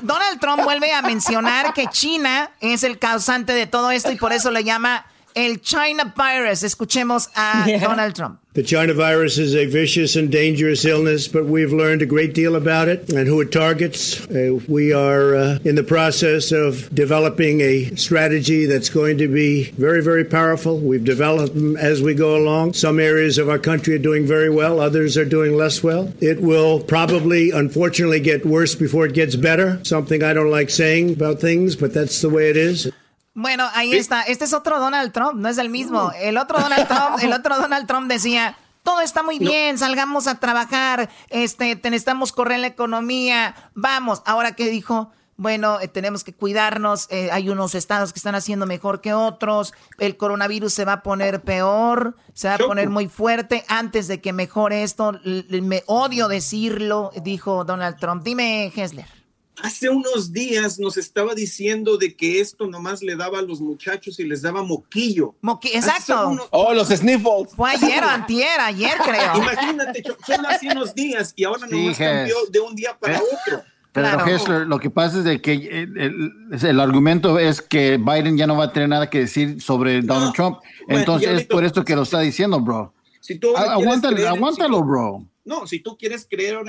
Donald 0.01 0.39
Trump 0.39 0.63
vuelve 0.63 0.93
a 0.93 1.01
mencionar 1.01 1.73
que 1.73 1.87
China 1.87 2.51
es 2.61 2.83
el 2.83 2.97
causante 2.97 3.53
de 3.53 3.67
todo 3.67 3.91
esto 3.91 4.11
y 4.11 4.15
por 4.15 4.33
eso 4.33 4.49
le 4.49 4.63
llama 4.63 5.05
el 5.35 5.61
China 5.61 6.15
virus. 6.15 6.63
Escuchemos 6.63 7.29
a 7.35 7.65
Donald 7.81 8.15
Trump. 8.15 8.40
The 8.53 8.63
China 8.63 8.93
virus 8.93 9.37
is 9.37 9.55
a 9.55 9.65
vicious 9.65 10.17
and 10.17 10.29
dangerous 10.29 10.83
illness, 10.83 11.29
but 11.29 11.45
we've 11.45 11.71
learned 11.71 12.01
a 12.01 12.05
great 12.05 12.33
deal 12.33 12.57
about 12.57 12.89
it 12.89 13.09
and 13.09 13.25
who 13.25 13.39
it 13.39 13.49
targets. 13.49 14.29
Uh, 14.29 14.59
we 14.67 14.91
are 14.91 15.33
uh, 15.33 15.59
in 15.63 15.75
the 15.75 15.83
process 15.83 16.51
of 16.51 16.93
developing 16.93 17.61
a 17.61 17.95
strategy 17.95 18.65
that's 18.65 18.89
going 18.89 19.19
to 19.19 19.29
be 19.29 19.71
very, 19.71 20.03
very 20.03 20.25
powerful. 20.25 20.77
We've 20.77 21.05
developed 21.05 21.55
them 21.55 21.77
as 21.77 22.01
we 22.01 22.13
go 22.13 22.35
along. 22.35 22.73
Some 22.73 22.99
areas 22.99 23.37
of 23.37 23.47
our 23.47 23.57
country 23.57 23.95
are 23.95 23.99
doing 23.99 24.27
very 24.27 24.49
well, 24.49 24.81
others 24.81 25.15
are 25.15 25.23
doing 25.23 25.55
less 25.55 25.81
well. 25.81 26.11
It 26.19 26.41
will 26.41 26.81
probably, 26.81 27.51
unfortunately, 27.51 28.19
get 28.19 28.45
worse 28.45 28.75
before 28.75 29.05
it 29.05 29.13
gets 29.13 29.37
better. 29.37 29.79
Something 29.85 30.23
I 30.23 30.33
don't 30.33 30.51
like 30.51 30.71
saying 30.71 31.13
about 31.13 31.39
things, 31.39 31.77
but 31.77 31.93
that's 31.93 32.19
the 32.19 32.29
way 32.29 32.49
it 32.49 32.57
is. 32.57 32.91
Bueno, 33.33 33.67
ahí 33.73 33.93
está. 33.93 34.23
Este 34.23 34.45
es 34.45 34.53
otro 34.53 34.79
Donald 34.79 35.13
Trump, 35.13 35.35
no 35.35 35.47
es 35.47 35.57
el 35.57 35.69
mismo. 35.69 36.11
El 36.19 36.37
otro 36.37 36.59
Donald 36.59 36.87
Trump, 36.87 37.19
el 37.21 37.31
otro 37.31 37.57
Donald 37.57 37.87
Trump 37.87 38.09
decía, 38.09 38.57
todo 38.83 39.01
está 39.01 39.23
muy 39.23 39.39
bien, 39.39 39.77
salgamos 39.77 40.27
a 40.27 40.39
trabajar, 40.39 41.09
este, 41.29 41.75
necesitamos 41.75 42.33
correr 42.33 42.59
la 42.59 42.67
economía, 42.67 43.55
vamos. 43.73 44.21
Ahora 44.25 44.53
qué 44.53 44.69
dijo, 44.69 45.11
bueno, 45.37 45.79
eh, 45.79 45.87
tenemos 45.87 46.25
que 46.25 46.33
cuidarnos, 46.33 47.07
eh, 47.09 47.29
hay 47.31 47.49
unos 47.49 47.73
estados 47.73 48.11
que 48.11 48.19
están 48.19 48.35
haciendo 48.35 48.65
mejor 48.65 48.99
que 48.99 49.13
otros, 49.13 49.73
el 49.97 50.17
coronavirus 50.17 50.73
se 50.73 50.83
va 50.83 50.93
a 50.93 51.03
poner 51.03 51.41
peor, 51.41 52.17
se 52.33 52.49
va 52.49 52.55
a 52.55 52.57
poner 52.57 52.89
muy 52.89 53.07
fuerte 53.07 53.63
antes 53.69 54.09
de 54.09 54.19
que 54.19 54.33
mejore 54.33 54.83
esto. 54.83 55.13
me 55.23 55.83
odio 55.85 56.27
decirlo, 56.27 57.11
dijo 57.23 57.63
Donald 57.63 57.97
Trump. 57.97 58.23
Dime, 58.23 58.73
Hessler 58.75 59.20
hace 59.57 59.89
unos 59.89 60.31
días 60.31 60.79
nos 60.79 60.97
estaba 60.97 61.33
diciendo 61.35 61.97
de 61.97 62.15
que 62.15 62.39
esto 62.39 62.67
nomás 62.67 63.01
le 63.01 63.15
daba 63.15 63.39
a 63.39 63.41
los 63.41 63.61
muchachos 63.61 64.19
y 64.19 64.23
les 64.23 64.41
daba 64.41 64.63
moquillo. 64.63 65.35
exacto. 65.63 66.47
Oh, 66.51 66.73
los 66.73 66.89
sniffles. 66.89 67.53
Fue 67.55 67.71
ayer, 67.71 68.03
antier, 68.03 68.59
ayer 68.59 68.97
creo. 69.03 69.35
Imagínate, 69.37 70.03
son 70.25 70.45
hace 70.45 70.69
unos 70.69 70.93
días 70.93 71.33
y 71.35 71.43
ahora 71.43 71.67
nomás 71.67 71.97
cambió 71.97 72.35
de 72.49 72.59
un 72.59 72.75
día 72.75 72.97
para 72.97 73.17
eh, 73.17 73.21
otro. 73.21 73.63
Pero 73.93 74.65
lo 74.65 74.79
que 74.79 74.89
pasa 74.89 75.17
es 75.17 75.23
de 75.25 75.41
que 75.41 75.53
el, 75.53 76.33
el, 76.63 76.79
argumento 76.79 77.37
es 77.37 77.61
que 77.61 77.97
Biden 77.97 78.37
ya 78.37 78.47
no 78.47 78.55
va 78.55 78.65
a 78.65 78.73
tener 78.73 78.87
nada 78.87 79.09
que 79.09 79.19
decir 79.19 79.61
sobre 79.61 80.01
Donald 80.01 80.33
Trump. 80.33 80.59
Entonces 80.87 81.41
es 81.41 81.45
por 81.45 81.65
esto 81.65 81.83
que 81.83 81.95
lo 81.95 82.03
está 82.03 82.19
diciendo, 82.21 82.61
bro. 82.61 82.93
Si 83.19 83.37
tú 83.37 83.55
aguántalo, 83.55 84.27
aguántalo, 84.27 84.81
bro. 84.81 85.25
No, 85.43 85.65
si 85.65 85.79
tú 85.79 85.97
quieres 85.97 86.27
creer 86.29 86.59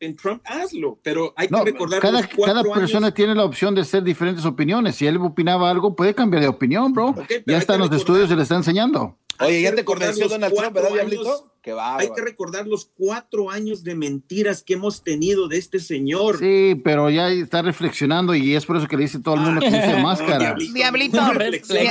en, 0.00 0.16
Trump, 0.16 0.42
hazlo, 0.44 0.98
pero 1.02 1.34
hay 1.36 1.48
que 1.48 1.64
recordar 1.64 2.00
cada, 2.00 2.26
cada 2.26 2.62
persona 2.62 3.12
tiene 3.12 3.34
la 3.34 3.44
opción 3.44 3.74
de 3.74 3.82
hacer 3.82 4.02
diferentes 4.02 4.44
opiniones. 4.44 4.96
Si 4.96 5.06
él 5.06 5.18
opinaba 5.18 5.70
algo, 5.70 5.94
puede 5.94 6.14
cambiar 6.14 6.42
de 6.42 6.48
opinión, 6.48 6.92
bro. 6.92 7.14
ya 7.46 7.58
está 7.58 7.74
en 7.74 7.80
los 7.80 7.92
estudios, 7.92 8.28
se 8.28 8.36
le 8.36 8.42
está 8.42 8.56
enseñando. 8.56 9.18
Oye, 9.40 9.62
ya 9.62 9.74
te 9.74 9.84
convenció 9.84 10.28
Donald 10.28 10.54
Trump, 10.54 10.74
¿verdad, 10.74 10.92
Diablito? 10.92 11.52
Hay 11.74 12.10
que 12.14 12.22
recordar 12.22 12.66
los 12.66 12.88
cuatro 12.96 13.50
años 13.50 13.82
de 13.82 13.96
mentiras 13.96 14.62
que 14.62 14.74
hemos 14.74 15.02
tenido 15.02 15.48
de 15.48 15.58
este 15.58 15.80
señor. 15.80 16.38
Sí, 16.38 16.80
pero 16.84 17.10
ya 17.10 17.28
está 17.28 17.60
reflexionando 17.62 18.34
y 18.36 18.54
es 18.54 18.64
por 18.64 18.76
eso 18.76 18.86
que 18.86 18.96
le 18.96 19.02
dice 19.02 19.18
todo 19.18 19.34
el 19.34 19.40
mundo 19.40 19.60
que 19.60 19.68
use 19.68 19.96
máscara. 20.02 20.54
diablito, 20.72 21.18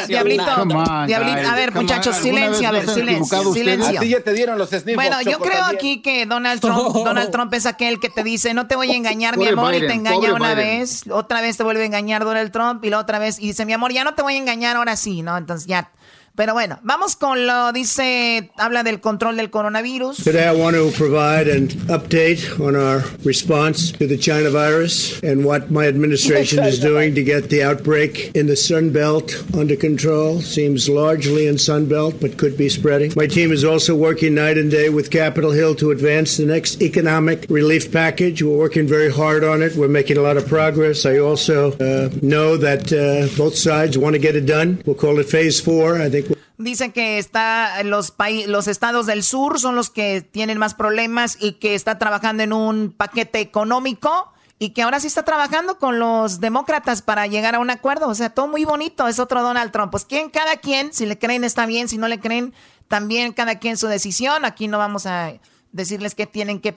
diablito, 0.08 0.44
a 0.50 1.56
ver, 1.56 1.74
muchachos, 1.74 2.16
silencio, 2.16 2.70
a 2.70 2.72
ver, 2.72 2.88
silencio, 2.88 3.54
silencio. 3.54 4.00
A 4.00 4.06
ya 4.06 4.22
te 4.22 4.34
dieron 4.34 4.58
los 4.58 4.70
Bueno, 4.96 5.22
yo 5.22 5.40
creo 5.40 5.66
aquí 5.66 6.02
que 6.02 6.26
Donald 6.26 6.62
Trump, 6.62 6.94
Donald 6.94 7.32
Trump 7.32 7.54
es 7.54 7.66
aquel 7.66 8.00
que 8.00 8.10
te 8.10 8.24
dice, 8.24 8.54
no 8.54 8.68
te 8.68 8.78
voy 8.78 8.92
a 8.92 8.96
engañar, 8.96 9.38
mi 9.38 9.48
amor, 9.48 9.76
y 9.76 9.80
te 9.80 9.94
engaña 9.94 10.34
una 10.34 10.54
vez, 10.54 11.04
otra 11.10 11.42
vez 11.42 11.58
te 11.58 11.64
vuelve 11.64 11.84
a 11.84 11.86
engañar 11.86 12.24
Donald 12.24 12.52
Trump 12.52 12.84
y 12.86 12.90
la 12.90 13.00
otra 13.00 13.20
vez, 13.20 13.40
y 13.40 13.48
dice, 13.48 13.66
mi 13.66 13.74
amor, 13.74 13.92
ya 13.92 14.06
no 14.06 14.14
te 14.14 14.22
voy 14.22 14.36
a 14.36 14.38
engañar, 14.38 14.78
ahora 14.78 14.96
sí, 14.96 15.22
¿no? 15.22 15.38
Entonces 15.38 15.68
ya 15.68 15.92
Pero 16.36 16.54
bueno, 16.54 16.80
vamos 16.84 17.16
con 17.16 17.48
lo, 17.48 17.72
dice, 17.72 18.52
habla 18.58 18.84
del 18.84 19.00
control 19.00 19.38
del 19.38 19.50
coronavirus. 19.50 20.18
Today 20.22 20.50
I 20.50 20.54
want 20.54 20.76
to 20.76 20.92
provide 20.98 21.48
an 21.48 21.70
update 21.88 22.60
on 22.60 22.76
our 22.76 23.04
response 23.24 23.94
to 23.94 24.06
the 24.06 24.18
China 24.18 24.50
virus 24.50 25.22
and 25.24 25.46
what 25.46 25.72
my 25.72 25.88
administration 25.88 26.62
is 26.66 26.82
doing 26.82 27.16
to 27.16 27.24
get 27.24 27.50
the 27.50 27.64
outbreak 27.64 28.32
in 28.36 28.48
the 28.48 28.58
Sun 28.58 28.92
Belt 28.92 29.46
under 29.56 29.78
control. 29.78 30.42
Seems 30.42 30.90
largely 30.90 31.48
in 31.48 31.58
Sun 31.58 31.86
Belt, 31.86 32.16
but 32.20 32.38
could 32.38 32.58
be 32.58 32.68
spreading. 32.68 33.14
My 33.16 33.28
team 33.28 33.54
is 33.54 33.64
also 33.64 33.96
working 33.96 34.36
night 34.36 34.58
and 34.58 34.70
day 34.70 34.90
with 34.90 35.12
Capitol 35.12 35.52
Hill 35.52 35.74
to 35.76 35.92
advance 35.92 36.36
the 36.36 36.46
next 36.46 36.82
economic 36.82 37.46
relief 37.50 37.94
package. 37.94 38.44
We're 38.44 38.58
working 38.58 38.88
very 38.88 39.10
hard 39.10 39.46
on 39.46 39.62
it. 39.62 39.78
We're 39.78 39.88
making 39.88 40.18
a 40.18 40.22
lot 40.22 40.36
of 40.36 40.46
progress. 40.50 41.06
I 41.06 41.18
also 41.18 41.72
uh, 41.80 42.10
know 42.22 42.58
that 42.58 42.92
uh, 42.92 43.34
both 43.38 43.56
sides 43.56 43.98
want 43.98 44.16
to 44.16 44.20
get 44.20 44.36
it 44.36 44.46
done. 44.46 44.82
We'll 44.86 44.98
call 44.98 45.18
it 45.20 45.30
phase 45.30 45.62
four. 45.62 46.02
I 46.02 46.10
think 46.10 46.25
Dicen 46.58 46.92
que 46.92 47.18
está 47.18 47.84
los 47.84 48.14
los 48.48 48.68
estados 48.68 49.06
del 49.06 49.24
sur 49.24 49.60
son 49.60 49.76
los 49.76 49.90
que 49.90 50.22
tienen 50.22 50.58
más 50.58 50.74
problemas 50.74 51.38
y 51.40 51.54
que 51.54 51.76
está 51.76 51.98
trabajando 52.00 52.44
en 52.44 52.54
un 52.54 52.94
paquete 52.96 53.42
económico 53.42 54.32
y 54.58 54.70
que 54.70 54.84
ahora 54.84 55.00
sí 55.00 55.08
está 55.08 55.24
trabajando 55.24 55.78
con 55.80 56.00
los 56.00 56.40
demócratas 56.40 57.02
para 57.02 57.28
llegar 57.28 57.56
a 57.56 57.60
un 57.60 57.70
acuerdo. 57.70 58.08
O 58.08 58.16
sea, 58.16 58.30
todo 58.30 58.48
muy 58.48 58.64
bonito. 58.64 59.08
Es 59.08 59.20
otro 59.20 59.42
Donald 59.42 59.72
Trump. 59.72 59.92
Pues 59.92 60.06
quien, 60.06 60.30
cada 60.30 60.58
quien, 60.58 60.94
si 60.94 61.06
le 61.06 61.20
creen 61.20 61.44
está 61.44 61.66
bien, 61.66 61.90
si 61.90 61.98
no 61.98 62.08
le 62.08 62.20
creen, 62.20 62.54
también 62.88 63.34
cada 63.34 63.60
quien 63.60 63.76
su 63.76 63.88
decisión. 63.88 64.46
Aquí 64.46 64.68
no 64.68 64.78
vamos 64.78 65.06
a 65.06 65.34
decirles 65.74 66.16
que 66.16 66.26
tienen 66.26 66.62
que 66.62 66.76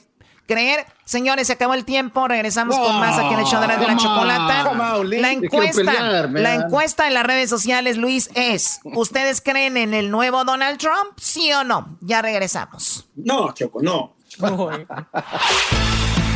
creer. 0.49 0.87
Señores, 1.05 1.47
se 1.47 1.53
acabó 1.53 1.75
el 1.75 1.85
tiempo. 1.85 2.27
Regresamos 2.27 2.77
con 2.77 2.99
más 2.99 3.17
aquí 3.19 3.35
en 3.35 3.41
el 3.41 3.47
show 3.47 3.61
de 3.61 3.69
la, 3.69 3.77
de 3.77 3.87
la 3.87 3.97
chocolata. 3.97 4.73
la 5.05 5.33
encuesta, 5.33 6.27
la 6.27 6.55
encuesta 6.55 7.07
en 7.07 7.15
las 7.15 7.25
redes 7.25 7.49
sociales, 7.49 7.97
Luis, 7.97 8.31
es: 8.35 8.81
¿Ustedes 8.83 9.41
creen 9.41 9.77
en 9.77 9.95
el 9.95 10.11
nuevo 10.11 10.45
Donald 10.45 10.79
Trump? 10.79 11.13
¿Sí 11.17 11.53
o 11.53 11.63
no? 11.63 11.97
Ya 12.01 12.23
regresamos. 12.23 13.09
No, 13.15 13.53
Choco, 13.53 13.81
no. 13.83 14.17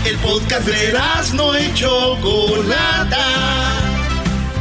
el 0.05 0.19
podcast 0.19 0.67
de 0.67 0.99
no 1.35 1.55
hecho 1.55 2.17
Chocolata. 2.17 3.27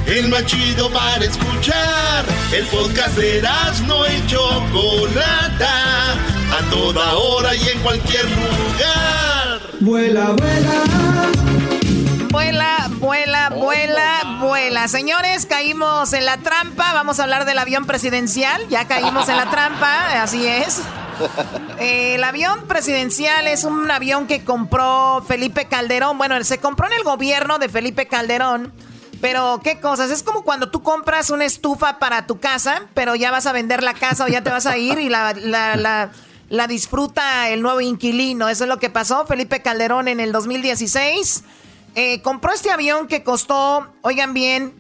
El 0.08 0.30
más 0.30 0.46
chido 0.46 0.90
para 0.90 1.24
escuchar. 1.24 2.26
El 2.52 2.66
podcast 2.68 3.16
de 3.18 3.42
no 3.88 4.06
hecho 4.06 4.40
Chocolata. 4.72 6.14
A 6.52 6.70
toda 6.70 7.16
hora 7.16 7.56
y 7.56 7.70
en 7.70 7.80
cualquier 7.80 8.26
lugar. 8.26 9.31
Vuela, 9.82 10.36
vuela. 10.38 11.32
Vuela, 12.30 12.88
vuela, 13.00 13.50
vuela, 13.50 14.38
vuela. 14.40 14.88
Señores, 14.88 15.48
caímos 15.48 16.14
en 16.14 16.26
la 16.26 16.38
trampa. 16.38 16.94
Vamos 16.94 17.20
a 17.20 17.24
hablar 17.24 17.46
del 17.46 17.58
avión 17.58 17.88
presidencial. 17.88 18.62
Ya 18.70 18.88
caímos 18.88 19.28
en 19.28 19.38
la 19.38 19.50
trampa, 19.50 20.22
así 20.22 20.46
es. 20.46 20.82
el 21.80 22.24
avión 22.24 22.68
presidencial 22.68 23.48
es 23.48 23.64
un 23.64 23.90
avión 23.90 24.28
que 24.28 24.44
compró 24.44 25.26
Felipe 25.28 25.66
Calderón. 25.66 26.20
Bueno, 26.20 26.42
se 26.44 26.60
compró 26.60 26.86
en 26.86 26.94
el 26.94 27.04
gobierno 27.04 27.58
de 27.58 27.68
Felipe 27.68 28.08
Calderón. 28.08 28.72
Pero, 29.20 29.62
¿qué 29.64 29.80
cosas? 29.80 30.12
Es 30.12 30.22
como 30.22 30.44
cuando 30.44 30.70
tú 30.70 30.84
compras 30.84 31.32
una 31.32 31.46
estufa 31.46 31.98
para 31.98 32.28
tu 32.28 32.40
casa, 32.40 32.84
pero 32.94 33.16
ya 33.16 33.32
vas 33.32 33.48
a 33.48 33.52
vender 33.52 33.82
la 33.82 33.96
casa 33.96 34.26
o 34.26 34.28
ya 34.28 34.44
te 34.44 34.52
vas 34.52 34.68
a 34.68 34.78
ir 34.78 35.00
y 35.00 35.10
la, 35.10 35.34
la, 35.34 36.12
disfruta 36.68 37.50
el 37.50 37.62
nuevo 37.62 37.82
inquilino. 37.82 38.50
Eso 38.50 38.66
es 38.66 38.70
lo 38.70 38.78
que 38.78 38.90
pasó. 38.90 39.26
Felipe 39.26 39.62
Calderón 39.62 40.08
en 40.08 40.20
el 40.20 40.32
2016 40.32 41.44
eh, 41.96 42.22
compró 42.22 42.54
este 42.54 42.72
avión 42.72 43.08
que 43.08 43.24
costó, 43.24 43.88
oigan 44.02 44.34
bien, 44.34 44.74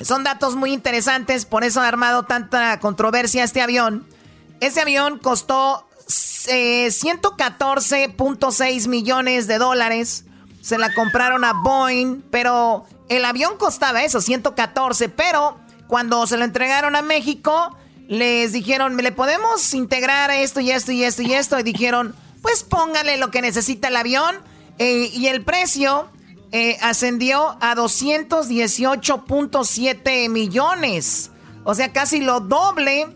son 0.00 0.24
datos 0.24 0.56
muy 0.56 0.72
interesantes, 0.72 1.46
por 1.46 1.62
eso 1.62 1.80
ha 1.80 1.86
armado 1.86 2.24
tanta 2.24 2.80
controversia 2.80 3.44
este 3.44 3.62
avión. 3.62 4.04
Ese 4.60 4.80
avión 4.80 5.18
costó 5.18 5.86
114.6 6.08 8.84
eh, 8.84 8.88
millones 8.88 9.46
de 9.46 9.58
dólares. 9.58 10.24
Se 10.60 10.78
la 10.78 10.92
compraron 10.94 11.44
a 11.44 11.52
Boeing, 11.52 12.22
pero 12.30 12.86
el 13.08 13.24
avión 13.24 13.56
costaba 13.58 14.02
eso, 14.02 14.20
114, 14.20 15.08
pero 15.10 15.58
cuando 15.86 16.26
se 16.26 16.36
lo 16.36 16.44
entregaron 16.44 16.96
a 16.96 17.02
México, 17.02 17.76
les 18.08 18.52
dijeron, 18.52 18.96
¿le 18.96 19.12
podemos 19.12 19.74
integrar 19.74 20.30
esto 20.30 20.60
y 20.60 20.70
esto 20.70 20.92
y 20.92 21.04
esto 21.04 21.22
y 21.22 21.32
esto? 21.32 21.58
Y 21.58 21.62
dijeron, 21.62 22.14
pues 22.42 22.62
póngale 22.62 23.16
lo 23.16 23.30
que 23.30 23.40
necesita 23.42 23.88
el 23.88 23.96
avión. 23.96 24.36
Eh, 24.78 25.10
y 25.12 25.26
el 25.28 25.44
precio 25.44 26.08
eh, 26.52 26.76
ascendió 26.82 27.56
a 27.60 27.74
218.7 27.74 30.28
millones. 30.28 31.30
O 31.64 31.74
sea, 31.74 31.92
casi 31.92 32.20
lo 32.20 32.40
doble 32.40 33.08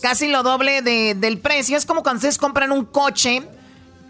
casi 0.00 0.28
lo 0.28 0.42
doble 0.42 0.82
del 0.82 1.38
precio. 1.38 1.76
Es 1.76 1.86
como 1.86 2.02
cuando 2.02 2.18
ustedes 2.18 2.38
compran 2.38 2.72
un 2.72 2.84
coche, 2.84 3.42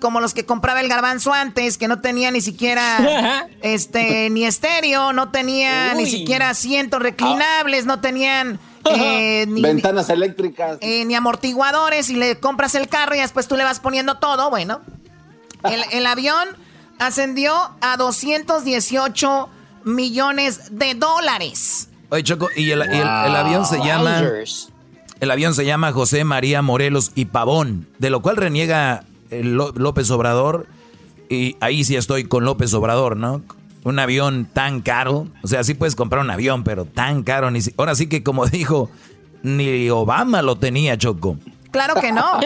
como 0.00 0.20
los 0.20 0.34
que 0.34 0.44
compraba 0.44 0.80
el 0.80 0.88
garbanzo 0.88 1.32
antes, 1.32 1.78
que 1.78 1.88
no 1.88 2.00
tenía 2.00 2.30
ni 2.30 2.40
siquiera 2.40 3.48
este 3.62 4.30
ni 4.30 4.44
estéreo, 4.44 5.12
no 5.12 5.30
tenía 5.30 5.94
ni 5.94 6.06
siquiera 6.06 6.50
asientos 6.50 7.02
reclinables, 7.02 7.86
no 7.86 8.00
tenían 8.00 8.60
eh, 8.94 9.46
ni, 9.48 9.62
ventanas 9.62 10.10
eléctricas, 10.10 10.78
eh, 10.80 11.04
ni 11.04 11.14
amortiguadores, 11.14 12.10
y 12.10 12.16
le 12.16 12.38
compras 12.38 12.74
el 12.74 12.88
carro 12.88 13.14
y 13.14 13.20
después 13.20 13.48
tú 13.48 13.56
le 13.56 13.64
vas 13.64 13.80
poniendo 13.80 14.18
todo. 14.18 14.50
Bueno, 14.50 14.80
el, 15.92 16.06
avión 16.06 16.48
ascendió 16.98 17.54
a 17.80 17.96
218 17.96 19.48
millones 19.84 20.78
de 20.78 20.94
dólares. 20.94 21.88
Oye, 22.10 22.22
Choco, 22.22 22.48
y 22.56 22.70
el, 22.70 22.82
avión 22.82 23.66
se 23.66 23.78
llama... 23.78 24.22
El 25.20 25.32
avión 25.32 25.52
se 25.52 25.64
llama 25.64 25.90
José 25.90 26.22
María 26.22 26.62
Morelos 26.62 27.10
y 27.16 27.24
Pavón, 27.24 27.88
de 27.98 28.08
lo 28.08 28.22
cual 28.22 28.36
reniega 28.36 29.04
López 29.30 30.10
Obrador. 30.12 30.66
Y 31.28 31.56
ahí 31.60 31.82
sí 31.82 31.96
estoy 31.96 32.24
con 32.24 32.44
López 32.44 32.72
Obrador, 32.72 33.16
¿no? 33.16 33.42
Un 33.88 33.98
avión 33.98 34.46
tan 34.52 34.82
caro. 34.82 35.28
O 35.42 35.48
sea, 35.48 35.64
sí 35.64 35.72
puedes 35.72 35.96
comprar 35.96 36.22
un 36.22 36.30
avión, 36.30 36.62
pero 36.62 36.84
tan 36.84 37.22
caro. 37.22 37.50
Ni 37.50 37.60
Ahora 37.78 37.94
sí 37.94 38.06
que 38.06 38.22
como 38.22 38.46
dijo, 38.46 38.90
ni 39.42 39.88
Obama 39.88 40.42
lo 40.42 40.58
tenía, 40.58 40.98
Choco. 40.98 41.38
Claro 41.70 41.94
que 41.94 42.12
no, 42.12 42.38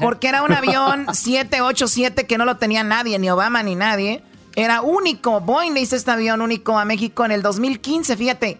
porque 0.00 0.28
era 0.28 0.42
un 0.42 0.52
avión 0.52 1.06
787 1.14 2.26
que 2.26 2.36
no 2.38 2.44
lo 2.44 2.56
tenía 2.56 2.84
nadie, 2.84 3.18
ni 3.18 3.30
Obama 3.30 3.62
ni 3.62 3.74
nadie. 3.74 4.22
Era 4.54 4.82
único. 4.82 5.40
Boeing 5.40 5.72
le 5.72 5.80
hizo 5.80 5.96
este 5.96 6.10
avión 6.10 6.42
único 6.42 6.78
a 6.78 6.84
México 6.84 7.24
en 7.24 7.32
el 7.32 7.40
2015, 7.42 8.16
fíjate. 8.16 8.58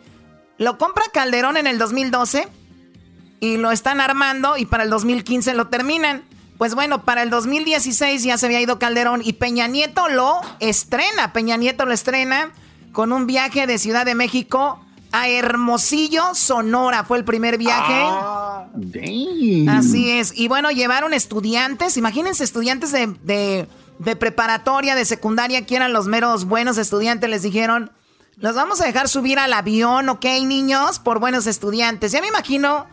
Lo 0.57 0.79
compra 0.79 1.05
Calderón 1.13 1.59
en 1.59 1.67
el 1.67 1.77
2012 1.77 2.49
y 3.41 3.59
lo 3.59 3.73
están 3.73 4.01
armando 4.01 4.57
y 4.57 4.65
para 4.65 4.85
el 4.85 4.91
2015 4.91 5.53
lo 5.55 5.69
terminan. 5.69 6.23
Pues 6.63 6.77
bueno, 6.77 7.05
para 7.05 7.25
el 7.25 7.31
2016 7.31 8.23
ya 8.23 8.39
se 8.39 8.47
había 8.47 8.61
ido 8.61 8.79
Calderón 8.79 9.21
y 9.25 9.33
Peña 9.33 9.67
Nieto 9.67 10.09
lo 10.09 10.41
estrena. 10.61 11.33
Peña 11.33 11.57
Nieto 11.57 11.87
lo 11.87 11.93
estrena 11.93 12.53
con 12.93 13.11
un 13.11 13.27
viaje 13.27 13.67
de 13.67 13.79
Ciudad 13.79 14.07
de 14.07 14.15
México 14.15 14.79
a 15.11 15.29
Hermosillo, 15.29 16.23
Sonora. 16.37 17.03
Fue 17.03 17.19
el 17.19 17.25
primer 17.25 17.59
viaje. 17.59 18.05
Ah, 18.05 18.69
Así 19.71 20.13
es. 20.13 20.39
Y 20.39 20.47
bueno, 20.47 20.71
llevaron 20.71 21.15
estudiantes. 21.15 21.97
Imagínense, 21.97 22.45
estudiantes 22.45 22.93
de, 22.93 23.09
de, 23.25 23.67
de, 23.99 24.15
preparatoria, 24.15 24.95
de 24.95 25.05
secundaria, 25.05 25.67
que 25.67 25.75
eran 25.75 25.93
los 25.93 26.07
meros 26.07 26.45
buenos 26.45 26.79
estudiantes. 26.79 27.29
Les 27.29 27.43
dijeron, 27.43 27.91
los 28.37 28.55
vamos 28.55 28.81
a 28.81 28.85
dejar 28.85 29.09
subir 29.09 29.41
al 29.41 29.53
avión, 29.53 30.09
¿ok, 30.09 30.27
niños? 30.45 31.01
Por 31.01 31.19
buenos 31.19 31.49
estudiantes. 31.49 32.13
Ya 32.13 32.21
me 32.21 32.29
imagino 32.29 32.87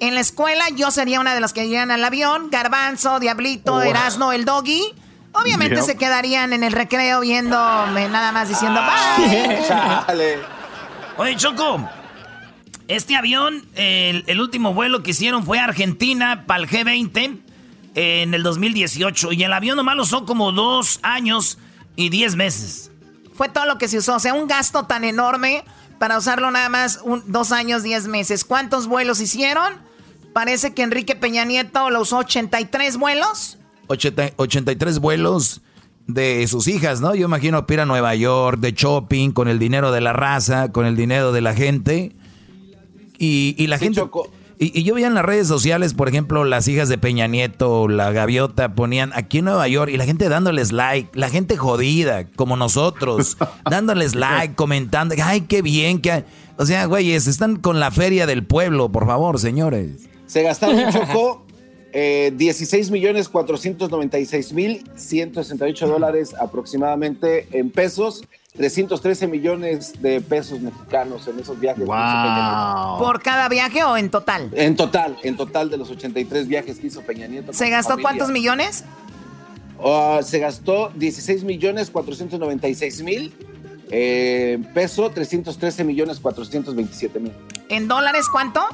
en 0.00 0.14
la 0.14 0.20
escuela 0.20 0.64
yo 0.74 0.90
sería 0.90 1.20
una 1.20 1.34
de 1.34 1.40
las 1.40 1.52
que 1.52 1.64
irían 1.64 1.90
al 1.90 2.04
avión. 2.04 2.50
Garbanzo, 2.50 3.20
Diablito, 3.20 3.80
Erasno, 3.82 4.32
el 4.32 4.44
Doggy. 4.44 4.94
Obviamente 5.32 5.82
se 5.82 5.96
quedarían 5.96 6.52
en 6.52 6.64
el 6.64 6.72
recreo 6.72 7.20
viéndome 7.20 8.08
nada 8.08 8.32
más 8.32 8.48
diciendo 8.48 8.80
bye. 8.80 10.38
Oye, 11.18 11.36
Choco. 11.36 11.88
Este 12.88 13.16
avión, 13.16 13.66
el, 13.74 14.40
último 14.40 14.72
vuelo 14.72 15.02
que 15.02 15.10
hicieron 15.10 15.44
fue 15.44 15.58
a 15.58 15.64
Argentina 15.64 16.44
para 16.46 16.62
el 16.62 16.68
G20 16.68 17.40
en 17.94 18.34
el 18.34 18.42
2018. 18.42 19.32
Y 19.32 19.42
el 19.42 19.52
avión 19.52 19.76
nomás 19.76 19.96
lo 19.96 20.04
usó 20.04 20.24
como 20.24 20.52
dos 20.52 21.00
años 21.02 21.58
y 21.96 22.10
diez 22.10 22.36
meses. 22.36 22.92
Fue 23.34 23.48
todo 23.48 23.66
lo 23.66 23.76
que 23.76 23.88
se 23.88 23.98
usó. 23.98 24.16
O 24.16 24.20
sea, 24.20 24.34
un 24.34 24.46
gasto 24.46 24.84
tan 24.84 25.04
enorme 25.04 25.64
para 25.98 26.16
usarlo 26.16 26.50
nada 26.50 26.68
más 26.68 27.00
dos 27.26 27.50
años, 27.50 27.82
diez 27.82 28.06
meses. 28.06 28.44
¿Cuántos 28.44 28.86
vuelos 28.86 29.20
hicieron? 29.20 29.85
Parece 30.36 30.74
que 30.74 30.82
Enrique 30.82 31.16
Peña 31.16 31.46
Nieto 31.46 31.88
lo 31.88 32.02
usó 32.02 32.18
83 32.18 32.98
vuelos. 32.98 33.56
83 33.86 34.98
vuelos 34.98 35.62
de 36.06 36.46
sus 36.46 36.68
hijas, 36.68 37.00
¿no? 37.00 37.14
Yo 37.14 37.24
imagino 37.24 37.64
ir 37.66 37.80
a 37.80 37.86
Nueva 37.86 38.14
York 38.14 38.60
de 38.60 38.72
shopping 38.72 39.30
con 39.30 39.48
el 39.48 39.58
dinero 39.58 39.92
de 39.92 40.02
la 40.02 40.12
raza, 40.12 40.72
con 40.72 40.84
el 40.84 40.94
dinero 40.94 41.32
de 41.32 41.40
la 41.40 41.54
gente. 41.54 42.14
Y, 43.16 43.66
la 43.66 43.78
gente... 43.78 44.02
Y, 44.58 44.82
yo 44.82 44.96
veía 44.96 45.06
en 45.06 45.14
las 45.14 45.24
redes 45.24 45.48
sociales, 45.48 45.94
por 45.94 46.06
ejemplo, 46.06 46.44
las 46.44 46.68
hijas 46.68 46.90
de 46.90 46.98
Peña 46.98 47.26
Nieto, 47.28 47.88
la 47.88 48.12
gaviota, 48.12 48.74
ponían 48.74 49.12
aquí 49.14 49.38
en 49.38 49.46
Nueva 49.46 49.66
York 49.68 49.90
y 49.90 49.96
la 49.96 50.04
gente 50.04 50.28
dándoles 50.28 50.70
like, 50.70 51.18
la 51.18 51.30
gente 51.30 51.56
jodida, 51.56 52.26
como 52.36 52.58
nosotros, 52.58 53.38
dándoles 53.70 54.14
like, 54.14 54.54
comentando, 54.54 55.14
ay, 55.24 55.40
qué 55.48 55.62
bien, 55.62 56.02
que... 56.02 56.26
O 56.58 56.66
sea, 56.66 56.84
güeyes, 56.84 57.26
están 57.26 57.56
con 57.56 57.80
la 57.80 57.90
feria 57.90 58.26
del 58.26 58.44
pueblo, 58.44 58.92
por 58.92 59.06
favor, 59.06 59.38
señores. 59.38 60.10
Se 60.26 60.42
gastaron, 60.42 60.76
Choco, 60.92 61.44
eh, 61.92 62.32
16 62.34 62.90
millones 62.90 63.28
496 63.28 64.52
mil 64.52 64.84
168 64.96 65.86
dólares 65.86 66.34
aproximadamente 66.38 67.48
en 67.52 67.70
pesos. 67.70 68.22
313 68.56 69.26
millones 69.26 70.00
de 70.00 70.22
pesos 70.22 70.60
mexicanos 70.60 71.28
en 71.28 71.38
esos 71.38 71.60
viajes. 71.60 71.84
¿Por 71.84 73.22
cada 73.22 73.50
viaje 73.50 73.84
o 73.84 73.98
en 73.98 74.10
total? 74.10 74.50
En 74.54 74.76
total, 74.76 75.18
en 75.22 75.36
total 75.36 75.68
de 75.68 75.76
los 75.76 75.90
83 75.90 76.48
viajes 76.48 76.78
que 76.78 76.86
hizo 76.86 77.02
Peña 77.02 77.26
Nieto. 77.26 77.52
¿Se 77.52 77.68
gastó 77.68 77.98
cuántos 77.98 78.30
millones? 78.30 78.84
Ah, 79.78 80.20
se 80.22 80.38
gastó 80.38 80.90
16 80.94 81.44
millones 81.44 81.90
496 81.90 83.02
mil 83.02 83.34
eh, 83.90 84.58
peso, 84.74 85.10
313 85.10 85.84
millones 85.84 86.18
427 86.20 87.20
mil. 87.20 87.32
¿En 87.68 87.88
dólares 87.88 88.26
cuánto? 88.30 88.66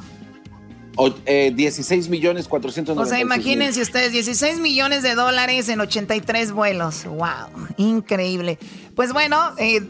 O, 0.95 1.09
16 1.09 2.05
eh, 2.05 2.09
millones 2.09 2.47
490 2.47 3.01
O 3.01 3.05
sea, 3.05 3.19
imagínense 3.19 3.81
ustedes, 3.81 4.11
16 4.11 4.59
millones 4.59 5.03
de 5.03 5.15
dólares 5.15 5.69
en 5.69 5.81
83 5.81 6.51
vuelos. 6.51 7.05
¡Wow! 7.05 7.67
Increíble. 7.77 8.59
Pues 8.95 9.11
bueno, 9.11 9.53
eh, 9.57 9.81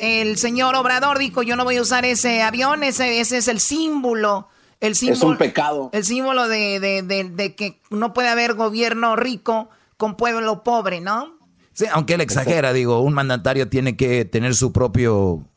el 0.00 0.36
señor 0.36 0.74
Obrador 0.76 1.18
dijo, 1.18 1.42
yo 1.42 1.56
no 1.56 1.64
voy 1.64 1.76
a 1.76 1.82
usar 1.82 2.04
ese 2.04 2.42
avión, 2.42 2.82
ese, 2.82 3.20
ese 3.20 3.38
es 3.38 3.48
el 3.48 3.60
símbolo. 3.60 4.48
El 4.80 4.94
símbolo, 4.94 5.16
es 5.16 5.22
un 5.22 5.36
pecado. 5.38 5.90
El 5.92 6.04
símbolo 6.04 6.48
de, 6.48 6.80
de, 6.80 7.02
de, 7.02 7.54
que 7.54 7.80
no 7.90 8.12
puede 8.12 8.28
haber 8.28 8.54
gobierno 8.54 9.16
rico 9.16 9.70
con 9.96 10.16
pueblo 10.16 10.62
pobre, 10.62 11.00
¿no? 11.00 11.38
Sí, 11.72 11.86
aunque 11.90 12.14
él 12.14 12.20
exagera, 12.20 12.72
digo, 12.72 13.00
un 13.00 13.14
mandatario 13.14 13.68
tiene 13.68 13.96
que 13.96 14.24
tener 14.24 14.54
su 14.54 14.72
propio 14.72 15.48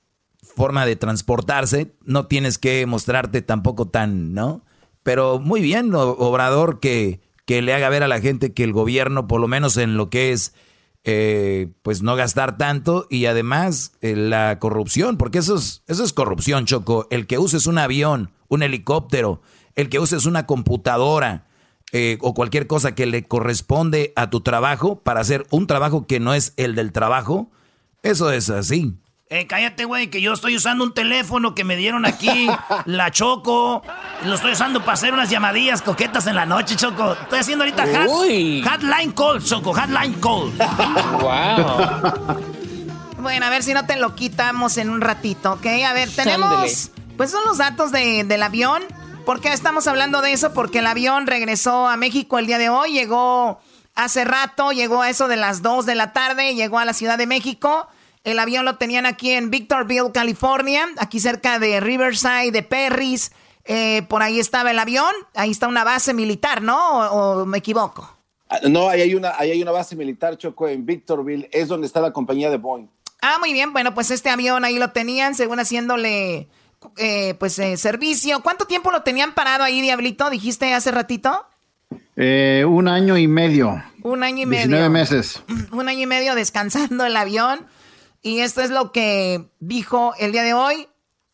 forma 0.42 0.86
de 0.86 0.96
transportarse, 0.96 1.96
no 2.04 2.26
tienes 2.28 2.58
que 2.58 2.86
mostrarte 2.86 3.42
tampoco 3.42 3.90
tan, 3.90 4.34
¿no? 4.34 4.64
Pero 5.08 5.40
muy 5.40 5.62
bien, 5.62 5.96
Obrador, 5.96 6.82
que, 6.82 7.22
que 7.46 7.62
le 7.62 7.74
haga 7.74 7.88
ver 7.88 8.04
a 8.04 8.10
la 8.10 8.20
gente 8.20 8.52
que 8.52 8.66
el 8.66 8.74
gobierno, 8.74 9.26
por 9.26 9.40
lo 9.40 9.48
menos 9.48 9.78
en 9.78 9.96
lo 9.96 10.10
que 10.10 10.34
es, 10.34 10.54
eh, 11.06 11.70
pues 11.82 12.02
no 12.02 12.18
gastar 12.18 12.58
tanto 12.58 13.08
y 13.10 13.26
además 13.26 13.94
eh, 14.02 14.18
la 14.18 14.60
corrupción, 14.60 15.16
porque 15.16 15.38
eso 15.38 15.56
es, 15.56 15.82
eso 15.88 16.04
es 16.04 16.12
corrupción, 16.12 16.66
Choco. 16.66 17.08
El 17.10 17.26
que 17.26 17.38
uses 17.38 17.68
un 17.68 17.78
avión, 17.78 18.32
un 18.50 18.64
helicóptero, 18.64 19.42
el 19.76 19.88
que 19.88 20.00
uses 20.00 20.26
una 20.26 20.46
computadora, 20.46 21.48
eh, 21.94 22.18
o 22.20 22.34
cualquier 22.34 22.68
cosa 22.68 22.94
que 22.94 23.06
le 23.06 23.24
corresponde 23.24 24.12
a 24.18 24.30
tu 24.30 24.42
trabajo 24.42 25.04
para 25.04 25.22
hacer 25.22 25.48
un 25.52 25.68
trabajo 25.68 26.06
que 26.06 26.20
no 26.20 26.34
es 26.34 26.52
el 26.58 26.76
del 26.76 26.92
trabajo, 26.92 27.50
eso 28.04 28.30
es 28.30 28.50
así. 28.50 28.98
Eh, 29.30 29.46
cállate, 29.46 29.84
güey, 29.84 30.10
que 30.10 30.22
yo 30.22 30.32
estoy 30.32 30.56
usando 30.56 30.86
un 30.86 30.94
teléfono 30.94 31.54
que 31.54 31.66
me 31.66 31.76
dieron 31.76 32.06
aquí, 32.06 32.48
la 32.86 33.12
Choco. 33.12 33.84
Lo 34.24 34.36
estoy 34.36 34.54
usando 34.54 34.80
para 34.80 34.94
hacer 34.94 35.14
unas 35.14 35.30
llamadillas 35.30 35.82
coquetas 35.82 36.28
en 36.28 36.36
la 36.36 36.46
noche, 36.46 36.78
Choco. 36.78 37.12
Estoy 37.12 37.40
haciendo 37.40 37.66
ahorita 37.66 37.86
hotline 38.64 39.12
call, 39.12 39.44
Choco, 39.44 39.74
hotline 39.74 40.14
call. 40.22 40.54
wow. 41.20 42.42
bueno, 43.20 43.46
a 43.46 43.50
ver 43.50 43.64
si 43.64 43.74
no 43.74 43.86
te 43.86 43.98
lo 43.98 44.16
quitamos 44.16 44.78
en 44.78 44.90
un 44.90 45.02
ratito, 45.02 45.54
¿ok? 45.54 45.66
A 45.86 45.92
ver, 45.92 46.10
tenemos... 46.10 46.92
Pues 47.18 47.32
son 47.32 47.44
los 47.46 47.58
datos 47.58 47.92
del 47.92 48.44
avión. 48.44 48.82
¿Por 49.26 49.42
qué 49.42 49.52
estamos 49.52 49.88
hablando 49.88 50.22
de 50.22 50.32
eso? 50.32 50.54
Porque 50.54 50.80
el 50.80 50.88
avión 50.88 51.28
regresó 51.28 51.90
a 51.90 51.98
México 51.98 52.40
el 52.40 52.46
día 52.46 52.60
de 52.60 52.70
hoy, 52.70 52.94
llegó 52.94 53.60
hace 53.94 54.24
rato, 54.24 54.72
llegó 54.72 55.02
a 55.02 55.10
eso 55.10 55.28
de 55.28 55.36
las 55.36 55.62
2 55.62 55.86
de 55.86 55.96
la 55.96 56.14
tarde, 56.14 56.56
llegó 56.56 56.80
a 56.80 56.86
la 56.86 56.94
Ciudad 56.94 57.18
de 57.18 57.28
México. 57.28 57.90
El 58.24 58.40
avión 58.40 58.66
lo 58.66 58.76
tenían 58.76 59.06
aquí 59.06 59.32
en 59.32 59.50
Victorville, 59.50 60.12
California, 60.14 60.88
aquí 60.98 61.20
cerca 61.20 61.60
de 61.60 61.80
Riverside, 61.80 62.52
de 62.52 62.64
Perris. 62.64 63.32
Eh, 63.66 64.04
por 64.10 64.24
ahí 64.24 64.40
estaba 64.40 64.72
el 64.72 64.80
avión, 64.80 65.14
ahí 65.34 65.52
está 65.52 65.68
una 65.68 65.84
base 65.84 66.14
militar, 66.14 66.62
¿no? 66.62 67.00
¿O, 67.12 67.46
me 67.46 67.58
equivoco? 67.58 68.18
Ah, 68.50 68.60
no, 68.70 68.88
ahí 68.88 69.02
hay, 69.02 69.14
una, 69.14 69.34
ahí 69.38 69.52
hay 69.52 69.62
una 69.62 69.72
base 69.72 69.96
militar, 69.96 70.38
Choco, 70.38 70.70
en 70.70 70.86
Victorville, 70.86 71.50
es 71.52 71.68
donde 71.68 71.86
está 71.86 72.00
la 72.00 72.14
compañía 72.14 72.50
de 72.50 72.58
Boeing. 72.58 72.88
Ah, 73.22 73.38
muy 73.40 73.52
bien, 73.52 73.74
bueno, 73.74 73.94
pues 73.94 74.12
este 74.12 74.30
avión 74.30 74.64
ahí 74.64 74.80
lo 74.80 74.92
tenían, 74.92 75.36
según 75.36 75.60
haciéndole 75.60 76.48
eh, 76.98 77.36
pues 77.40 77.58
eh, 77.60 77.78
servicio. 77.78 78.42
¿Cuánto 78.42 78.66
tiempo 78.66 78.92
lo 78.92 79.02
tenían 79.02 79.34
parado 79.34 79.64
ahí, 79.64 79.82
Diablito? 79.82 80.30
Dijiste 80.30 80.74
hace 80.74 80.92
ratito. 80.92 81.46
Eh, 82.16 82.66
un 82.68 82.88
año 82.88 83.18
y 83.18 83.28
medio. 83.28 83.84
Un 84.04 84.24
año 84.24 84.44
y 84.44 84.46
medio. 84.46 84.68
19 84.68 84.90
meses. 84.90 85.44
Un 85.72 85.90
año 85.90 86.02
y 86.02 86.06
medio 86.06 86.36
descansando 86.36 87.06
el 87.06 87.16
avión. 87.16 87.66
Y 88.22 88.40
esto 88.40 88.62
es 88.62 88.70
lo 88.70 88.92
que 88.92 89.46
dijo 89.60 90.14
el 90.20 90.32
día 90.32 90.44
de 90.44 90.54
hoy 90.54 90.88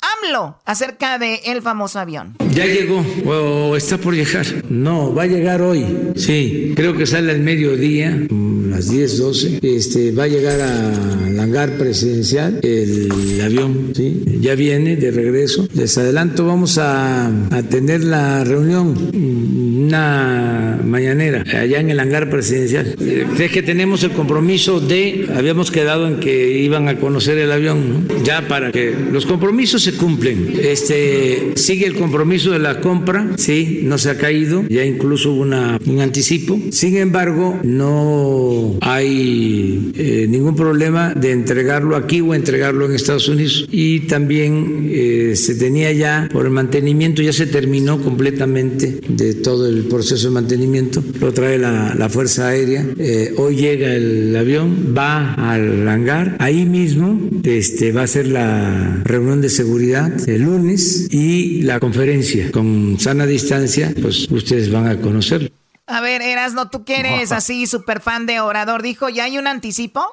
AMLO 0.04 0.60
acerca 0.66 1.18
de 1.18 1.42
el 1.46 1.62
famoso 1.62 2.00
avión. 2.00 2.36
Ya 2.52 2.66
llegó 2.66 3.04
o 3.26 3.76
está 3.76 3.98
por 3.98 4.14
llegar. 4.14 4.46
No, 4.70 5.14
va 5.14 5.24
a 5.24 5.28
llegar 5.28 5.62
hoy. 5.62 5.86
Sí, 6.16 6.74
creo 6.76 6.96
que 6.96 7.06
sale 7.06 7.32
al 7.32 7.40
mediodía, 7.40 8.28
las 8.74 8.90
10, 8.90 9.18
12. 9.20 9.60
Este, 9.62 10.12
va 10.12 10.24
a 10.24 10.28
llegar 10.28 10.60
al 10.60 11.40
hangar 11.40 11.78
presidencial 11.78 12.60
el 12.64 13.40
avión. 13.42 13.92
¿sí? 13.96 14.24
Ya 14.42 14.56
viene 14.56 14.96
de 14.96 15.12
regreso. 15.12 15.68
Les 15.74 15.98
adelanto, 15.98 16.46
vamos 16.46 16.78
a, 16.78 17.28
a 17.28 17.64
tener 17.64 18.04
la 18.04 18.44
reunión, 18.44 18.96
una 19.14 20.80
mañanera, 20.84 21.44
allá 21.60 21.80
en 21.80 21.90
el 21.90 22.00
hangar 22.00 22.30
presidencial. 22.30 22.96
Es 23.40 23.52
que 23.52 23.62
tenemos 23.62 24.04
el 24.04 24.12
compromiso 24.12 24.80
de, 24.80 25.28
habíamos 25.36 25.72
quedado 25.72 26.08
en 26.08 26.20
que 26.20 26.60
iban 26.60 26.88
a 26.88 27.00
conocer 27.00 27.38
el 27.38 27.52
avión, 27.52 28.08
¿no? 28.08 28.24
ya 28.24 28.48
para 28.48 28.72
que 28.72 28.96
los 29.12 29.26
compromisos 29.26 29.84
se 29.84 29.94
cumplen. 29.94 30.54
Este, 30.62 31.54
sigue 31.56 31.86
el 31.86 31.96
compromiso 31.96 32.52
de 32.52 32.60
la 32.60 32.80
compra, 32.80 33.32
sí, 33.38 33.82
no 33.84 33.98
se 33.98 34.10
ha 34.10 34.18
caído, 34.18 34.66
ya 34.68 34.84
incluso 34.84 35.32
hubo 35.32 35.42
una, 35.42 35.80
un 35.86 36.02
anticipo. 36.02 36.60
Sin 36.72 36.98
embargo, 36.98 37.60
no 37.64 38.63
hay 38.82 39.92
eh, 39.96 40.26
ningún 40.30 40.56
problema 40.56 41.14
de 41.14 41.32
entregarlo 41.32 41.96
aquí 41.96 42.22
o 42.22 42.34
entregarlo 42.34 42.86
en 42.86 42.94
Estados 42.94 43.28
Unidos. 43.28 43.68
Y 43.72 44.02
también 44.02 44.90
eh, 44.92 45.34
se 45.36 45.56
tenía 45.56 45.92
ya, 45.92 46.30
por 46.32 46.46
el 46.46 46.52
mantenimiento, 46.52 47.22
ya 47.22 47.34
se 47.34 47.48
terminó 47.48 48.02
completamente 48.02 49.00
de 49.08 49.36
todo 49.36 49.68
el 49.68 49.84
proceso 49.84 50.28
de 50.28 50.34
mantenimiento. 50.34 51.04
Lo 51.20 51.34
trae 51.34 51.58
la, 51.58 51.96
la 51.96 52.10
Fuerza 52.10 52.48
Aérea. 52.50 52.86
Eh, 52.98 53.34
hoy 53.38 53.56
llega 53.56 53.94
el 53.94 54.36
avión, 54.36 54.94
va 54.98 55.34
al 55.34 55.88
hangar. 55.88 56.38
Ahí 56.40 56.66
mismo 56.66 57.20
este, 57.44 57.92
va 57.92 58.04
a 58.04 58.08
ser 58.08 58.28
la 58.28 59.02
reunión 59.04 59.42
de 59.42 59.50
seguridad 59.50 60.12
el 60.28 60.44
lunes 60.44 61.08
y 61.12 61.62
la 61.64 61.80
conferencia 61.80 62.52
con 62.52 62.98
sana 63.00 63.26
distancia, 63.26 63.94
pues 64.02 64.30
ustedes 64.32 64.72
van 64.72 64.88
a 64.88 65.00
conocerlo. 65.00 65.50
A 65.86 66.02
ver, 66.02 66.22
Erasno, 66.22 66.70
tú 66.70 66.86
que 66.86 67.00
eres 67.00 67.32
así 67.34 67.68
súper 67.68 68.02
fan 68.02 68.26
de 68.26 68.40
Orador, 68.40 68.82
dijo, 68.82 69.10
¿ya 69.10 69.26
hay 69.26 69.38
un 69.38 69.48
anticipo? 69.48 70.06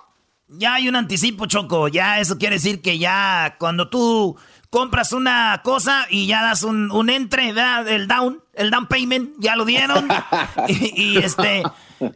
Ya 0.48 0.74
hay 0.74 0.88
un 0.88 0.96
anticipo, 0.96 1.46
Choco. 1.46 1.86
Ya 1.88 2.18
eso 2.18 2.36
quiere 2.36 2.56
decir 2.56 2.82
que 2.82 2.98
ya 2.98 3.56
cuando 3.58 3.88
tú 3.88 4.36
compras 4.68 5.12
una 5.12 5.60
cosa 5.62 6.06
y 6.10 6.26
ya 6.26 6.42
das 6.42 6.64
un, 6.64 6.90
un 6.90 7.08
entre, 7.08 7.50
el 7.50 8.08
down, 8.08 8.42
el 8.54 8.70
down 8.70 8.86
payment, 8.86 9.30
ya 9.38 9.54
lo 9.54 9.64
dieron. 9.64 10.08
y, 10.68 11.18
este, 11.18 11.62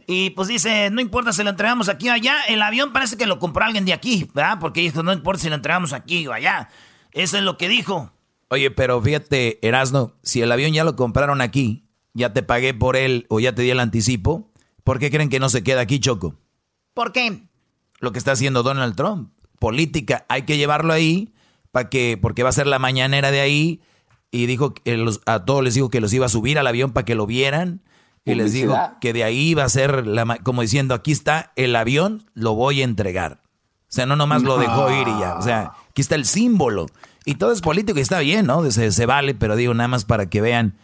y 0.05 0.31
pues 0.31 0.49
dice, 0.49 0.89
no 0.89 0.99
importa 0.99 1.31
si 1.31 1.43
lo 1.43 1.49
entregamos 1.49 1.87
aquí 1.87 2.09
o 2.09 2.13
allá, 2.13 2.35
el 2.49 2.61
avión 2.61 2.91
parece 2.91 3.15
que 3.15 3.25
lo 3.25 3.39
compró 3.39 3.63
alguien 3.63 3.85
de 3.85 3.93
aquí, 3.93 4.29
¿verdad? 4.33 4.57
Porque 4.59 4.81
dijo, 4.81 5.01
no 5.01 5.13
importa 5.13 5.43
si 5.43 5.49
lo 5.49 5.55
entregamos 5.55 5.93
aquí 5.93 6.27
o 6.27 6.33
allá. 6.33 6.69
Eso 7.13 7.37
es 7.37 7.43
lo 7.43 7.57
que 7.57 7.69
dijo. 7.69 8.11
Oye, 8.49 8.69
pero 8.69 9.01
fíjate, 9.01 9.65
Erasno, 9.65 10.13
si 10.23 10.41
el 10.41 10.51
avión 10.51 10.73
ya 10.73 10.83
lo 10.83 10.97
compraron 10.97 11.39
aquí, 11.39 11.84
ya 12.15 12.33
te 12.33 12.41
pagué 12.41 12.73
por 12.73 12.95
él 12.95 13.27
o 13.29 13.39
ya 13.39 13.53
te 13.53 13.61
di 13.61 13.69
el 13.69 13.79
anticipo, 13.79 14.49
¿por 14.83 14.97
qué 14.97 15.11
creen 15.11 15.29
que 15.29 15.39
no 15.39 15.49
se 15.49 15.63
queda 15.63 15.81
aquí, 15.81 15.99
Choco? 15.99 16.35
¿Por 16.95 17.11
qué? 17.11 17.43
Lo 17.99 18.11
que 18.11 18.17
está 18.17 18.31
haciendo 18.31 18.63
Donald 18.63 18.95
Trump. 18.95 19.29
Política, 19.59 20.25
hay 20.29 20.43
que 20.43 20.57
llevarlo 20.57 20.93
ahí 20.93 21.33
para 21.71 21.89
que, 21.89 22.17
porque 22.19 22.41
va 22.41 22.49
a 22.49 22.53
ser 22.53 22.67
la 22.67 22.79
mañanera 22.79 23.31
de 23.31 23.41
ahí. 23.41 23.81
Y 24.31 24.47
dijo 24.47 24.73
que 24.73 25.05
a 25.25 25.45
todos 25.45 25.63
les 25.63 25.75
dijo 25.75 25.89
que 25.89 26.01
los 26.01 26.11
iba 26.13 26.25
a 26.25 26.29
subir 26.29 26.57
al 26.57 26.67
avión 26.67 26.93
para 26.93 27.05
que 27.05 27.15
lo 27.15 27.27
vieran. 27.27 27.83
Y 28.23 28.33
les 28.33 28.53
dijo 28.53 28.75
que 28.99 29.13
de 29.13 29.23
ahí 29.23 29.53
va 29.53 29.65
a 29.65 29.69
ser, 29.69 30.07
la, 30.07 30.39
como 30.41 30.63
diciendo, 30.63 30.95
aquí 30.95 31.11
está 31.11 31.51
el 31.55 31.75
avión, 31.75 32.25
lo 32.33 32.55
voy 32.55 32.81
a 32.81 32.85
entregar. 32.85 33.41
O 33.87 33.93
sea, 33.95 34.07
no 34.07 34.15
nomás 34.15 34.41
lo 34.41 34.57
dejó 34.57 34.91
ir 34.91 35.07
y 35.07 35.19
ya. 35.19 35.35
O 35.35 35.41
sea, 35.41 35.73
aquí 35.89 36.01
está 36.01 36.15
el 36.15 36.25
símbolo. 36.25 36.87
Y 37.23 37.35
todo 37.35 37.51
es 37.51 37.61
político 37.61 37.99
y 37.99 38.01
está 38.01 38.19
bien, 38.19 38.47
¿no? 38.47 38.69
Se, 38.71 38.91
se 38.91 39.05
vale, 39.05 39.35
pero 39.35 39.55
digo 39.55 39.73
nada 39.73 39.87
más 39.87 40.05
para 40.05 40.27
que 40.27 40.41
vean, 40.41 40.75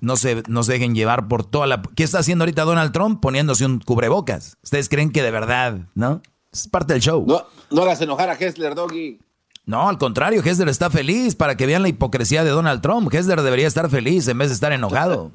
no 0.00 0.16
se, 0.16 0.42
no 0.48 0.62
se 0.62 0.72
dejen 0.72 0.94
llevar 0.94 1.28
por 1.28 1.44
toda 1.44 1.66
la... 1.66 1.82
¿Qué 1.94 2.02
está 2.02 2.18
haciendo 2.18 2.44
ahorita 2.44 2.64
Donald 2.64 2.92
Trump? 2.92 3.20
Poniéndose 3.20 3.64
un 3.64 3.80
cubrebocas. 3.80 4.56
¿Ustedes 4.62 4.88
creen 4.88 5.10
que 5.10 5.22
de 5.22 5.30
verdad, 5.30 5.80
no? 5.94 6.22
Es 6.52 6.66
parte 6.68 6.94
del 6.94 7.02
show. 7.02 7.24
No, 7.26 7.44
no 7.70 7.82
hagas 7.82 8.00
enojar 8.00 8.28
a 8.30 8.34
Hessler, 8.34 8.74
Doggy. 8.74 9.20
No, 9.66 9.88
al 9.88 9.98
contrario, 9.98 10.42
Hessler 10.44 10.68
está 10.68 10.90
feliz 10.90 11.36
para 11.36 11.56
que 11.56 11.66
vean 11.66 11.82
la 11.82 11.88
hipocresía 11.88 12.42
de 12.42 12.50
Donald 12.50 12.80
Trump. 12.80 13.12
Hessler 13.12 13.42
debería 13.42 13.68
estar 13.68 13.88
feliz 13.88 14.26
en 14.26 14.38
vez 14.38 14.48
de 14.48 14.54
estar 14.54 14.72
enojado. 14.72 15.30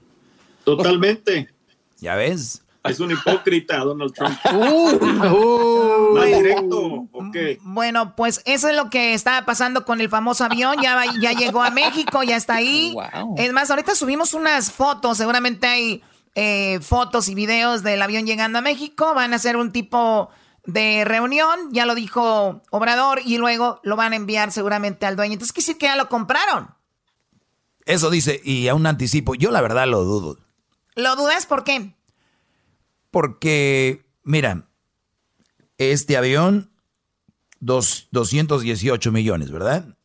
Totalmente. 0.66 1.50
¿Ya 2.02 2.16
ves? 2.16 2.65
Es 2.86 3.00
un 3.00 3.12
hipócrita, 3.12 3.78
Donald 3.80 4.14
Trump. 4.14 4.38
Uh, 4.56 6.24
directo, 6.24 7.08
Bueno, 7.62 8.16
pues 8.16 8.42
eso 8.46 8.70
es 8.70 8.76
lo 8.76 8.90
que 8.90 9.14
estaba 9.14 9.46
pasando 9.46 9.86
con 9.86 10.02
el 10.02 10.10
famoso 10.10 10.46
avión. 10.46 10.76
Ya, 10.82 11.04
ya 11.20 11.34
llegó 11.34 11.62
a 11.64 11.72
México, 11.72 12.24
ya 12.24 12.36
está 12.36 12.56
ahí. 12.56 12.96
Es 13.38 13.52
más, 13.54 13.70
ahorita 13.70 13.96
subimos 13.96 14.34
unas 14.34 14.72
fotos. 14.72 15.18
Seguramente 15.18 15.68
hay 15.68 16.04
eh, 16.36 16.80
fotos 16.82 17.28
y 17.28 17.36
videos 17.36 17.84
del 17.84 18.02
avión 18.02 18.26
llegando 18.26 18.60
a 18.60 18.62
México. 18.62 19.14
Van 19.14 19.34
a 19.34 19.38
hacer 19.38 19.58
un 19.58 19.72
tipo 19.72 20.30
de 20.66 21.04
reunión, 21.06 21.72
ya 21.72 21.86
lo 21.86 21.96
dijo 21.96 22.62
Obrador, 22.72 23.22
y 23.26 23.38
luego 23.38 23.80
lo 23.84 23.96
van 23.96 24.14
a 24.14 24.16
enviar 24.16 24.52
seguramente 24.52 25.06
al 25.06 25.16
dueño. 25.16 25.34
Entonces, 25.34 25.54
¿qué 25.54 25.62
decir 25.62 25.78
que 25.78 25.88
ya 25.88 25.96
lo 25.96 26.10
compraron? 26.10 26.70
Eso 27.86 28.10
dice, 28.10 28.42
y 28.44 28.68
a 28.68 28.76
un 28.76 28.88
anticipo. 28.88 29.36
Yo 29.36 29.52
la 29.52 29.62
verdad 29.62 29.88
lo 29.88 30.04
dudo. 30.04 30.38
¿Lo 30.96 31.16
dudas 31.16 31.46
por 31.46 31.64
qué? 31.64 31.95
Porque, 33.16 34.06
mira, 34.26 34.68
este 35.78 36.18
avión, 36.18 36.70
dos, 37.62 38.10
218 38.12 39.10
millones, 39.14 39.52
¿verdad? 39.52 39.98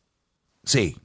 Sí. 0.63 0.95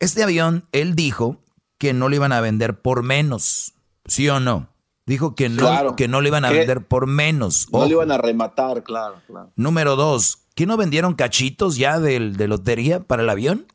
Este 0.00 0.22
avión, 0.22 0.68
él 0.72 0.94
dijo 0.94 1.40
que 1.78 1.94
no 1.94 2.10
lo 2.10 2.16
iban 2.16 2.32
a 2.32 2.42
vender 2.42 2.82
por 2.82 3.02
menos, 3.02 3.72
¿sí 4.04 4.28
o 4.28 4.38
no? 4.38 4.68
Dijo 5.06 5.34
que 5.34 5.48
no, 5.48 5.96
que 5.96 6.08
no 6.08 6.20
lo 6.20 6.28
iban 6.28 6.44
a 6.44 6.50
vender 6.50 6.86
por 6.86 7.06
menos. 7.06 7.68
No 7.72 7.86
lo 7.86 7.90
iban 7.90 8.12
a 8.12 8.18
rematar, 8.18 8.82
claro, 8.82 9.22
claro. 9.26 9.50
Número 9.56 9.96
dos, 9.96 10.40
¿que 10.54 10.66
no 10.66 10.76
vendieron 10.76 11.14
cachitos 11.14 11.78
ya 11.78 12.00
de, 12.00 12.20
de 12.32 12.48
lotería 12.48 13.00
para 13.00 13.22
el 13.22 13.30
avión? 13.30 13.66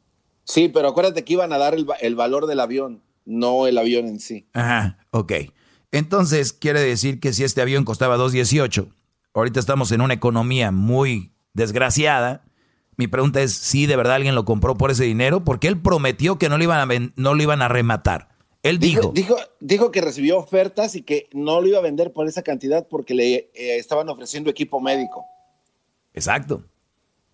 Sí, 0.43 0.69
pero 0.69 0.89
acuérdate 0.89 1.23
que 1.23 1.33
iban 1.33 1.51
a 1.51 1.57
dar 1.57 1.73
el, 1.73 1.87
el 1.99 2.13
valor 2.13 2.45
del 2.45 2.59
avión, 2.59 3.01
no 3.25 3.65
el 3.65 3.79
avión 3.79 4.05
en 4.05 4.19
sí. 4.19 4.47
Ajá, 4.53 4.99
ok. 5.09 5.33
Entonces, 5.91 6.53
quiere 6.53 6.81
decir 6.81 7.19
que 7.19 7.33
si 7.33 7.43
este 7.43 7.61
avión 7.61 7.83
costaba 7.83 8.17
2.18, 8.17 8.87
ahorita 9.33 9.59
estamos 9.59 9.91
en 9.91 10.01
una 10.01 10.13
economía 10.13 10.71
muy 10.71 11.31
desgraciada. 11.53 12.43
Mi 12.95 13.07
pregunta 13.07 13.41
es 13.41 13.53
si 13.53 13.85
de 13.85 13.95
verdad 13.95 14.15
alguien 14.15 14.35
lo 14.35 14.45
compró 14.45 14.75
por 14.75 14.91
ese 14.91 15.05
dinero, 15.05 15.43
porque 15.43 15.67
él 15.67 15.79
prometió 15.79 16.37
que 16.37 16.49
no 16.49 16.57
lo 16.57 16.63
iban 16.63 16.91
a, 16.91 17.11
no 17.15 17.33
lo 17.33 17.41
iban 17.41 17.61
a 17.61 17.67
rematar. 17.67 18.27
Él 18.61 18.77
dijo, 18.77 19.11
dijo, 19.13 19.37
dijo. 19.61 19.89
que 19.89 20.01
recibió 20.01 20.37
ofertas 20.37 20.95
y 20.95 21.01
que 21.01 21.29
no 21.31 21.61
lo 21.61 21.67
iba 21.67 21.77
a 21.77 21.81
vender 21.81 22.11
por 22.11 22.27
esa 22.27 22.41
cantidad 22.41 22.85
porque 22.89 23.13
le 23.13 23.35
eh, 23.53 23.77
estaban 23.77 24.09
ofreciendo 24.09 24.49
equipo 24.49 24.81
médico. 24.81 25.25
Exacto. 26.13 26.61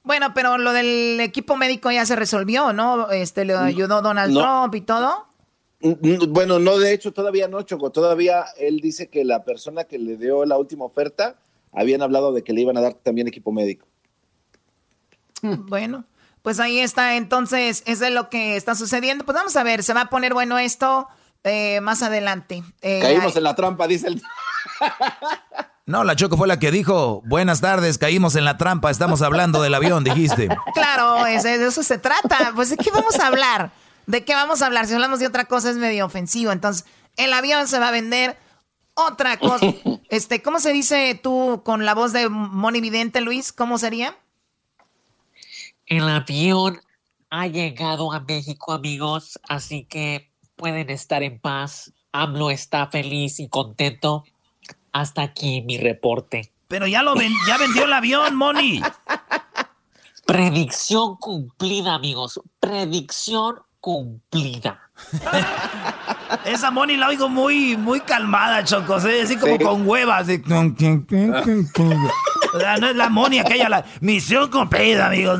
Bueno, 0.04 0.36
pero 0.36 0.60
lo 0.60 0.72
del 0.72 1.20
equipo 1.20 1.58
médico 1.58 1.90
ya 1.90 2.06
se 2.06 2.16
resolvió, 2.16 2.74
¿no? 2.74 3.10
Este, 3.10 3.44
le 3.44 3.56
ayudó 3.56 4.04
Donald 4.04 4.38
Trump 4.38 4.76
y 4.76 4.82
todo. 4.82 5.26
Bueno, 5.82 6.60
no, 6.60 6.78
de 6.80 6.94
hecho 6.94 7.12
todavía 7.12 7.48
no, 7.48 7.62
Choco. 7.62 7.92
Todavía 7.92 8.46
él 8.58 8.80
dice 8.80 9.08
que 9.08 9.24
la 9.24 9.44
persona 9.44 9.84
que 9.84 10.00
le 10.00 10.18
dio 10.18 10.46
la 10.46 10.58
última 10.58 10.86
oferta 10.86 11.36
habían 11.72 12.02
hablado 12.02 12.34
de 12.34 12.44
que 12.44 12.54
le 12.54 12.62
iban 12.62 12.78
a 12.78 12.82
dar 12.82 12.94
también 12.94 13.28
equipo 13.28 13.52
médico. 13.52 13.86
Bueno, 15.68 16.06
pues 16.42 16.60
ahí 16.60 16.80
está. 16.80 17.18
Entonces, 17.18 17.84
eso 17.86 18.06
es 18.06 18.12
lo 18.12 18.30
que 18.30 18.56
está 18.56 18.74
sucediendo. 18.74 19.26
Pues 19.26 19.36
vamos 19.36 19.56
a 19.56 19.64
ver, 19.64 19.84
se 19.84 19.94
va 19.94 20.02
a 20.02 20.10
poner 20.10 20.34
bueno 20.34 20.58
esto 20.58 21.08
eh, 21.44 21.82
más 21.82 22.02
adelante. 22.02 22.64
Eh, 22.82 23.00
Caímos 23.02 23.36
en 23.36 23.44
la 23.44 23.56
trampa, 23.56 23.88
dice 23.88 24.08
el... 24.08 24.22
No, 25.88 26.04
la 26.04 26.16
Choco 26.16 26.36
fue 26.36 26.48
la 26.48 26.58
que 26.58 26.72
dijo, 26.72 27.22
buenas 27.26 27.62
tardes, 27.62 28.00
caímos 28.00 28.36
en 28.36 28.44
la 28.44 28.58
trampa, 28.58 28.90
estamos 28.90 29.22
hablando 29.22 29.62
del 29.62 29.76
avión, 29.76 30.04
dijiste. 30.04 30.50
Claro, 30.74 31.24
de 31.24 31.36
eso 31.36 31.84
se 31.84 32.00
trata. 32.00 32.54
Pues 32.56 32.72
de 32.72 32.78
qué 32.78 32.90
vamos 32.90 33.20
a 33.20 33.28
hablar. 33.28 33.72
¿De 34.08 34.24
qué 34.24 34.34
vamos 34.34 34.62
a 34.62 34.68
hablar? 34.68 34.88
Si 34.88 34.94
hablamos 34.94 35.20
de 35.20 35.28
otra 35.28 35.46
cosa 35.46 35.70
es 35.70 35.78
medio 35.78 36.06
ofensivo. 36.06 36.52
Entonces, 36.52 36.86
el 37.18 37.34
avión 37.34 37.68
se 37.68 37.80
va 37.80 37.90
a 37.90 37.92
vender 37.92 38.38
otra 38.94 39.38
cosa. 39.38 39.66
Este, 40.10 40.42
¿cómo 40.42 40.60
se 40.60 40.72
dice 40.72 41.20
tú 41.22 41.64
con 41.66 41.84
la 41.84 41.96
voz 41.96 42.14
de 42.14 42.30
Moni 42.30 42.80
Vidente, 42.80 43.22
Luis? 43.22 43.52
¿Cómo 43.52 43.78
sería? 43.80 44.16
El 45.88 46.08
avión 46.08 46.80
ha 47.32 47.48
llegado 47.48 48.14
a 48.14 48.20
México, 48.22 48.72
amigos, 48.72 49.40
así 49.50 49.84
que 49.84 50.30
pueden 50.56 50.90
estar 50.90 51.24
en 51.24 51.40
paz. 51.40 51.92
AMLO 52.12 52.52
está 52.52 52.88
feliz 52.88 53.40
y 53.40 53.50
contento. 53.50 54.24
Hasta 54.94 55.24
aquí 55.24 55.62
mi 55.64 55.78
reporte. 55.78 56.52
Pero 56.68 56.88
ya 56.88 57.04
lo 57.04 57.16
ven, 57.16 57.34
ya 57.48 57.58
vendió 57.58 57.86
el 57.86 57.94
avión, 57.94 58.36
Moni. 58.36 58.82
Predicción 60.26 61.18
cumplida, 61.18 61.96
amigos. 61.96 62.40
Predicción 62.60 63.60
cumplida. 63.86 64.80
Esa 66.46 66.72
Moni 66.72 66.98
la 66.98 67.10
oigo 67.10 67.30
muy, 67.30 67.78
muy 67.78 68.00
calmada, 68.00 68.64
Choco. 68.64 68.96
Así 68.96 69.38
como 69.38 69.60
con 69.60 69.88
huevas. 69.88 70.26
no 70.28 70.34
es 72.88 72.96
la 72.96 73.10
Moni 73.10 73.38
aquella, 73.38 73.70
la 73.70 73.86
misión 74.02 74.50
cumplida, 74.50 75.06
amigos. 75.06 75.40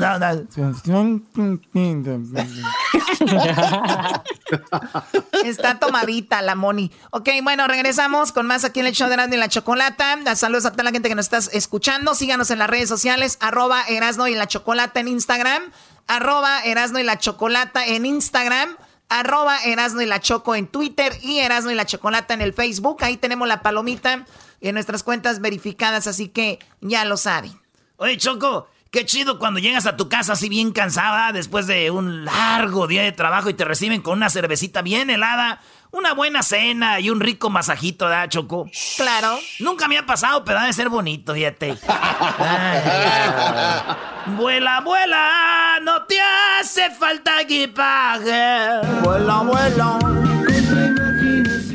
Está 5.44 5.80
tomadita 5.80 6.40
la 6.40 6.54
Moni. 6.54 6.92
Ok, 7.10 7.30
bueno, 7.42 7.66
regresamos 7.66 8.30
con 8.30 8.46
más 8.46 8.64
aquí 8.64 8.78
en 8.78 8.86
el 8.86 8.92
show 8.92 9.08
de 9.08 9.14
Erasmo 9.14 9.34
y 9.34 9.38
la 9.38 9.48
Chocolata. 9.48 10.36
Saludos 10.36 10.66
a 10.66 10.70
toda 10.70 10.84
la 10.84 10.92
gente 10.92 11.08
que 11.08 11.16
nos 11.16 11.32
está 11.32 11.38
escuchando. 11.52 12.14
Síganos 12.14 12.52
en 12.52 12.60
las 12.60 12.70
redes 12.70 12.88
sociales, 12.88 13.38
arroba 13.40 13.82
Erasmo 13.88 14.28
y 14.28 14.36
la 14.36 14.46
Chocolata 14.46 15.00
en 15.00 15.08
Instagram 15.08 15.64
arroba 16.06 16.60
Erasno 16.60 16.98
y 16.98 17.02
la 17.02 17.18
Chocolata 17.18 17.86
en 17.86 18.06
Instagram, 18.06 18.76
arroba 19.08 19.58
Erasno 19.64 20.02
y 20.02 20.06
la 20.06 20.20
Choco 20.20 20.54
en 20.54 20.66
Twitter 20.66 21.12
y 21.22 21.38
Erasno 21.38 21.70
y 21.70 21.74
la 21.74 21.86
Chocolata 21.86 22.34
en 22.34 22.40
el 22.40 22.52
Facebook. 22.52 22.98
Ahí 23.02 23.16
tenemos 23.16 23.46
la 23.48 23.62
palomita 23.62 24.24
en 24.60 24.74
nuestras 24.74 25.02
cuentas 25.02 25.40
verificadas, 25.40 26.06
así 26.06 26.28
que 26.28 26.58
ya 26.80 27.04
lo 27.04 27.16
saben. 27.16 27.52
Oye, 27.96 28.16
Choco, 28.16 28.68
qué 28.90 29.04
chido 29.04 29.38
cuando 29.38 29.60
llegas 29.60 29.86
a 29.86 29.96
tu 29.96 30.08
casa 30.08 30.34
así 30.34 30.48
bien 30.48 30.72
cansada 30.72 31.32
después 31.32 31.66
de 31.66 31.90
un 31.90 32.24
largo 32.24 32.86
día 32.86 33.02
de 33.02 33.12
trabajo 33.12 33.50
y 33.50 33.54
te 33.54 33.64
reciben 33.64 34.02
con 34.02 34.18
una 34.18 34.30
cervecita 34.30 34.82
bien 34.82 35.10
helada 35.10 35.60
una 35.96 36.12
buena 36.12 36.42
cena 36.42 37.00
y 37.00 37.08
un 37.08 37.20
rico 37.20 37.48
masajito, 37.48 38.04
¿verdad, 38.04 38.28
Choco? 38.28 38.68
Claro. 38.96 39.38
Nunca 39.60 39.88
me 39.88 39.96
ha 39.96 40.04
pasado, 40.04 40.44
pero 40.44 40.58
ha 40.58 40.66
de 40.66 40.72
ser 40.74 40.90
bonito, 40.90 41.32
fíjate. 41.32 41.78
vuela, 44.36 44.80
vuela, 44.80 45.80
no 45.82 46.02
te 46.04 46.16
hace 46.20 46.90
falta 46.90 47.40
equipaje. 47.40 48.80
Vuela, 49.02 49.38
vuela. 49.38 49.98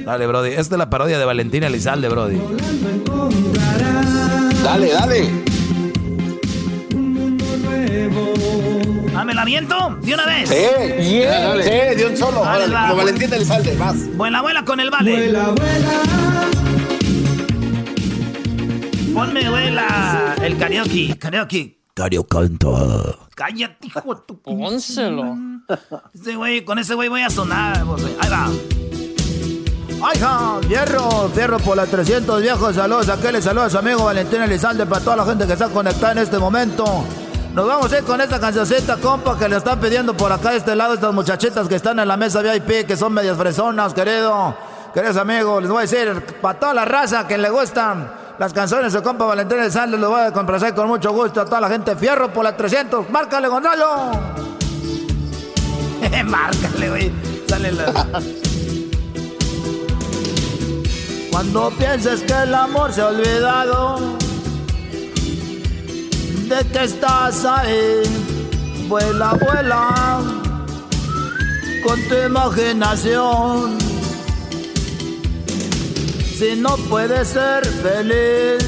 Dale, 0.06 0.27
Brody. 0.27 0.49
Esta 0.52 0.76
es 0.76 0.80
la 0.80 0.89
parodia 0.89 1.18
de 1.18 1.26
Valentina 1.26 1.68
Elizalde, 1.68 2.07
Brody. 2.07 2.39
Dale, 4.64 4.91
dale. 4.91 5.52
Ah, 9.15 9.25
¿me 9.25 9.33
la 9.33 9.43
viento? 9.43 9.75
¿De 10.01 10.13
una 10.13 10.25
vez? 10.25 10.49
Sí, 10.49 10.55
sí, 10.99 11.19
de 11.19 12.07
un 12.09 12.17
solo. 12.17 12.39
como 12.39 12.95
Valentín 12.95 13.29
más. 13.77 14.17
Vuela, 14.17 14.39
abuela 14.39 14.63
con 14.63 14.79
el 14.79 14.89
vale. 14.89 15.11
Vuela, 15.11 15.49
vuela. 15.49 16.01
Ponme, 19.13 19.49
vuela, 19.49 20.35
el 20.41 20.57
karaoke. 20.57 21.17
Karaoke. 21.19 21.77
Karaoke 21.93 22.29
canta. 22.29 22.67
Cállate, 23.35 23.88
hijo 23.88 24.15
de 24.15 24.21
tu... 24.25 24.41
Pónselo. 24.41 25.35
Este 26.13 26.35
güey, 26.35 26.63
con 26.63 26.79
ese 26.79 26.95
güey 26.95 27.09
voy 27.09 27.21
a 27.21 27.29
sonar. 27.29 27.83
Ahí 28.19 28.29
va. 28.29 28.49
¡Ay, 30.03 30.67
Fierro, 30.67 31.29
fierro 31.29 31.59
por 31.59 31.77
las 31.77 31.89
300 31.89 32.41
viejos 32.41 32.75
saludos. 32.75 33.09
Aquel 33.09 33.41
saludos 33.43 33.67
a 33.67 33.69
su 33.69 33.77
amigo 33.77 34.05
Valentín 34.05 34.41
Elizalde 34.41 34.85
para 34.85 35.03
toda 35.03 35.17
la 35.17 35.25
gente 35.25 35.45
que 35.45 35.53
está 35.53 35.67
conectada 35.69 36.13
en 36.13 36.17
este 36.19 36.39
momento. 36.39 37.05
Nos 37.53 37.67
vamos 37.67 37.91
a 37.91 37.97
ir 37.97 38.05
con 38.05 38.21
esta 38.21 38.39
cancioncita, 38.39 38.95
compa, 38.95 39.37
que 39.37 39.49
le 39.49 39.57
están 39.57 39.77
pidiendo 39.77 40.15
por 40.15 40.31
acá 40.31 40.51
de 40.51 40.57
este 40.57 40.73
lado 40.73 40.93
estas 40.93 41.13
muchachitas 41.13 41.67
que 41.67 41.75
están 41.75 41.99
en 41.99 42.07
la 42.07 42.15
mesa 42.15 42.41
VIP, 42.41 42.87
que 42.87 42.95
son 42.95 43.11
medias 43.11 43.37
fresonas, 43.37 43.93
querido. 43.93 44.55
Queridos 44.93 45.17
amigos, 45.17 45.61
les 45.61 45.69
voy 45.69 45.79
a 45.79 45.81
decir, 45.81 46.25
para 46.41 46.57
toda 46.57 46.73
la 46.73 46.85
raza 46.85 47.27
que 47.27 47.37
le 47.37 47.49
gustan 47.49 48.09
las 48.39 48.53
canciones 48.53 48.93
de 48.93 49.03
compa 49.03 49.25
Valentín 49.25 49.57
de 49.57 49.69
Sales, 49.69 49.99
lo 49.99 50.11
voy 50.11 50.21
a 50.21 50.31
complacer 50.31 50.73
con 50.73 50.87
mucho 50.87 51.11
gusto 51.11 51.41
a 51.41 51.45
toda 51.45 51.59
la 51.59 51.67
gente. 51.67 51.93
Fierro 51.97 52.31
por 52.31 52.45
las 52.45 52.55
300. 52.55 53.09
¡Márcale, 53.09 53.49
Gonzalo! 53.49 54.11
Márcale, 56.25 56.89
güey. 56.89 57.11
Sale 57.49 57.73
la... 57.73 58.07
Cuando 61.31 61.69
pienses 61.71 62.21
que 62.21 62.33
el 62.33 62.55
amor 62.55 62.93
se 62.93 63.01
ha 63.01 63.07
olvidado 63.07 64.17
de 66.51 66.67
que 66.67 66.83
estás 66.83 67.45
ahí. 67.45 68.03
Vuela, 68.89 69.33
vuela 69.33 70.19
con 71.83 71.97
tu 72.09 72.15
imaginación. 72.15 73.77
Si 76.37 76.55
no 76.57 76.75
puedes 76.89 77.29
ser 77.29 77.65
feliz, 77.65 78.63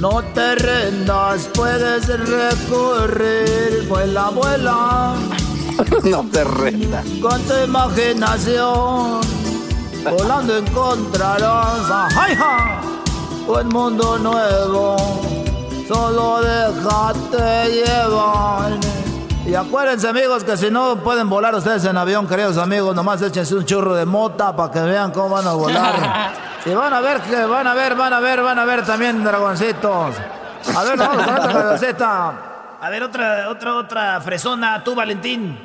no 0.00 0.22
te 0.34 0.56
rendas, 0.56 1.48
puedes 1.54 2.08
recorrer. 2.08 3.86
Vuela, 3.88 4.30
vuela. 4.30 5.14
no 6.04 6.24
te 6.32 6.42
rendas. 6.42 7.06
Con 7.22 7.40
tu 7.42 7.54
imaginación, 7.64 9.20
volando 10.10 10.56
encontrarás 10.56 11.88
un 13.46 13.68
mundo 13.68 14.18
nuevo 14.18 15.37
Solo 15.88 16.42
déjate 16.42 17.70
llevar. 17.70 18.72
Y 19.46 19.54
acuérdense 19.54 20.06
amigos 20.06 20.44
que 20.44 20.54
si 20.58 20.70
no 20.70 20.96
pueden 20.96 21.30
volar 21.30 21.54
ustedes 21.54 21.86
en 21.86 21.96
avión, 21.96 22.28
queridos 22.28 22.58
amigos, 22.58 22.94
nomás 22.94 23.22
échense 23.22 23.54
un 23.54 23.64
churro 23.64 23.94
de 23.94 24.04
mota 24.04 24.54
para 24.54 24.70
que 24.70 24.80
vean 24.80 25.10
cómo 25.12 25.30
van 25.30 25.46
a 25.46 25.52
volar. 25.54 25.94
y 26.66 26.74
van 26.74 26.92
a 26.92 27.00
ver 27.00 27.22
que 27.22 27.42
van 27.46 27.66
a 27.66 27.72
ver, 27.72 27.94
van 27.94 28.12
a 28.12 28.20
ver, 28.20 28.42
van 28.42 28.58
a 28.58 28.66
ver 28.66 28.84
también 28.84 29.24
dragoncitos. 29.24 30.14
A 30.76 30.84
ver, 30.84 30.98
vamos 30.98 31.26
con 31.26 31.34
otra. 31.34 32.32
A 32.82 32.90
ver, 32.90 33.02
otra, 33.02 33.48
otra, 33.48 33.74
otra 33.76 34.20
fresona, 34.20 34.84
tú 34.84 34.94
Valentín. 34.94 35.58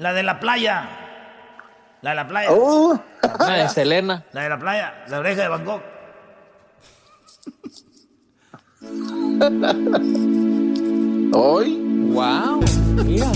La 0.00 0.12
de 0.12 0.24
la 0.24 0.40
playa. 0.40 0.88
La 2.00 2.10
de 2.10 2.16
la 2.16 2.26
playa. 2.26 2.48
Oh. 2.50 2.98
La 3.38 3.52
de 3.52 3.68
Selena. 3.68 4.24
La 4.32 4.42
de 4.42 4.48
la 4.48 4.58
playa, 4.58 5.04
la 5.06 5.20
oreja 5.20 5.42
de 5.42 5.48
Bangkok. 5.48 5.82
¿Hoy? 11.34 11.78
¡Wow! 12.12 12.60
Mira. 13.04 13.30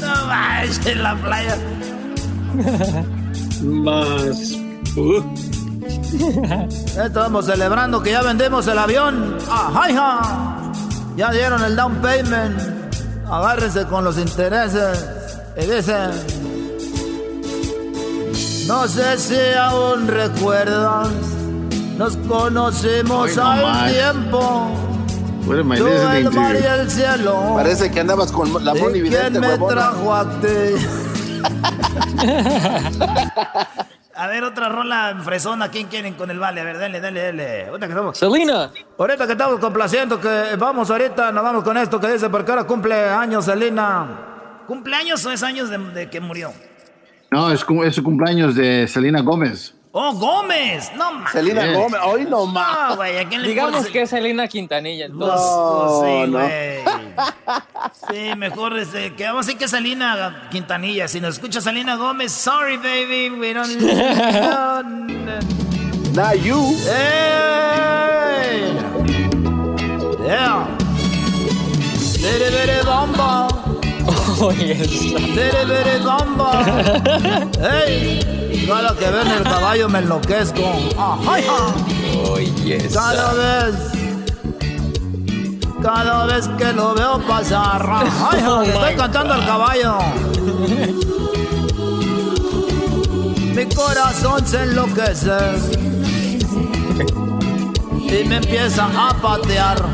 No 0.00 0.26
vayas 0.26 0.86
en 0.86 1.02
la 1.02 1.14
playa. 1.16 1.56
Más. 3.62 4.54
Estamos 7.04 7.46
celebrando 7.46 8.02
que 8.02 8.10
ya 8.12 8.22
vendemos 8.22 8.66
el 8.68 8.78
avión. 8.78 9.36
¡Ajá! 9.50 10.70
Ya 11.16 11.32
dieron 11.32 11.62
el 11.64 11.74
down 11.76 11.96
payment. 11.96 12.58
Agárrense 13.26 13.84
con 13.86 14.04
los 14.04 14.16
intereses. 14.18 15.04
Y 15.56 15.64
dicen. 15.66 16.10
No 18.66 18.88
sé 18.88 19.18
si 19.18 19.36
aún 19.58 20.08
recuerdas, 20.08 21.08
nos 21.96 22.16
conocimos 22.16 23.38
al 23.38 23.92
tiempo. 23.92 24.70
Tú, 25.44 25.52
el 25.52 25.64
mar 25.64 26.56
y 26.56 26.64
el 26.64 26.90
cielo. 26.90 27.52
Parece 27.54 27.90
que 27.90 28.00
andabas 28.00 28.32
con 28.32 28.64
la 28.64 28.74
Moni 28.74 29.02
¿Quién 29.02 29.40
me 29.40 29.58
trajo 29.58 30.14
a 30.14 30.40
ti? 30.40 30.48
A 34.16 34.28
ver, 34.28 34.44
otra 34.44 34.68
rola 34.68 35.18
fresona. 35.24 35.70
¿Quién 35.70 35.88
quieren 35.88 36.14
con 36.14 36.30
el 36.30 36.38
vale? 36.38 36.60
A 36.60 36.64
ver, 36.64 36.78
dale, 36.78 37.00
dale, 37.00 37.20
dale. 37.20 37.66
Ahorita 37.66 37.86
que 37.86 37.92
estamos. 37.92 38.16
Selena. 38.16 38.70
Ahorita 38.96 39.26
que 39.26 39.32
estamos 39.32 39.58
complaciendo, 39.58 40.20
que 40.20 40.54
vamos 40.56 40.88
ahorita, 40.90 41.32
nos 41.32 41.42
vamos 41.42 41.64
con 41.64 41.76
esto 41.76 41.98
que 41.98 42.12
dice, 42.12 42.30
porque 42.30 42.52
ahora 42.52 42.64
cumple 42.64 42.94
años 42.94 43.44
Selena. 43.44 44.62
¿Cumpleaños 44.68 45.26
o 45.26 45.32
es 45.32 45.42
años 45.42 45.68
de, 45.68 46.08
que 46.08 46.20
murió? 46.20 46.52
No, 47.30 47.50
es, 47.50 47.66
es 47.84 47.94
su 47.94 48.04
cumpleaños 48.04 48.54
de 48.54 48.86
Selena 48.86 49.20
Gómez. 49.20 49.74
¡Oh, 49.96 50.12
Gómez! 50.12 50.90
No 50.96 51.12
más. 51.12 51.30
Selena 51.30 51.72
Gómez, 51.72 52.00
hoy 52.04 52.24
no 52.24 52.46
más. 52.46 52.90
No, 52.90 52.96
güey, 52.96 53.24
Digamos 53.44 53.86
que 53.86 54.02
es 54.02 54.10
Selena 54.10 54.48
Quintanilla. 54.48 55.06
Entonces. 55.06 55.40
No, 55.40 56.02
sí, 56.02 56.32
güey. 56.32 56.82
Sí, 58.10 58.34
mejor 58.36 58.76
este, 58.76 59.14
que 59.14 59.22
vamos 59.22 59.44
a 59.44 59.46
decir 59.46 59.58
que 59.60 59.68
Selena 59.68 60.48
Quintanilla. 60.50 61.06
Si 61.06 61.20
nos 61.20 61.34
escucha 61.34 61.60
Selena 61.60 61.94
Gómez, 61.94 62.32
sorry, 62.32 62.76
baby, 62.76 63.30
we 63.38 63.54
don't. 63.54 63.80
no, 63.80 64.82
no. 64.82 66.34
you. 66.34 66.76
Hey. 66.86 68.72
Yeah. 70.26 70.66
Bere, 72.20 72.50
bere, 72.50 72.82
bomba. 72.82 73.46
Oh, 74.40 74.50
yes. 74.50 75.12
Bere, 75.36 75.64
bere, 75.66 75.98
bomba. 76.00 76.64
Hey. 77.60 78.43
Cada 78.66 78.96
que 78.96 79.10
ven 79.10 79.26
el 79.28 79.42
caballo 79.42 79.88
me 79.88 79.98
enloquezco. 79.98 80.62
Oh, 80.96 82.38
yes. 82.38 82.94
Cada 82.94 83.32
vez. 83.34 83.74
Cada 85.82 86.24
vez 86.26 86.48
que 86.56 86.72
lo 86.72 86.94
veo 86.94 87.18
pasar. 87.26 87.86
Ay, 87.86 88.42
oh, 88.48 88.62
estoy 88.62 88.94
cantando 88.94 89.34
al 89.34 89.44
caballo. 89.44 89.98
Mi 93.54 93.66
corazón 93.74 94.46
se 94.46 94.62
enloquece. 94.62 95.38
Y 97.98 98.24
me 98.26 98.36
empieza 98.36 98.86
a 98.86 99.12
patear. 99.14 99.84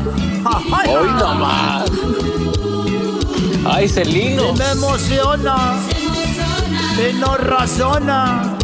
Hoy 0.87 1.09
nomás. 1.19 1.91
Ay, 3.65 3.89
Celino. 3.89 4.49
Y 4.49 4.57
me 4.57 4.71
emociona. 4.71 5.73
Y 6.97 7.13
no 7.13 7.35
razona 7.35 8.57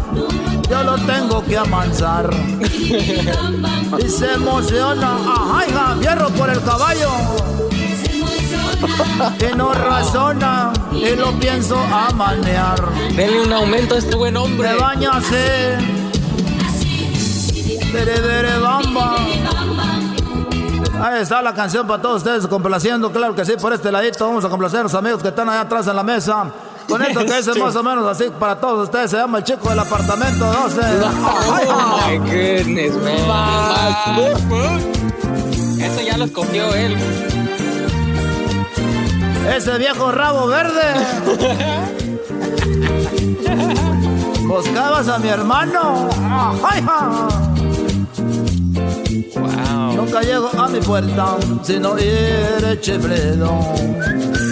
yo 0.69 0.83
lo 0.83 0.95
tengo 0.97 1.43
que 1.43 1.57
amansar. 1.57 2.29
y 2.59 4.09
se 4.09 4.33
emociona, 4.33 5.15
ajá, 5.15 5.67
hija, 5.67 5.95
fierro 5.99 6.29
por 6.29 6.49
el 6.49 6.61
caballo. 6.61 7.09
Y 9.39 9.55
no 9.55 9.73
razona, 9.73 10.71
y 10.91 11.15
lo 11.15 11.31
pienso 11.39 11.77
a 11.77 12.11
manear. 12.13 12.79
Denle 13.15 13.41
un 13.41 13.53
aumento 13.53 13.95
a 13.95 13.97
este 13.97 14.15
buen 14.15 14.37
hombre. 14.37 14.69
Me 14.69 14.75
bañase. 14.77 15.77
Bere, 17.91 18.19
bere, 18.19 18.59
bamba. 18.59 19.15
Ahí 21.01 21.21
está 21.21 21.41
la 21.41 21.53
canción 21.53 21.85
para 21.85 22.01
todos 22.01 22.17
ustedes, 22.17 22.47
complaciendo, 22.47 23.11
claro 23.11 23.35
que 23.35 23.45
sí, 23.45 23.53
por 23.59 23.71
este 23.71 23.91
ladito. 23.91 24.27
Vamos 24.27 24.43
a 24.45 24.49
complacer 24.49 24.79
a 24.81 24.83
los 24.83 24.93
amigos 24.95 25.21
que 25.21 25.29
están 25.29 25.47
allá 25.47 25.61
atrás 25.61 25.87
en 25.87 25.95
la 25.95 26.03
mesa. 26.03 26.51
Con 26.87 27.01
esto 27.01 27.25
que 27.25 27.37
es 27.37 27.57
más 27.57 27.75
o 27.75 27.83
menos 27.83 28.07
así 28.07 28.25
para 28.39 28.59
todos 28.59 28.85
ustedes, 28.85 29.11
se 29.11 29.17
llama 29.17 29.39
el 29.39 29.43
chico 29.43 29.69
del 29.69 29.79
apartamento 29.79 30.45
12. 30.45 30.81
Oh 31.69 32.07
my 32.07 32.17
goodness, 32.19 32.93
man. 32.95 33.17
Eso 35.81 36.01
ya 36.01 36.17
lo 36.17 36.25
escogió 36.25 36.73
él. 36.73 36.97
Ese 39.55 39.77
viejo 39.77 40.11
rabo 40.11 40.47
verde. 40.47 40.81
Buscabas 44.47 45.07
a 45.09 45.19
mi 45.19 45.27
hermano. 45.27 46.09
Nunca 49.95 50.21
llego 50.21 50.49
a 50.57 50.67
mi 50.67 50.79
puerta 50.79 51.37
si 51.63 51.79
no 51.79 51.97
ir 51.97 52.79
chiflido 52.81 53.51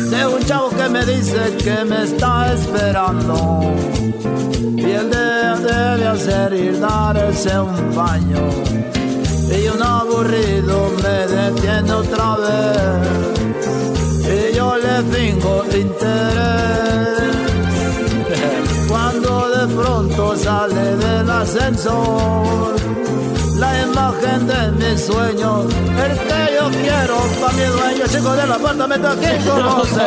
de 0.09 0.25
un 0.25 0.43
chavo 0.45 0.69
que 0.69 0.89
me 0.89 1.05
dice 1.05 1.55
que 1.63 1.83
me 1.85 2.03
está 2.03 2.53
esperando. 2.53 3.73
Y 4.77 4.91
él 4.91 5.09
debe 5.09 6.07
hacer 6.07 6.53
ir 6.53 6.79
darse 6.79 7.59
un 7.59 7.95
baño. 7.95 8.49
Y 9.51 9.67
un 9.67 9.81
aburrido 9.81 10.91
me 11.03 11.17
detiene 11.35 11.91
otra 11.91 12.37
vez. 12.37 13.35
Y 14.35 14.55
yo 14.55 14.77
le 14.77 14.95
fingo 15.13 15.63
interés. 15.65 17.35
Cuando 18.87 19.49
de 19.49 19.75
pronto 19.75 20.35
sale 20.35 20.95
del 20.97 21.29
ascensor 21.29 22.75
la 23.57 23.82
imagen 23.84 24.48
de 24.48 24.72
mis 24.72 25.06
sueños, 25.06 25.73
el 25.73 26.18
que 26.19 26.56
yo 26.56 26.69
quiero 26.69 27.18
para 27.40 27.53
mi 27.53 27.64
dueño, 27.64 28.07
chico 28.07 28.36
del 28.36 28.52
apartamento 28.52 29.19
que 29.19 29.38
conoce. 29.45 30.02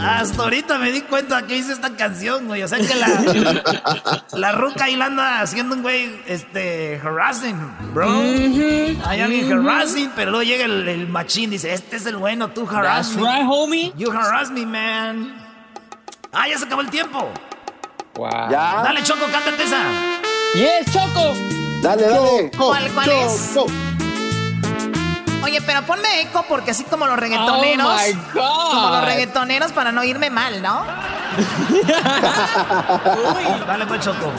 Hasta 0.00 0.42
ahorita 0.42 0.78
me 0.78 0.92
di 0.92 1.00
cuenta 1.02 1.46
que 1.46 1.56
hice 1.56 1.72
esta 1.72 1.96
canción, 1.96 2.46
güey. 2.46 2.62
O 2.62 2.68
sea 2.68 2.78
que 2.78 2.94
la, 2.94 4.24
la 4.32 4.52
ruca 4.52 4.84
ahí 4.84 4.96
la 4.96 5.06
anda 5.06 5.40
haciendo 5.40 5.74
un 5.74 5.82
güey, 5.82 6.20
este, 6.26 7.00
harassing, 7.02 7.56
bro. 7.94 8.10
Hay 8.10 9.20
alguien 9.20 9.50
harassing, 9.50 10.10
pero 10.14 10.30
luego 10.30 10.44
llega 10.44 10.66
el, 10.66 11.08
machín, 11.08 11.50
dice, 11.50 11.72
este 11.72 11.96
es 11.96 12.06
el 12.06 12.16
bueno, 12.16 12.50
tú 12.50 12.68
harass 12.68 13.14
That's 13.14 13.16
right, 13.16 13.46
homie. 13.48 13.92
You 13.96 14.10
harass 14.10 14.50
me, 14.50 14.66
man. 14.66 15.34
Ah, 16.32 16.48
ya 16.48 16.58
se 16.58 16.66
acabó 16.66 16.82
el 16.82 16.90
tiempo. 16.90 17.32
Wow. 18.16 18.48
¿Ya? 18.50 18.80
Dale, 18.84 19.02
Choco, 19.02 19.26
cántate 19.30 19.64
esa. 19.64 19.82
Yes, 20.54 20.90
Choco. 20.92 21.34
Dale, 21.82 22.06
dale. 22.06 22.50
¿Cuál, 22.56 22.90
cuál 22.92 23.10
es? 23.10 23.56
Oye, 25.42 25.60
pero 25.60 25.82
ponme 25.82 26.22
eco 26.22 26.44
porque 26.48 26.70
así 26.70 26.84
como 26.84 27.06
los 27.06 27.18
reggaetoneros. 27.18 27.86
Oh 27.86 27.96
my 28.06 28.12
God. 28.32 28.70
Como 28.70 28.88
los 28.90 29.04
reggaetoneros 29.04 29.72
para 29.72 29.92
no 29.92 30.02
irme 30.04 30.30
mal, 30.30 30.62
¿no? 30.62 30.84
Dale, 33.66 33.86
pues, 33.86 34.00
Choco. 34.00 34.30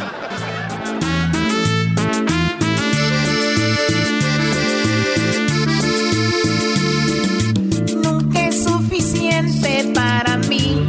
Nunca 8.02 8.40
es 8.40 8.64
suficiente 8.64 9.92
para 9.94 10.38
mí 10.38 10.88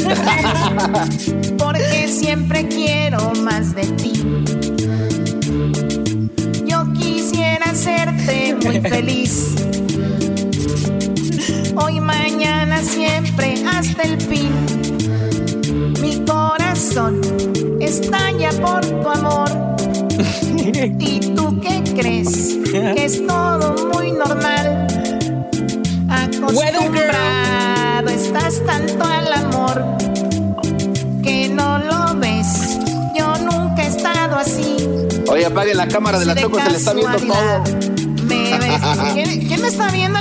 ¿Y 20.82 21.20
tú 21.34 21.60
qué 21.60 21.82
crees? 21.94 22.56
Que 22.72 23.04
es 23.04 23.26
todo 23.26 23.74
muy 23.92 24.12
normal. 24.12 24.86
Acostumbrado 26.08 28.08
estás 28.08 28.64
tanto 28.64 29.04
al 29.04 29.30
amor 29.30 29.84
que 31.22 31.50
no 31.50 31.78
lo 31.78 32.18
ves. 32.18 32.78
Yo 33.14 33.36
nunca 33.38 33.82
he 33.82 33.88
estado 33.88 34.36
así. 34.36 34.76
Oye, 35.28 35.44
apague 35.44 35.74
la 35.74 35.86
cámara 35.86 36.18
de 36.18 36.24
la 36.24 36.34
Choco, 36.34 36.58
se 36.58 36.70
le 36.70 36.76
está 36.78 36.94
viendo 36.94 37.18
todo. 37.18 37.62
¿Me 38.24 38.58
ves? 38.58 38.80
¿Quién, 39.48 39.60
me 39.60 39.68
está 39.68 39.90
viendo? 39.90 40.18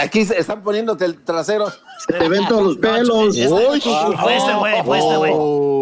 aquí 0.00 0.24
se 0.24 0.38
están 0.38 0.62
poniéndote 0.62 1.04
el 1.04 1.22
trasero. 1.22 1.70
Te 2.06 2.28
ven 2.28 2.46
todos 2.48 2.62
los 2.62 2.76
pelos. 2.76 3.36
Uy, 3.36 3.80
fue 3.80 4.36
este 4.36 4.54
güey, 4.54 4.82
fue 4.84 4.98
este 4.98 5.16
güey. 5.16 5.32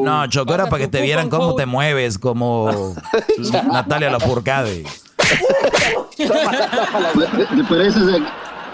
No, 0.05 0.27
Choco, 0.29 0.55
era 0.55 0.67
para 0.67 0.83
que 0.83 0.89
te 0.89 1.03
vieran 1.03 1.31
cómo 1.31 1.55
te 1.55 1.67
mueves, 1.67 2.19
como 2.19 2.95
Natalia 3.73 4.11
Lafourcade. 4.11 4.85
te 6.17 7.65
pareces 7.69 8.03
a 8.03 8.19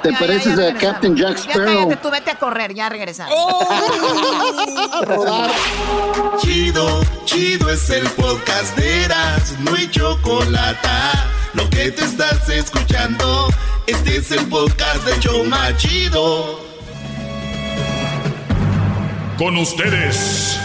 te 0.02 0.12
pareces 0.14 0.58
a 0.58 0.72
Captain 0.74 1.14
Jack 1.14 1.36
Sparrow. 1.36 1.66
Ya 1.66 1.74
cállate, 1.74 1.96
tú 1.96 2.10
vete 2.10 2.30
a 2.30 2.34
correr, 2.36 2.74
ya 2.74 2.88
regresamos. 2.88 3.34
chido, 6.38 7.02
chido 7.26 7.70
es 7.70 7.90
el 7.90 8.08
podcast 8.10 8.76
de 8.78 9.04
Eras, 9.04 9.54
no 9.60 9.74
hay 9.74 9.90
chocolate. 9.90 10.88
Lo 11.52 11.68
que 11.68 11.90
te 11.90 12.04
estás 12.04 12.48
escuchando, 12.48 13.48
este 13.86 14.16
es 14.16 14.30
el 14.30 14.46
podcast 14.46 15.04
de 15.04 15.20
Choma 15.20 15.76
Chido. 15.76 16.69
Con 19.40 19.56
ustedes. 19.56 20.60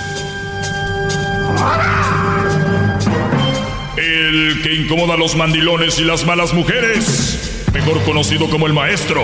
El 3.95 4.61
que 4.61 4.73
incomoda 4.73 5.13
a 5.13 5.17
los 5.17 5.37
mandilones 5.37 5.97
y 5.97 6.03
las 6.03 6.25
malas 6.25 6.53
mujeres, 6.53 7.63
mejor 7.73 8.03
conocido 8.03 8.49
como 8.49 8.67
el 8.67 8.73
maestro. 8.73 9.21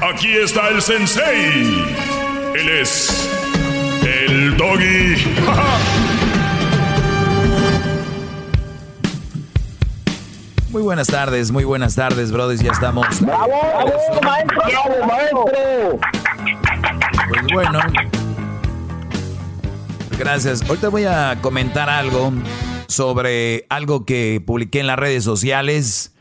Aquí 0.00 0.32
está 0.38 0.70
el 0.70 0.80
sensei. 0.80 1.84
Él 2.54 2.68
es 2.80 3.28
el 4.06 4.56
doggy. 4.56 5.16
Muy 10.70 10.80
buenas 10.80 11.08
tardes, 11.08 11.50
muy 11.50 11.64
buenas 11.64 11.94
tardes, 11.94 12.32
brothers. 12.32 12.62
Ya 12.62 12.70
estamos. 12.70 13.20
¡Bravo, 13.20 13.46
bravo, 13.46 14.22
maestro! 14.22 14.62
¡Bravo, 14.64 15.06
maestro! 15.06 16.21
Pues 17.32 17.46
bueno. 17.54 17.78
Gracias. 20.18 20.62
Ahorita 20.68 20.90
voy 20.90 21.04
a 21.04 21.38
comentar 21.40 21.88
algo 21.88 22.30
sobre 22.88 23.64
algo 23.70 24.04
que 24.04 24.42
publiqué 24.44 24.80
en 24.80 24.86
las 24.86 24.98
redes 24.98 25.24
sociales. 25.24 26.14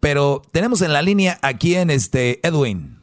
Pero 0.00 0.42
tenemos 0.52 0.82
en 0.82 0.92
la 0.92 1.02
línea 1.02 1.38
aquí 1.42 1.74
en 1.74 1.90
este 1.90 2.46
Edwin. 2.46 2.98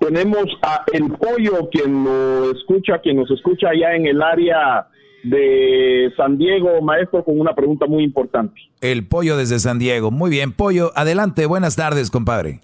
Tenemos 0.00 0.46
a 0.62 0.84
El 0.92 1.12
Pollo, 1.12 1.68
quien 1.70 2.04
nos 2.04 2.56
escucha, 2.56 2.98
quien 2.98 3.16
nos 3.16 3.30
escucha 3.30 3.68
allá 3.70 3.94
en 3.94 4.06
el 4.06 4.22
área 4.22 4.88
de 5.24 6.12
San 6.16 6.36
Diego, 6.36 6.80
maestro, 6.82 7.24
con 7.24 7.40
una 7.40 7.54
pregunta 7.54 7.86
muy 7.86 8.04
importante. 8.04 8.60
El 8.80 9.06
pollo 9.06 9.36
desde 9.36 9.58
San 9.58 9.78
Diego. 9.78 10.10
Muy 10.10 10.30
bien, 10.30 10.52
pollo. 10.52 10.92
Adelante, 10.94 11.46
buenas 11.46 11.76
tardes, 11.76 12.10
compadre. 12.10 12.60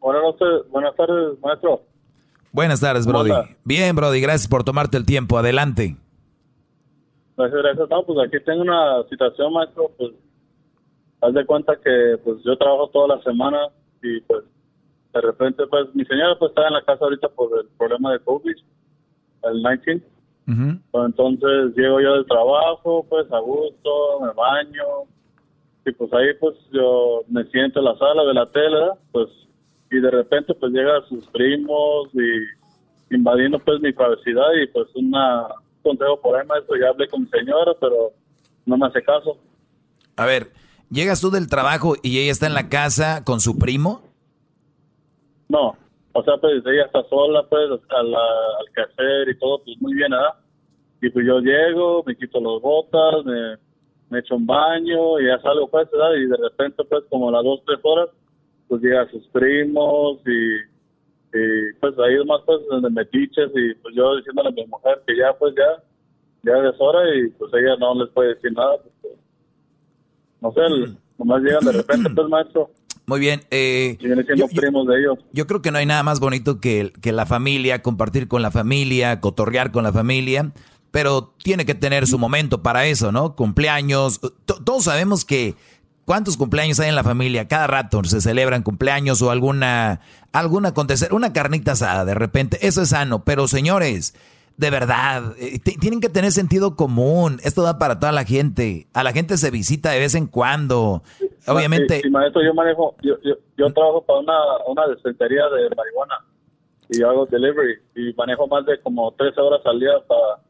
Buenas, 0.00 0.22
buenas 0.70 0.96
tardes, 0.96 1.38
maestro. 1.40 1.82
Buenas 2.52 2.80
tardes, 2.80 3.06
Brody. 3.06 3.30
Bien, 3.64 3.94
Brody, 3.94 4.20
gracias 4.20 4.48
por 4.48 4.64
tomarte 4.64 4.96
el 4.96 5.04
tiempo. 5.04 5.38
Adelante. 5.38 5.96
Gracias, 7.36 7.62
gracias. 7.62 7.90
No, 7.90 8.02
pues 8.04 8.18
aquí 8.26 8.44
tengo 8.44 8.62
una 8.62 9.02
situación, 9.08 9.52
maestro. 9.52 9.90
Pues 9.96 10.12
haz 11.20 11.34
de 11.34 11.44
cuenta 11.46 11.76
que 11.76 12.18
pues 12.24 12.38
yo 12.44 12.56
trabajo 12.56 12.88
toda 12.88 13.16
la 13.16 13.22
semana 13.22 13.68
y 14.02 14.20
pues 14.22 14.44
de 15.12 15.20
repente 15.20 15.66
pues 15.66 15.94
mi 15.94 16.04
señora 16.04 16.38
pues 16.38 16.50
está 16.50 16.68
en 16.68 16.74
la 16.74 16.82
casa 16.82 17.04
ahorita 17.04 17.28
por 17.28 17.58
el 17.58 17.66
problema 17.76 18.12
de 18.12 18.20
COVID, 18.20 18.56
el 19.44 19.62
19 19.62 20.02
pues 20.90 21.04
entonces 21.04 21.76
llego 21.76 22.00
yo 22.00 22.14
del 22.14 22.26
trabajo, 22.26 23.04
pues 23.08 23.30
a 23.30 23.38
gusto, 23.38 24.20
me 24.22 24.32
baño, 24.32 25.04
y 25.84 25.92
pues 25.92 26.10
ahí 26.14 26.28
pues 26.40 26.56
yo 26.72 27.22
me 27.28 27.44
siento 27.50 27.80
en 27.80 27.84
la 27.84 27.98
sala 27.98 28.24
de 28.24 28.32
la 28.34 28.50
tele, 28.50 28.92
pues, 29.12 29.28
y 29.90 30.00
de 30.00 30.10
repente 30.10 30.54
pues 30.54 30.72
llegan 30.72 31.02
sus 31.08 31.26
primos 31.28 32.08
y 32.14 33.14
invadiendo 33.14 33.58
pues 33.58 33.80
mi 33.80 33.92
privacidad 33.92 34.52
y 34.62 34.66
pues 34.68 34.88
una, 34.94 35.46
un 35.46 35.82
consejo 35.82 36.20
por 36.20 36.38
ahí 36.38 36.46
maestro, 36.46 36.76
ya 36.76 36.88
hablé 36.88 37.08
con 37.08 37.22
mi 37.22 37.28
señora, 37.28 37.72
pero 37.80 38.12
no 38.66 38.76
me 38.76 38.86
hace 38.86 39.02
caso. 39.02 39.36
A 40.16 40.26
ver, 40.26 40.48
¿llegas 40.90 41.20
tú 41.20 41.30
del 41.30 41.48
trabajo 41.48 41.94
y 42.02 42.18
ella 42.20 42.32
está 42.32 42.46
en 42.46 42.54
la 42.54 42.68
casa 42.68 43.24
con 43.24 43.40
su 43.40 43.58
primo? 43.58 44.02
No, 45.48 45.76
o 46.12 46.22
sea, 46.24 46.36
pues 46.38 46.62
ella 46.66 46.84
está 46.84 47.02
sola, 47.08 47.46
pues, 47.48 47.70
al, 47.90 48.14
al 48.14 48.66
quehacer 48.74 49.28
y 49.28 49.38
todo, 49.38 49.62
pues 49.64 49.80
muy 49.80 49.94
bien, 49.94 50.10
¿verdad? 50.10 50.34
Y 51.00 51.10
pues 51.10 51.24
yo 51.24 51.38
llego, 51.38 52.02
me 52.04 52.16
quito 52.16 52.40
las 52.40 52.60
botas, 52.60 53.24
me, 53.24 53.56
me 54.10 54.18
echo 54.18 54.34
un 54.34 54.46
baño 54.46 55.20
y 55.20 55.26
ya 55.26 55.40
salgo, 55.40 55.68
pues, 55.68 55.88
¿verdad? 55.90 56.14
Y 56.14 56.26
de 56.26 56.36
repente, 56.36 56.82
pues, 56.84 57.04
como 57.08 57.28
a 57.28 57.32
las 57.32 57.44
dos, 57.44 57.60
tres 57.64 57.78
horas, 57.82 58.08
pues 58.68 58.82
llega 58.82 59.10
sus 59.10 59.26
primos 59.28 60.18
y, 60.26 61.36
y 61.36 61.72
pues 61.80 61.94
ahí 61.98 62.14
es 62.20 62.26
más, 62.26 62.40
pues, 62.44 62.58
donde 62.70 62.90
me 62.90 63.04
tiches 63.06 63.50
y 63.54 63.74
pues 63.74 63.94
yo 63.96 64.16
diciéndole 64.16 64.50
a 64.50 64.52
mi 64.52 64.66
mujer 64.66 65.02
que 65.06 65.16
ya, 65.16 65.32
pues, 65.38 65.54
ya, 65.56 65.82
ya 66.42 66.68
es 66.68 66.76
hora 66.78 67.00
y 67.16 67.28
pues 67.30 67.50
ella 67.54 67.76
no 67.78 67.94
les 68.02 68.12
puede 68.12 68.34
decir 68.34 68.52
nada, 68.52 68.76
pues, 68.82 69.14
no 70.40 70.52
sé, 70.52 70.60
nomás 71.18 71.42
llegan 71.42 71.64
de 71.64 71.72
repente, 71.72 72.10
pues, 72.14 72.28
maestro. 72.28 72.70
Muy 73.06 73.20
bien. 73.20 73.40
Eh, 73.50 73.96
yo, 74.36 74.46
primos 74.48 74.86
de 74.86 75.00
ellos. 75.00 75.18
yo 75.32 75.46
creo 75.46 75.62
que 75.62 75.70
no 75.70 75.78
hay 75.78 75.86
nada 75.86 76.02
más 76.02 76.20
bonito 76.20 76.60
que, 76.60 76.92
que 77.00 77.12
la 77.12 77.24
familia, 77.24 77.80
compartir 77.80 78.28
con 78.28 78.42
la 78.42 78.50
familia, 78.50 79.20
cotorrear 79.20 79.72
con 79.72 79.82
la 79.82 79.94
familia, 79.94 80.52
pero 80.90 81.32
tiene 81.42 81.64
que 81.64 81.74
tener 81.74 82.06
su 82.06 82.18
momento 82.18 82.62
para 82.62 82.84
eso, 82.84 83.10
¿no? 83.10 83.34
Cumpleaños. 83.34 84.20
todos 84.44 84.84
sabemos 84.84 85.24
que 85.24 85.54
cuántos 86.08 86.38
cumpleaños 86.38 86.80
hay 86.80 86.88
en 86.88 86.94
la 86.94 87.04
familia. 87.04 87.48
Cada 87.48 87.66
rato 87.66 88.02
se 88.02 88.22
celebran 88.22 88.62
cumpleaños 88.62 89.20
o 89.20 89.30
alguna, 89.30 90.00
alguna 90.32 90.70
acontecer, 90.70 91.12
una 91.12 91.34
carnita 91.34 91.72
asada 91.72 92.06
de 92.06 92.14
repente. 92.14 92.56
Eso 92.62 92.80
es 92.80 92.88
sano. 92.88 93.24
Pero 93.26 93.46
señores, 93.46 94.14
de 94.56 94.70
verdad, 94.70 95.34
eh, 95.38 95.58
tienen 95.58 96.00
que 96.00 96.08
tener 96.08 96.32
sentido 96.32 96.76
común. 96.76 97.40
Esto 97.44 97.62
da 97.62 97.78
para 97.78 98.00
toda 98.00 98.12
la 98.12 98.24
gente. 98.24 98.86
A 98.94 99.04
la 99.04 99.12
gente 99.12 99.36
se 99.36 99.50
visita 99.50 99.90
de 99.90 99.98
vez 99.98 100.14
en 100.14 100.28
cuando. 100.28 101.02
Obviamente. 101.46 102.00
Sí, 102.00 102.08
maestro, 102.08 102.42
yo 102.42 102.54
manejo, 102.54 102.96
yo, 103.02 103.16
yo, 103.58 103.72
trabajo 103.74 104.02
para 104.02 104.20
una, 104.20 104.38
una 104.66 104.88
dispensaría 104.94 105.44
de 105.44 105.76
marihuana 105.76 106.24
y 106.88 107.02
hago 107.02 107.26
delivery 107.26 107.80
y 107.96 108.14
manejo 108.14 108.46
más 108.46 108.64
de 108.64 108.80
como 108.80 109.12
13 109.12 109.38
horas 109.42 109.60
al 109.66 109.78
día 109.78 109.92
para, 110.06 110.40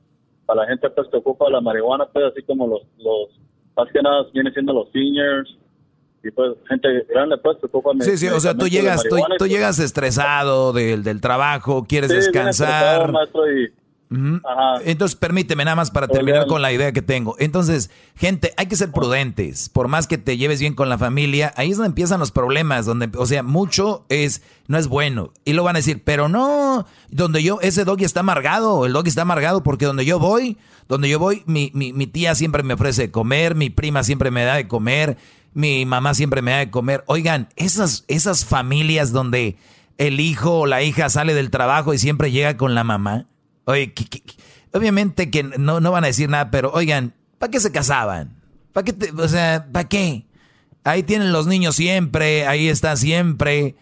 para 0.47 0.63
la 0.63 0.69
gente 0.69 0.89
pues 0.91 1.09
que 1.09 1.17
ocupa 1.17 1.51
la 1.51 1.61
marihuana, 1.61 2.07
pues 2.13 2.27
así 2.27 2.45
como 2.45 2.69
los, 2.69 2.83
los 2.99 3.48
más 3.79 3.93
que 3.93 4.03
nada 4.03 4.27
viene 4.35 4.51
siendo 4.53 4.73
los 4.73 4.91
seniors 4.91 5.57
y 6.25 6.31
pues 6.33 6.55
gente 6.69 6.89
grande 7.09 7.37
pues 7.39 7.59
que 7.59 7.67
ocupa 7.67 7.93
Sí, 8.01 8.19
sí, 8.19 8.27
o 8.27 8.41
sea, 8.41 8.55
tú 8.55 8.67
llegas, 8.67 9.05
tú, 9.05 9.17
pues 9.39 9.51
llegas 9.51 9.79
estresado 9.79 10.73
del, 10.73 11.05
del 11.05 11.21
trabajo, 11.21 11.87
quieres 11.89 12.11
descansar. 12.11 13.11
y, 13.11 13.73
entonces, 14.11 15.17
permíteme 15.17 15.65
nada 15.65 15.77
más 15.77 15.91
para 15.91 16.09
terminar 16.09 16.47
con 16.47 16.63
la 16.63 16.73
idea 16.73 16.93
que 16.93 17.03
tengo. 17.03 17.37
Entonces, 17.39 17.91
gente, 18.17 18.55
hay 18.57 18.67
que 18.67 18.77
ser 18.77 18.91
prudentes. 18.91 19.69
Por 19.69 19.89
más 19.89 20.07
que 20.07 20.17
te 20.17 20.37
lleves 20.39 20.61
bien 20.61 20.75
con 20.75 20.89
la 20.89 20.97
familia, 20.97 21.53
ahí 21.57 21.71
es 21.71 21.77
donde 21.77 21.89
empiezan 21.89 22.19
los 22.19 22.31
problemas. 22.31 22.87
Donde, 22.87 23.11
o 23.17 23.27
sea, 23.27 23.43
mucho 23.43 24.07
es 24.09 24.43
no 24.67 24.79
es 24.79 24.89
bueno. 24.89 25.33
Y 25.45 25.53
lo 25.53 25.65
van 25.65 25.77
a 25.77 25.81
decir, 25.81 26.03
pero 26.05 26.29
no, 26.29 26.87
donde 27.11 27.43
yo, 27.43 27.59
ese 27.61 27.85
doggy 27.85 28.05
está 28.05 28.21
amargado. 28.21 28.87
El 28.87 28.93
doggy 28.93 29.09
está 29.09 29.23
amargado 29.23 29.63
porque 29.63 29.85
donde 29.85 30.07
yo 30.07 30.19
voy, 30.19 30.57
donde 30.89 31.09
yo 31.09 31.19
voy, 31.19 31.43
mi, 31.47 31.71
mi, 31.75 31.93
mi 31.93 32.07
tía 32.07 32.35
siempre 32.35 32.63
me 32.63 32.75
ofrece 32.75 33.03
de 33.03 33.11
comer, 33.11 33.55
mi 33.55 33.69
prima 33.69 34.05
siempre 34.05 34.31
me 34.31 34.45
da 34.45 34.55
de 34.55 34.69
comer, 34.69 35.19
mi 35.53 35.85
mamá 35.85 36.15
siempre 36.15 36.41
me 36.41 36.53
da 36.53 36.59
de 36.59 36.71
comer. 36.71 37.05
Oigan, 37.07 37.49
esas, 37.57 38.05
esas 38.09 38.45
familias 38.47 39.13
donde 39.13 39.57
el 39.99 40.21
hijo 40.21 40.61
o 40.61 40.67
la 40.67 40.83
hija 40.83 41.11
sale 41.11 41.35
del 41.35 41.51
trabajo 41.51 41.93
y 41.93 41.99
siempre 41.99 42.31
llega 42.31 42.57
con 42.57 42.75
la 42.75 42.85
mamá 42.85 43.27
Oye, 43.69 43.93
obviamente 44.73 45.31
que 45.31 45.43
no, 45.43 45.79
no 45.81 45.91
van 45.91 46.05
a 46.05 46.07
decir 46.07 46.31
nada, 46.31 46.51
pero 46.51 46.73
oigan, 46.73 47.13
¿para 47.39 47.51
qué 47.51 47.61
se 47.61 47.71
casaban? 47.71 48.41
¿Para 48.73 48.87
qué? 48.87 49.13
o 49.15 49.29
sea, 49.29 49.69
¿para 49.71 49.87
qué? 49.87 50.25
Ahí 50.85 51.03
tienen 51.03 51.33
los 51.33 51.47
niños 51.47 51.77
siempre, 51.77 52.47
ahí 52.47 52.69
está 52.69 52.97
siempre. 52.97 53.77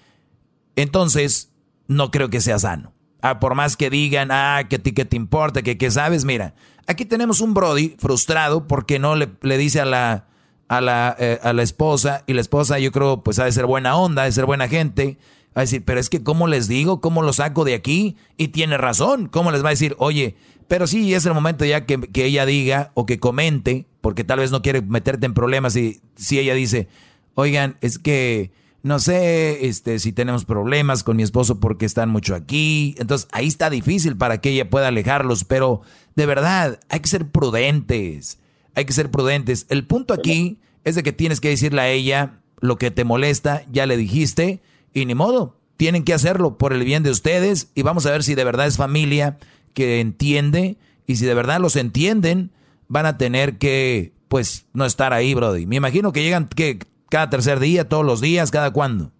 Entonces, 0.74 1.52
no 1.86 2.10
creo 2.10 2.30
que 2.30 2.40
sea 2.40 2.58
sano. 2.58 2.94
Ah, 3.22 3.38
por 3.38 3.54
más 3.54 3.76
que 3.76 3.88
digan, 3.88 4.32
ah, 4.32 4.64
que 4.68 4.76
a 4.76 4.78
ti 4.80 4.90
que 4.90 5.04
te 5.04 5.14
importa, 5.14 5.62
que, 5.62 5.78
que 5.78 5.92
sabes, 5.92 6.24
mira, 6.24 6.56
aquí 6.88 7.04
tenemos 7.04 7.40
un 7.40 7.54
Brody 7.54 7.94
frustrado 7.96 8.66
porque 8.66 8.98
no 8.98 9.14
le, 9.14 9.28
le 9.42 9.56
dice 9.56 9.80
a 9.80 9.84
la, 9.84 10.26
a 10.66 10.80
la, 10.80 11.14
eh, 11.20 11.38
a 11.44 11.52
la 11.52 11.62
esposa, 11.62 12.24
y 12.26 12.32
la 12.32 12.40
esposa 12.40 12.80
yo 12.80 12.90
creo 12.90 13.22
pues 13.22 13.38
ha 13.38 13.44
de 13.44 13.52
ser 13.52 13.66
buena 13.66 13.96
onda, 13.96 14.22
ha 14.22 14.24
de 14.24 14.32
ser 14.32 14.46
buena 14.46 14.66
gente, 14.66 15.16
a 15.56 15.62
decir, 15.62 15.84
pero 15.84 15.98
es 15.98 16.10
que 16.10 16.22
¿cómo 16.22 16.46
les 16.46 16.68
digo? 16.68 17.00
¿Cómo 17.00 17.22
lo 17.22 17.32
saco 17.32 17.64
de 17.64 17.74
aquí? 17.74 18.16
Y 18.36 18.48
tiene 18.48 18.76
razón. 18.76 19.26
¿Cómo 19.26 19.50
les 19.50 19.64
va 19.64 19.68
a 19.68 19.70
decir, 19.70 19.96
oye, 19.98 20.36
pero 20.68 20.86
sí 20.86 21.14
es 21.14 21.24
el 21.24 21.32
momento 21.32 21.64
ya 21.64 21.86
que, 21.86 21.98
ella 22.14 22.44
diga 22.44 22.90
o 22.94 23.06
que 23.06 23.18
comente, 23.18 23.86
porque 24.02 24.22
tal 24.22 24.40
vez 24.40 24.50
no 24.50 24.60
quiere 24.60 24.82
meterte 24.82 25.24
en 25.24 25.32
problemas 25.32 25.74
y 25.76 26.00
si 26.14 26.38
ella 26.38 26.54
dice, 26.54 26.88
oigan, 27.34 27.78
es 27.80 27.98
que 27.98 28.52
no 28.82 28.98
sé 28.98 29.66
este, 29.66 29.98
si 29.98 30.12
tenemos 30.12 30.44
problemas 30.44 31.02
con 31.02 31.16
mi 31.16 31.22
esposo 31.22 31.58
porque 31.58 31.86
están 31.86 32.10
mucho 32.10 32.34
aquí. 32.34 32.94
Entonces 32.98 33.26
ahí 33.32 33.46
está 33.46 33.70
difícil 33.70 34.16
para 34.16 34.42
que 34.42 34.50
ella 34.50 34.68
pueda 34.68 34.88
alejarlos, 34.88 35.44
pero 35.44 35.80
de 36.16 36.26
verdad 36.26 36.80
hay 36.90 37.00
que 37.00 37.08
ser 37.08 37.28
prudentes. 37.28 38.38
Hay 38.74 38.84
que 38.84 38.92
ser 38.92 39.10
prudentes. 39.10 39.64
El 39.70 39.86
punto 39.86 40.12
aquí 40.12 40.58
es 40.84 40.96
de 40.96 41.02
que 41.02 41.12
tienes 41.12 41.40
que 41.40 41.48
decirle 41.48 41.80
a 41.80 41.88
ella 41.88 42.40
lo 42.60 42.76
que 42.76 42.90
te 42.90 43.04
molesta, 43.04 43.64
ya 43.70 43.86
le 43.86 43.96
dijiste 43.96 44.60
y 44.96 45.04
ni 45.04 45.14
modo, 45.14 45.56
tienen 45.76 46.04
que 46.04 46.14
hacerlo 46.14 46.56
por 46.56 46.72
el 46.72 46.82
bien 46.82 47.02
de 47.02 47.10
ustedes 47.10 47.70
y 47.74 47.82
vamos 47.82 48.06
a 48.06 48.10
ver 48.10 48.22
si 48.22 48.34
de 48.34 48.44
verdad 48.44 48.66
es 48.66 48.78
familia 48.78 49.38
que 49.74 50.00
entiende 50.00 50.78
Y 51.06 51.16
si 51.16 51.26
de 51.26 51.34
verdad 51.34 51.60
los 51.60 51.76
entienden, 51.76 52.50
van 52.88 53.04
a 53.04 53.18
tener 53.18 53.58
que, 53.58 54.12
pues, 54.28 54.66
no 54.72 54.86
estar 54.86 55.12
ahí, 55.12 55.34
Brody. 55.34 55.66
Me 55.66 55.76
imagino 55.76 56.12
que 56.12 56.22
llegan 56.22 56.48
que 56.48 56.78
cada 57.10 57.28
tercer 57.28 57.60
día, 57.60 57.88
todos 57.88 58.06
los 58.06 58.22
días, 58.22 58.50
cada 58.50 58.72
cuándo. 58.72 59.12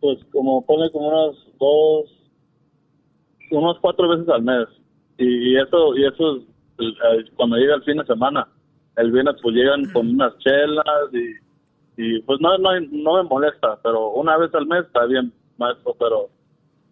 Pues 0.00 0.18
como 0.30 0.62
pone 0.64 0.90
como 0.92 1.08
unas 1.08 1.36
dos, 1.58 2.04
unas 3.50 3.78
cuatro 3.80 4.10
veces 4.10 4.28
al 4.28 4.42
mes. 4.42 4.68
Y, 5.16 5.56
eso, 5.56 5.96
y 5.96 6.04
eso 6.04 6.36
eh, 6.78 7.30
cuando 7.34 7.56
llega 7.56 7.76
el 7.76 7.82
fin 7.82 7.96
de 7.96 8.04
semana. 8.04 8.46
El 8.96 9.10
viernes 9.10 9.36
pues 9.42 9.56
llegan 9.56 9.90
con 9.92 10.10
unas 10.10 10.36
chelas 10.38 10.84
y, 11.14 11.43
y 11.96 12.20
pues 12.22 12.40
no, 12.40 12.58
no, 12.58 12.70
no 12.80 13.14
me 13.14 13.22
molesta, 13.28 13.78
pero 13.82 14.10
una 14.10 14.36
vez 14.36 14.54
al 14.54 14.66
mes 14.66 14.84
está 14.86 15.04
bien, 15.06 15.32
maestro, 15.58 15.94
pero 15.98 16.28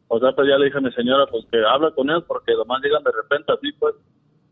o 0.08 0.18
sea, 0.18 0.32
pues 0.32 0.48
ya 0.48 0.58
le 0.58 0.66
dije 0.66 0.78
a 0.78 0.82
mi 0.82 0.92
señora 0.92 1.26
pues 1.26 1.44
que 1.50 1.58
hable 1.64 1.92
con 1.94 2.08
ellos 2.10 2.24
porque 2.26 2.52
nomás 2.54 2.82
llegan 2.82 3.02
de 3.02 3.12
repente 3.12 3.52
así 3.52 3.72
pues 3.78 3.94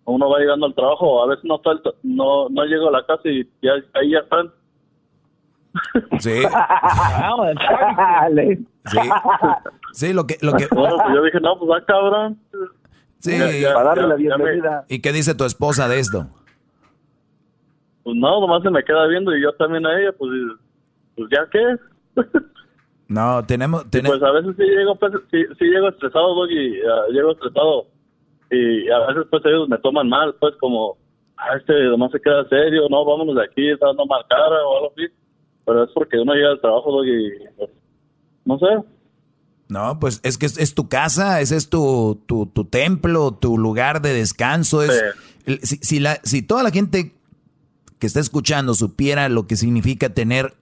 uno 0.05 0.29
va 0.29 0.39
llegando 0.39 0.67
al 0.67 0.75
trabajo, 0.75 1.23
a 1.23 1.27
veces 1.27 1.45
no 1.45 1.59
falta, 1.61 1.91
no, 2.03 2.49
no 2.49 2.65
llego 2.65 2.89
a 2.89 2.93
la 2.93 3.07
casa 3.07 3.23
y 3.25 3.45
ya, 3.63 3.73
ahí 3.95 4.11
ya 4.11 4.19
están. 4.21 4.53
Sí. 6.19 6.43
sí. 8.87 8.99
Sí, 9.93 10.13
lo 10.13 10.27
que, 10.27 10.37
lo 10.41 10.55
que... 10.55 10.67
Bueno, 10.73 10.97
pues 10.97 11.15
yo 11.15 11.23
dije, 11.23 11.41
no, 11.41 11.59
pues 11.59 11.71
va 11.71 11.85
cabrón. 11.85 12.41
Sí. 13.19 13.39
para 13.73 13.91
darle 13.91 14.09
la 14.09 14.15
bienvenida. 14.17 14.85
¿Y 14.89 15.01
qué 15.01 15.13
dice 15.13 15.35
tu 15.35 15.45
esposa 15.45 15.89
de 15.89 16.01
esto? 16.01 16.27
Pues 18.11 18.19
no, 18.19 18.41
nomás 18.41 18.61
se 18.65 18.71
me 18.71 18.83
queda 18.83 19.07
viendo 19.07 19.37
y 19.37 19.41
yo 19.41 19.53
también 19.53 19.87
a 19.87 20.01
ella, 20.01 20.13
pues, 20.19 20.33
pues 21.15 21.31
ya 21.31 21.47
qué. 21.49 21.77
no, 23.09 23.47
tenemos... 23.47 23.85
Pues 23.85 24.23
a 24.23 24.33
veces 24.33 24.57
sí 24.59 24.65
llego, 24.65 24.97
pues, 24.97 25.13
sí, 25.31 25.45
sí 25.57 25.65
llego 25.67 25.91
estresado, 25.91 26.35
Doggy, 26.35 26.81
uh, 26.81 27.13
llego 27.13 27.31
estresado 27.31 27.87
y 28.51 28.91
a 28.91 28.99
veces 29.07 29.27
pues 29.31 29.45
ellos 29.45 29.69
me 29.69 29.79
toman 29.79 30.09
mal, 30.09 30.35
pues 30.41 30.57
como, 30.59 30.99
ah, 31.37 31.57
este 31.57 31.73
nomás 31.85 32.11
se 32.11 32.21
queda 32.21 32.49
serio, 32.49 32.89
no, 32.91 33.05
vámonos 33.05 33.37
de 33.37 33.45
aquí, 33.45 33.71
está 33.71 33.87
dando 33.87 34.07
mal 34.07 34.25
cara 34.29 34.67
o 34.67 34.77
algo 34.77 34.93
así. 34.97 35.07
Pero 35.65 35.85
es 35.85 35.91
porque 35.95 36.19
uno 36.19 36.35
llega 36.35 36.51
al 36.51 36.61
trabajo 36.61 37.05
y 37.05 37.31
pues, 37.57 37.71
no 38.45 38.59
sé. 38.59 38.67
No, 39.69 40.01
pues 40.01 40.21
es 40.25 40.37
que 40.37 40.47
es, 40.47 40.75
tu 40.75 40.89
casa, 40.89 41.41
ese 41.41 41.55
es 41.55 41.71
tu, 41.71 42.21
tu, 42.27 42.47
tu, 42.47 42.65
templo, 42.65 43.39
tu 43.41 43.57
lugar 43.57 44.03
de 44.03 44.13
descanso. 44.15 44.83
Es, 44.83 45.01
si, 45.63 45.77
si, 45.77 46.01
la, 46.01 46.17
si 46.25 46.43
toda 46.43 46.65
la 46.65 46.73
gente 46.73 47.13
que 48.01 48.07
está 48.07 48.19
escuchando 48.19 48.75
supiera 48.75 49.29
lo 49.29 49.47
que 49.47 49.57
significa 49.57 50.09
tener, 50.09 50.57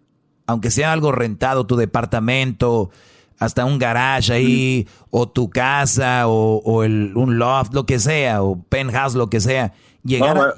aunque 0.46 0.70
sea 0.70 0.92
algo 0.92 1.12
rentado, 1.12 1.66
tu 1.66 1.76
departamento, 1.76 2.90
hasta 3.38 3.64
un 3.64 3.78
garage 3.78 4.32
ahí, 4.32 4.88
o 5.10 5.28
tu 5.28 5.48
casa, 5.48 6.26
o, 6.26 6.82
el, 6.82 7.12
un 7.14 7.38
loft, 7.38 7.72
lo 7.72 7.86
que 7.86 8.00
sea, 8.00 8.42
o 8.42 8.60
penthouse, 8.68 9.14
lo 9.14 9.30
que 9.30 9.40
sea. 9.40 9.72
Llegar, 10.02 10.54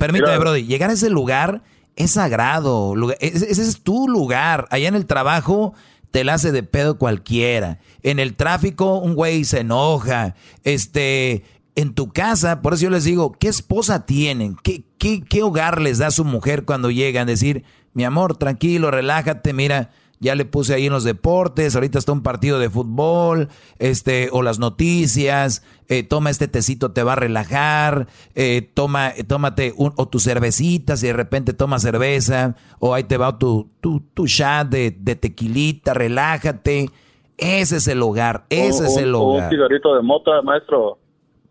permíteme, 0.00 0.38
Brody, 0.38 0.66
llegar 0.66 0.90
a 0.90 0.94
ese 0.94 1.10
lugar 1.10 1.62
es 1.94 2.12
sagrado. 2.12 2.94
Ese, 3.20 3.62
es 3.62 3.80
tu 3.82 4.08
lugar. 4.08 4.66
Allá 4.70 4.88
en 4.88 4.96
el 4.96 5.06
trabajo 5.06 5.74
te 6.10 6.24
la 6.24 6.34
hace 6.34 6.50
de 6.50 6.64
pedo 6.64 6.98
cualquiera. 6.98 7.78
En 8.02 8.18
el 8.18 8.34
tráfico, 8.34 8.98
un 8.98 9.14
güey 9.14 9.44
se 9.44 9.60
enoja. 9.60 10.34
Este, 10.64 11.44
en 11.76 11.94
tu 11.94 12.12
casa, 12.12 12.62
por 12.62 12.74
eso 12.74 12.84
yo 12.84 12.90
les 12.90 13.04
digo, 13.04 13.32
¿qué 13.38 13.48
esposa 13.48 14.06
tienen? 14.06 14.56
¿Qué, 14.62 14.82
qué, 14.98 15.22
qué 15.22 15.42
hogar 15.42 15.80
les 15.80 15.98
da 15.98 16.10
su 16.10 16.24
mujer 16.24 16.64
cuando 16.64 16.90
llegan? 16.90 17.26
Decir, 17.26 17.64
mi 17.92 18.04
amor, 18.04 18.36
tranquilo, 18.36 18.90
relájate, 18.90 19.52
mira 19.52 19.90
ya 20.18 20.34
le 20.34 20.44
puse 20.44 20.74
ahí 20.74 20.86
en 20.86 20.92
los 20.92 21.04
deportes, 21.04 21.74
ahorita 21.74 21.98
está 21.98 22.12
un 22.12 22.22
partido 22.22 22.58
de 22.58 22.70
fútbol, 22.70 23.48
este, 23.78 24.28
o 24.32 24.42
las 24.42 24.58
noticias, 24.58 25.64
eh, 25.88 26.02
toma 26.02 26.30
este 26.30 26.48
tecito, 26.48 26.92
te 26.92 27.02
va 27.02 27.12
a 27.12 27.16
relajar, 27.16 28.06
eh, 28.34 28.68
toma, 28.74 29.12
tómate 29.26 29.74
un, 29.76 29.92
o 29.96 30.08
tu 30.08 30.18
cervecita, 30.18 30.96
si 30.96 31.06
de 31.06 31.12
repente 31.12 31.52
toma 31.52 31.78
cerveza, 31.78 32.56
o 32.78 32.94
ahí 32.94 33.04
te 33.04 33.18
va 33.18 33.38
tu, 33.38 33.70
tu, 33.80 34.00
tu 34.14 34.26
chat 34.26 34.68
de, 34.68 34.90
tequilita, 34.90 35.94
relájate. 35.94 36.90
Ese 37.38 37.76
es 37.76 37.88
el 37.88 38.00
hogar, 38.00 38.46
ese 38.48 38.86
es 38.86 38.96
el 38.96 39.14
hogar. 39.14 39.44
un 39.44 39.50
cigarrito 39.50 39.94
de 39.94 40.00
mota, 40.00 40.40
maestro. 40.42 40.98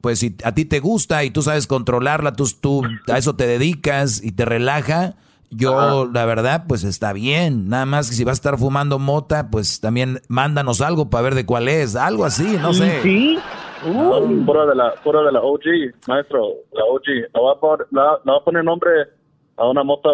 Pues 0.06 0.20
si 0.20 0.36
a 0.44 0.54
ti 0.54 0.66
te 0.66 0.80
gusta 0.80 1.24
y 1.24 1.32
tú 1.32 1.42
sabes 1.42 1.66
controlarla, 1.66 2.34
tú, 2.34 2.46
tú 2.62 2.84
a 3.12 3.18
eso 3.18 3.36
te 3.36 3.48
dedicas 3.48 4.24
y 4.24 4.34
te 4.34 4.46
relaja, 4.46 5.16
yo, 5.50 6.08
la 6.14 6.26
verdad, 6.26 6.66
pues 6.68 6.84
está 6.84 7.12
bien. 7.12 7.70
Nada 7.70 7.88
más 7.88 8.08
que 8.08 8.16
si 8.16 8.24
vas 8.24 8.34
a 8.34 8.40
estar 8.40 8.60
fumando 8.60 9.00
mota, 9.00 9.50
pues 9.50 9.82
también 9.82 10.22
mándanos 10.28 10.82
algo 10.82 11.10
para 11.10 11.24
ver 11.24 11.34
de 11.34 11.48
cuál 11.48 11.68
es. 11.68 11.96
Algo 11.96 12.24
así, 12.24 12.56
no 12.62 12.72
sé. 12.72 13.02
Sí. 13.02 13.40
Fuera 14.46 14.68
de 14.68 14.76
la, 14.76 14.92
fuera 15.04 15.24
de 15.24 15.32
la 15.32 15.42
OG, 15.42 15.64
maestro, 16.08 16.50
la 16.74 16.84
OG. 16.84 17.08
Le 17.08 17.42
va 17.42 17.54
a 17.54 17.60
poner, 17.60 17.88
va 17.92 18.38
a 18.38 18.44
poner 18.44 18.64
nombre 18.64 18.92
a 19.58 19.68
una 19.68 19.84
mota 19.84 20.10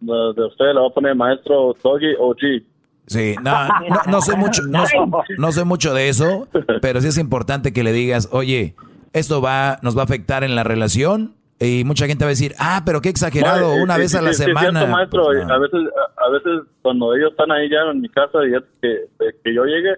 de, 0.00 0.42
usted, 0.42 0.72
le 0.72 0.80
va 0.80 0.86
a 0.86 0.94
poner 0.94 1.14
maestro 1.14 1.76
Doggy 1.82 2.14
OG. 2.18 2.62
Sí, 3.08 3.34
no, 3.42 3.68
no, 4.06 4.22
sé 4.22 4.36
mucho, 4.38 4.62
no, 4.62 4.84
no, 5.38 5.52
sé 5.52 5.64
mucho 5.64 5.92
de 5.92 6.08
eso, 6.08 6.48
pero 6.80 7.02
sí 7.02 7.08
es 7.08 7.18
importante 7.18 7.74
que 7.74 7.82
le 7.82 7.92
digas, 7.92 8.30
oye, 8.32 8.74
esto 9.12 9.40
va, 9.40 9.78
nos 9.82 9.96
va 9.96 10.02
a 10.02 10.04
afectar 10.04 10.44
en 10.44 10.54
la 10.54 10.64
relación, 10.64 11.34
y 11.60 11.82
mucha 11.84 12.06
gente 12.06 12.24
va 12.24 12.28
a 12.28 12.30
decir, 12.30 12.54
ah, 12.58 12.82
pero 12.86 13.00
qué 13.00 13.08
exagerado, 13.08 13.74
una 13.82 13.96
vez 13.96 14.14
a 14.14 14.22
la 14.22 14.32
semana. 14.32 14.86
maestro, 14.86 15.28
a 15.28 15.58
veces, 15.58 15.80
a 16.16 16.30
veces 16.30 16.68
cuando 16.82 17.14
ellos 17.14 17.32
están 17.32 17.50
ahí 17.50 17.68
ya 17.68 17.78
en 17.90 18.00
mi 18.00 18.08
casa 18.08 18.38
y 18.46 18.52
que, 18.80 19.08
que 19.42 19.54
yo 19.54 19.64
llegue, 19.64 19.96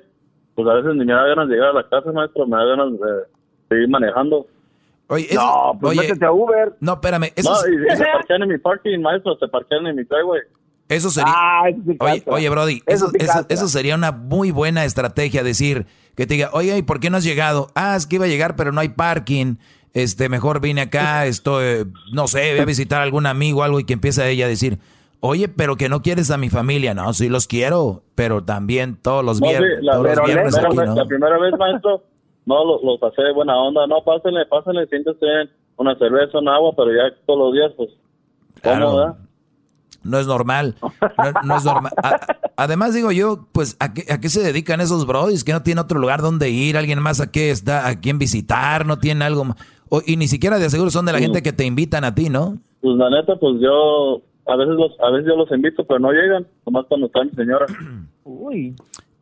pues 0.54 0.66
a 0.68 0.74
veces 0.74 0.94
ni 0.94 1.04
me 1.04 1.12
da 1.12 1.26
ganas 1.26 1.48
de 1.48 1.54
llegar 1.54 1.70
a 1.70 1.74
la 1.74 1.88
casa, 1.88 2.12
maestro, 2.12 2.46
me 2.46 2.56
da 2.56 2.64
ganas 2.64 2.92
de 2.92 3.06
seguir 3.68 3.88
manejando. 3.88 4.46
Oye, 5.08 5.28
no, 5.34 5.76
pues 5.80 5.98
métete 5.98 6.24
a 6.24 6.32
Uber. 6.32 6.72
No, 6.80 6.94
espérame. 6.94 7.32
Eso 7.36 7.50
no, 7.50 7.58
y, 7.68 7.96
se 7.96 8.04
parquean 8.04 8.42
en 8.42 8.48
mi 8.48 8.58
parking, 8.58 8.98
maestro, 9.00 9.36
se 9.38 9.48
parquean 9.48 9.86
en 9.86 9.96
mi 9.96 10.04
driveway. 10.04 10.40
Eso 10.88 11.10
sería. 11.10 11.32
Ah, 11.36 11.62
oye, 11.98 12.22
oye, 12.26 12.48
Brody, 12.48 12.82
eso, 12.86 13.10
eso, 13.14 13.44
eso, 13.48 13.68
sería 13.68 13.94
una 13.96 14.12
muy 14.12 14.50
buena 14.50 14.84
estrategia. 14.84 15.42
Decir 15.42 15.86
que 16.16 16.26
te 16.26 16.34
diga, 16.34 16.50
oye, 16.52 16.76
¿y 16.76 16.82
por 16.82 17.00
qué 17.00 17.10
no 17.10 17.16
has 17.16 17.24
llegado? 17.24 17.68
Ah, 17.74 17.96
es 17.96 18.06
que 18.06 18.16
iba 18.16 18.26
a 18.26 18.28
llegar, 18.28 18.56
pero 18.56 18.72
no 18.72 18.80
hay 18.80 18.90
parking 18.90 19.56
este, 19.94 20.28
mejor 20.28 20.60
vine 20.60 20.82
acá, 20.82 21.26
estoy, 21.26 21.86
no 22.12 22.28
sé, 22.28 22.52
voy 22.52 22.60
a 22.60 22.64
visitar 22.64 23.00
a 23.00 23.04
algún 23.04 23.26
amigo 23.26 23.60
o 23.60 23.62
algo 23.62 23.80
y 23.80 23.84
que 23.84 23.92
empieza 23.92 24.28
ella 24.28 24.46
a 24.46 24.48
decir, 24.48 24.78
oye, 25.20 25.48
pero 25.48 25.76
que 25.76 25.88
no 25.88 26.02
quieres 26.02 26.30
a 26.30 26.38
mi 26.38 26.48
familia. 26.48 26.94
No, 26.94 27.12
sí 27.12 27.28
los 27.28 27.46
quiero, 27.46 28.02
pero 28.14 28.42
también 28.44 28.96
todos 29.00 29.24
los 29.24 29.40
viernes. 29.40 29.82
la, 29.82 29.98
la, 29.98 30.02
primera 31.06 31.38
vez, 31.38 31.58
maestro, 31.58 32.02
no 32.46 32.64
los, 32.64 33.00
pasé 33.00 33.22
de 33.22 33.32
buena 33.32 33.56
onda. 33.56 33.86
No, 33.86 34.02
pásenle, 34.02 34.46
pásenle, 34.46 34.86
siéntese 34.86 35.26
una 35.76 35.96
cerveza, 35.96 36.38
un 36.38 36.48
agua, 36.48 36.72
pero 36.76 36.90
ya 36.92 37.14
todos 37.26 37.38
los 37.38 37.52
días, 37.54 37.72
pues, 37.76 37.90
¿cómo, 38.62 39.16
no 40.02 40.18
es 40.18 40.26
normal. 40.26 40.76
No, 41.44 41.56
es 41.56 41.64
normal. 41.64 41.92
además, 42.56 42.94
digo 42.94 43.12
yo, 43.12 43.46
pues, 43.52 43.76
¿a 43.80 43.92
qué, 43.92 44.12
¿a 44.12 44.20
qué, 44.20 44.28
se 44.28 44.42
dedican 44.42 44.80
esos 44.80 45.06
brodis? 45.06 45.44
Que 45.44 45.52
no 45.52 45.62
tienen 45.62 45.84
otro 45.84 45.98
lugar 45.98 46.22
donde 46.22 46.50
ir, 46.50 46.76
alguien 46.76 47.00
más 47.00 47.20
a 47.20 47.30
qué 47.30 47.50
está, 47.50 47.86
a 47.86 48.00
quién 48.00 48.18
visitar, 48.18 48.86
no 48.86 48.98
tienen 48.98 49.22
algo 49.22 49.44
más 49.44 49.56
y 50.06 50.16
ni 50.16 50.28
siquiera 50.28 50.58
de 50.58 50.70
seguro 50.70 50.90
son 50.90 51.06
de 51.06 51.12
la 51.12 51.18
gente 51.18 51.42
que 51.42 51.52
te 51.52 51.64
invitan 51.64 52.04
a 52.04 52.14
ti, 52.14 52.28
¿no? 52.28 52.58
Pues 52.80 52.96
la 52.96 53.10
neta, 53.10 53.36
pues 53.36 53.60
yo 53.60 54.22
a 54.46 54.56
veces 54.56 54.74
los, 54.74 54.92
a 55.00 55.10
veces 55.10 55.28
yo 55.28 55.36
los 55.36 55.50
invito, 55.50 55.84
pero 55.84 55.98
no 55.98 56.12
llegan, 56.12 56.46
nomás 56.64 56.86
cuando 56.86 57.06
está 57.06 57.24
mi 57.24 57.30
señora. 57.30 57.66
Uy. 58.24 58.74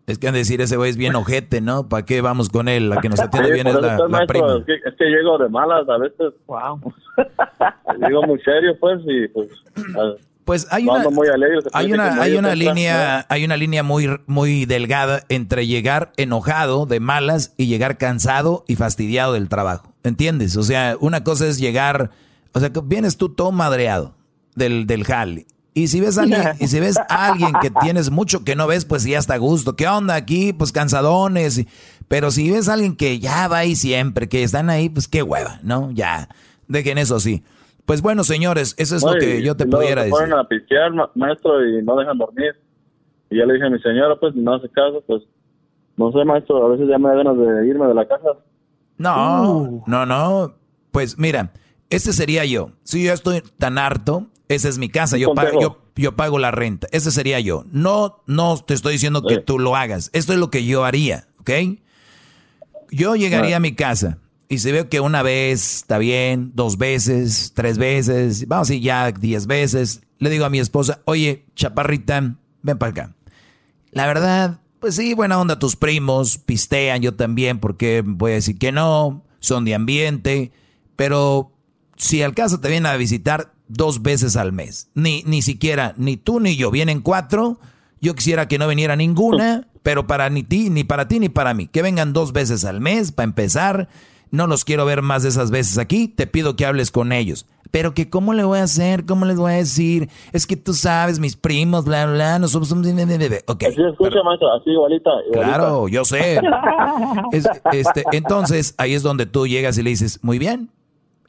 Es 0.06 0.18
que 0.18 0.26
han 0.26 0.32
de 0.32 0.38
decir, 0.38 0.60
ese 0.60 0.76
güey 0.76 0.90
es 0.90 0.96
bien 0.96 1.14
ojete, 1.16 1.60
¿no? 1.60 1.88
¿Para 1.88 2.04
qué 2.06 2.22
vamos 2.22 2.48
con 2.48 2.68
él? 2.68 2.88
La 2.88 3.00
que 3.00 3.08
nos 3.08 3.20
atiende 3.20 3.52
bien 3.52 3.66
es 3.66 3.74
la, 3.74 4.26
prima. 4.26 4.56
Es 4.58 4.64
que, 4.64 4.74
es 4.74 4.94
que, 4.96 5.04
llego 5.04 5.36
de 5.38 5.48
malas 5.48 5.88
a 5.88 5.98
veces. 5.98 6.32
Wow. 6.46 6.80
llego 8.06 8.22
muy 8.26 8.40
serio, 8.40 8.76
pues, 8.78 9.00
y 9.06 9.28
pues... 9.28 9.48
Pues 10.48 10.66
hay 10.70 10.88
una, 10.88 11.04
hay 11.74 11.92
una, 11.92 12.22
hay 12.22 12.34
una 12.34 12.54
línea, 12.54 13.26
hay 13.28 13.44
una 13.44 13.58
línea 13.58 13.82
muy, 13.82 14.08
muy 14.26 14.64
delgada 14.64 15.22
entre 15.28 15.66
llegar 15.66 16.12
enojado 16.16 16.86
de 16.86 17.00
malas 17.00 17.52
y 17.58 17.66
llegar 17.66 17.98
cansado 17.98 18.64
y 18.66 18.76
fastidiado 18.76 19.34
del 19.34 19.50
trabajo. 19.50 19.92
¿Entiendes? 20.04 20.56
O 20.56 20.62
sea, 20.62 20.96
una 21.00 21.22
cosa 21.22 21.46
es 21.46 21.58
llegar, 21.58 22.12
o 22.54 22.60
sea, 22.60 22.72
que 22.72 22.80
vienes 22.82 23.18
tú 23.18 23.28
todo 23.28 23.52
madreado 23.52 24.14
del, 24.54 24.86
del 24.86 25.04
jale. 25.04 25.46
Y 25.74 25.88
si 25.88 26.00
ves 26.00 26.16
a 26.16 26.22
alguien, 26.22 26.42
y 26.58 26.68
si 26.68 26.80
ves 26.80 26.96
a 26.96 27.28
alguien 27.28 27.52
que 27.60 27.70
tienes 27.82 28.10
mucho 28.10 28.42
que 28.42 28.56
no 28.56 28.66
ves, 28.66 28.86
pues 28.86 29.04
ya 29.04 29.18
está 29.18 29.34
a 29.34 29.36
gusto. 29.36 29.76
¿Qué 29.76 29.86
onda 29.86 30.14
aquí? 30.14 30.54
Pues 30.54 30.72
cansadones. 30.72 31.66
Pero 32.08 32.30
si 32.30 32.50
ves 32.50 32.70
a 32.70 32.72
alguien 32.72 32.96
que 32.96 33.18
ya 33.18 33.48
va 33.48 33.58
ahí 33.58 33.76
siempre, 33.76 34.30
que 34.30 34.44
están 34.44 34.70
ahí, 34.70 34.88
pues 34.88 35.08
qué 35.08 35.22
hueva, 35.22 35.60
¿no? 35.62 35.90
Ya, 35.90 36.30
dejen 36.68 36.96
eso 36.96 37.20
sí. 37.20 37.44
Pues 37.88 38.02
bueno, 38.02 38.22
señores, 38.22 38.74
eso 38.76 38.96
es 38.96 39.02
lo 39.02 39.14
que 39.14 39.42
yo 39.42 39.56
te 39.56 39.64
pudiera 39.64 40.02
decir. 40.02 40.12
ponen 40.12 40.34
a 40.34 40.46
pistear, 40.46 40.92
maestro, 41.14 41.66
y 41.66 41.82
no 41.82 41.96
dejan 41.96 42.18
dormir. 42.18 42.54
Y 43.30 43.38
ya 43.38 43.46
le 43.46 43.54
dije 43.54 43.64
a 43.64 43.70
mi 43.70 43.80
señora, 43.80 44.14
pues, 44.20 44.34
no 44.34 44.56
hace 44.56 44.68
caso, 44.68 45.02
pues, 45.06 45.22
no 45.96 46.12
sé, 46.12 46.22
maestro, 46.22 46.66
a 46.66 46.68
veces 46.68 46.86
ya 46.86 46.98
me 46.98 47.08
da 47.08 47.14
ganas 47.14 47.38
de 47.38 47.66
irme 47.66 47.86
de 47.86 47.94
la 47.94 48.06
casa. 48.06 48.28
No, 48.98 49.52
uh. 49.52 49.84
no, 49.86 50.04
no. 50.04 50.54
Pues 50.90 51.18
mira, 51.18 51.52
ese 51.88 52.12
sería 52.12 52.44
yo. 52.44 52.72
Si 52.82 53.02
yo 53.02 53.14
estoy 53.14 53.42
tan 53.56 53.78
harto, 53.78 54.26
esa 54.48 54.68
es 54.68 54.76
mi 54.76 54.90
casa, 54.90 55.16
yo 55.16 55.32
pago, 55.32 55.58
yo, 55.58 55.78
yo, 55.96 56.14
pago 56.14 56.38
la 56.38 56.50
renta. 56.50 56.88
Ese 56.92 57.10
sería 57.10 57.40
yo. 57.40 57.64
No, 57.72 58.22
no 58.26 58.58
te 58.58 58.74
estoy 58.74 58.92
diciendo 58.92 59.22
que 59.22 59.38
tú 59.38 59.58
lo 59.58 59.76
hagas. 59.76 60.10
Esto 60.12 60.34
es 60.34 60.38
lo 60.38 60.50
que 60.50 60.66
yo 60.66 60.84
haría, 60.84 61.28
¿ok? 61.40 61.50
Yo 62.90 63.16
llegaría 63.16 63.56
a 63.56 63.60
mi 63.60 63.74
casa 63.74 64.18
Y 64.48 64.58
si 64.58 64.72
veo 64.72 64.88
que 64.88 65.00
una 65.00 65.22
vez 65.22 65.76
está 65.76 65.98
bien, 65.98 66.52
dos 66.54 66.78
veces, 66.78 67.52
tres 67.54 67.76
veces, 67.76 68.48
vamos 68.48 68.70
a 68.70 68.74
ir 68.74 68.82
ya 68.82 69.12
diez 69.12 69.46
veces, 69.46 70.00
le 70.18 70.30
digo 70.30 70.46
a 70.46 70.50
mi 70.50 70.58
esposa, 70.58 71.02
oye, 71.04 71.44
chaparrita, 71.54 72.36
ven 72.62 72.78
para 72.78 72.90
acá. 72.90 73.14
La 73.90 74.06
verdad, 74.06 74.60
pues 74.80 74.96
sí, 74.96 75.12
buena 75.12 75.38
onda 75.38 75.58
tus 75.58 75.76
primos, 75.76 76.38
pistean 76.38 77.02
yo 77.02 77.14
también, 77.14 77.58
porque 77.58 78.02
voy 78.04 78.32
a 78.32 78.34
decir 78.36 78.58
que 78.58 78.72
no, 78.72 79.22
son 79.38 79.66
de 79.66 79.74
ambiente, 79.74 80.50
pero 80.96 81.52
si 81.96 82.22
al 82.22 82.34
caso 82.34 82.58
te 82.58 82.68
vienen 82.68 82.86
a 82.86 82.96
visitar 82.96 83.52
dos 83.68 84.02
veces 84.02 84.36
al 84.36 84.52
mes, 84.52 84.88
ni, 84.94 85.22
ni 85.26 85.42
siquiera, 85.42 85.94
ni 85.98 86.16
tú 86.16 86.40
ni 86.40 86.56
yo, 86.56 86.70
vienen 86.70 87.02
cuatro, 87.02 87.60
yo 88.00 88.14
quisiera 88.14 88.48
que 88.48 88.58
no 88.58 88.66
viniera 88.66 88.96
ninguna, 88.96 89.68
pero 89.82 90.06
para 90.06 90.30
ni 90.30 90.42
ti, 90.42 90.70
ni 90.70 90.84
para 90.84 91.06
ti, 91.06 91.18
ni 91.18 91.28
para 91.28 91.52
mí, 91.52 91.66
que 91.66 91.82
vengan 91.82 92.12
dos 92.12 92.32
veces 92.32 92.64
al 92.64 92.80
mes, 92.80 93.12
para 93.12 93.24
empezar 93.24 93.88
no 94.30 94.46
los 94.46 94.64
quiero 94.64 94.84
ver 94.84 95.02
más 95.02 95.22
de 95.22 95.30
esas 95.30 95.50
veces 95.50 95.78
aquí, 95.78 96.08
te 96.08 96.26
pido 96.26 96.56
que 96.56 96.66
hables 96.66 96.90
con 96.90 97.12
ellos. 97.12 97.46
Pero 97.70 97.92
que 97.92 98.08
cómo 98.08 98.32
le 98.32 98.44
voy 98.44 98.60
a 98.60 98.62
hacer, 98.62 99.04
cómo 99.04 99.26
les 99.26 99.36
voy 99.36 99.52
a 99.52 99.56
decir, 99.56 100.08
es 100.32 100.46
que 100.46 100.56
tú 100.56 100.72
sabes, 100.72 101.18
mis 101.20 101.36
primos, 101.36 101.84
bla, 101.84 102.06
bla, 102.06 102.38
no 102.38 102.48
somos... 102.48 102.72
Ok. 102.72 102.82
Así 103.62 103.82
escucha, 103.82 104.22
maestro, 104.24 104.52
así 104.54 104.70
igualita, 104.70 105.10
Claro, 105.32 105.86
yo 105.88 106.04
sé. 106.04 106.40
este, 107.32 108.04
entonces, 108.12 108.74
ahí 108.78 108.94
es 108.94 109.02
donde 109.02 109.26
tú 109.26 109.46
llegas 109.46 109.76
y 109.76 109.82
le 109.82 109.90
dices, 109.90 110.18
muy 110.22 110.38
bien, 110.38 110.70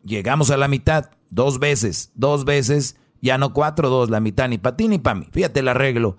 llegamos 0.05 0.49
a 0.49 0.57
la 0.57 0.69
mitad, 0.69 1.11
dos 1.29 1.59
veces, 1.59 2.11
dos 2.15 2.45
veces, 2.45 2.97
ya 3.21 3.37
no 3.37 3.53
cuatro, 3.53 3.89
dos, 3.89 4.09
la 4.09 4.19
mitad, 4.21 4.47
ni 4.47 4.57
para 4.57 4.77
ti 4.77 4.87
ni 4.87 4.97
para 4.97 5.15
mí. 5.15 5.27
Fíjate 5.31 5.59
el 5.59 5.67
arreglo. 5.67 6.17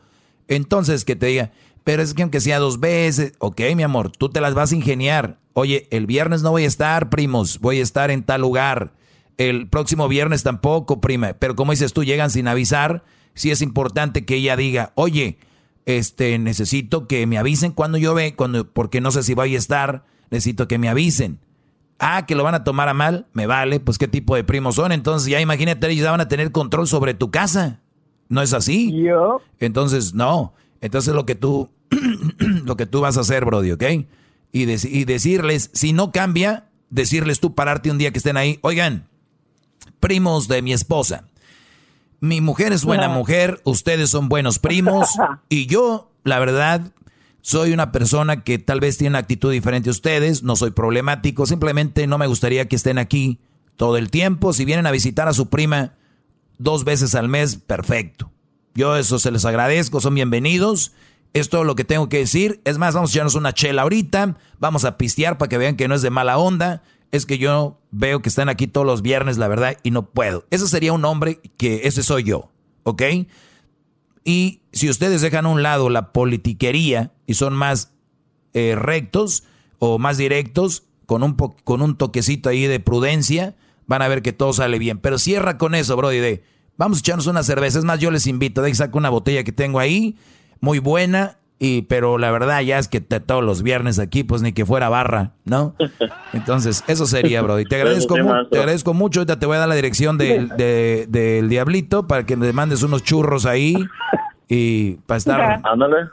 Entonces, 0.48 1.04
que 1.04 1.16
te 1.16 1.26
diga, 1.26 1.50
pero 1.84 2.02
es 2.02 2.14
que 2.14 2.22
aunque 2.22 2.40
sea 2.40 2.58
dos 2.58 2.80
veces, 2.80 3.32
ok, 3.38 3.60
mi 3.74 3.82
amor, 3.82 4.10
tú 4.10 4.28
te 4.28 4.40
las 4.40 4.54
vas 4.54 4.72
a 4.72 4.76
ingeniar. 4.76 5.38
Oye, 5.52 5.88
el 5.90 6.06
viernes 6.06 6.42
no 6.42 6.50
voy 6.50 6.64
a 6.64 6.68
estar, 6.68 7.10
primos, 7.10 7.58
voy 7.60 7.80
a 7.80 7.82
estar 7.82 8.10
en 8.10 8.22
tal 8.22 8.40
lugar. 8.40 8.92
El 9.36 9.68
próximo 9.68 10.06
viernes 10.08 10.42
tampoco, 10.42 11.00
prima. 11.00 11.32
Pero 11.34 11.56
como 11.56 11.72
dices 11.72 11.92
tú, 11.92 12.04
llegan 12.04 12.30
sin 12.30 12.46
avisar. 12.46 13.04
Sí 13.34 13.50
es 13.50 13.62
importante 13.62 14.24
que 14.24 14.36
ella 14.36 14.56
diga, 14.56 14.92
oye, 14.94 15.38
este, 15.86 16.38
necesito 16.38 17.06
que 17.06 17.26
me 17.26 17.38
avisen 17.38 17.72
cuando 17.72 17.98
yo 17.98 18.14
ve, 18.14 18.34
cuando, 18.34 18.70
porque 18.70 19.00
no 19.00 19.10
sé 19.10 19.22
si 19.22 19.34
voy 19.34 19.54
a 19.54 19.58
estar, 19.58 20.04
necesito 20.30 20.68
que 20.68 20.78
me 20.78 20.88
avisen. 20.88 21.40
Ah, 21.98 22.26
que 22.26 22.34
lo 22.34 22.44
van 22.44 22.54
a 22.54 22.64
tomar 22.64 22.88
a 22.88 22.94
mal, 22.94 23.26
me 23.32 23.46
vale, 23.46 23.80
pues 23.80 23.98
qué 23.98 24.08
tipo 24.08 24.34
de 24.34 24.44
primos 24.44 24.76
son. 24.76 24.92
Entonces 24.92 25.28
ya 25.28 25.40
imagínate, 25.40 25.88
ellos 25.90 26.04
ya 26.04 26.10
van 26.10 26.20
a 26.20 26.28
tener 26.28 26.52
control 26.52 26.86
sobre 26.86 27.14
tu 27.14 27.30
casa. 27.30 27.80
¿No 28.28 28.42
es 28.42 28.52
así? 28.52 28.92
Yo. 29.02 29.42
Entonces, 29.58 30.14
no. 30.14 30.54
Entonces 30.80 31.14
lo 31.14 31.26
que 31.26 31.34
tú, 31.34 31.68
lo 32.64 32.76
que 32.76 32.86
tú 32.86 33.00
vas 33.00 33.16
a 33.16 33.20
hacer, 33.20 33.44
Brody, 33.44 33.72
¿ok? 33.72 33.84
Y, 34.52 34.62
y 34.62 35.04
decirles, 35.04 35.70
si 35.72 35.92
no 35.92 36.12
cambia, 36.12 36.66
decirles 36.90 37.40
tú 37.40 37.54
pararte 37.54 37.90
un 37.90 37.98
día 37.98 38.10
que 38.10 38.18
estén 38.18 38.36
ahí, 38.36 38.58
oigan, 38.62 39.08
primos 40.00 40.48
de 40.48 40.62
mi 40.62 40.72
esposa, 40.72 41.24
mi 42.20 42.40
mujer 42.40 42.72
es 42.72 42.84
buena 42.84 43.08
mujer, 43.08 43.60
ustedes 43.64 44.10
son 44.10 44.28
buenos 44.28 44.58
primos 44.58 45.08
y 45.48 45.66
yo, 45.66 46.10
la 46.24 46.38
verdad, 46.38 46.92
soy 47.42 47.72
una 47.72 47.92
persona 47.92 48.44
que 48.44 48.58
tal 48.58 48.80
vez 48.80 48.98
tiene 48.98 49.10
una 49.10 49.20
actitud 49.20 49.50
diferente 49.50 49.88
a 49.88 49.92
ustedes, 49.92 50.42
no 50.42 50.56
soy 50.56 50.72
problemático, 50.72 51.46
simplemente 51.46 52.06
no 52.06 52.18
me 52.18 52.26
gustaría 52.26 52.68
que 52.68 52.76
estén 52.76 52.98
aquí 52.98 53.38
todo 53.76 53.96
el 53.96 54.10
tiempo. 54.10 54.52
Si 54.52 54.66
vienen 54.66 54.86
a 54.86 54.90
visitar 54.90 55.28
a 55.28 55.32
su 55.32 55.48
prima 55.48 55.94
dos 56.58 56.84
veces 56.84 57.14
al 57.14 57.28
mes, 57.28 57.56
perfecto. 57.56 58.30
Yo 58.74 58.96
eso 58.96 59.18
se 59.18 59.30
les 59.30 59.46
agradezco, 59.46 60.00
son 60.02 60.14
bienvenidos. 60.14 60.92
Es 61.32 61.48
todo 61.48 61.64
lo 61.64 61.76
que 61.76 61.84
tengo 61.84 62.08
que 62.08 62.18
decir. 62.18 62.60
Es 62.64 62.78
más, 62.78 62.94
vamos 62.94 63.10
a 63.10 63.14
echarnos 63.14 63.34
una 63.34 63.52
chela 63.52 63.82
ahorita. 63.82 64.36
Vamos 64.58 64.84
a 64.84 64.96
pistear 64.98 65.38
para 65.38 65.48
que 65.48 65.58
vean 65.58 65.76
que 65.76 65.88
no 65.88 65.94
es 65.94 66.02
de 66.02 66.10
mala 66.10 66.38
onda. 66.38 66.82
Es 67.12 67.26
que 67.26 67.38
yo 67.38 67.80
veo 67.90 68.22
que 68.22 68.28
están 68.28 68.48
aquí 68.48 68.66
todos 68.66 68.86
los 68.86 69.02
viernes, 69.02 69.38
la 69.38 69.48
verdad, 69.48 69.76
y 69.82 69.90
no 69.90 70.10
puedo. 70.10 70.44
Ese 70.50 70.66
sería 70.68 70.92
un 70.92 71.04
hombre 71.04 71.40
que 71.56 71.82
ese 71.84 72.02
soy 72.02 72.24
yo, 72.24 72.50
¿ok? 72.84 73.02
Y 74.24 74.62
si 74.72 74.88
ustedes 74.88 75.20
dejan 75.22 75.46
a 75.46 75.48
un 75.48 75.62
lado 75.62 75.88
la 75.88 76.12
politiquería 76.12 77.12
y 77.26 77.34
son 77.34 77.54
más 77.54 77.92
eh, 78.54 78.74
rectos 78.76 79.44
o 79.78 79.98
más 79.98 80.18
directos, 80.18 80.84
con 81.06 81.24
un, 81.24 81.34
con 81.34 81.82
un 81.82 81.96
toquecito 81.96 82.48
ahí 82.48 82.68
de 82.68 82.78
prudencia, 82.78 83.56
van 83.88 84.02
a 84.02 84.06
ver 84.06 84.22
que 84.22 84.32
todo 84.32 84.52
sale 84.52 84.78
bien. 84.78 84.98
Pero 84.98 85.18
cierra 85.18 85.58
con 85.58 85.74
eso, 85.74 85.96
Brody, 85.96 86.40
Vamos 86.76 86.98
a 86.98 87.00
echarnos 87.00 87.26
una 87.26 87.42
cerveza. 87.42 87.80
Es 87.80 87.84
más, 87.84 87.98
yo 87.98 88.12
les 88.12 88.28
invito. 88.28 88.62
De 88.62 88.72
saco 88.74 88.96
una 88.96 89.10
botella 89.10 89.42
que 89.42 89.50
tengo 89.50 89.80
ahí, 89.80 90.16
muy 90.60 90.78
buena. 90.78 91.36
Y, 91.62 91.82
pero 91.82 92.16
la 92.16 92.30
verdad 92.30 92.62
ya 92.62 92.78
es 92.78 92.88
que 92.88 93.02
todos 93.02 93.44
los 93.44 93.62
viernes 93.62 93.98
aquí, 93.98 94.24
pues 94.24 94.40
ni 94.40 94.54
que 94.54 94.64
fuera 94.64 94.88
barra, 94.88 95.32
¿no? 95.44 95.74
Entonces, 96.32 96.82
eso 96.86 97.04
sería, 97.04 97.42
bro. 97.42 97.60
Y 97.60 97.66
te 97.66 97.76
agradezco, 97.76 98.14
te 98.50 98.58
agradezco 98.58 98.94
mucho. 98.94 99.20
Ahorita 99.20 99.38
te 99.38 99.44
voy 99.44 99.56
a 99.56 99.60
dar 99.60 99.68
la 99.68 99.74
dirección 99.74 100.16
del, 100.16 100.48
del 100.56 101.48
Diablito 101.50 102.06
para 102.06 102.24
que 102.24 102.36
me 102.36 102.50
mandes 102.54 102.82
unos 102.82 103.02
churros 103.02 103.44
ahí 103.44 103.76
y 104.48 104.94
para 105.06 105.18
estar... 105.18 105.60
Ándale. 105.64 106.08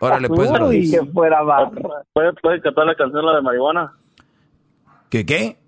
Órale, 0.00 0.28
pues, 0.28 0.50
bro. 0.50 0.70
que 0.70 1.00
fuera 1.12 1.42
barra. 1.42 1.70
¿Puedes, 2.12 2.34
¿Puedes 2.40 2.62
cantar 2.62 2.86
la 2.86 2.94
canción, 2.94 3.26
la 3.26 3.36
de 3.36 3.42
marihuana? 3.42 3.92
¿Qué 5.10 5.26
qué? 5.26 5.58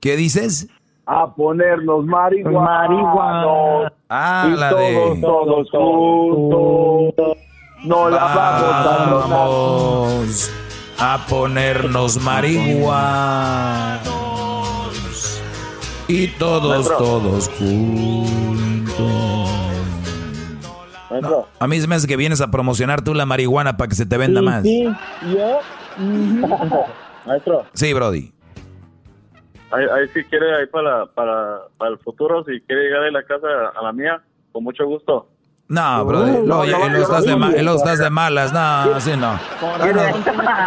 ¿Qué 0.00 0.16
dices? 0.16 0.68
A 1.06 1.34
ponernos 1.34 2.04
marihuana. 2.04 3.92
Ah, 4.08 4.48
y 4.48 4.56
la 4.56 4.70
todos, 4.70 5.14
de... 5.14 5.20
todos 5.20 5.70
juntos. 5.70 7.36
No 7.84 8.08
la 8.08 8.18
vamos 8.18 8.72
a 8.72 9.26
Vamos 9.28 10.52
a 10.98 11.26
ponernos 11.28 12.22
marihuana. 12.22 14.00
Y 16.06 16.28
todos, 16.28 16.96
todos 16.96 17.48
juntos. 17.48 18.12
No, 21.20 21.46
a 21.58 21.68
mí 21.68 21.80
se 21.80 21.86
me 21.86 21.94
hace 21.96 22.06
que 22.06 22.16
vienes 22.16 22.40
a 22.40 22.50
promocionar 22.50 23.02
tú 23.02 23.12
la 23.14 23.26
marihuana 23.26 23.76
para 23.76 23.88
que 23.88 23.94
se 23.94 24.06
te 24.06 24.16
venda 24.16 24.40
más. 24.40 24.62
Sí, 24.62 24.88
yo. 25.34 25.60
Maestro. 27.26 27.66
Sí, 27.74 27.92
Brody. 27.92 28.31
Ahí, 29.72 29.84
ahí 29.84 30.08
si 30.12 30.22
quiere, 30.24 30.54
ahí 30.56 30.66
para, 30.66 31.06
para, 31.06 31.60
para 31.78 31.90
el 31.92 31.98
futuro, 31.98 32.44
si 32.44 32.60
quiere 32.62 32.82
llegar 32.84 33.04
a 33.04 33.10
la 33.10 33.22
casa 33.24 33.46
a 33.74 33.82
la 33.82 33.92
mía, 33.92 34.20
con 34.52 34.64
mucho 34.64 34.84
gusto. 34.86 35.28
No, 35.68 36.04
Brody, 36.04 36.30
Uh, 36.32 36.46
luego, 36.46 36.64
no, 36.64 36.64
ya- 36.66 36.88
no, 36.90 36.98
estás 36.98 37.24
de 37.24 37.30
no, 37.30 37.38
ma- 37.38 37.50
no, 37.50 37.62
lo 37.62 37.76
estás 37.76 37.98
de 37.98 38.10
malas, 38.10 38.52
no, 38.52 38.60
así 38.94 39.16
no. 39.16 39.38
Ahí 39.80 39.94
nos, 39.94 40.04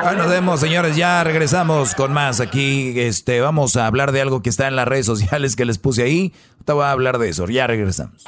ahí 0.04 0.16
nos 0.18 0.30
vemos, 0.30 0.60
señores, 0.60 0.96
ya 0.96 1.24
regresamos 1.24 1.94
con 1.94 2.12
más 2.12 2.40
aquí. 2.40 3.00
Este, 3.00 3.40
vamos 3.42 3.76
a 3.78 3.86
hablar 3.86 4.12
de 4.12 4.22
algo 4.22 4.42
que 4.42 4.50
está 4.50 4.68
en 4.68 4.76
las 4.76 4.88
redes 4.88 5.06
sociales 5.06 5.56
que 5.56 5.66
les 5.66 5.78
puse 5.78 6.02
ahí. 6.04 6.34
Te 6.66 6.74
voy 6.74 6.86
a 6.86 6.92
hablar 6.92 7.20
de 7.20 7.30
eso, 7.30 7.46
ya 7.46 7.68
regresamos. 7.68 8.24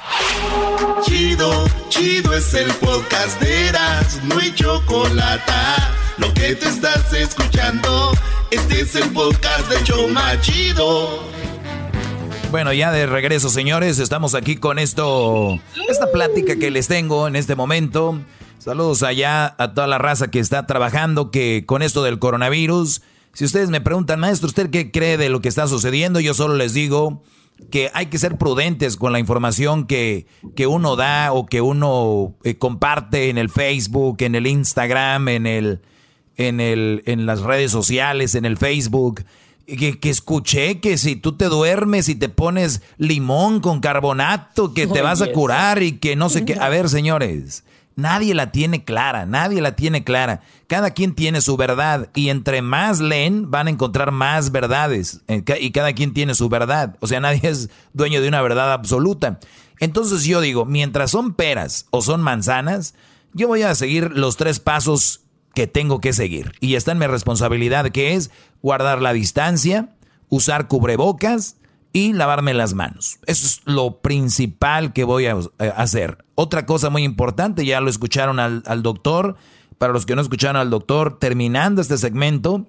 Chido, 1.02 1.50
chido 1.90 2.34
es 2.34 2.54
el 2.54 2.72
podcast 2.74 3.42
de 3.42 3.70
Eras, 3.70 4.22
no 4.26 4.38
hay 4.38 4.54
chocolate. 4.54 5.54
Lo 6.18 6.34
que 6.34 6.56
te 6.56 6.68
estás 6.68 7.14
escuchando, 7.14 8.12
este 8.50 8.82
es 8.82 8.96
el 8.96 9.08
podcast 9.12 9.70
de 9.70 9.84
Choma 9.84 10.40
Chido. 10.42 11.24
Bueno, 12.50 12.74
ya 12.74 12.92
de 12.92 13.06
regreso, 13.06 13.50
señores, 13.50 14.00
estamos 14.00 14.34
aquí 14.34 14.56
con 14.56 14.80
esto, 14.80 15.60
esta 15.88 16.12
plática 16.12 16.56
que 16.56 16.72
les 16.72 16.88
tengo 16.88 17.28
en 17.28 17.36
este 17.36 17.56
momento. 17.56 18.20
Saludos 18.58 19.04
allá 19.04 19.54
a 19.60 19.74
toda 19.76 19.86
la 19.86 20.00
raza 20.00 20.32
que 20.32 20.40
está 20.40 20.66
trabajando 20.66 21.30
que 21.30 21.66
con 21.68 21.84
esto 21.84 22.04
del 22.04 22.18
coronavirus. 22.18 23.04
Si 23.34 23.46
ustedes 23.46 23.70
me 23.70 23.80
preguntan, 23.80 24.20
maestro, 24.20 24.48
¿usted 24.48 24.72
qué 24.72 24.92
cree 24.92 25.18
de 25.18 25.30
lo 25.30 25.42
que 25.42 25.50
está 25.50 25.68
sucediendo? 25.68 26.20
Yo 26.20 26.34
solo 26.34 26.56
les 26.56 26.74
digo 26.74 27.22
que 27.70 27.92
hay 27.94 28.08
que 28.08 28.18
ser 28.18 28.40
prudentes 28.40 28.98
con 28.98 29.12
la 29.12 29.20
información 29.20 29.86
que, 29.86 30.26
que 30.56 30.66
uno 30.66 30.96
da 30.96 31.32
o 31.32 31.46
que 31.46 31.62
uno 31.62 32.36
eh, 32.44 32.58
comparte 32.58 33.30
en 33.30 33.38
el 33.38 33.50
Facebook, 33.50 34.18
en 34.22 34.34
el 34.34 34.48
Instagram, 34.48 35.28
en 35.28 35.46
el, 35.46 35.82
en 36.38 36.60
el, 36.60 37.04
en 37.06 37.26
las 37.26 37.42
redes 37.42 37.72
sociales, 37.72 38.36
en 38.36 38.46
el 38.46 38.58
Facebook. 38.58 39.26
Que, 39.66 40.00
que 40.00 40.10
escuché 40.10 40.80
que 40.80 40.98
si 40.98 41.18
tú 41.18 41.36
te 41.36 41.46
duermes 41.46 42.08
y 42.08 42.16
te 42.16 42.30
pones 42.30 42.82
limón 42.98 43.60
con 43.60 43.82
carbonato, 43.82 44.74
que 44.74 44.88
te 44.88 45.02
vas 45.02 45.22
a 45.22 45.34
curar 45.34 45.84
y 45.84 45.94
que 45.98 46.16
no 46.16 46.30
sé 46.30 46.46
qué. 46.46 46.56
A 46.58 46.70
ver, 46.70 46.88
señores, 46.88 47.66
nadie 47.98 48.34
la 48.34 48.52
tiene 48.54 48.86
clara, 48.86 49.26
nadie 49.26 49.60
la 49.60 49.76
tiene 49.76 50.06
clara. 50.06 50.42
Cada 50.68 50.92
quien 50.92 51.16
tiene 51.16 51.42
su 51.42 51.58
verdad 51.58 52.10
y 52.16 52.30
entre 52.30 52.62
más 52.62 53.02
leen 53.02 53.52
van 53.52 53.68
a 53.68 53.72
encontrar 53.72 54.12
más 54.12 54.54
verdades 54.54 55.22
Eh, 55.28 55.44
y 55.60 55.72
cada 55.72 55.92
quien 55.92 56.14
tiene 56.14 56.34
su 56.34 56.48
verdad. 56.48 56.96
O 57.02 57.08
sea, 57.08 57.20
nadie 57.20 57.42
es 57.44 57.70
dueño 57.92 58.22
de 58.22 58.30
una 58.30 58.42
verdad 58.42 58.72
absoluta. 58.72 59.40
Entonces 59.80 60.24
yo 60.24 60.40
digo, 60.40 60.66
mientras 60.66 61.12
son 61.12 61.34
peras 61.34 61.88
o 61.90 62.02
son 62.02 62.22
manzanas, 62.22 62.94
yo 63.34 63.48
voy 63.48 63.64
a 63.64 63.76
seguir 63.76 64.12
los 64.12 64.38
tres 64.38 64.60
pasos 64.60 65.22
que 65.58 65.66
tengo 65.66 66.00
que 66.00 66.14
seguir. 66.14 66.52
Y 66.60 66.76
está 66.76 66.92
en 66.92 67.00
mi 67.00 67.08
responsabilidad, 67.08 67.90
que 67.90 68.14
es 68.14 68.30
guardar 68.62 69.02
la 69.02 69.12
distancia, 69.12 69.90
usar 70.30 70.68
cubrebocas 70.68 71.58
y 71.92 72.14
lavarme 72.14 72.54
las 72.54 72.76
manos. 72.76 73.18
Eso 73.26 73.48
es 73.48 73.62
lo 73.66 74.02
principal 74.02 74.94
que 74.94 75.04
voy 75.04 75.26
a 75.26 75.36
eh, 75.58 75.74
hacer. 75.76 76.24
Otra 76.36 76.68
cosa 76.68 76.92
muy 76.92 77.04
importante, 77.04 77.66
ya 77.66 77.82
lo 77.82 77.90
escucharon 77.90 78.40
al, 78.40 78.62
al 78.68 78.84
doctor, 78.84 79.36
para 79.80 79.94
los 79.94 80.06
que 80.06 80.16
no 80.16 80.22
escucharon 80.22 80.58
al 80.58 80.70
doctor, 80.70 81.18
terminando 81.18 81.82
este 81.82 81.98
segmento, 81.98 82.68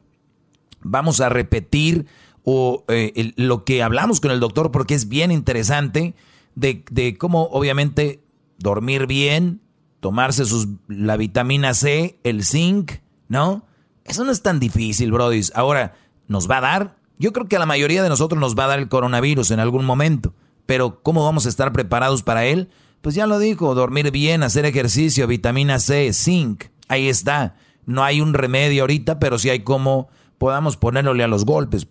vamos 0.81 1.20
a 1.20 1.28
repetir 1.28 2.06
o, 2.43 2.86
eh, 2.89 3.35
lo 3.36 3.66
que 3.66 3.82
hablamos 3.82 4.19
con 4.23 4.31
el 4.31 4.40
doctor 4.40 4.70
porque 4.73 4.94
es 4.94 5.10
bien 5.10 5.31
interesante 5.31 6.15
de, 6.55 6.86
de 6.90 7.19
cómo 7.19 7.48
obviamente 7.52 8.23
dormir 8.56 9.06
bien, 9.06 9.60
tomarse 10.00 10.44
sus, 10.44 10.68
la 10.88 11.16
vitamina 11.16 11.74
C, 11.74 12.18
el 12.24 12.44
zinc, 12.44 12.92
¿no? 13.28 13.64
Eso 14.04 14.24
no 14.24 14.32
es 14.32 14.42
tan 14.42 14.60
difícil, 14.60 15.12
Brody. 15.12 15.42
Ahora, 15.54 15.94
¿nos 16.28 16.50
va 16.50 16.58
a 16.58 16.62
dar? 16.62 16.96
Yo 17.18 17.32
creo 17.32 17.46
que 17.46 17.56
a 17.56 17.58
la 17.58 17.66
mayoría 17.66 18.02
de 18.02 18.08
nosotros 18.08 18.40
nos 18.40 18.56
va 18.56 18.64
a 18.64 18.68
dar 18.68 18.78
el 18.78 18.88
coronavirus 18.88 19.50
en 19.50 19.60
algún 19.60 19.84
momento. 19.84 20.34
Pero 20.66 21.02
¿cómo 21.02 21.24
vamos 21.24 21.46
a 21.46 21.48
estar 21.48 21.72
preparados 21.72 22.22
para 22.22 22.46
él? 22.46 22.70
Pues 23.00 23.14
ya 23.14 23.26
lo 23.26 23.38
dijo, 23.38 23.74
dormir 23.74 24.10
bien, 24.10 24.42
hacer 24.42 24.64
ejercicio, 24.64 25.26
vitamina 25.26 25.78
C, 25.78 26.12
zinc. 26.12 26.64
Ahí 26.88 27.08
está. 27.08 27.56
No 27.86 28.04
hay 28.04 28.20
un 28.20 28.34
remedio 28.34 28.82
ahorita, 28.82 29.18
pero 29.18 29.38
sí 29.38 29.50
hay 29.50 29.60
como 29.60 30.08
podamos 30.38 30.76
ponerle 30.76 31.24
a 31.24 31.28
los 31.28 31.44
golpes, 31.44 31.88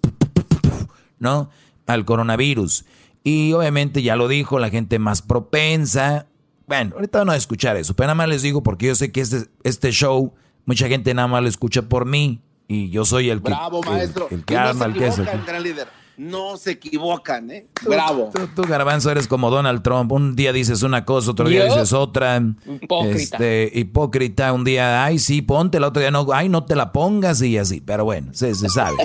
¿no? 1.20 1.50
Al 1.86 2.06
coronavirus. 2.06 2.86
Y 3.24 3.54
obviamente 3.54 4.02
ya 4.02 4.16
lo 4.16 4.28
dijo, 4.28 4.60
la 4.60 4.70
gente 4.70 5.00
más 5.00 5.22
propensa. 5.22 6.28
Bueno, 6.68 6.96
ahorita 6.96 7.24
no 7.24 7.32
a 7.32 7.38
escuchar 7.38 7.78
eso, 7.78 7.96
pero 7.96 8.08
nada 8.08 8.16
más 8.16 8.28
les 8.28 8.42
digo 8.42 8.62
porque 8.62 8.88
yo 8.88 8.96
sé 8.96 9.12
que 9.12 9.22
este, 9.22 9.46
este 9.64 9.92
show, 9.92 10.34
mucha 10.66 10.88
gente 10.88 11.14
nada 11.14 11.30
más 11.30 11.42
lo 11.42 11.48
escucha 11.48 11.84
por 11.84 12.06
mí 12.06 12.42
y 12.68 12.90
yo 12.90 13.06
soy 13.06 13.30
el 13.30 13.42
que, 13.42 13.52
Bravo, 13.52 13.82
maestro. 13.84 14.28
El, 14.30 14.44
que 14.44 14.58
arma, 14.58 14.86
el 14.86 14.94
que 14.94 15.08
es. 15.08 15.22
No 16.18 16.58
se 16.58 16.72
equivocan, 16.72 17.52
¿eh? 17.52 17.68
Bravo. 17.88 18.32
Tú, 18.56 18.64
Garbanzo, 18.64 19.12
eres 19.12 19.28
como 19.28 19.52
Donald 19.52 19.84
Trump. 19.84 20.12
Un 20.12 20.36
día 20.36 20.52
dices 20.52 20.82
una 20.82 21.06
cosa, 21.06 21.32
otro 21.32 21.48
día 21.48 21.66
dices 21.66 21.94
otra. 21.94 22.42
Hipócrita. 22.82 23.38
Este, 23.38 23.72
hipócrita. 23.74 24.52
Un 24.52 24.64
día, 24.64 25.06
ay, 25.06 25.20
sí, 25.20 25.44
ponte. 25.44 25.78
El 25.78 25.84
otro 25.84 26.02
día, 26.02 26.10
no, 26.10 26.26
ay, 26.34 26.50
no 26.50 26.66
te 26.66 26.76
la 26.76 26.92
pongas 26.92 27.42
y 27.44 27.58
así. 27.60 27.82
Pero 27.82 28.04
bueno, 28.04 28.34
se, 28.34 28.56
se 28.56 28.68
sabe. 28.68 28.98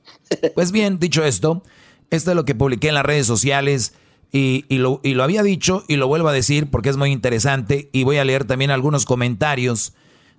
pues 0.54 0.70
bien, 0.70 0.98
dicho 0.98 1.24
esto, 1.24 1.62
esto 2.10 2.30
es 2.30 2.36
lo 2.36 2.44
que 2.44 2.54
publiqué 2.54 2.88
en 2.88 2.94
las 2.94 3.06
redes 3.06 3.26
sociales. 3.26 3.94
Y, 4.32 4.64
y, 4.68 4.78
lo, 4.78 5.00
y 5.02 5.14
lo 5.14 5.24
había 5.24 5.42
dicho 5.42 5.84
y 5.88 5.96
lo 5.96 6.06
vuelvo 6.06 6.28
a 6.28 6.32
decir 6.32 6.70
porque 6.70 6.88
es 6.88 6.96
muy 6.96 7.10
interesante. 7.10 7.88
Y 7.92 8.04
voy 8.04 8.18
a 8.18 8.24
leer 8.24 8.44
también 8.44 8.70
algunos 8.70 9.04
comentarios 9.04 9.94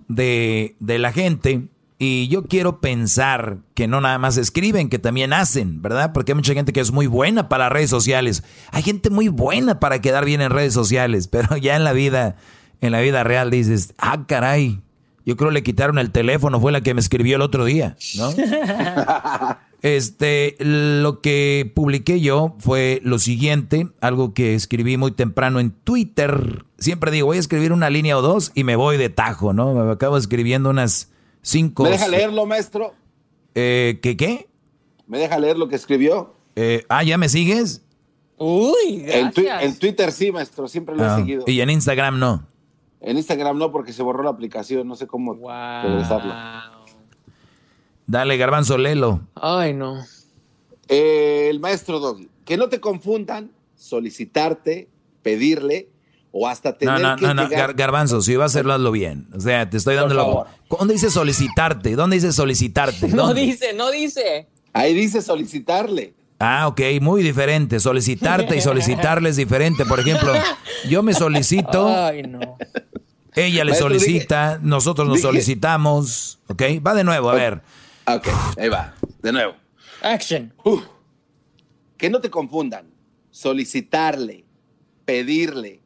de, 0.08 0.76
de 0.80 0.98
la 0.98 1.12
gente 1.12 1.68
y 2.04 2.26
yo 2.26 2.42
quiero 2.42 2.80
pensar 2.80 3.58
que 3.74 3.86
no 3.86 4.00
nada 4.00 4.18
más 4.18 4.36
escriben, 4.36 4.88
que 4.88 4.98
también 4.98 5.32
hacen, 5.32 5.80
¿verdad? 5.82 6.12
Porque 6.12 6.32
hay 6.32 6.34
mucha 6.34 6.52
gente 6.52 6.72
que 6.72 6.80
es 6.80 6.90
muy 6.90 7.06
buena 7.06 7.48
para 7.48 7.68
redes 7.68 7.90
sociales. 7.90 8.42
Hay 8.72 8.82
gente 8.82 9.08
muy 9.08 9.28
buena 9.28 9.78
para 9.78 10.00
quedar 10.00 10.24
bien 10.24 10.40
en 10.40 10.50
redes 10.50 10.74
sociales, 10.74 11.28
pero 11.30 11.56
ya 11.56 11.76
en 11.76 11.84
la 11.84 11.92
vida, 11.92 12.34
en 12.80 12.90
la 12.90 13.00
vida 13.00 13.22
real 13.22 13.52
dices, 13.52 13.94
ah, 13.98 14.24
caray, 14.26 14.80
yo 15.24 15.36
creo 15.36 15.52
le 15.52 15.62
quitaron 15.62 15.96
el 16.00 16.10
teléfono, 16.10 16.60
fue 16.60 16.72
la 16.72 16.80
que 16.80 16.92
me 16.92 17.00
escribió 17.00 17.36
el 17.36 17.42
otro 17.42 17.64
día, 17.64 17.96
¿no? 18.16 18.32
este, 19.82 20.56
lo 20.58 21.20
que 21.20 21.70
publiqué 21.74 22.20
yo 22.20 22.54
fue 22.58 23.00
lo 23.04 23.18
siguiente, 23.18 23.88
algo 24.00 24.32
que 24.32 24.54
escribí 24.54 24.96
muy 24.96 25.12
temprano 25.12 25.60
en 25.60 25.70
Twitter. 25.70 26.64
Siempre 26.78 27.10
digo, 27.10 27.26
voy 27.26 27.36
a 27.36 27.40
escribir 27.40 27.72
una 27.72 27.90
línea 27.90 28.16
o 28.16 28.22
dos 28.22 28.52
y 28.54 28.64
me 28.64 28.76
voy 28.76 28.96
de 28.96 29.10
tajo, 29.10 29.52
¿no? 29.52 29.74
Me 29.74 29.92
acabo 29.92 30.16
escribiendo 30.16 30.70
unas 30.70 31.12
Cinco. 31.42 31.82
¿Me 31.82 31.90
deja 31.90 32.08
leerlo, 32.08 32.46
maestro? 32.46 32.94
Eh, 33.54 33.98
¿Qué 34.00 34.16
qué? 34.16 34.48
¿Me 35.08 35.18
deja 35.18 35.38
leer 35.38 35.58
lo 35.58 35.68
que 35.68 35.74
escribió? 35.74 36.32
Eh, 36.54 36.86
ah, 36.88 37.02
¿ya 37.02 37.18
me 37.18 37.28
sigues? 37.28 37.82
Uy, 38.38 39.02
gracias. 39.04 39.62
En, 39.62 39.78
Twitter 39.78 40.12
sí, 40.12 40.30
maestro, 40.30 40.68
siempre 40.68 40.96
lo 40.96 41.02
he 41.02 41.06
ah, 41.06 41.16
seguido. 41.16 41.44
¿Y 41.46 41.60
en 41.60 41.70
Instagram 41.70 42.18
no? 42.18 42.46
En 43.00 43.16
Instagram 43.16 43.58
no, 43.58 43.72
porque 43.72 43.92
se 43.92 44.02
borró 44.02 44.22
la 44.22 44.30
aplicación, 44.30 44.86
no 44.86 44.94
sé 44.94 45.08
cómo 45.08 45.34
regresarlo. 45.34 46.32
Dale, 48.12 48.36
Garbanzo, 48.36 48.76
lelo. 48.76 49.22
Ay, 49.36 49.72
no. 49.72 50.04
Eh, 50.86 51.46
el 51.48 51.60
maestro 51.60 51.98
Doggy, 51.98 52.28
que 52.44 52.58
no 52.58 52.68
te 52.68 52.78
confundan 52.78 53.52
solicitarte, 53.74 54.90
pedirle 55.22 55.88
o 56.30 56.46
hasta 56.46 56.76
tener 56.76 57.00
no, 57.00 57.08
no, 57.12 57.16
que 57.16 57.22
no, 57.22 57.32
no, 57.32 57.48
Garbanzo, 57.74 58.20
si 58.20 58.36
vas 58.36 58.42
a 58.42 58.46
hacerlo, 58.52 58.74
hazlo 58.74 58.92
bien. 58.92 59.28
O 59.34 59.40
sea, 59.40 59.70
te 59.70 59.78
estoy 59.78 59.94
dando 59.94 60.14
la... 60.14 60.44
¿Dónde 60.68 60.92
dice 60.92 61.08
solicitarte? 61.08 61.96
¿Dónde 61.96 62.16
dice 62.16 62.32
solicitarte? 62.34 63.08
No 63.08 63.32
dice, 63.32 63.72
no 63.72 63.90
dice. 63.90 64.46
Ahí 64.74 64.92
dice 64.92 65.22
solicitarle. 65.22 66.12
Ah, 66.38 66.68
ok, 66.68 66.82
muy 67.00 67.22
diferente. 67.22 67.80
Solicitarte 67.80 68.54
y 68.54 68.60
solicitarle 68.60 69.30
es 69.30 69.36
diferente. 69.36 69.86
Por 69.86 70.00
ejemplo, 70.00 70.34
yo 70.86 71.02
me 71.02 71.14
solicito. 71.14 71.88
Ay, 71.88 72.24
no. 72.24 72.58
Ella 73.34 73.64
le 73.64 73.74
solicita, 73.74 74.58
nosotros 74.60 75.08
nos 75.08 75.22
solicitamos. 75.22 76.40
¿Ok? 76.48 76.62
Va 76.86 76.92
de 76.92 77.04
nuevo, 77.04 77.30
a 77.30 77.34
ver. 77.34 77.62
Ok, 78.06 78.26
ahí 78.58 78.68
va. 78.68 78.94
De 79.22 79.32
nuevo. 79.32 79.54
Action. 80.02 80.52
que 81.96 82.10
no 82.10 82.20
te 82.20 82.30
confundan. 82.30 82.90
Solicitarle, 83.30 84.44
pedirle, 85.04 85.80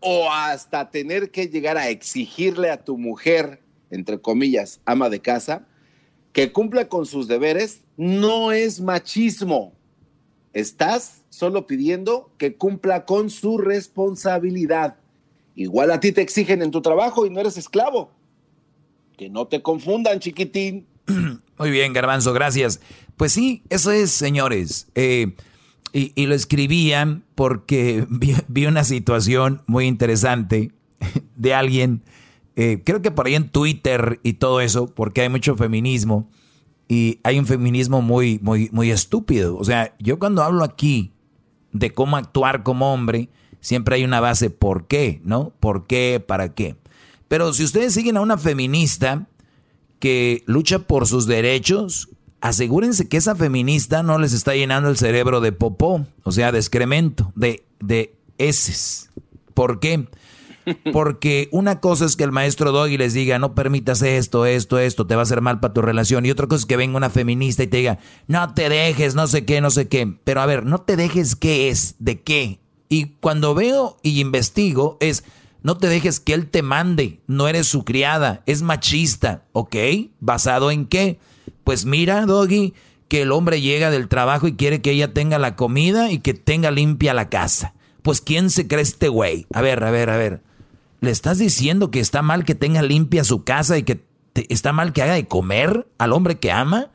o 0.00 0.30
hasta 0.30 0.90
tener 0.90 1.30
que 1.30 1.46
llegar 1.46 1.76
a 1.78 1.88
exigirle 1.88 2.70
a 2.70 2.84
tu 2.84 2.98
mujer, 2.98 3.62
entre 3.90 4.20
comillas, 4.20 4.80
ama 4.84 5.08
de 5.08 5.20
casa, 5.20 5.66
que 6.32 6.52
cumpla 6.52 6.88
con 6.88 7.06
sus 7.06 7.28
deberes, 7.28 7.82
no 7.96 8.52
es 8.52 8.80
machismo. 8.80 9.72
Estás 10.52 11.22
solo 11.28 11.66
pidiendo 11.66 12.32
que 12.36 12.56
cumpla 12.56 13.04
con 13.04 13.30
su 13.30 13.58
responsabilidad. 13.58 14.96
Igual 15.54 15.90
a 15.90 16.00
ti 16.00 16.12
te 16.12 16.22
exigen 16.22 16.62
en 16.62 16.70
tu 16.70 16.82
trabajo 16.82 17.26
y 17.26 17.30
no 17.30 17.40
eres 17.40 17.56
esclavo. 17.56 18.10
Que 19.16 19.28
no 19.28 19.46
te 19.46 19.62
confundan, 19.62 20.18
chiquitín. 20.18 20.86
Muy 21.58 21.70
bien, 21.70 21.92
garbanzo, 21.92 22.32
gracias. 22.32 22.80
Pues 23.16 23.32
sí, 23.32 23.62
eso 23.68 23.90
es, 23.90 24.10
señores. 24.10 24.88
Eh, 24.94 25.34
y, 25.92 26.26
lo 26.26 26.34
escribían 26.34 27.24
porque 27.34 28.06
vi, 28.48 28.66
una 28.66 28.84
situación 28.84 29.62
muy 29.66 29.86
interesante 29.86 30.72
de 31.36 31.54
alguien, 31.54 32.02
eh, 32.56 32.82
creo 32.84 33.02
que 33.02 33.10
por 33.10 33.26
ahí 33.26 33.34
en 33.34 33.48
Twitter 33.48 34.20
y 34.22 34.34
todo 34.34 34.60
eso, 34.60 34.86
porque 34.86 35.22
hay 35.22 35.28
mucho 35.28 35.56
feminismo 35.56 36.30
y 36.88 37.20
hay 37.22 37.38
un 37.38 37.46
feminismo 37.46 38.02
muy, 38.02 38.38
muy, 38.42 38.68
muy 38.72 38.90
estúpido. 38.90 39.56
O 39.56 39.64
sea, 39.64 39.94
yo 39.98 40.18
cuando 40.18 40.42
hablo 40.42 40.64
aquí 40.64 41.12
de 41.72 41.92
cómo 41.92 42.16
actuar 42.16 42.62
como 42.62 42.92
hombre, 42.92 43.28
siempre 43.60 43.96
hay 43.96 44.04
una 44.04 44.20
base 44.20 44.50
por 44.50 44.86
qué, 44.86 45.20
¿no? 45.24 45.52
¿Por 45.60 45.86
qué? 45.86 46.22
¿Para 46.24 46.54
qué? 46.54 46.76
Pero 47.28 47.52
si 47.52 47.62
ustedes 47.62 47.94
siguen 47.94 48.16
a 48.16 48.22
una 48.22 48.36
feminista 48.36 49.28
que 50.00 50.42
lucha 50.46 50.80
por 50.80 51.06
sus 51.06 51.26
derechos, 51.26 52.08
asegúrense 52.40 53.08
que 53.08 53.18
esa 53.18 53.36
feminista 53.36 54.02
no 54.02 54.18
les 54.18 54.32
está 54.32 54.54
llenando 54.54 54.88
el 54.88 54.96
cerebro 54.96 55.40
de 55.40 55.52
popó, 55.52 56.04
o 56.24 56.32
sea, 56.32 56.50
de 56.50 56.58
excremento, 56.58 57.32
de, 57.36 57.64
de 57.78 58.16
heces. 58.38 59.10
¿Por 59.54 59.78
qué? 59.78 60.08
Porque 60.92 61.48
una 61.52 61.80
cosa 61.80 62.04
es 62.04 62.16
que 62.16 62.24
el 62.24 62.32
maestro 62.32 62.72
Doggy 62.72 62.96
les 62.96 63.14
diga, 63.14 63.38
no 63.38 63.54
permitas 63.54 64.02
esto, 64.02 64.46
esto, 64.46 64.78
esto, 64.78 65.06
te 65.06 65.14
va 65.14 65.22
a 65.22 65.24
hacer 65.24 65.40
mal 65.40 65.60
para 65.60 65.74
tu 65.74 65.82
relación. 65.82 66.26
Y 66.26 66.30
otra 66.30 66.46
cosa 66.46 66.60
es 66.60 66.66
que 66.66 66.76
venga 66.76 66.96
una 66.96 67.10
feminista 67.10 67.62
y 67.62 67.66
te 67.66 67.78
diga, 67.78 67.98
no 68.26 68.54
te 68.54 68.68
dejes, 68.68 69.14
no 69.14 69.26
sé 69.26 69.44
qué, 69.44 69.60
no 69.60 69.70
sé 69.70 69.88
qué. 69.88 70.14
Pero 70.24 70.40
a 70.40 70.46
ver, 70.46 70.64
no 70.64 70.80
te 70.80 70.96
dejes 70.96 71.36
qué 71.36 71.68
es, 71.70 71.96
de 71.98 72.20
qué. 72.20 72.60
Y 72.88 73.16
cuando 73.20 73.54
veo 73.54 73.98
y 74.02 74.20
investigo 74.20 74.96
es, 75.00 75.24
no 75.62 75.76
te 75.76 75.88
dejes 75.88 76.20
que 76.20 76.34
él 76.34 76.48
te 76.48 76.62
mande, 76.62 77.20
no 77.26 77.48
eres 77.48 77.66
su 77.66 77.84
criada, 77.84 78.42
es 78.46 78.62
machista, 78.62 79.44
¿ok? 79.52 79.76
¿Basado 80.20 80.70
en 80.70 80.86
qué? 80.86 81.18
Pues 81.64 81.84
mira, 81.84 82.24
Doggy, 82.26 82.74
que 83.08 83.22
el 83.22 83.32
hombre 83.32 83.60
llega 83.60 83.90
del 83.90 84.08
trabajo 84.08 84.48
y 84.48 84.54
quiere 84.54 84.80
que 84.80 84.92
ella 84.92 85.12
tenga 85.12 85.38
la 85.38 85.56
comida 85.56 86.10
y 86.10 86.20
que 86.20 86.32
tenga 86.34 86.70
limpia 86.70 87.12
la 87.12 87.28
casa. 87.28 87.74
Pues 88.02 88.20
¿quién 88.20 88.50
se 88.50 88.66
cree 88.66 88.82
este 88.82 89.08
güey? 89.08 89.46
A 89.52 89.60
ver, 89.60 89.84
a 89.84 89.90
ver, 89.90 90.10
a 90.10 90.16
ver. 90.16 90.42
¿Le 91.00 91.10
estás 91.10 91.38
diciendo 91.38 91.90
que 91.90 92.00
está 92.00 92.22
mal 92.22 92.44
que 92.44 92.54
tenga 92.54 92.82
limpia 92.82 93.24
su 93.24 93.44
casa 93.44 93.76
y 93.78 93.82
que 93.82 94.04
está 94.48 94.72
mal 94.72 94.92
que 94.92 95.02
haga 95.02 95.14
de 95.14 95.26
comer 95.26 95.88
al 95.98 96.12
hombre 96.12 96.38
que 96.38 96.52
ama? 96.52 96.90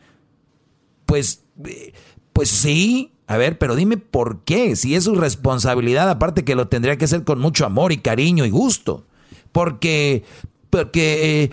Pues, 1.05 1.43
eh, 1.65 1.93
pues 2.33 2.49
sí. 2.49 3.11
A 3.27 3.37
ver, 3.37 3.57
pero 3.57 3.75
dime 3.75 3.97
por 3.97 4.43
qué. 4.43 4.75
Si 4.75 4.95
es 4.95 5.05
su 5.05 5.15
responsabilidad, 5.15 6.09
aparte 6.09 6.45
que 6.45 6.55
lo 6.55 6.67
tendría 6.67 6.97
que 6.97 7.05
hacer 7.05 7.23
con 7.23 7.39
mucho 7.39 7.65
amor 7.65 7.91
y 7.91 7.97
cariño 7.97 8.45
y 8.45 8.51
gusto. 8.51 9.05
Porque, 9.51 10.23
porque, 10.69 11.43
eh, 11.43 11.51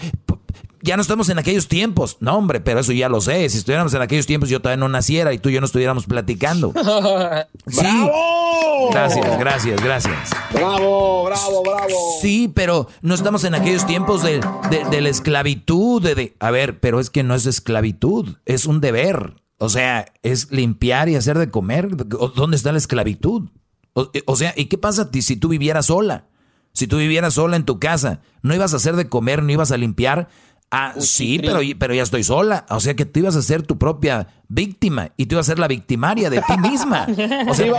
ya 0.82 0.97
no 0.97 1.03
estamos 1.03 1.28
en 1.28 1.39
aquellos 1.39 1.69
tiempos. 1.69 2.16
No, 2.20 2.36
hombre, 2.36 2.61
pero 2.61 2.81
eso 2.81 2.93
ya 2.93 3.09
lo 3.09 3.20
sé. 3.20 3.49
Si 3.49 3.59
estuviéramos 3.59 3.94
en 3.94 4.03
aquellos 4.03 4.27
tiempos, 4.27 4.51
yo 4.51 4.61
todavía 4.61 4.81
no 4.81 4.89
naciera 4.89 5.32
y 5.32 5.39
tú 5.39 5.49
y 5.49 5.53
yo 5.53 5.61
no 5.61 5.66
estuviéramos 5.66 6.07
platicando. 6.07 6.73
sí. 7.69 7.81
¡Bravo! 7.81 8.90
Gracias, 8.90 9.39
gracias, 9.39 9.81
gracias. 9.81 10.31
Bravo, 10.53 11.24
bravo, 11.24 11.62
bravo. 11.62 11.89
Sí, 12.20 12.51
pero 12.53 12.89
no 13.01 13.15
estamos 13.15 13.44
en 13.44 13.55
aquellos 13.55 13.86
tiempos 13.86 14.23
de, 14.23 14.40
la 14.40 15.09
esclavitud. 15.09 16.03
De, 16.03 16.35
a 16.40 16.51
ver, 16.51 16.81
pero 16.81 16.99
es 16.99 17.11
que 17.11 17.23
no 17.23 17.35
es 17.36 17.47
esclavitud, 17.47 18.36
es 18.44 18.66
un 18.66 18.81
deber. 18.81 19.35
O 19.62 19.68
sea, 19.68 20.06
es 20.24 20.51
limpiar 20.51 21.09
y 21.09 21.14
hacer 21.14 21.39
de 21.39 21.48
comer. 21.48 21.97
¿Dónde 22.34 22.56
está 22.56 22.72
la 22.72 22.78
esclavitud? 22.78 23.48
O, 23.93 24.10
o 24.26 24.36
sea, 24.36 24.52
¿y 24.56 24.64
qué 24.64 24.76
pasa 24.76 25.09
si 25.12 25.36
tú 25.36 25.48
vivieras 25.48 25.86
sola? 25.86 26.26
Si 26.72 26.89
tú 26.89 26.97
vivieras 26.98 27.34
sola 27.34 27.55
en 27.55 27.64
tu 27.64 27.78
casa, 27.78 28.22
no 28.43 28.56
ibas 28.56 28.72
a 28.72 28.78
hacer 28.78 28.97
de 28.97 29.09
comer, 29.09 29.40
no 29.40 29.52
ibas 29.52 29.70
a 29.70 29.76
limpiar. 29.76 30.28
Ah, 30.72 30.94
sí, 30.98 31.39
pero, 31.39 31.60
pero 31.78 31.94
ya 31.94 32.02
estoy 32.02 32.24
sola. 32.24 32.66
O 32.70 32.80
sea 32.80 32.97
que 32.97 33.05
tú 33.05 33.20
ibas 33.20 33.36
a 33.36 33.43
ser 33.43 33.62
tu 33.62 33.78
propia 33.78 34.26
víctima 34.48 35.12
y 35.16 35.26
tú 35.26 35.36
ibas 35.36 35.47
a 35.47 35.52
ser 35.52 35.60
la 35.60 35.68
victimaria 35.68 36.28
de 36.28 36.43
ti 36.43 36.59
misma. 36.59 37.06
O 37.47 37.55
sea, 37.55 37.72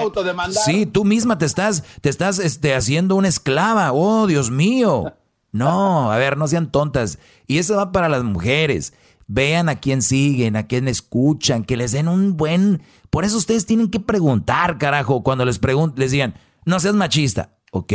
Sí, 0.63 0.85
tú 0.85 1.03
misma 1.03 1.37
te 1.37 1.45
estás, 1.45 1.83
te 1.99 2.07
estás 2.07 2.39
este, 2.39 2.75
haciendo 2.75 3.15
una 3.15 3.27
esclava. 3.27 3.91
Oh, 3.91 4.25
Dios 4.25 4.51
mío. 4.51 5.15
No, 5.51 6.13
a 6.13 6.17
ver, 6.17 6.37
no 6.37 6.47
sean 6.47 6.71
tontas. 6.71 7.19
Y 7.45 7.57
eso 7.57 7.75
va 7.75 7.91
para 7.91 8.07
las 8.07 8.23
mujeres. 8.23 8.93
Vean 9.27 9.69
a 9.69 9.79
quién 9.79 10.01
siguen, 10.01 10.55
a 10.55 10.67
quién 10.67 10.87
escuchan, 10.87 11.63
que 11.63 11.77
les 11.77 11.91
den 11.91 12.07
un 12.07 12.35
buen... 12.37 12.81
Por 13.09 13.25
eso 13.25 13.37
ustedes 13.37 13.65
tienen 13.65 13.89
que 13.89 13.99
preguntar, 13.99 14.77
carajo, 14.77 15.23
cuando 15.23 15.45
les 15.45 15.59
pregunten, 15.59 15.99
les 15.99 16.11
digan, 16.11 16.35
no 16.65 16.79
seas 16.79 16.95
machista, 16.95 17.57
¿ok? 17.71 17.93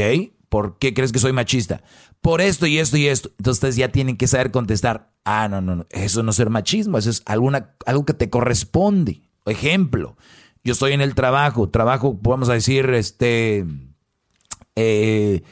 ¿Por 0.49 0.79
qué 0.79 0.95
crees 0.95 1.13
que 1.13 1.19
soy 1.19 1.33
machista? 1.33 1.83
Por 2.21 2.41
esto 2.41 2.67
y 2.67 2.79
esto 2.79 2.97
y 2.97 3.07
esto. 3.07 3.31
Entonces 3.31 3.59
ustedes 3.59 3.77
ya 3.77 3.89
tienen 3.91 4.17
que 4.17 4.27
saber 4.27 4.51
contestar, 4.51 5.13
ah, 5.25 5.49
no, 5.49 5.61
no, 5.61 5.77
no, 5.77 5.87
eso 5.91 6.23
no 6.23 6.31
es 6.31 6.37
ser 6.37 6.51
machismo, 6.51 6.99
eso 6.99 7.11
es 7.11 7.23
alguna, 7.27 7.75
algo 7.87 8.05
que 8.05 8.15
te 8.15 8.31
corresponde. 8.31 9.23
Ejemplo, 9.45 10.17
yo 10.65 10.73
estoy 10.73 10.93
en 10.93 11.01
el 11.01 11.15
trabajo, 11.15 11.69
trabajo, 11.69 12.19
vamos 12.23 12.49
a 12.49 12.55
decir, 12.55 12.91
este, 12.91 13.67
eh, 14.77 15.43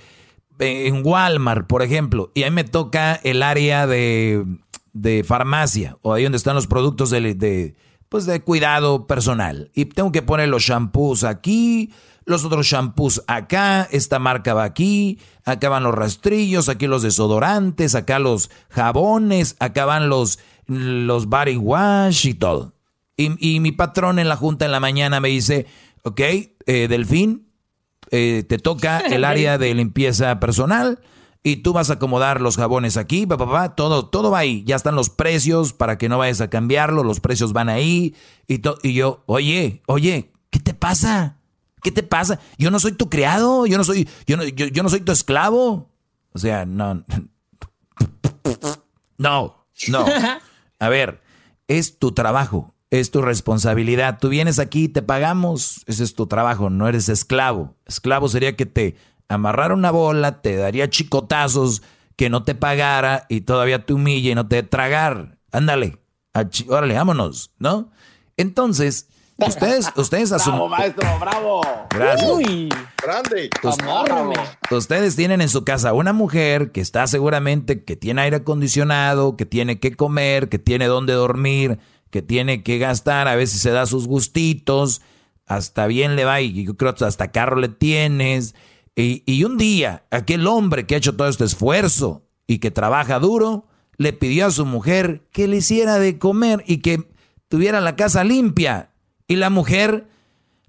en 0.58 1.06
Walmart, 1.06 1.66
por 1.66 1.82
ejemplo, 1.82 2.32
y 2.34 2.42
ahí 2.42 2.50
me 2.50 2.64
toca 2.64 3.14
el 3.14 3.42
área 3.42 3.86
de 3.86 4.44
de 4.97 5.24
farmacia 5.24 5.98
o 6.01 6.14
ahí 6.14 6.23
donde 6.23 6.39
están 6.39 6.55
los 6.55 6.66
productos 6.66 7.10
de, 7.10 7.35
de, 7.35 7.77
pues 8.09 8.24
de 8.24 8.40
cuidado 8.40 9.06
personal. 9.06 9.70
Y 9.74 9.85
tengo 9.85 10.10
que 10.10 10.23
poner 10.23 10.48
los 10.48 10.62
shampoos 10.62 11.23
aquí, 11.23 11.93
los 12.24 12.44
otros 12.44 12.66
shampoos 12.66 13.23
acá, 13.27 13.86
esta 13.90 14.18
marca 14.18 14.55
va 14.55 14.64
aquí, 14.64 15.18
acá 15.44 15.68
van 15.68 15.82
los 15.82 15.94
rastrillos, 15.94 16.70
aquí 16.70 16.86
los 16.86 17.02
desodorantes, 17.02 17.94
acá 17.94 18.18
los 18.18 18.51
jabones, 18.70 19.56
acá 19.60 19.85
van 19.85 20.09
los, 20.09 20.39
los 20.66 21.27
body 21.27 21.56
wash 21.56 22.27
y 22.27 22.35
todo. 22.35 22.73
Y, 23.18 23.60
mi 23.60 23.73
patrón 23.73 24.18
en 24.18 24.28
la 24.28 24.36
junta 24.36 24.66
en 24.66 24.73
la 24.73 24.81
mañana 24.81 25.20
me 25.20 25.28
dice, 25.28 25.66
ok, 26.02 26.20
eh, 26.20 26.86
Delfín, 26.89 27.48
eh, 28.10 28.44
te 28.47 28.59
toca 28.59 28.98
el 29.10 29.24
área 29.24 29.59
de 29.59 29.74
limpieza 29.74 30.39
personal 30.40 31.01
y 31.47 31.59
tú 31.59 31.73
vas 31.73 31.90
a 31.90 31.93
acomodar 31.93 32.40
los 32.40 32.56
jabones 32.56 32.97
aquí, 32.97 33.24
papá, 33.24 33.77
todo, 33.77 34.06
todo 34.06 34.32
va 34.32 34.40
ahí. 34.40 34.64
Ya 34.64 34.74
están 34.74 34.97
los 34.97 35.10
precios 35.10 35.73
para 35.73 35.97
que 35.97 36.09
no 36.09 36.18
vayas 36.18 36.40
a 36.40 36.51
cambiarlo, 36.51 37.05
los 37.05 37.20
precios 37.20 37.52
van 37.52 37.68
ahí. 37.68 38.16
Y, 38.48 38.60
y 38.82 38.94
yo, 38.94 39.23
oye, 39.27 39.81
oye, 39.86 40.32
¿qué 40.51 40.59
te 40.59 40.74
pasa? 40.74 41.36
¿Qué 41.85 41.93
te 41.93 42.02
pasa? 42.02 42.40
Yo 42.59 42.73
no 42.73 42.81
soy 42.81 42.94
tu 42.94 43.09
criado, 43.09 43.64
yo 43.64 43.78
no 43.78 43.85
soy, 43.85 44.09
yo 44.27 44.36
no, 44.36 44.43
yo, 44.43 44.82
no 44.82 44.89
soy 44.89 45.02
tu 45.02 45.12
esclavo. 45.12 45.89
O 46.32 46.39
sea, 46.40 46.66
no. 46.66 47.05
No, 49.18 49.66
no. 49.89 50.05
A 50.78 50.89
ver, 50.89 51.23
es 51.68 51.98
tu 51.98 52.12
trabajo, 52.12 52.74
es 52.90 53.12
tu 53.12 53.23
responsabilidad. 53.23 54.18
Tú 54.20 54.28
vienes 54.28 54.59
aquí, 54.59 54.89
te 54.89 55.01
pagamos, 55.01 55.85
ese 55.86 56.02
es 56.02 56.14
tu 56.14 56.27
trabajo, 56.27 56.70
no 56.70 56.89
eres 56.89 57.09
esclavo. 57.09 57.77
Esclavo 57.86 58.28
sería 58.28 58.56
que 58.56 58.66
te 58.66 58.97
amarrar 59.28 59.72
una 59.72 59.90
bola, 59.90 60.40
te 60.42 60.56
daría 60.56 60.90
chicotazos, 60.90 61.82
que 62.16 62.30
no 62.30 62.42
te 62.42 62.54
pagara 62.54 63.26
y 63.28 63.42
todavía 63.42 63.84
te 63.84 63.92
humille 63.92 64.30
y 64.30 64.34
no 64.34 64.48
te 64.48 64.62
tragar. 64.62 65.38
Ándale, 65.52 65.98
órale, 66.68 66.94
vámonos, 66.94 67.52
¿no? 67.58 67.90
Entonces, 68.36 69.08
ustedes, 69.36 69.90
ustedes 69.96 70.32
asumen. 70.32 70.58
¡Bravo, 70.58 70.68
maestro, 70.68 71.18
bravo! 71.18 71.60
Gracias. 71.90 72.30
Uy, 72.30 72.68
grande. 73.02 73.50
Ustedes 74.70 75.16
tienen 75.16 75.40
en 75.40 75.48
su 75.48 75.64
casa 75.64 75.92
una 75.92 76.12
mujer 76.12 76.72
que 76.72 76.80
está 76.80 77.06
seguramente 77.06 77.84
que 77.84 77.96
tiene 77.96 78.22
aire 78.22 78.36
acondicionado, 78.38 79.36
que 79.36 79.46
tiene 79.46 79.78
que 79.78 79.94
comer, 79.94 80.48
que 80.48 80.58
tiene 80.58 80.86
dónde 80.86 81.12
dormir, 81.12 81.78
que 82.10 82.22
tiene 82.22 82.62
que 82.62 82.78
gastar, 82.78 83.28
a 83.28 83.36
veces 83.36 83.60
se 83.60 83.70
da 83.70 83.86
sus 83.86 84.06
gustitos, 84.06 85.02
hasta 85.46 85.86
bien 85.86 86.16
le 86.16 86.24
va 86.24 86.40
y 86.40 86.64
yo 86.64 86.76
creo 86.76 86.94
que 86.94 87.04
hasta 87.04 87.30
carro 87.30 87.56
le 87.56 87.68
tienes 87.68 88.54
y, 88.97 89.44
un 89.44 89.59
día, 89.59 90.06
aquel 90.10 90.47
hombre 90.47 90.86
que 90.86 90.94
ha 90.94 90.98
hecho 90.98 91.16
todo 91.16 91.28
este 91.28 91.44
esfuerzo 91.44 92.24
y 92.47 92.59
que 92.59 92.70
trabaja 92.70 93.18
duro, 93.18 93.66
le 93.98 94.14
pidió 94.14 94.47
a 94.47 94.51
su 94.51 94.64
mujer 94.64 95.27
que 95.32 95.47
le 95.48 95.59
hiciera 95.59 95.98
de 95.98 96.18
comer 96.18 96.64
y 96.66 96.78
que 96.78 97.06
tuviera 97.48 97.82
la 97.82 97.94
casa 97.94 98.24
limpia. 98.24 98.90
Y 99.28 99.36
la 99.36 99.51
mujer 99.51 100.09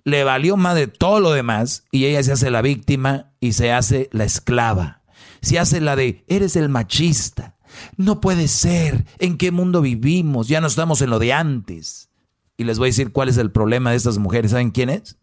le 0.03 0.25
valió 0.25 0.57
más 0.57 0.75
de 0.75 0.87
todo 0.87 1.21
lo 1.21 1.31
demás 1.31 1.85
y 1.89 2.05
ella 2.05 2.21
se 2.21 2.33
hace 2.33 2.51
la 2.51 2.61
víctima 2.61 3.31
y 3.39 3.53
se 3.53 3.71
hace 3.71 4.09
la 4.11 4.25
esclava. 4.25 5.03
Se 5.41 5.57
hace 5.57 5.79
la 5.79 5.95
de, 5.95 6.25
eres 6.27 6.57
el 6.57 6.67
machista. 6.67 7.55
No 7.95 8.19
puede 8.19 8.49
ser. 8.49 9.05
¿En 9.19 9.37
qué 9.37 9.51
mundo 9.51 9.81
vivimos? 9.81 10.49
Ya 10.49 10.59
no 10.59 10.67
estamos 10.67 11.01
en 11.01 11.11
lo 11.11 11.19
de 11.19 11.31
antes. 11.31 12.09
Y 12.57 12.65
les 12.65 12.77
voy 12.77 12.87
a 12.87 12.89
decir 12.89 13.13
cuál 13.13 13.29
es 13.29 13.37
el 13.37 13.51
problema 13.51 13.91
de 13.91 13.97
estas 13.97 14.17
mujeres. 14.17 14.51
¿Saben 14.51 14.71
quién 14.71 14.89
es? 14.89 15.17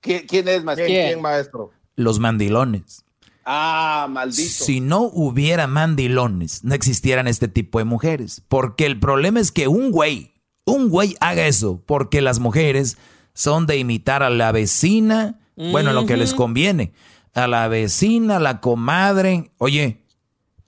¿Quién, 0.00 0.48
es, 0.48 0.64
maestro? 0.64 0.86
¿Quién, 0.86 1.20
maestro? 1.22 1.70
Los 1.96 2.18
mandilones. 2.18 3.04
Ah, 3.44 4.06
maldito. 4.10 4.64
Si 4.64 4.80
no 4.80 5.02
hubiera 5.02 5.66
mandilones, 5.66 6.62
no 6.62 6.74
existieran 6.74 7.26
este 7.26 7.48
tipo 7.48 7.78
de 7.78 7.84
mujeres. 7.84 8.42
Porque 8.48 8.86
el 8.86 9.00
problema 9.00 9.40
es 9.40 9.50
que 9.50 9.68
un 9.68 9.90
güey, 9.90 10.34
un 10.64 10.88
güey 10.88 11.16
haga 11.20 11.46
eso, 11.46 11.82
porque 11.86 12.20
las 12.20 12.38
mujeres 12.38 12.98
son 13.34 13.66
de 13.66 13.78
imitar 13.78 14.22
a 14.22 14.30
la 14.30 14.52
vecina, 14.52 15.40
bueno, 15.56 15.92
lo 15.92 16.06
que 16.06 16.16
les 16.16 16.32
conviene, 16.32 16.94
a 17.34 17.46
la 17.46 17.68
vecina, 17.68 18.36
a 18.36 18.40
la 18.40 18.60
comadre. 18.60 19.50
Oye, 19.58 20.04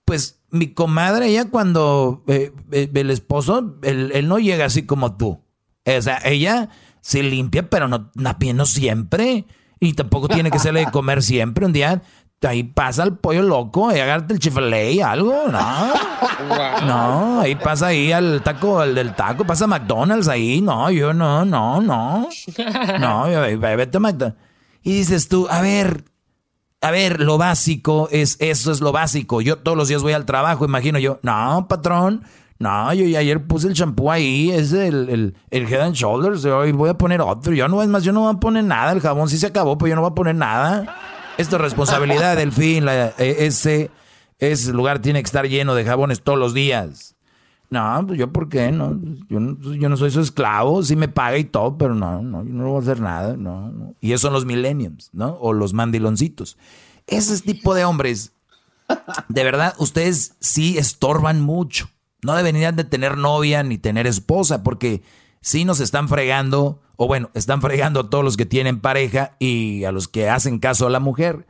pues 0.04 0.42
mi 0.50 0.74
comadre 0.74 1.32
ya 1.32 1.46
cuando 1.46 2.22
eh, 2.26 2.52
eh, 2.72 2.90
el 2.92 3.10
esposo, 3.10 3.78
él, 3.82 4.28
no 4.28 4.38
llega 4.38 4.66
así 4.66 4.84
como 4.84 5.16
tú. 5.16 5.40
O 5.84 6.02
sea, 6.02 6.20
ella 6.24 6.68
se 7.00 7.22
limpia, 7.22 7.68
pero 7.70 7.88
no, 7.88 8.10
no 8.14 8.66
siempre. 8.66 9.46
Y 9.82 9.94
tampoco 9.94 10.28
tiene 10.28 10.48
que 10.48 10.60
serle 10.60 10.84
de 10.84 10.92
comer 10.92 11.24
siempre. 11.24 11.66
Un 11.66 11.72
día 11.72 12.00
ahí 12.42 12.62
pasa 12.62 13.02
el 13.02 13.16
pollo 13.16 13.42
loco 13.42 13.92
y 13.92 13.98
agárrate 13.98 14.34
el 14.34 14.38
chifle 14.38 14.92
y 14.92 15.00
algo, 15.00 15.48
no. 15.48 15.92
No, 16.86 17.40
ahí 17.40 17.56
pasa 17.56 17.88
ahí 17.88 18.12
al 18.12 18.42
taco, 18.44 18.80
el 18.84 18.94
del 18.94 19.16
taco, 19.16 19.44
pasa 19.44 19.66
McDonald's 19.66 20.28
ahí. 20.28 20.60
No, 20.60 20.88
yo 20.92 21.12
no, 21.12 21.44
no, 21.44 21.80
no. 21.80 22.28
No, 23.00 23.24
vete 23.26 23.96
a 23.96 24.00
McDonald's. 24.00 24.38
Y 24.84 24.92
dices 24.92 25.28
tú, 25.28 25.48
a 25.50 25.60
ver, 25.60 26.04
a 26.80 26.92
ver, 26.92 27.18
lo 27.20 27.36
básico 27.36 28.08
es, 28.12 28.36
eso 28.38 28.70
es 28.70 28.80
lo 28.80 28.92
básico. 28.92 29.40
Yo 29.40 29.58
todos 29.58 29.76
los 29.76 29.88
días 29.88 30.02
voy 30.02 30.12
al 30.12 30.26
trabajo, 30.26 30.64
imagino 30.64 31.00
yo, 31.00 31.18
no, 31.22 31.66
patrón, 31.68 32.22
no, 32.62 32.94
yo 32.94 33.18
ayer 33.18 33.44
puse 33.44 33.66
el 33.66 33.74
champú 33.74 34.08
ahí, 34.08 34.52
es 34.52 34.72
el, 34.72 35.08
el, 35.08 35.34
el, 35.50 35.66
Head 35.66 35.80
and 35.80 35.96
Shoulders, 35.96 36.44
hoy 36.44 36.70
voy 36.70 36.90
a 36.90 36.94
poner 36.94 37.20
otro. 37.20 37.52
Yo 37.52 37.66
no, 37.66 37.82
es 37.82 37.88
más, 37.88 38.04
yo 38.04 38.12
no 38.12 38.20
voy 38.20 38.32
a 38.32 38.38
poner 38.38 38.62
nada, 38.62 38.92
el 38.92 39.00
jabón 39.00 39.28
sí 39.28 39.36
se 39.36 39.48
acabó, 39.48 39.76
pero 39.76 39.88
yo 39.88 39.94
no 39.96 40.02
voy 40.02 40.12
a 40.12 40.14
poner 40.14 40.36
nada. 40.36 40.96
Esto 41.38 41.56
es 41.56 41.62
responsabilidad 41.62 42.36
del 42.36 42.52
fin, 42.52 42.86
e, 42.88 43.12
ese, 43.18 43.90
ese 44.38 44.72
lugar 44.72 45.00
tiene 45.00 45.20
que 45.20 45.26
estar 45.26 45.48
lleno 45.48 45.74
de 45.74 45.84
jabones 45.84 46.22
todos 46.22 46.38
los 46.38 46.54
días. 46.54 47.16
No, 47.68 48.04
pues 48.06 48.16
yo, 48.16 48.32
¿por 48.32 48.48
qué? 48.48 48.70
No, 48.70 48.96
yo, 49.28 49.40
no, 49.40 49.74
yo 49.74 49.88
no 49.88 49.96
soy 49.96 50.12
su 50.12 50.20
esclavo, 50.20 50.84
sí 50.84 50.94
me 50.94 51.08
paga 51.08 51.38
y 51.38 51.44
todo, 51.44 51.76
pero 51.76 51.96
no, 51.96 52.22
no, 52.22 52.44
yo 52.44 52.52
no 52.52 52.68
voy 52.68 52.76
a 52.76 52.82
hacer 52.82 53.00
nada, 53.00 53.36
no, 53.36 53.72
no. 53.72 53.96
Y 54.00 54.12
esos 54.12 54.20
son 54.20 54.34
los 54.34 54.44
millenniums, 54.44 55.10
¿no? 55.12 55.36
O 55.40 55.52
los 55.52 55.72
mandiloncitos. 55.72 56.56
Ese 57.08 57.36
tipo 57.40 57.74
de 57.74 57.84
hombres, 57.84 58.34
de 59.28 59.42
verdad, 59.42 59.74
ustedes 59.78 60.36
sí 60.38 60.78
estorban 60.78 61.40
mucho. 61.40 61.88
No 62.22 62.36
deberían 62.36 62.76
de 62.76 62.84
tener 62.84 63.16
novia 63.16 63.62
ni 63.62 63.78
tener 63.78 64.06
esposa, 64.06 64.62
porque 64.62 65.02
si 65.40 65.64
nos 65.64 65.80
están 65.80 66.08
fregando, 66.08 66.80
o 66.96 67.08
bueno, 67.08 67.30
están 67.34 67.60
fregando 67.60 68.00
a 68.00 68.10
todos 68.10 68.24
los 68.24 68.36
que 68.36 68.46
tienen 68.46 68.80
pareja 68.80 69.36
y 69.40 69.84
a 69.84 69.92
los 69.92 70.06
que 70.06 70.30
hacen 70.30 70.60
caso 70.60 70.86
a 70.86 70.90
la 70.90 71.00
mujer. 71.00 71.46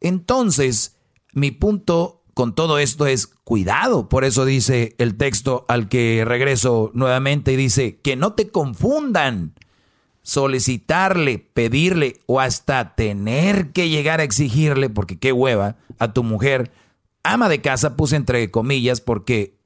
Entonces, 0.00 0.98
mi 1.32 1.50
punto 1.50 2.22
con 2.34 2.54
todo 2.54 2.78
esto 2.78 3.06
es 3.06 3.26
cuidado. 3.26 4.08
Por 4.08 4.24
eso 4.24 4.44
dice 4.44 4.94
el 4.98 5.16
texto 5.16 5.64
al 5.68 5.88
que 5.88 6.24
regreso 6.26 6.90
nuevamente 6.94 7.52
y 7.52 7.56
dice 7.56 7.98
que 8.00 8.16
no 8.16 8.34
te 8.34 8.50
confundan. 8.50 9.54
Solicitarle, 10.22 11.38
pedirle 11.38 12.20
o 12.26 12.40
hasta 12.40 12.94
tener 12.94 13.72
que 13.72 13.88
llegar 13.88 14.20
a 14.20 14.22
exigirle, 14.22 14.90
porque 14.90 15.18
qué 15.18 15.32
hueva, 15.32 15.76
a 15.98 16.12
tu 16.12 16.22
mujer, 16.22 16.72
ama 17.22 17.48
de 17.48 17.62
casa, 17.62 17.96
puse 17.96 18.16
entre 18.16 18.50
comillas, 18.50 19.00
porque 19.00 19.59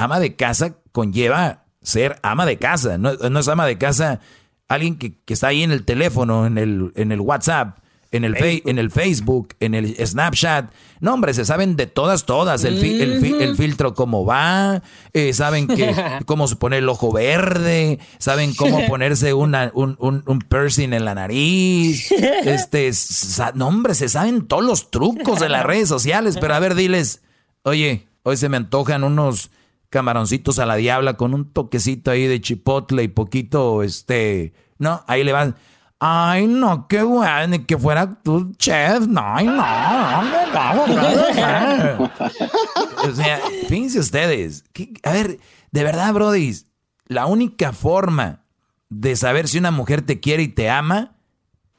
ama 0.00 0.20
de 0.20 0.36
casa 0.36 0.76
conlleva 0.92 1.64
ser 1.82 2.18
ama 2.22 2.46
de 2.46 2.58
casa. 2.58 2.98
No, 2.98 3.10
es 3.10 3.48
ama 3.48 3.66
de 3.66 3.78
casa 3.78 4.20
alguien 4.68 4.96
que, 4.96 5.14
está 5.26 5.48
ahí 5.48 5.62
en 5.62 5.72
el 5.72 5.84
teléfono, 5.84 6.46
en 6.46 6.56
el, 6.56 6.92
en 6.94 7.10
el 7.10 7.20
WhatsApp, 7.20 7.78
en 8.12 8.24
el, 8.24 8.36
en 8.38 8.78
el 8.78 8.90
Facebook, 8.90 9.54
en 9.60 9.74
el 9.74 9.96
Snapchat. 9.96 10.72
No, 11.00 11.14
hombre, 11.14 11.34
se 11.34 11.44
saben 11.44 11.76
de 11.76 11.86
todas, 11.86 12.24
todas. 12.24 12.64
El, 12.64 12.78
el, 12.82 13.56
filtro 13.56 13.94
cómo 13.94 14.24
va, 14.24 14.82
eh, 15.12 15.32
saben 15.32 15.66
que, 15.66 15.94
cómo 16.26 16.46
se 16.46 16.56
pone 16.56 16.78
el 16.78 16.88
ojo 16.88 17.12
verde, 17.12 17.98
saben 18.18 18.54
cómo 18.54 18.86
ponerse 18.88 19.34
una, 19.34 19.70
un, 19.74 19.96
un, 19.98 20.22
un 20.26 20.38
piercing 20.40 20.92
en 20.92 21.04
la 21.04 21.14
nariz. 21.14 22.10
Este, 22.12 22.90
no, 23.54 23.68
hombre, 23.68 23.94
se 23.94 24.08
saben 24.08 24.46
todos 24.46 24.64
los 24.64 24.90
trucos 24.90 25.40
de 25.40 25.48
las 25.48 25.64
redes 25.64 25.88
sociales. 25.88 26.36
Pero 26.40 26.54
a 26.54 26.60
ver, 26.60 26.74
diles, 26.74 27.22
oye, 27.62 28.06
hoy 28.22 28.36
se 28.36 28.48
me 28.48 28.56
antojan 28.56 29.04
unos 29.04 29.50
camaroncitos 29.90 30.58
a 30.58 30.66
la 30.66 30.76
diabla 30.76 31.14
con 31.14 31.34
un 31.34 31.52
toquecito 31.52 32.10
ahí 32.10 32.26
de 32.26 32.40
chipotle 32.40 33.02
y 33.02 33.08
poquito, 33.08 33.82
este, 33.82 34.54
no, 34.78 35.02
ahí 35.06 35.24
le 35.24 35.32
van. 35.32 35.56
Ay, 36.02 36.46
no, 36.46 36.88
qué 36.88 37.02
bueno, 37.02 37.66
que 37.66 37.76
fuera 37.76 38.22
tu 38.22 38.54
chef. 38.54 39.06
No, 39.06 39.20
ay, 39.22 39.46
no, 39.46 39.54
O 43.04 43.14
sea, 43.14 43.38
fíjense 43.68 43.98
ustedes. 43.98 44.64
a 45.02 45.12
ver, 45.12 45.38
de 45.70 45.84
verdad, 45.84 46.14
Brody, 46.14 46.56
la 47.06 47.26
única 47.26 47.74
forma 47.74 48.46
de 48.88 49.14
saber 49.14 49.46
si 49.46 49.58
una 49.58 49.70
mujer 49.70 50.00
te 50.00 50.20
quiere 50.20 50.44
y 50.44 50.48
te 50.48 50.70
ama 50.70 51.18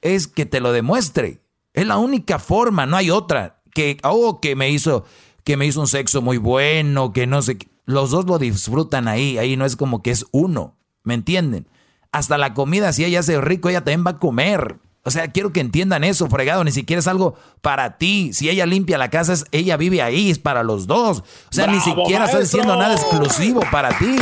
es 0.02 0.28
que 0.28 0.46
te 0.46 0.60
lo 0.60 0.72
demuestre. 0.72 1.42
Es 1.74 1.88
la 1.88 1.98
única 1.98 2.38
forma, 2.38 2.86
no 2.86 2.98
hay 2.98 3.10
otra. 3.10 3.64
Que, 3.74 3.98
oh, 4.04 4.40
que 4.40 4.56
me 4.56 4.70
hizo, 4.70 5.04
que 5.44 5.58
me 5.58 5.66
hizo 5.66 5.82
un 5.82 5.88
sexo 5.88 6.22
muy 6.22 6.38
bueno, 6.38 7.12
que 7.12 7.26
no 7.26 7.42
sé. 7.42 7.58
Los 7.86 8.12
dos 8.12 8.26
lo 8.26 8.40
disfrutan 8.40 9.08
ahí, 9.08 9.38
ahí 9.38 9.58
no 9.58 9.66
es 9.66 9.76
como 9.76 10.02
que 10.02 10.12
es 10.12 10.26
uno. 10.32 10.78
¿Me 11.04 11.14
entienden? 11.14 11.68
hasta 12.12 12.38
la 12.38 12.54
comida, 12.54 12.92
si 12.94 13.06
ella 13.06 13.22
hace 13.22 13.40
rico, 13.40 13.70
ella 13.70 13.80
también 13.80 14.06
va 14.06 14.12
a 14.12 14.20
comer. 14.20 14.78
O 15.04 15.10
sea, 15.10 15.30
quiero 15.30 15.52
que 15.52 15.62
entiendan 15.62 16.04
eso, 16.04 16.28
fregado. 16.28 16.64
Ni 16.64 16.72
siquiera 16.72 17.00
es 17.00 17.08
algo 17.08 17.36
para 17.62 17.98
ti. 17.98 18.34
Si 18.34 18.50
ella 18.50 18.68
limpia 18.68 19.00
la 19.00 19.10
casa, 19.10 19.34
ella 19.52 19.76
vive 19.76 20.02
ahí, 20.02 20.30
es 20.30 20.38
para 20.38 20.62
los 20.62 20.86
dos. 20.86 21.20
O 21.20 21.24
sea, 21.50 21.66
ni 21.66 21.80
siquiera 21.80 22.26
está 22.26 22.40
diciendo 22.40 22.76
nada 22.76 22.94
exclusivo 22.94 23.62
para 23.72 23.98
ti. 23.98 24.16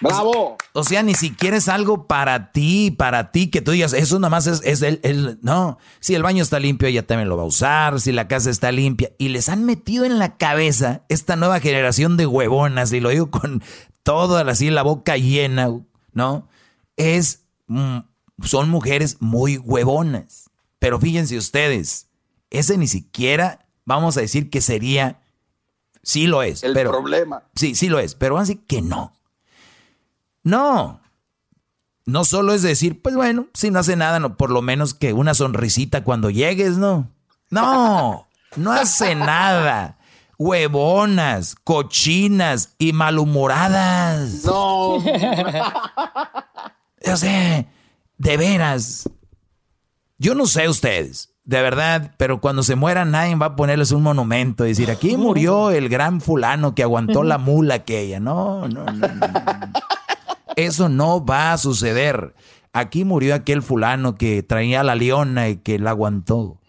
¡Bravo! 0.00 0.56
O 0.72 0.84
sea, 0.84 1.02
ni 1.02 1.14
siquiera 1.14 1.56
es 1.56 1.68
algo 1.68 2.06
para 2.06 2.52
ti, 2.52 2.90
para 2.90 3.32
ti, 3.32 3.48
que 3.48 3.60
tú 3.60 3.72
digas, 3.72 3.92
eso 3.92 4.18
nada 4.18 4.30
más 4.30 4.46
es, 4.46 4.62
es 4.64 4.82
el, 4.82 5.38
No, 5.42 5.78
si 6.00 6.14
el 6.14 6.22
baño 6.22 6.42
está 6.42 6.58
limpio, 6.58 6.88
ella 6.88 7.06
también 7.06 7.28
lo 7.28 7.36
va 7.36 7.42
a 7.42 7.46
usar, 7.46 8.00
si 8.00 8.12
la 8.12 8.28
casa 8.28 8.50
está 8.50 8.72
limpia. 8.72 9.12
Y 9.18 9.28
les 9.28 9.48
han 9.48 9.64
metido 9.64 10.04
en 10.04 10.18
la 10.18 10.36
cabeza 10.36 11.02
esta 11.08 11.36
nueva 11.36 11.60
generación 11.60 12.16
de 12.16 12.26
huevonas, 12.26 12.92
y 12.92 13.00
lo 13.00 13.10
digo 13.10 13.30
con 13.30 13.62
toda 14.02 14.50
así 14.50 14.70
la 14.70 14.82
boca 14.82 15.16
llena, 15.16 15.68
¿no? 16.12 16.48
Es, 16.96 17.44
mm, 17.66 17.98
son 18.42 18.70
mujeres 18.70 19.18
muy 19.20 19.58
huevonas. 19.58 20.50
Pero 20.78 20.98
fíjense 20.98 21.36
ustedes, 21.36 22.08
ese 22.48 22.78
ni 22.78 22.86
siquiera, 22.86 23.66
vamos 23.84 24.16
a 24.16 24.22
decir 24.22 24.48
que 24.48 24.62
sería, 24.62 25.20
sí 26.02 26.26
lo 26.26 26.42
es. 26.42 26.62
El 26.62 26.72
problema. 26.72 27.44
Sí, 27.54 27.74
sí 27.74 27.88
lo 27.88 27.98
es, 27.98 28.14
pero 28.14 28.34
vamos 28.34 28.48
a 28.48 28.52
decir 28.52 28.66
que 28.66 28.80
no. 28.80 29.12
No. 30.42 31.00
No 32.06 32.24
solo 32.24 32.54
es 32.54 32.62
decir, 32.62 33.02
pues 33.02 33.14
bueno, 33.14 33.46
si 33.54 33.70
no 33.70 33.78
hace 33.78 33.94
nada, 33.96 34.18
no, 34.18 34.36
por 34.36 34.50
lo 34.50 34.62
menos 34.62 34.94
que 34.94 35.12
una 35.12 35.34
sonrisita 35.34 36.02
cuando 36.02 36.30
llegues, 36.30 36.76
¿no? 36.76 37.08
No, 37.50 38.28
no 38.56 38.72
hace 38.72 39.14
nada. 39.14 39.98
Huevonas, 40.38 41.54
cochinas 41.62 42.74
y 42.78 42.92
malhumoradas. 42.92 44.44
No. 44.44 44.94
o 44.94 45.02
sea, 47.16 47.66
de 48.16 48.36
veras. 48.36 49.08
Yo 50.18 50.34
no 50.34 50.46
sé 50.46 50.68
ustedes, 50.68 51.34
de 51.44 51.62
verdad, 51.62 52.14
pero 52.16 52.40
cuando 52.40 52.62
se 52.62 52.76
mueran 52.76 53.10
nadie 53.10 53.34
va 53.36 53.46
a 53.46 53.56
ponerles 53.56 53.90
un 53.92 54.02
monumento 54.02 54.64
y 54.64 54.68
decir, 54.68 54.90
aquí 54.90 55.16
murió 55.16 55.70
el 55.70 55.88
gran 55.88 56.20
fulano 56.20 56.74
que 56.74 56.82
aguantó 56.82 57.22
la 57.22 57.38
mula 57.38 57.76
aquella. 57.76 58.20
No, 58.20 58.68
no, 58.68 58.84
no. 58.84 58.92
no. 58.92 59.26
Eso 60.56 60.88
no 60.88 61.24
va 61.24 61.52
a 61.52 61.58
suceder. 61.58 62.34
Aquí 62.72 63.04
murió 63.04 63.34
aquel 63.34 63.62
fulano 63.62 64.14
que 64.14 64.42
traía 64.42 64.82
la 64.82 64.94
leona 64.94 65.48
y 65.48 65.56
que 65.56 65.78
la 65.78 65.90
aguantó. 65.90 66.60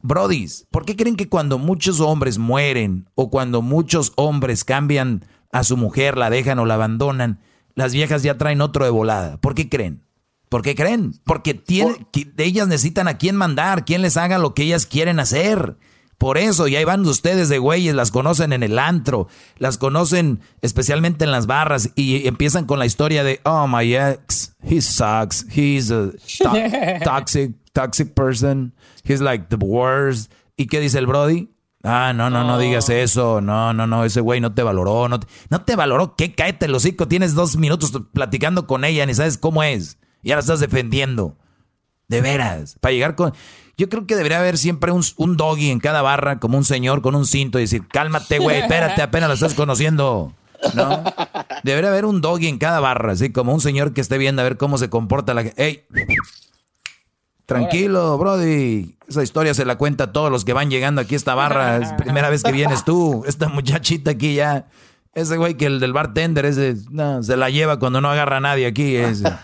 Brodis, 0.00 0.66
¿por 0.70 0.84
qué 0.84 0.96
creen 0.96 1.16
que 1.16 1.28
cuando 1.28 1.58
muchos 1.58 2.00
hombres 2.00 2.38
mueren 2.38 3.08
o 3.14 3.30
cuando 3.30 3.62
muchos 3.62 4.12
hombres 4.16 4.64
cambian 4.64 5.24
a 5.52 5.64
su 5.64 5.76
mujer, 5.76 6.16
la 6.16 6.30
dejan 6.30 6.58
o 6.58 6.66
la 6.66 6.74
abandonan, 6.74 7.40
las 7.74 7.92
viejas 7.92 8.22
ya 8.22 8.36
traen 8.36 8.60
otro 8.60 8.84
de 8.84 8.90
volada? 8.90 9.40
¿Por 9.40 9.54
qué 9.54 9.68
creen? 9.68 10.02
¿Por 10.48 10.62
qué 10.62 10.74
creen? 10.74 11.14
Porque 11.24 11.54
tiene, 11.54 11.94
ellas 12.36 12.68
necesitan 12.68 13.08
a 13.08 13.16
quien 13.16 13.36
mandar, 13.36 13.84
quien 13.84 14.02
les 14.02 14.16
haga 14.16 14.38
lo 14.38 14.54
que 14.54 14.64
ellas 14.64 14.86
quieren 14.86 15.18
hacer. 15.18 15.76
Por 16.18 16.38
eso, 16.38 16.68
y 16.68 16.76
ahí 16.76 16.84
van 16.84 17.04
ustedes 17.04 17.48
de 17.48 17.58
güeyes, 17.58 17.94
las 17.94 18.12
conocen 18.12 18.52
en 18.52 18.62
el 18.62 18.78
antro, 18.78 19.26
las 19.58 19.76
conocen 19.76 20.40
especialmente 20.60 21.24
en 21.24 21.32
las 21.32 21.46
barras 21.46 21.90
y 21.96 22.28
empiezan 22.28 22.64
con 22.64 22.78
la 22.78 22.86
historia 22.86 23.24
de, 23.24 23.40
oh, 23.44 23.66
my 23.66 23.96
ex, 23.96 24.54
he 24.62 24.80
sucks, 24.80 25.44
he's 25.50 25.90
a 25.90 26.12
toxic, 27.04 27.52
toxic 27.72 28.14
person, 28.14 28.72
he's 29.04 29.20
like 29.20 29.46
the 29.48 29.56
worst. 29.56 30.32
¿Y 30.56 30.66
qué 30.66 30.78
dice 30.78 30.98
el 30.98 31.06
Brody? 31.06 31.48
Ah, 31.82 32.12
no, 32.14 32.30
no, 32.30 32.44
no, 32.44 32.58
digas 32.58 32.88
eso. 32.88 33.40
No, 33.40 33.72
no, 33.72 33.86
no, 33.86 34.04
ese 34.04 34.20
güey 34.20 34.40
no 34.40 34.54
te 34.54 34.62
valoró. 34.62 35.08
No 35.08 35.18
te, 35.18 35.26
no 35.50 35.62
te 35.62 35.74
valoró. 35.74 36.14
¿Qué? 36.14 36.32
Cáete 36.34 36.66
el 36.66 36.74
hocico. 36.74 37.08
Tienes 37.08 37.34
dos 37.34 37.56
minutos 37.56 37.92
platicando 38.12 38.66
con 38.66 38.84
ella, 38.84 39.04
ni 39.04 39.14
sabes 39.14 39.36
cómo 39.38 39.62
es. 39.62 39.98
Y 40.22 40.30
ahora 40.30 40.40
estás 40.40 40.60
defendiendo. 40.60 41.36
De 42.06 42.20
veras. 42.20 42.76
Para 42.80 42.92
llegar 42.92 43.16
con. 43.16 43.32
Yo 43.76 43.88
creo 43.88 44.06
que 44.06 44.16
debería 44.16 44.38
haber 44.38 44.58
siempre 44.58 44.92
un, 44.92 45.02
un 45.16 45.36
doggy 45.36 45.70
en 45.70 45.80
cada 45.80 46.02
barra, 46.02 46.38
como 46.38 46.58
un 46.58 46.64
señor 46.64 47.02
con 47.02 47.14
un 47.14 47.26
cinto 47.26 47.58
y 47.58 47.62
decir, 47.62 47.86
cálmate, 47.88 48.38
güey, 48.38 48.60
espérate, 48.60 49.02
apenas 49.02 49.28
lo 49.28 49.34
estás 49.34 49.54
conociendo. 49.54 50.34
¿No? 50.74 51.02
Debería 51.64 51.90
haber 51.90 52.04
un 52.04 52.20
doggy 52.20 52.48
en 52.48 52.58
cada 52.58 52.80
barra, 52.80 53.12
así 53.12 53.32
como 53.32 53.52
un 53.52 53.60
señor 53.60 53.92
que 53.92 54.00
esté 54.00 54.18
viendo 54.18 54.42
a 54.42 54.44
ver 54.44 54.56
cómo 54.56 54.78
se 54.78 54.90
comporta 54.90 55.34
la 55.34 55.42
gente. 55.44 55.64
¡Ey! 55.64 55.84
Tranquilo, 57.46 58.16
Brody. 58.18 58.96
Esa 59.08 59.22
historia 59.22 59.52
se 59.54 59.64
la 59.64 59.76
cuenta 59.76 60.04
a 60.04 60.12
todos 60.12 60.30
los 60.30 60.44
que 60.44 60.52
van 60.52 60.70
llegando 60.70 61.00
aquí 61.00 61.14
a 61.14 61.16
esta 61.16 61.34
barra. 61.34 61.78
Es 61.78 61.92
primera 61.98 62.30
vez 62.30 62.42
que 62.42 62.52
vienes 62.52 62.84
tú. 62.84 63.24
Esta 63.26 63.48
muchachita 63.48 64.12
aquí 64.12 64.34
ya. 64.34 64.68
Ese 65.14 65.36
güey 65.36 65.56
que 65.56 65.66
el 65.66 65.78
del 65.78 65.92
bartender 65.92 66.46
ese, 66.46 66.76
no, 66.90 67.22
se 67.22 67.36
la 67.36 67.50
lleva 67.50 67.78
cuando 67.78 68.00
no 68.00 68.10
agarra 68.10 68.38
a 68.38 68.40
nadie 68.40 68.66
aquí. 68.66 68.96
Ese. 68.96 69.28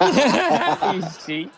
Y 0.91 1.03
sí. 1.27 1.51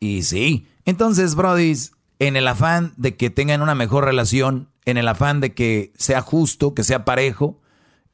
Y 0.00 0.22
sí. 0.22 0.66
Entonces, 0.84 1.34
Brody, 1.34 1.74
en 2.18 2.36
el 2.36 2.48
afán 2.48 2.94
de 2.96 3.16
que 3.16 3.30
tengan 3.30 3.62
una 3.62 3.74
mejor 3.74 4.04
relación, 4.04 4.68
en 4.84 4.96
el 4.96 5.08
afán 5.08 5.40
de 5.40 5.54
que 5.54 5.92
sea 5.96 6.20
justo, 6.20 6.74
que 6.74 6.84
sea 6.84 7.04
parejo, 7.04 7.60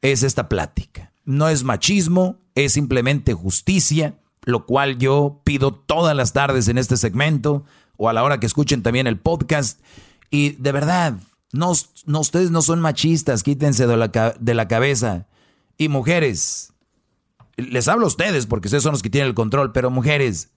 es 0.00 0.22
esta 0.22 0.48
plática. 0.48 1.12
No 1.24 1.48
es 1.48 1.62
machismo, 1.62 2.40
es 2.54 2.72
simplemente 2.72 3.34
justicia, 3.34 4.18
lo 4.44 4.66
cual 4.66 4.98
yo 4.98 5.40
pido 5.44 5.72
todas 5.72 6.16
las 6.16 6.32
tardes 6.32 6.68
en 6.68 6.78
este 6.78 6.96
segmento 6.96 7.64
o 7.96 8.08
a 8.08 8.12
la 8.12 8.24
hora 8.24 8.40
que 8.40 8.46
escuchen 8.46 8.82
también 8.82 9.06
el 9.06 9.18
podcast. 9.18 9.80
Y 10.30 10.50
de 10.52 10.72
verdad, 10.72 11.14
no, 11.52 11.72
no 12.06 12.20
ustedes 12.20 12.50
no 12.50 12.62
son 12.62 12.80
machistas, 12.80 13.42
quítense 13.42 13.86
de 13.86 13.96
la, 13.96 14.34
de 14.38 14.54
la 14.54 14.68
cabeza. 14.68 15.28
Y 15.78 15.88
mujeres, 15.88 16.72
les 17.56 17.86
hablo 17.88 18.04
a 18.06 18.08
ustedes 18.08 18.46
porque 18.46 18.68
ustedes 18.68 18.82
son 18.82 18.92
los 18.92 19.02
que 19.02 19.10
tienen 19.10 19.28
el 19.28 19.34
control, 19.34 19.72
pero 19.72 19.90
mujeres, 19.90 20.50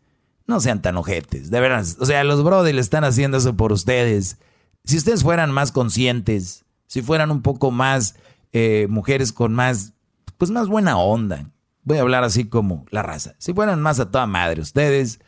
no 0.47 0.59
sean 0.59 0.81
tan 0.81 0.97
ojetes, 0.97 1.49
de 1.49 1.59
verdad. 1.59 1.85
O 1.99 2.05
sea, 2.05 2.23
los 2.23 2.43
brothers 2.43 2.76
le 2.76 2.81
están 2.81 3.03
haciendo 3.03 3.38
eso 3.38 3.55
por 3.55 3.72
ustedes. 3.72 4.38
Si 4.84 4.97
ustedes 4.97 5.23
fueran 5.23 5.51
más 5.51 5.72
conscientes, 5.72 6.65
si 6.88 7.01
fueran 7.01 7.31
un 7.31 7.41
poco 7.41 7.72
más 7.72 8.15
eh, 8.53 8.88
mujeres 8.89 9.34
con 9.34 9.53
más, 9.53 9.93
pues 10.38 10.51
más 10.51 10.67
buena 10.67 10.97
onda. 10.97 11.51
Voy 11.84 11.97
a 11.97 12.01
hablar 12.01 12.23
así 12.23 12.45
como 12.45 12.85
la 12.89 13.03
raza. 13.03 13.35
Si 13.38 13.53
fueran 13.53 13.81
más 13.81 13.99
a 13.99 14.09
toda 14.11 14.27
madre, 14.27 14.61
ustedes 14.61 15.19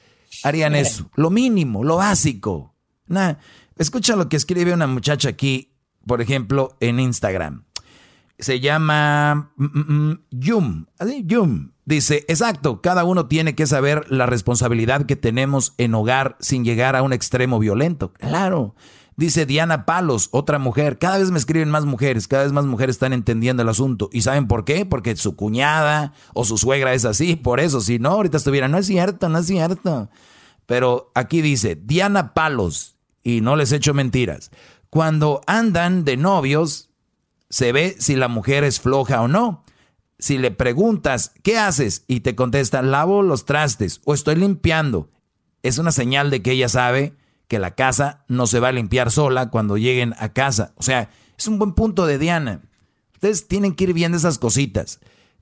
harían 0.43 0.75
eso. 0.75 1.09
Lo 1.15 1.29
mínimo, 1.29 1.83
lo 1.83 1.97
básico. 1.97 2.73
Nah, 3.07 3.35
escucha 3.77 4.15
lo 4.15 4.29
que 4.29 4.37
escribe 4.37 4.73
una 4.73 4.87
muchacha 4.87 5.29
aquí, 5.29 5.71
por 6.05 6.21
ejemplo, 6.21 6.77
en 6.79 6.99
Instagram. 6.99 7.65
Se 8.39 8.59
llama 8.59 9.51
mm, 9.55 9.65
mm, 9.65 10.09
mm, 10.09 10.19
Yum. 10.31 10.85
Yum. 11.25 11.71
Dice, 11.87 12.25
exacto, 12.27 12.81
cada 12.81 13.05
uno 13.05 13.27
tiene 13.27 13.55
que 13.55 13.65
saber 13.65 14.11
la 14.11 14.25
responsabilidad 14.25 15.05
que 15.05 15.15
tenemos 15.15 15.73
en 15.77 15.95
hogar 15.95 16.35
sin 16.41 16.65
llegar 16.65 16.97
a 16.97 17.01
un 17.01 17.13
extremo 17.13 17.59
violento. 17.59 18.11
Claro. 18.11 18.75
Dice 19.15 19.45
Diana 19.45 19.85
Palos, 19.85 20.27
otra 20.33 20.59
mujer. 20.59 20.97
Cada 20.99 21.17
vez 21.17 21.31
me 21.31 21.37
escriben 21.39 21.69
más 21.69 21.85
mujeres, 21.85 22.27
cada 22.27 22.43
vez 22.43 22.51
más 22.51 22.65
mujeres 22.65 22.97
están 22.97 23.13
entendiendo 23.13 23.63
el 23.63 23.69
asunto. 23.69 24.09
¿Y 24.11 24.23
saben 24.23 24.49
por 24.49 24.65
qué? 24.65 24.85
Porque 24.85 25.15
su 25.15 25.37
cuñada 25.37 26.11
o 26.33 26.43
su 26.43 26.57
suegra 26.57 26.93
es 26.93 27.05
así. 27.05 27.37
Por 27.37 27.61
eso, 27.61 27.79
si 27.79 27.99
no, 27.99 28.09
ahorita 28.09 28.35
estuviera, 28.35 28.67
no 28.67 28.77
es 28.79 28.87
cierto, 28.87 29.29
no 29.29 29.37
es 29.37 29.47
cierto. 29.47 30.09
Pero 30.65 31.13
aquí 31.15 31.41
dice, 31.41 31.77
Diana 31.81 32.33
Palos, 32.33 32.97
y 33.23 33.39
no 33.39 33.55
les 33.55 33.71
echo 33.71 33.93
mentiras. 33.93 34.51
Cuando 34.89 35.39
andan 35.47 36.03
de 36.03 36.17
novios, 36.17 36.89
se 37.49 37.71
ve 37.71 37.95
si 37.97 38.17
la 38.17 38.27
mujer 38.27 38.65
es 38.65 38.81
floja 38.81 39.21
o 39.21 39.29
no 39.29 39.63
si 40.19 40.37
le 40.37 40.51
preguntas, 40.51 41.33
¿qué 41.43 41.57
haces? 41.57 42.03
Y 42.07 42.21
te 42.21 42.35
contesta, 42.35 42.81
lavo 42.81 43.21
los 43.21 43.45
trastes 43.45 44.01
o 44.05 44.13
estoy 44.13 44.35
limpiando. 44.35 45.09
es 45.63 45.77
una 45.77 45.91
señal 45.91 46.29
de 46.29 46.41
que 46.41 46.51
ella 46.51 46.69
sabe 46.69 47.13
que 47.47 47.59
la 47.59 47.75
casa 47.75 48.23
no 48.27 48.47
se 48.47 48.59
va 48.59 48.69
a 48.69 48.73
limpiar 48.73 49.11
sola 49.11 49.49
cuando 49.49 49.77
lleguen 49.77 50.13
a 50.19 50.33
casa. 50.33 50.73
O 50.75 50.83
sea, 50.83 51.09
es 51.37 51.47
un 51.47 51.59
buen 51.59 51.73
punto 51.73 52.05
de 52.05 52.17
Diana. 52.17 52.61
Ustedes 53.13 53.47
tienen 53.47 53.75
que 53.75 53.85
ir 53.85 53.93
viendo 53.93 54.17
esas 54.17 54.37
cositas. 54.37 54.99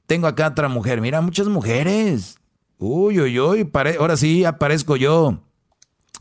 Tengo 0.07 0.27
acá 0.27 0.47
otra 0.47 0.69
mujer, 0.69 1.02
mira, 1.02 1.22
muchas 1.22 1.47
mujeres. 1.47 2.38
Uy, 2.77 3.19
uy, 3.19 3.39
uy, 3.39 3.72
ahora 3.99 4.18
sí 4.18 4.45
aparezco 4.45 4.95
yo. 4.95 5.41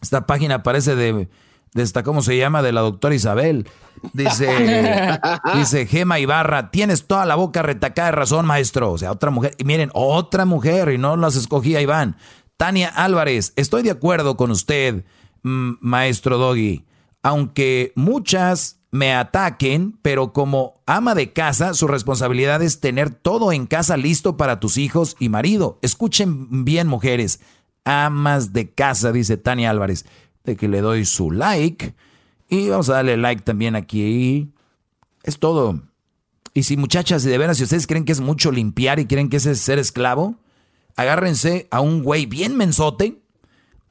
Esta 0.00 0.26
página 0.26 0.62
parece 0.62 0.96
de, 0.96 1.28
de 1.74 1.82
esta, 1.82 2.02
¿cómo 2.02 2.22
se 2.22 2.38
llama? 2.38 2.62
De 2.62 2.72
la 2.72 2.80
doctora 2.80 3.14
Isabel. 3.14 3.68
Dice, 4.12 4.48
dice 5.54 5.86
Gema 5.86 6.20
Ibarra, 6.20 6.70
tienes 6.70 7.06
toda 7.06 7.26
la 7.26 7.34
boca 7.34 7.62
retacada 7.62 8.08
de 8.08 8.16
razón, 8.16 8.46
maestro. 8.46 8.92
O 8.92 8.98
sea, 8.98 9.10
otra 9.12 9.30
mujer. 9.30 9.54
Y 9.58 9.64
miren, 9.64 9.90
otra 9.92 10.44
mujer, 10.44 10.90
y 10.90 10.98
no 10.98 11.16
las 11.16 11.36
escogía 11.36 11.80
Iván. 11.80 12.16
Tania 12.56 12.88
Álvarez, 12.88 13.52
estoy 13.56 13.82
de 13.82 13.90
acuerdo 13.90 14.36
con 14.36 14.52
usted, 14.52 15.04
maestro 15.42 16.38
Doggy. 16.38 16.84
Aunque 17.22 17.92
muchas 17.96 18.78
me 18.92 19.12
ataquen, 19.12 19.98
pero 20.02 20.32
como 20.32 20.80
ama 20.86 21.16
de 21.16 21.32
casa, 21.32 21.74
su 21.74 21.88
responsabilidad 21.88 22.62
es 22.62 22.78
tener 22.78 23.10
todo 23.10 23.50
en 23.50 23.66
casa 23.66 23.96
listo 23.96 24.36
para 24.36 24.60
tus 24.60 24.78
hijos 24.78 25.16
y 25.18 25.28
marido. 25.28 25.80
Escuchen 25.82 26.64
bien, 26.64 26.86
mujeres. 26.86 27.40
Amas 27.84 28.52
de 28.52 28.70
casa, 28.70 29.10
dice 29.10 29.36
Tania 29.36 29.70
Álvarez. 29.70 30.06
De 30.44 30.56
que 30.56 30.68
le 30.68 30.80
doy 30.80 31.04
su 31.04 31.30
like. 31.30 31.94
Y 32.48 32.68
vamos 32.68 32.88
a 32.90 32.94
darle 32.94 33.16
like 33.16 33.42
también 33.42 33.76
aquí. 33.76 34.52
Es 35.22 35.38
todo. 35.38 35.80
Y 36.52 36.62
si 36.62 36.76
muchachas, 36.76 37.24
de 37.24 37.36
veras, 37.36 37.56
si 37.56 37.64
ustedes 37.64 37.86
creen 37.86 38.04
que 38.04 38.12
es 38.12 38.20
mucho 38.20 38.52
limpiar 38.52 39.00
y 39.00 39.06
creen 39.06 39.28
que 39.28 39.38
es 39.38 39.42
ser 39.58 39.78
esclavo, 39.78 40.36
agárrense 40.96 41.66
a 41.70 41.80
un 41.80 42.02
güey 42.02 42.26
bien 42.26 42.56
mensote 42.56 43.20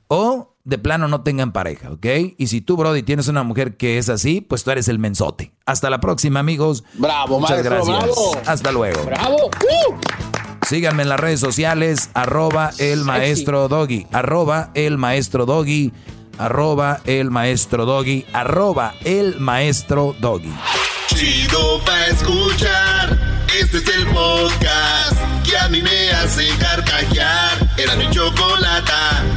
o 0.07 0.55
de 0.63 0.77
plano 0.77 1.09
no 1.09 1.21
tengan 1.23 1.51
pareja, 1.51 1.91
¿ok? 1.91 2.05
Y 2.37 2.47
si 2.47 2.61
tú, 2.61 2.77
Brody, 2.77 3.03
tienes 3.03 3.27
una 3.27 3.43
mujer 3.43 3.75
que 3.75 3.97
es 3.97 4.07
así, 4.07 4.39
pues 4.39 4.63
tú 4.63 4.71
eres 4.71 4.87
el 4.87 4.97
mensote. 4.97 5.51
Hasta 5.65 5.89
la 5.89 5.99
próxima, 5.99 6.39
amigos. 6.39 6.85
Bravo, 6.93 7.39
Muchas 7.39 7.63
maestro, 7.63 7.85
gracias. 7.85 8.47
Hasta 8.47 8.71
luego. 8.71 9.03
Bravo. 9.03 9.49
Síganme 10.67 11.03
en 11.03 11.09
las 11.09 11.19
redes 11.19 11.41
sociales, 11.41 12.09
arroba 12.13 12.71
el 12.79 13.03
maestro 13.03 13.67
doggy, 13.67 14.07
arroba 14.13 14.71
el 14.73 14.97
maestro 14.97 15.45
doggy, 15.45 15.91
arroba 16.37 17.01
el 17.05 17.31
maestro 17.31 17.85
doggy, 17.85 18.25
arroba 18.33 18.95
el 19.03 19.39
maestro 19.39 20.15
doggy. 20.19 20.53
Chido 21.07 21.79
pa 21.85 22.07
escuchar, 22.07 23.45
este 23.59 23.77
es 23.77 23.87
el 23.87 24.07
podcast 24.07 25.17
que 25.43 25.57
a 25.57 25.69
mí 25.69 25.81
me 25.81 26.11
hace 26.11 26.47
carcajear. 26.57 27.69
Era 27.77 27.95
mi 27.95 28.09
chocolate. 28.09 29.32